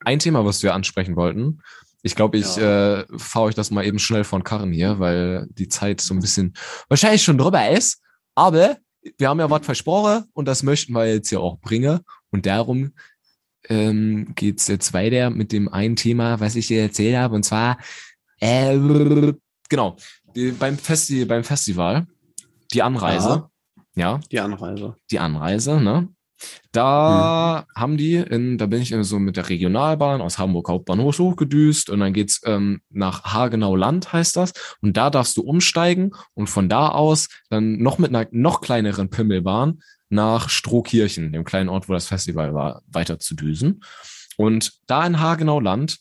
ein 0.03 0.19
Thema, 0.19 0.45
was 0.45 0.63
wir 0.63 0.73
ansprechen 0.73 1.15
wollten. 1.15 1.61
Ich 2.01 2.15
glaube, 2.15 2.37
ich 2.37 2.57
äh, 2.57 3.05
fahre 3.17 3.45
euch 3.45 3.55
das 3.55 3.71
mal 3.71 3.85
eben 3.85 3.99
schnell 3.99 4.23
von 4.23 4.43
Karren 4.43 4.71
hier, 4.71 4.99
weil 4.99 5.47
die 5.49 5.67
Zeit 5.67 6.01
so 6.01 6.13
ein 6.13 6.19
bisschen 6.19 6.53
wahrscheinlich 6.87 7.23
schon 7.23 7.37
drüber 7.37 7.69
ist. 7.69 8.01
Aber 8.35 8.77
wir 9.17 9.29
haben 9.29 9.39
ja 9.39 9.49
was 9.49 9.65
versprochen 9.65 10.25
und 10.33 10.47
das 10.47 10.63
möchten 10.63 10.93
wir 10.93 11.07
jetzt 11.07 11.29
hier 11.29 11.41
auch 11.41 11.59
bringen. 11.59 11.99
Und 12.31 12.45
darum 12.45 12.93
ähm, 13.69 14.33
geht's 14.35 14.67
jetzt 14.67 14.93
weiter 14.93 15.29
mit 15.29 15.51
dem 15.51 15.67
einen 15.71 15.95
Thema, 15.95 16.39
was 16.39 16.55
ich 16.55 16.67
dir 16.67 16.81
erzählt 16.81 17.17
habe, 17.17 17.35
und 17.35 17.43
zwar, 17.43 17.77
äh, 18.39 18.77
genau, 19.69 19.95
beim, 20.59 20.77
Festi 20.77 21.25
beim 21.25 21.43
Festival, 21.43 22.07
die 22.73 22.81
Anreise, 22.83 23.29
Aha. 23.29 23.51
ja, 23.95 24.19
Die 24.31 24.39
Anreise. 24.39 24.95
die 25.11 25.19
Anreise, 25.19 25.81
ne? 25.81 26.09
Da 26.71 27.65
haben 27.75 27.95
die, 27.95 28.15
in, 28.15 28.57
da 28.57 28.65
bin 28.65 28.81
ich 28.81 28.93
so 29.01 29.19
mit 29.19 29.37
der 29.37 29.47
Regionalbahn 29.47 30.21
aus 30.21 30.37
Hamburg 30.37 30.67
Hauptbahnhof 30.67 31.17
hochgedüst 31.17 31.89
und 31.89 32.01
dann 32.01 32.11
geht's 32.11 32.41
ähm, 32.43 32.81
nach 32.89 33.23
Hagenau 33.23 33.75
Land, 33.77 34.11
heißt 34.11 34.35
das. 34.35 34.51
Und 34.81 34.97
da 34.97 35.09
darfst 35.09 35.37
du 35.37 35.43
umsteigen 35.43 36.11
und 36.33 36.47
von 36.47 36.67
da 36.67 36.89
aus 36.89 37.29
dann 37.49 37.77
noch 37.77 37.99
mit 37.99 38.13
einer 38.13 38.27
noch 38.31 38.59
kleineren 38.59 39.09
Pimmelbahn 39.09 39.79
nach 40.09 40.49
Strohkirchen, 40.49 41.33
dem 41.33 41.43
kleinen 41.43 41.69
Ort, 41.69 41.89
wo 41.89 41.93
das 41.93 42.07
Festival 42.07 42.53
war, 42.53 42.81
weiter 42.87 43.19
zu 43.19 43.35
düsen. 43.35 43.83
Und 44.37 44.73
da 44.87 45.05
in 45.05 45.19
Hagenau 45.19 45.59
Land 45.59 45.97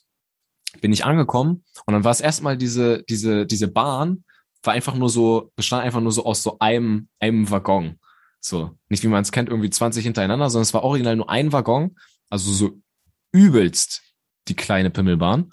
bin 0.80 0.92
ich 0.92 1.04
angekommen 1.04 1.64
und 1.86 1.94
dann 1.94 2.04
war 2.04 2.10
es 2.10 2.20
erstmal 2.20 2.56
diese, 2.56 3.02
diese, 3.04 3.46
diese 3.46 3.68
Bahn, 3.68 4.24
war 4.62 4.74
einfach 4.74 4.94
nur 4.94 5.08
so, 5.08 5.52
bestand 5.56 5.84
einfach 5.84 6.00
nur 6.00 6.12
so 6.12 6.24
aus 6.24 6.42
so 6.42 6.58
einem, 6.58 7.08
einem 7.20 7.50
Waggon. 7.50 7.98
So, 8.40 8.76
nicht 8.88 9.02
wie 9.02 9.08
man 9.08 9.22
es 9.22 9.32
kennt, 9.32 9.48
irgendwie 9.48 9.70
20 9.70 10.04
hintereinander, 10.04 10.50
sondern 10.50 10.64
es 10.64 10.74
war 10.74 10.82
original 10.82 11.16
nur 11.16 11.30
ein 11.30 11.52
Waggon, 11.52 11.96
also 12.28 12.52
so 12.52 12.80
übelst 13.32 14.02
die 14.48 14.56
kleine 14.56 14.90
Pimmelbahn. 14.90 15.50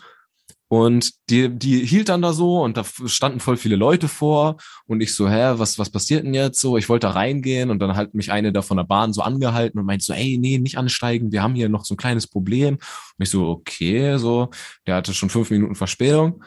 Und 0.72 1.12
die, 1.30 1.50
die 1.50 1.86
hielt 1.86 2.08
dann 2.08 2.22
da 2.22 2.32
so 2.32 2.64
und 2.64 2.78
da 2.78 2.86
standen 2.86 3.42
voll 3.42 3.58
viele 3.58 3.76
Leute 3.76 4.08
vor 4.08 4.56
und 4.86 5.02
ich 5.02 5.14
so, 5.14 5.28
hä, 5.28 5.56
was, 5.58 5.78
was 5.78 5.90
passiert 5.90 6.24
denn 6.24 6.34
jetzt 6.34 6.62
so? 6.62 6.78
Ich 6.78 6.88
wollte 6.88 7.08
da 7.08 7.12
reingehen 7.12 7.70
und 7.70 7.80
dann 7.80 7.98
hat 7.98 8.14
mich 8.14 8.32
eine 8.32 8.54
da 8.54 8.62
von 8.62 8.78
der 8.78 8.86
Bahn 8.86 9.12
so 9.12 9.22
angehalten 9.22 9.78
und 9.82 9.86
meint 9.86 10.02
so, 10.02 10.14
ey, 10.14 10.38
nee, 10.38 10.60
nicht 10.60 10.78
ansteigen, 10.78 11.34
wir 11.34 11.44
haben 11.44 11.56
hier 11.56 11.68
noch 11.68 11.84
so 11.84 11.94
ein 11.94 11.98
kleines 11.98 12.26
Problem. 12.26 12.76
Und 12.76 12.82
ich 13.18 13.30
so, 13.30 13.50
okay, 13.50 14.18
so, 14.18 14.50
der 14.88 14.96
hatte 14.96 15.14
schon 15.14 15.30
fünf 15.30 15.50
Minuten 15.50 15.76
Verspätung. 15.76 16.42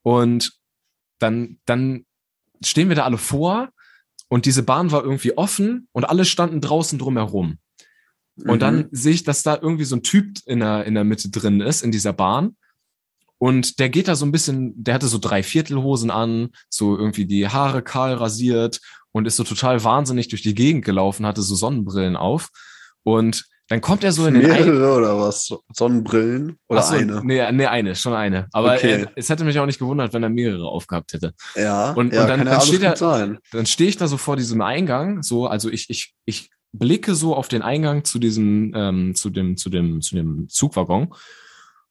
Und 0.00 0.52
dann, 1.18 1.58
dann 1.66 2.06
stehen 2.64 2.88
wir 2.88 2.96
da 2.96 3.04
alle 3.04 3.18
vor 3.18 3.68
und 4.28 4.46
diese 4.46 4.62
Bahn 4.62 4.90
war 4.90 5.04
irgendwie 5.04 5.36
offen 5.36 5.86
und 5.92 6.04
alle 6.04 6.24
standen 6.24 6.62
draußen 6.62 6.98
drumherum. 6.98 7.58
Und 8.36 8.54
Mhm. 8.54 8.58
dann 8.58 8.88
sehe 8.90 9.12
ich, 9.12 9.24
dass 9.24 9.42
da 9.42 9.58
irgendwie 9.60 9.84
so 9.84 9.96
ein 9.96 10.02
Typ 10.02 10.38
in 10.46 10.60
der, 10.60 10.86
in 10.86 10.94
der 10.94 11.04
Mitte 11.04 11.28
drin 11.28 11.60
ist, 11.60 11.82
in 11.82 11.90
dieser 11.90 12.14
Bahn. 12.14 12.56
Und 13.42 13.78
der 13.78 13.88
geht 13.88 14.06
da 14.06 14.16
so 14.16 14.26
ein 14.26 14.32
bisschen, 14.32 14.74
der 14.76 14.92
hatte 14.94 15.08
so 15.08 15.16
drei 15.16 15.42
Viertelhosen 15.42 16.10
an, 16.10 16.50
so 16.68 16.96
irgendwie 16.98 17.24
die 17.24 17.48
Haare 17.48 17.80
kahl 17.80 18.12
rasiert 18.12 18.80
und 19.12 19.26
ist 19.26 19.36
so 19.36 19.44
total 19.44 19.82
wahnsinnig 19.82 20.28
durch 20.28 20.42
die 20.42 20.54
Gegend 20.54 20.84
gelaufen, 20.84 21.24
hatte 21.24 21.40
so 21.40 21.54
Sonnenbrillen 21.54 22.16
auf. 22.16 22.50
Und 23.02 23.46
dann 23.68 23.80
kommt 23.80 24.04
er 24.04 24.12
so 24.12 24.26
in 24.26 24.34
den 24.34 24.42
Mehrere 24.42 24.94
oder 24.94 25.18
was? 25.18 25.48
Sonnenbrillen? 25.72 26.58
Oder 26.68 26.80
Ach 26.80 26.84
so, 26.84 26.96
eine? 26.96 27.24
Nee, 27.24 27.50
nee, 27.52 27.64
eine, 27.66 27.94
schon 27.96 28.12
eine. 28.12 28.46
Aber 28.52 28.74
Okay. 28.74 29.04
äh, 29.04 29.06
es 29.16 29.30
hätte 29.30 29.44
mich 29.44 29.58
auch 29.58 29.64
nicht 29.64 29.78
gewundert, 29.78 30.12
wenn 30.12 30.22
er 30.22 30.28
mehrere 30.28 30.66
aufgehabt 30.68 31.14
hätte. 31.14 31.32
Ja, 31.56 31.92
Und- 31.92 32.12
ja 32.12 32.22
und 32.22 32.28
dann- 32.28 32.44
dann 32.44 32.60
steht 32.60 32.82
er- 32.82 32.96
sein. 32.96 33.38
dann 33.52 33.64
stehe 33.64 33.88
ich 33.88 33.96
da 33.96 34.06
so 34.06 34.18
vor 34.18 34.36
diesem 34.36 34.60
Eingang, 34.60 35.22
so, 35.22 35.46
also 35.46 35.70
ich, 35.70 35.88
ich, 35.88 36.12
ich 36.26 36.50
blicke 36.72 37.14
so 37.14 37.34
auf 37.34 37.48
den 37.48 37.62
Eingang 37.62 38.04
zu 38.04 38.18
diesem, 38.18 38.72
ähm, 38.76 39.14
zu 39.14 39.30
dem, 39.30 39.56
zu 39.56 39.70
dem, 39.70 40.02
zu 40.02 40.14
dem 40.14 40.48
Zugwaggon. 40.50 41.04
Und 41.06 41.14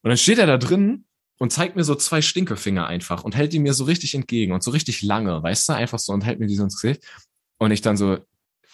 dann 0.09 0.17
steht 0.17 0.37
er 0.37 0.45
da 0.47 0.57
drin 0.59 1.05
und 1.39 1.51
zeigt 1.51 1.75
mir 1.75 1.83
so 1.83 1.95
zwei 1.95 2.21
Stinkefinger 2.21 2.85
einfach 2.85 3.23
und 3.23 3.35
hält 3.35 3.53
die 3.53 3.59
mir 3.59 3.73
so 3.73 3.85
richtig 3.85 4.13
entgegen 4.13 4.53
und 4.53 4.61
so 4.63 4.71
richtig 4.71 5.01
lange, 5.01 5.41
weißt 5.41 5.69
du, 5.69 5.73
einfach 5.73 5.97
so 5.99 6.13
und 6.13 6.23
hält 6.25 6.39
mir 6.39 6.47
die 6.47 6.55
so 6.55 6.63
ins 6.63 6.79
Gesicht. 6.79 7.03
Und 7.57 7.71
ich 7.71 7.81
dann 7.81 7.97
so, 7.97 8.19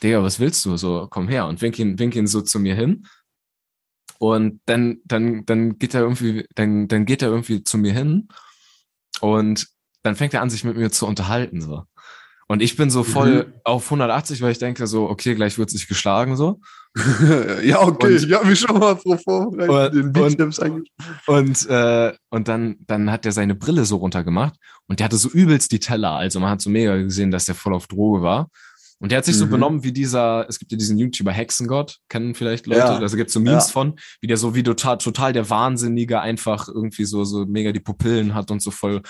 Digga, 0.04 0.22
was 0.24 0.40
willst 0.40 0.66
du? 0.66 0.76
So, 0.76 1.08
komm 1.10 1.30
her 1.30 1.48
und 1.48 1.62
wink 1.62 1.80
ihn, 1.80 1.98
wink 1.98 2.16
ihn 2.16 2.28
so 2.28 2.42
zu 2.42 2.60
mir 2.60 2.76
hin. 2.76 3.08
Und 4.20 4.62
dann, 4.66 4.98
dann, 5.06 5.46
dann 5.46 5.78
geht 5.78 5.94
er 5.94 6.02
irgendwie, 6.02 6.46
dann, 6.56 6.88
dann 6.88 7.06
geht 7.06 7.22
er 7.22 7.30
irgendwie 7.30 7.64
zu 7.64 7.78
mir 7.78 7.94
hin 7.94 8.28
und 9.22 9.68
dann 10.04 10.16
fängt 10.16 10.34
er 10.34 10.42
an, 10.42 10.50
sich 10.50 10.64
mit 10.64 10.78
mir 10.78 10.92
zu 10.92 11.06
unterhalten, 11.08 11.62
so. 11.62 11.84
Und 12.48 12.62
ich 12.62 12.76
bin 12.76 12.92
so 12.92 13.04
voll 13.04 13.46
Mhm. 13.48 13.54
auf 13.64 13.90
180, 13.90 14.42
weil 14.42 14.52
ich 14.52 14.60
denke 14.60 14.86
so, 14.86 15.10
okay, 15.10 15.34
gleich 15.34 15.58
wird 15.58 15.70
sich 15.72 15.88
geschlagen, 15.88 16.36
so. 16.36 16.60
ja, 17.64 17.82
okay, 17.82 18.16
Und- 18.16 18.24
ich 18.24 18.34
habe 18.34 18.48
mich 18.48 18.60
schon 18.60 18.78
mal 18.80 18.96
pro 18.96 19.18
vorbereitet, 19.18 19.94
den 19.96 20.04
Und- 20.06 20.14
Beatsteps 20.14 20.60
angeschaut. 20.60 20.88
Und, 21.28 21.68
äh, 21.70 22.14
und 22.30 22.48
dann, 22.48 22.78
dann 22.88 23.12
hat 23.12 23.26
er 23.26 23.32
seine 23.32 23.56
Brille 23.56 23.86
so 23.86 23.98
runtergemacht 23.98 24.56
und 24.88 25.00
der 25.00 25.06
hatte 25.06 25.18
so 25.18 25.30
übelst 25.30 25.72
die 25.72 25.80
Teller. 25.80 26.12
Also 26.12 26.40
man 26.40 26.50
hat 26.50 26.62
so 26.62 26.70
mega 26.70 26.96
gesehen, 26.98 27.32
dass 27.32 27.46
der 27.46 27.56
voll 27.56 27.74
auf 27.74 27.88
Droge 27.88 28.22
war. 28.22 28.50
Und 29.00 29.12
der 29.12 29.18
hat 29.18 29.26
sich 29.26 29.36
so 29.36 29.46
Mhm. 29.46 29.50
benommen 29.52 29.84
wie 29.84 29.92
dieser, 29.92 30.46
es 30.48 30.58
gibt 30.58 30.72
ja 30.72 30.78
diesen 30.78 30.98
YouTuber 30.98 31.34
Hexengott, 31.34 31.98
kennen 32.08 32.34
vielleicht 32.34 32.66
Leute, 32.66 32.80
Ja. 32.80 32.98
also 32.98 33.18
gibt 33.18 33.30
so 33.30 33.42
Memes 33.42 33.68
Ja. 33.68 33.74
von, 33.74 33.96
wie 34.22 34.28
der 34.28 34.38
so 34.38 34.56
wie 34.56 34.64
total, 34.64 34.98
total 35.00 35.34
der 35.34 35.50
Wahnsinnige 35.50 36.22
einfach 36.22 36.70
irgendwie 36.70 37.04
so, 37.04 37.26
so 37.26 37.46
mega 37.46 37.74
die 37.74 37.82
Pupillen 37.82 38.34
hat 38.34 38.52
und 38.52 38.62
so 38.62 38.72
voll 38.72 39.02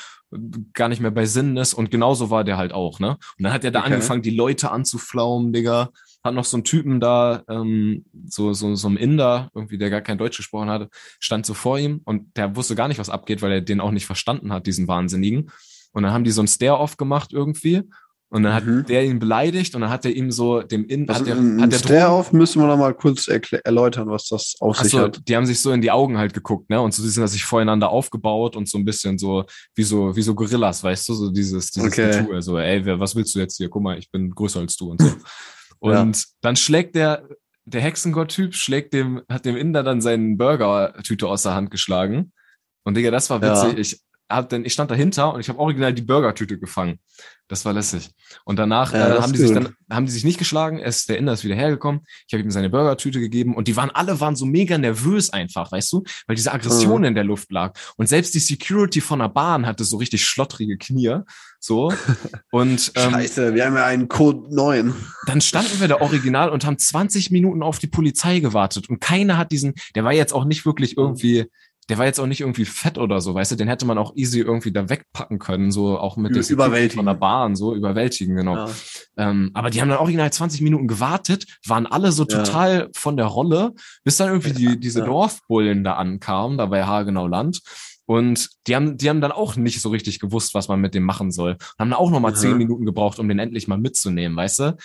gar 0.73 0.89
nicht 0.89 1.01
mehr 1.01 1.11
bei 1.11 1.27
Sinnen 1.27 1.55
ist. 1.57 1.75
Und 1.75 1.91
genauso 1.91 2.31
war 2.31 2.43
der 2.43 2.57
halt 2.57 2.73
auch, 2.73 2.99
ne? 2.99 3.09
Und 3.37 3.43
dann 3.43 3.53
hat 3.53 3.63
er 3.63 3.69
da 3.69 3.81
Okay. 3.81 3.93
angefangen, 3.93 4.23
die 4.23 4.35
Leute 4.35 4.71
anzuflaumen, 4.71 5.53
Digga. 5.53 5.91
Hat 6.25 6.33
noch 6.33 6.43
so 6.43 6.57
einen 6.57 6.63
Typen 6.65 6.99
da, 6.99 7.43
ähm, 7.49 8.03
so, 8.27 8.51
so, 8.53 8.75
so 8.75 8.89
ein 8.89 8.97
Inder, 8.97 9.49
irgendwie, 9.53 9.77
der 9.77 9.89
gar 9.89 10.01
kein 10.01 10.17
Deutsch 10.17 10.37
gesprochen 10.37 10.69
hatte, 10.69 10.89
stand 11.19 11.45
so 11.45 11.53
vor 11.53 11.77
ihm 11.79 12.01
und 12.03 12.35
der 12.35 12.55
wusste 12.55 12.75
gar 12.75 12.87
nicht, 12.89 12.99
was 12.99 13.09
abgeht, 13.09 13.41
weil 13.41 13.51
er 13.51 13.61
den 13.61 13.79
auch 13.79 13.91
nicht 13.91 14.05
verstanden 14.07 14.51
hat, 14.51 14.65
diesen 14.67 14.87
Wahnsinnigen. 14.87 15.51
Und 15.93 16.03
dann 16.03 16.11
haben 16.11 16.23
die 16.25 16.31
so 16.31 16.41
ein 16.41 16.47
Stare-Off 16.47 16.97
gemacht 16.97 17.31
irgendwie. 17.31 17.83
Und 18.29 18.41
dann 18.43 18.53
hat 18.55 18.65
Mhm. 18.65 18.85
der 18.87 19.05
ihn 19.05 19.19
beleidigt 19.19 19.75
und 19.75 19.81
dann 19.81 19.91
hat 19.91 20.03
er 20.03 20.11
ihm 20.11 20.31
so 20.31 20.61
dem 20.63 20.83
In, 20.87 21.07
Also 21.07 21.21
hat 21.21 21.27
der, 21.27 21.61
hat 21.61 21.71
der 21.71 21.77
Stare 21.77 22.09
auf 22.09 22.33
müssen 22.33 22.59
wir 22.59 22.67
noch 22.67 22.75
mal 22.75 22.93
kurz 22.95 23.27
erläutern, 23.29 24.09
was 24.09 24.27
das 24.27 24.55
auf 24.59 24.77
sich 24.77 24.85
Achso, 24.95 25.05
hat. 25.05 25.21
die 25.27 25.35
haben 25.37 25.45
sich 25.45 25.59
so 25.61 25.71
in 25.71 25.79
die 25.81 25.91
Augen 25.91 26.17
halt 26.17 26.33
geguckt, 26.33 26.69
ne? 26.71 26.81
Und 26.81 26.93
so 26.93 27.03
die 27.03 27.09
sind 27.09 27.25
sich 27.27 27.45
voreinander 27.45 27.89
aufgebaut 27.89 28.55
und 28.55 28.67
so 28.67 28.79
ein 28.79 28.83
bisschen 28.83 29.19
so 29.19 29.45
wie 29.75 29.83
so 29.83 30.15
wie 30.15 30.23
so 30.23 30.33
Gorillas, 30.33 30.83
weißt 30.83 31.07
du, 31.07 31.13
so 31.13 31.31
dieses 31.31 31.69
dieses 31.71 31.87
Okay. 31.93 32.23
Getue, 32.23 32.41
so 32.41 32.57
ey, 32.57 32.83
wer, 32.83 32.99
was 32.99 33.15
willst 33.15 33.35
du 33.35 33.39
jetzt 33.39 33.57
hier? 33.57 33.69
Guck 33.69 33.83
mal, 33.83 33.97
ich 33.99 34.09
bin 34.09 34.31
größer 34.31 34.59
als 34.59 34.75
du 34.75 34.89
und 34.91 35.01
so. 35.01 35.07
Und 35.85 36.25
dann 36.41 36.55
schlägt 36.55 36.95
der 36.95 37.27
der 37.67 37.81
Hexengott-Typ 37.81 38.53
schlägt 38.53 38.93
dem 38.93 39.23
hat 39.27 39.45
dem 39.45 39.57
Inder 39.57 39.81
dann 39.81 39.99
seinen 39.99 40.37
Burger-Tüte 40.37 41.27
aus 41.27 41.43
der 41.43 41.55
Hand 41.55 41.71
geschlagen. 41.71 42.31
Und 42.83 42.95
Digga, 42.95 43.09
das 43.09 43.29
war 43.31 43.41
Ja. 43.43 43.65
witzig. 43.65 43.79
Ich 43.79 44.01
hab 44.29 44.49
dann 44.49 44.65
ich 44.65 44.73
stand 44.73 44.89
dahinter 44.91 45.33
und 45.33 45.39
ich 45.39 45.49
habe 45.49 45.59
original 45.59 45.93
die 45.93 46.01
Burger-Tüte 46.01 46.57
gefangen. 46.59 46.99
Das 47.47 47.63
war 47.63 47.73
lässig. 47.73 48.09
Und 48.43 48.57
danach 48.57 48.91
Ja, 48.91 49.17
äh, 49.17 49.21
haben 49.21 49.31
die 49.31 49.37
sich 49.37 49.51
dann 49.53 49.69
haben 49.91 50.07
die 50.07 50.11
sich 50.11 50.23
nicht 50.25 50.39
geschlagen. 50.39 50.79
Es 50.79 51.05
der 51.05 51.19
Inder 51.19 51.31
ist 51.33 51.43
wieder 51.43 51.53
hergekommen. 51.55 52.01
Ich 52.27 52.33
habe 52.33 52.41
ihm 52.41 52.49
seine 52.49 52.71
Burgertüte 52.71 53.19
gegeben 53.19 53.55
und 53.55 53.67
die 53.67 53.75
waren 53.75 53.91
alle 53.91 54.19
waren 54.19 54.35
so 54.35 54.47
mega 54.47 54.79
nervös 54.79 55.29
einfach, 55.29 55.71
weißt 55.71 55.93
du, 55.93 56.03
weil 56.25 56.35
diese 56.35 56.51
Aggression 56.53 57.01
Mhm. 57.01 57.07
in 57.09 57.15
der 57.15 57.23
Luft 57.23 57.51
lag 57.51 57.77
und 57.97 58.07
selbst 58.09 58.33
die 58.33 58.39
Security 58.39 58.99
von 58.99 59.19
der 59.19 59.29
Bahn 59.29 59.67
hatte 59.67 59.83
so 59.83 59.97
richtig 59.97 60.25
schlottrige 60.25 60.77
Knie, 60.77 61.19
so 61.59 61.93
und 62.51 62.91
ähm, 62.95 63.11
Scheiße, 63.11 63.53
wir 63.53 63.65
haben 63.65 63.75
ja 63.75 63.85
einen 63.85 64.07
Code 64.07 64.53
9. 64.55 64.95
dann 65.27 65.39
standen 65.41 65.79
wir 65.79 65.87
da 65.87 66.01
original 66.01 66.49
und 66.49 66.65
haben 66.65 66.79
20 66.79 67.29
Minuten 67.29 67.61
auf 67.61 67.77
die 67.77 67.87
Polizei 67.87 68.39
gewartet 68.39 68.89
und 68.89 68.99
keiner 68.99 69.37
hat 69.37 69.51
diesen, 69.51 69.75
der 69.93 70.03
war 70.03 70.13
jetzt 70.13 70.33
auch 70.33 70.45
nicht 70.45 70.65
wirklich 70.65 70.97
irgendwie 70.97 71.45
der 71.89 71.97
war 71.99 72.05
jetzt 72.05 72.19
auch 72.19 72.25
nicht 72.25 72.41
irgendwie 72.41 72.65
fett 72.65 72.97
oder 72.97 73.21
so, 73.21 73.35
weißt 73.35 73.51
du, 73.51 73.55
den 73.55 73.67
hätte 73.67 73.85
man 73.85 73.97
auch 73.99 74.15
easy 74.15 74.39
irgendwie 74.39 74.71
da 74.71 74.89
wegpacken 74.89 75.37
können, 75.39 75.71
so 75.71 75.99
auch 75.99 76.17
mit 76.17 76.35
Ü- 76.35 76.51
überwältigen. 76.53 76.97
von 76.97 77.05
der 77.05 77.13
Bahn, 77.13 77.55
so 77.55 77.75
überwältigen, 77.75 78.35
genau. 78.35 78.55
Ja. 78.55 78.69
Ähm, 79.17 79.51
aber 79.53 79.69
die 79.69 79.81
haben 79.81 79.89
dann 79.89 79.99
original 79.99 80.31
20 80.33 80.61
Minuten 80.61 80.87
gewartet, 80.87 81.45
waren 81.67 81.85
alle 81.85 82.11
so 82.11 82.23
Ja. 82.23 82.43
total 82.43 82.89
von 82.95 83.17
der 83.17 83.27
Rolle, 83.27 83.73
bis 84.03 84.17
dann 84.17 84.29
irgendwie 84.29 84.53
die, 84.53 84.79
diese 84.79 84.99
ja. 84.99 85.05
Dorfbullen 85.05 85.83
da 85.83 85.93
ankamen, 85.93 86.57
da 86.57 86.65
bei 86.65 86.83
Hagenau 86.85 87.27
Land. 87.27 87.61
Und 88.07 88.49
die 88.67 88.75
haben, 88.75 88.97
die 88.97 89.09
haben 89.09 89.21
dann 89.21 89.31
auch 89.31 89.55
nicht 89.55 89.81
so 89.81 89.89
richtig 89.89 90.19
gewusst, 90.19 90.53
was 90.53 90.67
man 90.67 90.79
mit 90.79 90.93
dem 90.93 91.03
machen 91.03 91.31
soll. 91.31 91.57
Haben 91.79 91.89
dann 91.89 91.93
auch 91.93 92.11
nochmal 92.11 92.35
zehn 92.35 92.55
Minuten 92.57 92.85
gebraucht, 92.85 93.17
um 93.19 93.27
den 93.27 93.39
endlich 93.39 93.67
mal 93.67 93.77
mitzunehmen, 93.79 94.37
weißt 94.37 94.59
du? 94.59 94.77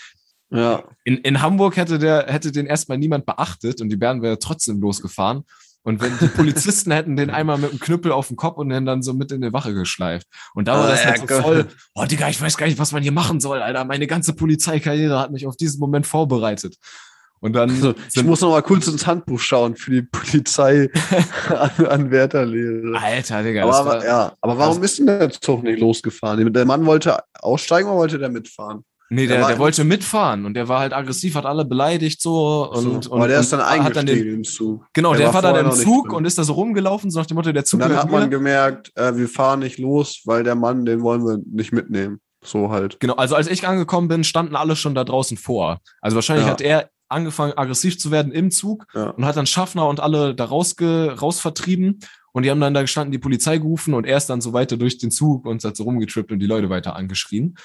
ja. 0.51 0.83
In, 1.05 1.19
in 1.19 1.41
Hamburg 1.43 1.77
hätte 1.77 1.99
der, 1.99 2.27
hätte 2.29 2.51
den 2.51 2.67
erstmal 2.67 2.99
niemand 2.99 3.27
beachtet 3.27 3.81
und 3.81 3.89
die 3.91 3.97
Bären 3.97 4.23
wäre 4.23 4.39
trotzdem 4.39 4.81
losgefahren. 4.81 5.45
Und 5.83 6.03
wenn 6.03 6.17
die 6.19 6.29
Polizisten 6.29 6.93
hätten 6.93 7.17
den 7.17 7.31
einmal 7.31 7.57
mit 7.59 7.73
dem 7.73 7.81
Knüppel 7.81 8.13
auf 8.13 8.29
den 8.29 8.37
Kopf 8.37 8.59
und 8.59 8.69
den 8.69 8.85
dann 8.85 9.03
so 9.03 9.15
mit 9.15 9.33
in 9.33 9.41
die 9.41 9.53
Wache 9.53 9.73
geschleift. 9.73 10.27
Und 10.55 10.69
da 10.69 10.75
war 10.75 10.85
Ah, 10.85 10.91
das 10.91 11.05
halt 11.07 11.17
ja, 11.17 11.21
so 11.23 11.27
Gott. 11.27 11.43
voll, 11.43 11.67
oh 11.95 12.05
Digga, 12.05 12.29
ich 12.29 12.41
weiß 12.41 12.57
gar 12.59 12.67
nicht, 12.67 12.79
was 12.79 12.93
man 12.93 13.03
hier 13.03 13.13
machen 13.13 13.41
soll, 13.41 13.63
Alter. 13.63 13.85
Meine 13.85 14.07
ganze 14.07 14.35
Polizeikarriere 14.35 15.19
hat 15.19 15.33
mich 15.33 15.47
auf 15.47 15.57
diesen 15.57 15.81
Moment 15.81 16.07
vorbereitet. 16.07 16.77
Und 17.43 17.55
dann 17.55 17.71
Also, 17.71 17.95
ich 18.13 18.23
muss 18.23 18.43
noch 18.43 18.51
mal 18.51 18.61
kurz 18.63 18.87
ins 18.89 19.07
Handbuch 19.07 19.41
schauen 19.41 19.75
für 19.75 19.91
die 19.91 20.03
Polizei-Anwärterlehre. 20.03 22.99
Alter, 23.01 23.43
Digga, 23.43 23.63
aber, 23.63 23.71
das 23.71 23.81
aber, 23.81 23.91
war, 23.91 24.05
ja, 24.05 24.33
aber 24.43 24.59
warum 24.59 24.83
ist 24.83 24.99
denn 24.99 25.07
der 25.07 25.31
Zug 25.31 25.63
nicht 25.63 25.81
losgefahren? 25.81 26.53
Der 26.53 26.67
Mann 26.67 26.85
wollte 26.85 27.19
aussteigen 27.39 27.89
oder 27.89 27.97
wollte 27.99 28.19
der 28.19 28.29
mitfahren? 28.29 28.85
Nee, 29.11 29.27
der 29.27 29.39
der, 29.39 29.49
der 29.49 29.59
wollte 29.59 29.85
mitfahren 29.85 30.47
und 30.47 30.55
der 30.55 30.69
war 30.69 30.81
halt 30.81 30.93
aggressiv, 30.95 31.35
hat 31.35 31.45
alle 31.45 31.65
beleidigt 31.65 32.23
so 32.23 32.71
und, 32.71 32.83
so, 32.83 32.91
und 33.11 33.13
aber 33.13 33.29
der 33.29 33.37
und 33.39 33.43
ist 33.45 33.53
dann 33.53 33.61
hat 33.85 33.95
dann 33.97 34.07
den, 34.07 34.27
im 34.37 34.45
Zug. 34.45 34.87
genau, 34.95 35.11
Der 35.11 35.19
der, 35.27 35.35
war 35.35 35.43
war 35.43 35.53
dann 35.53 35.67
im 35.67 35.73
Zug 35.73 36.13
und 36.13 36.25
ist 36.25 36.39
da 36.39 36.45
so 36.45 36.55
rumgelaufen, 36.55 37.11
so 37.11 37.19
nach 37.19 37.27
dem 37.27 37.35
Motto, 37.35 37.53
der 37.53 37.61
Und 37.63 37.67
Zug 37.67 37.81
dann 37.81 37.91
gehört 37.91 38.05
hat 38.05 38.11
man 38.11 38.31
gemerkt, 38.31 38.93
äh, 38.97 39.15
wir 39.17 39.29
fahren 39.29 39.61
nicht 39.61 39.79
los, 39.79 40.23
weil 40.25 40.43
der 40.45 40.55
Mann, 40.55 40.85
den 40.87 41.03
wollen 41.03 41.23
wir 41.27 41.39
nicht 41.51 41.73
mitnehmen. 41.73 42.21
So 42.43 42.71
halt. 42.71 42.99
Genau, 43.01 43.15
also 43.17 43.35
als 43.35 43.49
ich 43.49 43.67
angekommen 43.69 44.09
bin, 44.09 44.25
standen 44.25 44.57
alle 44.57 44.75
schon 44.75 44.95
da 44.95 45.05
draußen 45.05 45.37
vor. 45.37 45.81
Also 46.01 46.15
wahrscheinlich 46.15 46.47
Ja. 46.47 46.53
hat 46.53 46.63
er 46.63 46.89
angefangen, 47.09 47.53
aggressiv 47.55 47.99
zu 47.99 48.11
werden 48.11 48.33
im 48.33 48.51
Zug 48.51 48.87
Ja. 48.95 49.11
und 49.11 49.25
hat 49.27 49.37
dann 49.37 49.45
Schaffner 49.47 49.87
und 49.89 50.01
alle 50.01 50.35
da 50.35 50.45
rausge, 50.47 51.17
raus 51.21 51.39
vertrieben. 51.41 51.99
Und 52.33 52.45
die 52.45 52.51
haben 52.51 52.61
dann 52.61 52.73
da 52.73 52.81
gestanden, 52.83 53.11
die 53.13 53.19
Polizei 53.19 53.59
gerufen 53.59 53.93
und 53.93 54.07
er 54.07 54.17
ist 54.17 54.31
dann 54.31 54.41
so 54.41 54.53
weiter 54.53 54.77
durch 54.77 54.99
den 54.99 55.11
Zug 55.11 55.45
und 55.47 55.63
hat 55.65 55.77
so 55.77 55.83
rumgetrippt 55.83 56.31
und 56.31 56.39
die 56.39 56.47
Leute 56.47 56.71
weiter 56.71 56.95
angeschrien. 56.95 57.57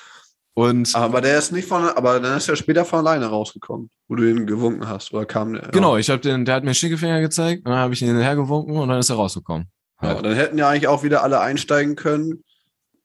Und 0.57 0.95
Aber 0.95 1.19
der 1.21 1.37
ist 1.37 1.51
nicht 1.51 1.67
von, 1.67 1.83
aber 1.83 2.19
dann 2.21 2.37
ist 2.37 2.47
er 2.47 2.55
später 2.55 2.85
von 2.85 2.99
alleine 2.99 3.25
rausgekommen, 3.27 3.89
wo 4.07 4.15
du 4.15 4.23
ihn 4.29 4.47
gewunken 4.47 4.87
hast. 4.87 5.13
Oder 5.13 5.25
kam 5.25 5.53
der? 5.53 5.67
genau, 5.73 5.97
ich 5.97 6.09
habe 6.09 6.21
den, 6.21 6.45
der 6.45 6.55
hat 6.55 6.63
mir 6.63 6.73
Stinkefinger 6.73 7.19
gezeigt, 7.21 7.65
und 7.65 7.71
dann 7.71 7.79
habe 7.79 7.93
ich 7.93 8.01
ihn 8.01 8.07
hinterhergewunken 8.07 8.77
und 8.77 8.87
dann 8.87 8.99
ist 8.99 9.09
er 9.09 9.17
rausgekommen. 9.17 9.67
Ja, 10.01 10.09
Halt. 10.09 10.25
dann 10.25 10.33
hätten 10.33 10.57
ja 10.57 10.69
eigentlich 10.69 10.87
auch 10.87 11.03
wieder 11.03 11.23
alle 11.23 11.41
einsteigen 11.41 11.95
können. 11.97 12.41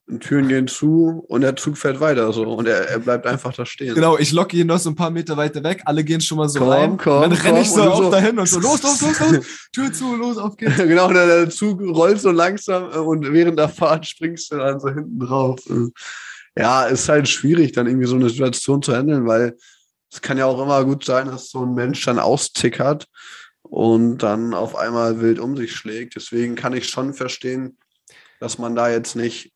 Und 0.08 0.24
Türen 0.24 0.48
gehen 0.48 0.66
zu 0.66 1.24
und 1.28 1.40
der 1.42 1.54
Zug 1.54 1.76
fährt 1.78 2.00
weiter 2.00 2.32
so. 2.32 2.42
Und 2.42 2.66
er, 2.66 2.88
er 2.88 2.98
bleibt 2.98 3.26
einfach 3.28 3.52
da 3.52 3.64
stehen. 3.64 3.94
Genau, 3.94 4.18
ich 4.18 4.32
locke 4.32 4.56
ihn 4.56 4.66
noch 4.66 4.78
so 4.78 4.90
ein 4.90 4.96
paar 4.96 5.10
Meter 5.10 5.36
weiter 5.36 5.62
weg, 5.62 5.82
alle 5.84 6.02
gehen 6.02 6.20
schon 6.20 6.38
mal 6.38 6.48
so 6.48 6.58
Komm, 6.60 6.68
rein. 6.68 6.96
komm, 6.98 7.22
dann 7.22 7.32
renne 7.32 7.60
ich 7.60 7.70
so 7.70 7.82
auch 7.82 8.02
so- 8.04 8.10
dahin 8.10 8.36
und 8.38 8.46
so, 8.48 8.58
los, 8.58 8.82
los, 8.82 9.00
los, 9.02 9.20
los, 9.20 9.46
Tür 9.72 9.92
zu, 9.92 10.16
los, 10.16 10.36
auf 10.38 10.56
geht's. 10.56 10.76
genau, 10.78 11.12
der, 11.12 11.26
der 11.26 11.50
Zug 11.50 11.80
rollt 11.80 12.20
so 12.20 12.30
langsam 12.32 12.90
äh, 12.92 12.96
und 12.98 13.32
während 13.32 13.56
der 13.58 13.68
Fahrt 13.68 14.04
springst 14.06 14.50
du 14.52 14.56
dann 14.56 14.80
so 14.80 14.88
hinten 14.88 15.18
drauf. 15.20 15.60
Ja, 16.56 16.84
ist 16.84 17.08
halt 17.08 17.28
schwierig, 17.28 17.72
dann 17.72 17.86
irgendwie 17.86 18.06
so 18.06 18.16
eine 18.16 18.28
Situation 18.28 18.82
zu 18.82 18.94
handeln, 18.94 19.26
weil 19.26 19.56
es 20.10 20.20
kann 20.20 20.38
ja 20.38 20.46
auch 20.46 20.60
immer 20.60 20.84
gut 20.84 21.04
sein, 21.04 21.26
dass 21.28 21.50
so 21.50 21.64
ein 21.64 21.74
Mensch 21.74 22.04
dann 22.04 22.18
austickert 22.18 23.06
und 23.62 24.18
dann 24.18 24.54
auf 24.54 24.74
einmal 24.74 25.20
wild 25.20 25.38
um 25.38 25.56
sich 25.56 25.74
schlägt. 25.74 26.16
Deswegen 26.16 26.56
kann 26.56 26.72
ich 26.72 26.88
schon 26.88 27.14
verstehen, 27.14 27.78
dass 28.40 28.58
man 28.58 28.74
da 28.74 28.90
jetzt 28.90 29.14
nicht, 29.14 29.52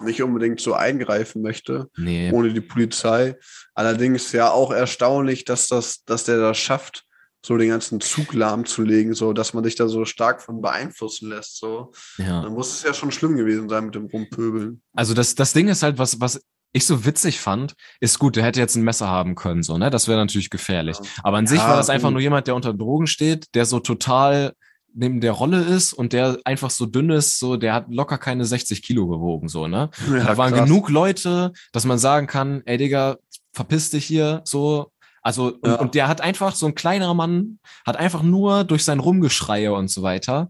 nicht 0.00 0.22
unbedingt 0.22 0.60
so 0.60 0.74
eingreifen 0.74 1.40
möchte 1.40 1.88
Nee. 1.96 2.30
ohne 2.32 2.52
die 2.52 2.60
Polizei. 2.60 3.38
Allerdings 3.74 4.32
ja 4.32 4.50
auch 4.50 4.72
erstaunlich, 4.72 5.44
dass 5.44 5.68
das, 5.68 6.04
dass 6.04 6.24
der 6.24 6.38
das 6.38 6.58
schafft, 6.58 7.06
so 7.44 7.56
den 7.56 7.68
ganzen 7.70 8.00
Zug 8.00 8.32
lahmzulegen, 8.34 9.14
so 9.14 9.32
dass 9.32 9.52
man 9.54 9.64
sich 9.64 9.74
da 9.74 9.88
so 9.88 10.04
stark 10.04 10.40
von 10.42 10.60
beeinflussen 10.60 11.28
lässt. 11.28 11.58
So, 11.58 11.92
Ja. 12.18 12.42
dann 12.42 12.52
muss 12.52 12.72
es 12.74 12.82
ja 12.84 12.94
schon 12.94 13.10
schlimm 13.10 13.36
gewesen 13.36 13.68
sein 13.68 13.86
mit 13.86 13.94
dem 13.94 14.06
Rumpöbeln. 14.06 14.80
Also 14.94 15.12
das, 15.14 15.34
das 15.34 15.52
Ding 15.52 15.68
ist 15.68 15.82
halt, 15.82 15.98
was, 15.98 16.20
was 16.20 16.40
ich 16.72 16.86
so 16.86 17.04
witzig 17.04 17.38
fand, 17.40 17.74
ist 18.00 18.18
gut, 18.18 18.36
der 18.36 18.44
hätte 18.44 18.60
jetzt 18.60 18.76
ein 18.76 18.84
Messer 18.84 19.08
haben 19.08 19.34
können, 19.34 19.62
so, 19.62 19.76
ne? 19.76 19.90
Das 19.90 20.08
wäre 20.08 20.18
natürlich 20.18 20.48
gefährlich. 20.50 20.96
Ja. 20.98 21.04
Aber 21.24 21.36
an 21.36 21.46
sich 21.46 21.58
Ja, 21.58 21.68
war 21.68 21.76
das 21.76 21.90
einfach 21.90 22.08
gut. 22.08 22.12
nur 22.14 22.22
jemand, 22.22 22.46
der 22.46 22.54
unter 22.54 22.72
Drogen 22.72 23.06
steht, 23.06 23.54
der 23.54 23.66
so 23.66 23.78
total 23.80 24.54
neben 24.94 25.20
der 25.20 25.32
Rolle 25.32 25.62
ist 25.62 25.92
und 25.94 26.12
der 26.12 26.38
einfach 26.44 26.70
so 26.70 26.86
dünn 26.86 27.10
ist, 27.10 27.38
so, 27.38 27.56
der 27.56 27.72
hat 27.74 27.86
locker 27.88 28.18
keine 28.18 28.44
60 28.44 28.82
Kilo 28.82 29.06
gewogen, 29.08 29.48
so, 29.48 29.66
ne? 29.66 29.90
Ja, 30.10 30.24
da 30.24 30.36
waren 30.36 30.52
krass. 30.54 30.64
genug 30.68 30.88
Leute, 30.90 31.52
dass 31.72 31.84
man 31.86 31.98
sagen 31.98 32.26
kann, 32.26 32.62
ey 32.66 32.76
Digga, 32.78 33.16
verpiss 33.52 33.90
dich 33.90 34.04
hier, 34.04 34.42
so. 34.44 34.91
Also, 35.22 35.54
und, 35.54 35.66
Ja. 35.66 35.74
und 35.76 35.94
der 35.94 36.08
hat 36.08 36.20
einfach, 36.20 36.54
so 36.54 36.66
ein 36.66 36.74
kleinerer 36.74 37.14
Mann, 37.14 37.58
hat 37.86 37.96
einfach 37.96 38.22
nur 38.22 38.64
durch 38.64 38.84
sein 38.84 38.98
Rumgeschreie 39.00 39.72
und 39.72 39.88
so 39.88 40.02
weiter, 40.02 40.48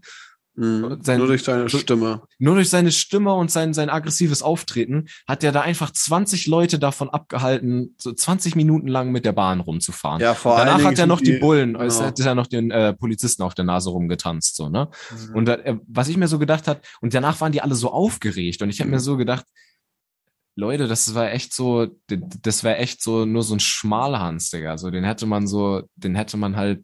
Mhm. 0.55 0.99
sein- 1.01 1.17
Nur 1.17 1.25
durch 1.27 1.41
seine 1.43 1.67
Stimme. 1.67 2.21
nur 2.37 2.53
durch 2.53 2.69
seine 2.69 2.91
Stimme 2.91 3.33
und 3.33 3.49
sein, 3.49 3.73
sein 3.73 3.89
aggressives 3.89 4.43
Auftreten, 4.43 5.07
hat 5.27 5.41
der 5.41 5.51
da 5.51 5.61
einfach 5.61 5.89
20 5.89 6.45
Leute 6.45 6.77
davon 6.77 7.09
abgehalten, 7.09 7.95
so 7.97 8.13
20 8.13 8.55
Minuten 8.55 8.87
lang 8.87 9.11
mit 9.11 9.25
der 9.25 9.31
Bahn 9.31 9.61
rumzufahren. 9.61 10.21
Ja, 10.21 10.35
vor 10.35 10.55
allen 10.55 10.67
Danach 10.67 10.77
Dingen 10.77 10.89
hat 10.91 10.99
er 10.99 11.07
noch 11.07 11.17
sind 11.19 11.27
die 11.27 11.37
Bullen, 11.39 11.73
genau. 11.73 11.85
es 11.85 11.99
hat 11.99 12.19
er 12.19 12.35
noch 12.35 12.45
den 12.45 12.69
äh, 12.69 12.93
Polizisten 12.93 13.41
auf 13.41 13.55
der 13.55 13.65
Nase 13.65 13.89
rumgetanzt, 13.89 14.55
so, 14.55 14.69
ne? 14.69 14.89
Mhm. 15.29 15.35
Und 15.35 15.49
äh, 15.49 15.75
was 15.87 16.07
ich 16.07 16.17
mir 16.17 16.27
so 16.27 16.37
gedacht 16.37 16.67
hat, 16.67 16.85
und 17.01 17.15
danach 17.15 17.41
waren 17.41 17.51
die 17.51 17.61
alle 17.61 17.73
so 17.73 17.91
aufgeregt 17.91 18.61
und 18.61 18.69
ich 18.69 18.79
habe 18.79 18.91
mir 18.91 18.99
so 18.99 19.17
gedacht, 19.17 19.45
Leute, 20.55 20.87
das 20.87 21.13
war 21.15 21.31
echt 21.31 21.53
so, 21.53 21.87
das 22.07 22.63
wäre 22.63 22.77
echt 22.77 23.01
so 23.01 23.25
nur 23.25 23.43
so 23.43 23.55
ein 23.55 23.59
Schmalhans, 23.59 24.49
Digga. 24.51 24.77
So, 24.77 24.91
den 24.91 25.03
hätte 25.03 25.25
man 25.25 25.47
so, 25.47 25.83
den 25.95 26.15
hätte 26.15 26.37
man 26.37 26.55
halt 26.55 26.83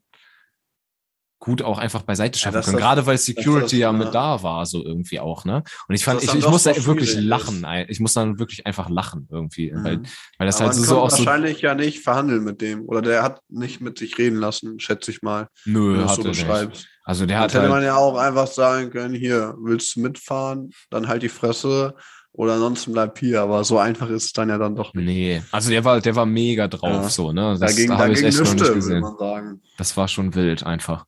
gut 1.41 1.61
auch 1.61 1.77
einfach 1.77 2.01
beiseite 2.01 2.37
schaffen 2.37 2.55
dass 2.55 2.65
können. 2.65 2.77
das- 2.77 2.83
Gerade 2.85 3.05
weil 3.05 3.17
Security 3.17 3.61
das, 3.61 3.71
ja 3.71 3.91
ja. 3.91 3.91
mit 3.93 4.13
da 4.13 4.43
war, 4.43 4.65
so 4.65 4.83
irgendwie 4.83 5.21
auch, 5.21 5.45
ne? 5.45 5.63
Und 5.87 5.95
ich 5.95 6.03
fand, 6.03 6.21
ich, 6.21 6.33
ich 6.35 6.45
musste 6.45 6.73
so 6.73 6.85
wirklich 6.85 7.15
lachen. 7.15 7.63
ist. 7.63 7.89
Ich 7.89 7.99
muss 8.01 8.11
dann 8.11 8.39
wirklich 8.39 8.65
einfach 8.65 8.89
lachen 8.89 9.25
irgendwie, 9.31 9.71
Mhm. 9.71 9.83
weil, 9.85 10.01
weil 10.37 10.47
das 10.47 10.57
Aber 10.57 10.65
halt 10.65 10.75
so, 10.75 10.83
so 10.83 10.99
auch 10.99 11.09
so, 11.09 11.19
wahrscheinlich 11.19 11.61
ja 11.61 11.75
nicht 11.75 12.01
verhandeln 12.01 12.43
mit 12.43 12.59
dem. 12.59 12.83
Oder 12.89 13.01
der 13.01 13.23
hat 13.23 13.39
nicht 13.47 13.79
mit 13.79 13.97
sich 13.99 14.17
reden 14.17 14.35
lassen, 14.37 14.81
schätze 14.81 15.11
ich 15.11 15.21
mal, 15.21 15.47
nö, 15.63 16.03
hat 16.03 16.15
so 16.15 16.23
er 16.23 16.27
nicht. 16.29 16.39
beschreibst. 16.41 16.87
Also 17.05 17.25
der 17.25 17.39
hat 17.39 17.51
hätte 17.53 17.61
halt, 17.61 17.71
man 17.71 17.83
ja 17.83 17.95
auch 17.95 18.17
einfach 18.17 18.47
sagen 18.47 18.89
können, 18.89 19.15
hier, 19.15 19.55
willst 19.61 19.95
du 19.95 20.01
mitfahren? 20.01 20.71
Dann 20.89 21.07
halt 21.07 21.23
die 21.23 21.29
Fresse. 21.29 21.95
Oder 22.39 22.53
ansonsten 22.53 22.93
bleib 22.93 23.19
hier. 23.19 23.41
Aber 23.41 23.65
so 23.65 23.79
einfach 23.79 24.09
ist 24.09 24.23
es 24.27 24.31
dann 24.31 24.47
ja 24.47 24.57
dann 24.57 24.73
doch 24.73 24.93
nicht. 24.93 25.05
nee, 25.05 25.43
also 25.51 25.69
der 25.71 25.83
war, 25.83 25.99
der 25.99 26.15
war 26.15 26.25
mega 26.25 26.69
drauf, 26.69 26.89
Ja. 27.03 27.09
so, 27.09 27.33
ne? 27.33 27.57
Das 27.59 27.71
dagegen 27.71 27.89
da 27.91 27.97
habe 27.97 28.13
ich 28.13 28.21
dagegen 28.21 28.27
echt 28.29 28.39
noch 28.45 28.53
nicht 28.53 28.73
gesehen. 28.75 29.01
man 29.01 29.17
sagen. 29.17 29.61
Das 29.77 29.97
war 29.97 30.07
schon 30.07 30.33
wild 30.35 30.63
einfach. 30.65 31.05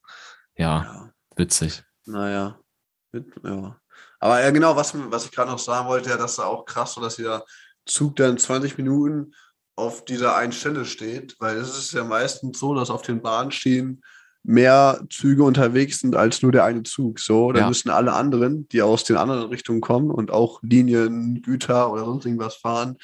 Ja, 0.57 0.83
Ja. 0.83 1.13
witzig. 1.37 1.83
Naja. 2.05 2.59
Ja. 3.43 3.77
Aber 4.19 4.41
ja, 4.43 4.49
genau, 4.51 4.75
was, 4.75 4.93
was 5.09 5.23
ich 5.23 5.31
gerade 5.31 5.51
noch 5.51 5.59
sagen 5.59 5.87
wollte, 5.87 6.09
ja, 6.09 6.17
das 6.17 6.33
ist 6.33 6.39
auch 6.39 6.65
krass, 6.65 6.95
so 6.95 7.01
dass 7.01 7.15
dieser 7.15 7.45
Zug 7.85 8.17
dann 8.17 8.37
20 8.37 8.77
Minuten 8.77 9.33
auf 9.77 10.03
dieser 10.03 10.35
einen 10.35 10.51
Stelle 10.51 10.83
steht, 10.83 11.37
weil 11.39 11.55
es 11.55 11.77
ist 11.77 11.93
ja 11.93 12.03
meistens 12.03 12.59
so, 12.59 12.75
dass 12.75 12.89
auf 12.89 13.03
den 13.03 13.21
Bahnschienen 13.21 14.01
mehr 14.43 15.01
Züge 15.09 15.43
unterwegs 15.43 15.99
sind 15.99 16.15
als 16.15 16.41
nur 16.41 16.51
der 16.51 16.63
eine 16.65 16.83
Zug. 16.83 17.19
So, 17.19 17.51
dann 17.51 17.63
Ja. 17.63 17.67
müssen 17.67 17.89
alle 17.89 18.13
anderen, 18.13 18.67
die 18.69 18.81
aus 18.81 19.03
den 19.03 19.17
anderen 19.17 19.43
Richtungen 19.49 19.81
kommen 19.81 20.09
und 20.11 20.31
auch 20.31 20.59
Linien, 20.63 21.41
Güter 21.41 21.91
oder 21.91 22.05
sonst 22.05 22.25
irgendwas 22.25 22.55
fahren, 22.55 22.97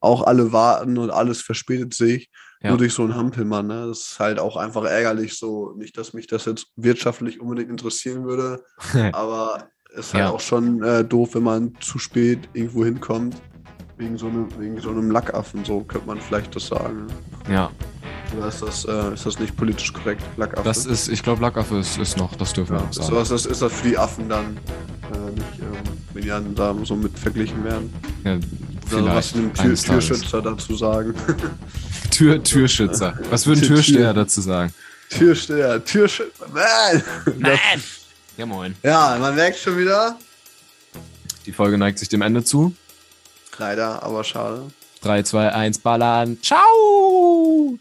auch 0.00 0.22
alle 0.26 0.52
warten 0.52 0.98
und 0.98 1.10
alles 1.10 1.40
verspätet 1.40 1.94
sich. 1.94 2.28
Ja. 2.62 2.68
Nur 2.70 2.78
durch 2.78 2.92
so 2.92 3.02
einen 3.02 3.16
Hampelmann. 3.16 3.66
Ne? 3.66 3.86
Das 3.88 3.98
ist 4.12 4.20
halt 4.20 4.38
auch 4.38 4.56
einfach 4.56 4.84
ärgerlich 4.84 5.36
so. 5.36 5.72
Nicht, 5.76 5.96
dass 5.98 6.12
mich 6.12 6.28
das 6.28 6.44
jetzt 6.44 6.68
wirtschaftlich 6.76 7.40
unbedingt 7.40 7.70
interessieren 7.70 8.24
würde, 8.24 8.62
aber 9.12 9.68
es 9.94 10.06
ist 10.06 10.14
halt 10.14 10.24
Ja. 10.24 10.30
auch 10.30 10.40
schon 10.40 10.82
äh, 10.82 11.04
doof, 11.04 11.34
wenn 11.34 11.42
man 11.42 11.72
zu 11.80 11.98
spät 11.98 12.48
irgendwo 12.52 12.84
hinkommt. 12.84 13.34
Wegen 13.98 14.16
so, 14.16 14.26
einem, 14.26 14.46
wegen 14.58 14.80
so 14.80 14.90
einem 14.90 15.10
Lackaffen, 15.10 15.64
so 15.64 15.80
könnte 15.80 16.06
man 16.06 16.20
vielleicht 16.20 16.54
das 16.56 16.66
sagen. 16.68 17.06
ja, 17.50 17.70
Oder 18.36 18.48
ist 18.48 18.62
das, 18.62 18.84
äh, 18.84 19.14
ist 19.14 19.26
das 19.26 19.38
nicht 19.38 19.56
politisch 19.56 19.92
korrekt? 19.92 20.22
Lackaffe? 20.36 20.62
das 20.64 20.86
ist, 20.86 21.08
ich 21.08 21.22
glaube, 21.22 21.42
Lackaffe 21.42 21.78
ist, 21.78 21.98
ist 21.98 22.16
noch, 22.16 22.34
das 22.36 22.52
dürfen 22.52 22.72
wir 22.72 22.78
ja, 22.78 22.84
noch 22.84 22.90
ist, 22.90 22.96
sagen. 22.96 23.14
das, 23.14 23.30
ist, 23.30 23.46
ist 23.46 23.62
das 23.62 23.72
für 23.72 23.88
die 23.88 23.98
Affen 23.98 24.28
dann 24.28 24.56
äh, 24.56 25.30
nicht, 25.32 25.60
ähm, 25.60 25.98
wenn 26.14 26.22
die 26.22 26.28
dann 26.28 26.54
da 26.54 26.74
so 26.84 26.96
mit 26.96 27.18
verglichen 27.18 27.62
werden? 27.64 27.92
Ja, 28.24 28.36
Oder 28.98 29.14
was 29.14 29.30
vielleicht. 29.30 29.34
einem 29.36 29.54
Tür. 29.54 29.74
Türschützer 29.76 30.42
dazu 30.42 30.74
sagen? 30.76 31.14
Tür, 32.10 32.42
Türschützer. 32.42 33.18
Was 33.30 33.46
würde 33.46 33.60
ein 33.60 33.66
Tür- 33.66 33.76
Türsteher 33.76 34.14
dazu 34.14 34.40
sagen? 34.40 34.72
Türsteher, 35.10 35.84
Türschützer, 35.84 36.46
man! 36.52 37.02
Das, 37.40 37.58
Ja, 38.38 38.46
moin. 38.46 38.74
ja, 38.82 39.16
man 39.20 39.34
merkt 39.34 39.58
schon 39.58 39.76
wieder. 39.76 40.16
Die 41.44 41.52
Folge 41.52 41.76
neigt 41.76 41.98
sich 41.98 42.08
dem 42.08 42.22
Ende 42.22 42.42
zu. 42.44 42.74
Leider, 43.58 44.02
aber 44.02 44.24
schade. 44.24 44.62
3, 45.02 45.22
2, 45.24 45.52
1, 45.52 45.78
ballern. 45.80 46.38
Ciao! 46.42 47.76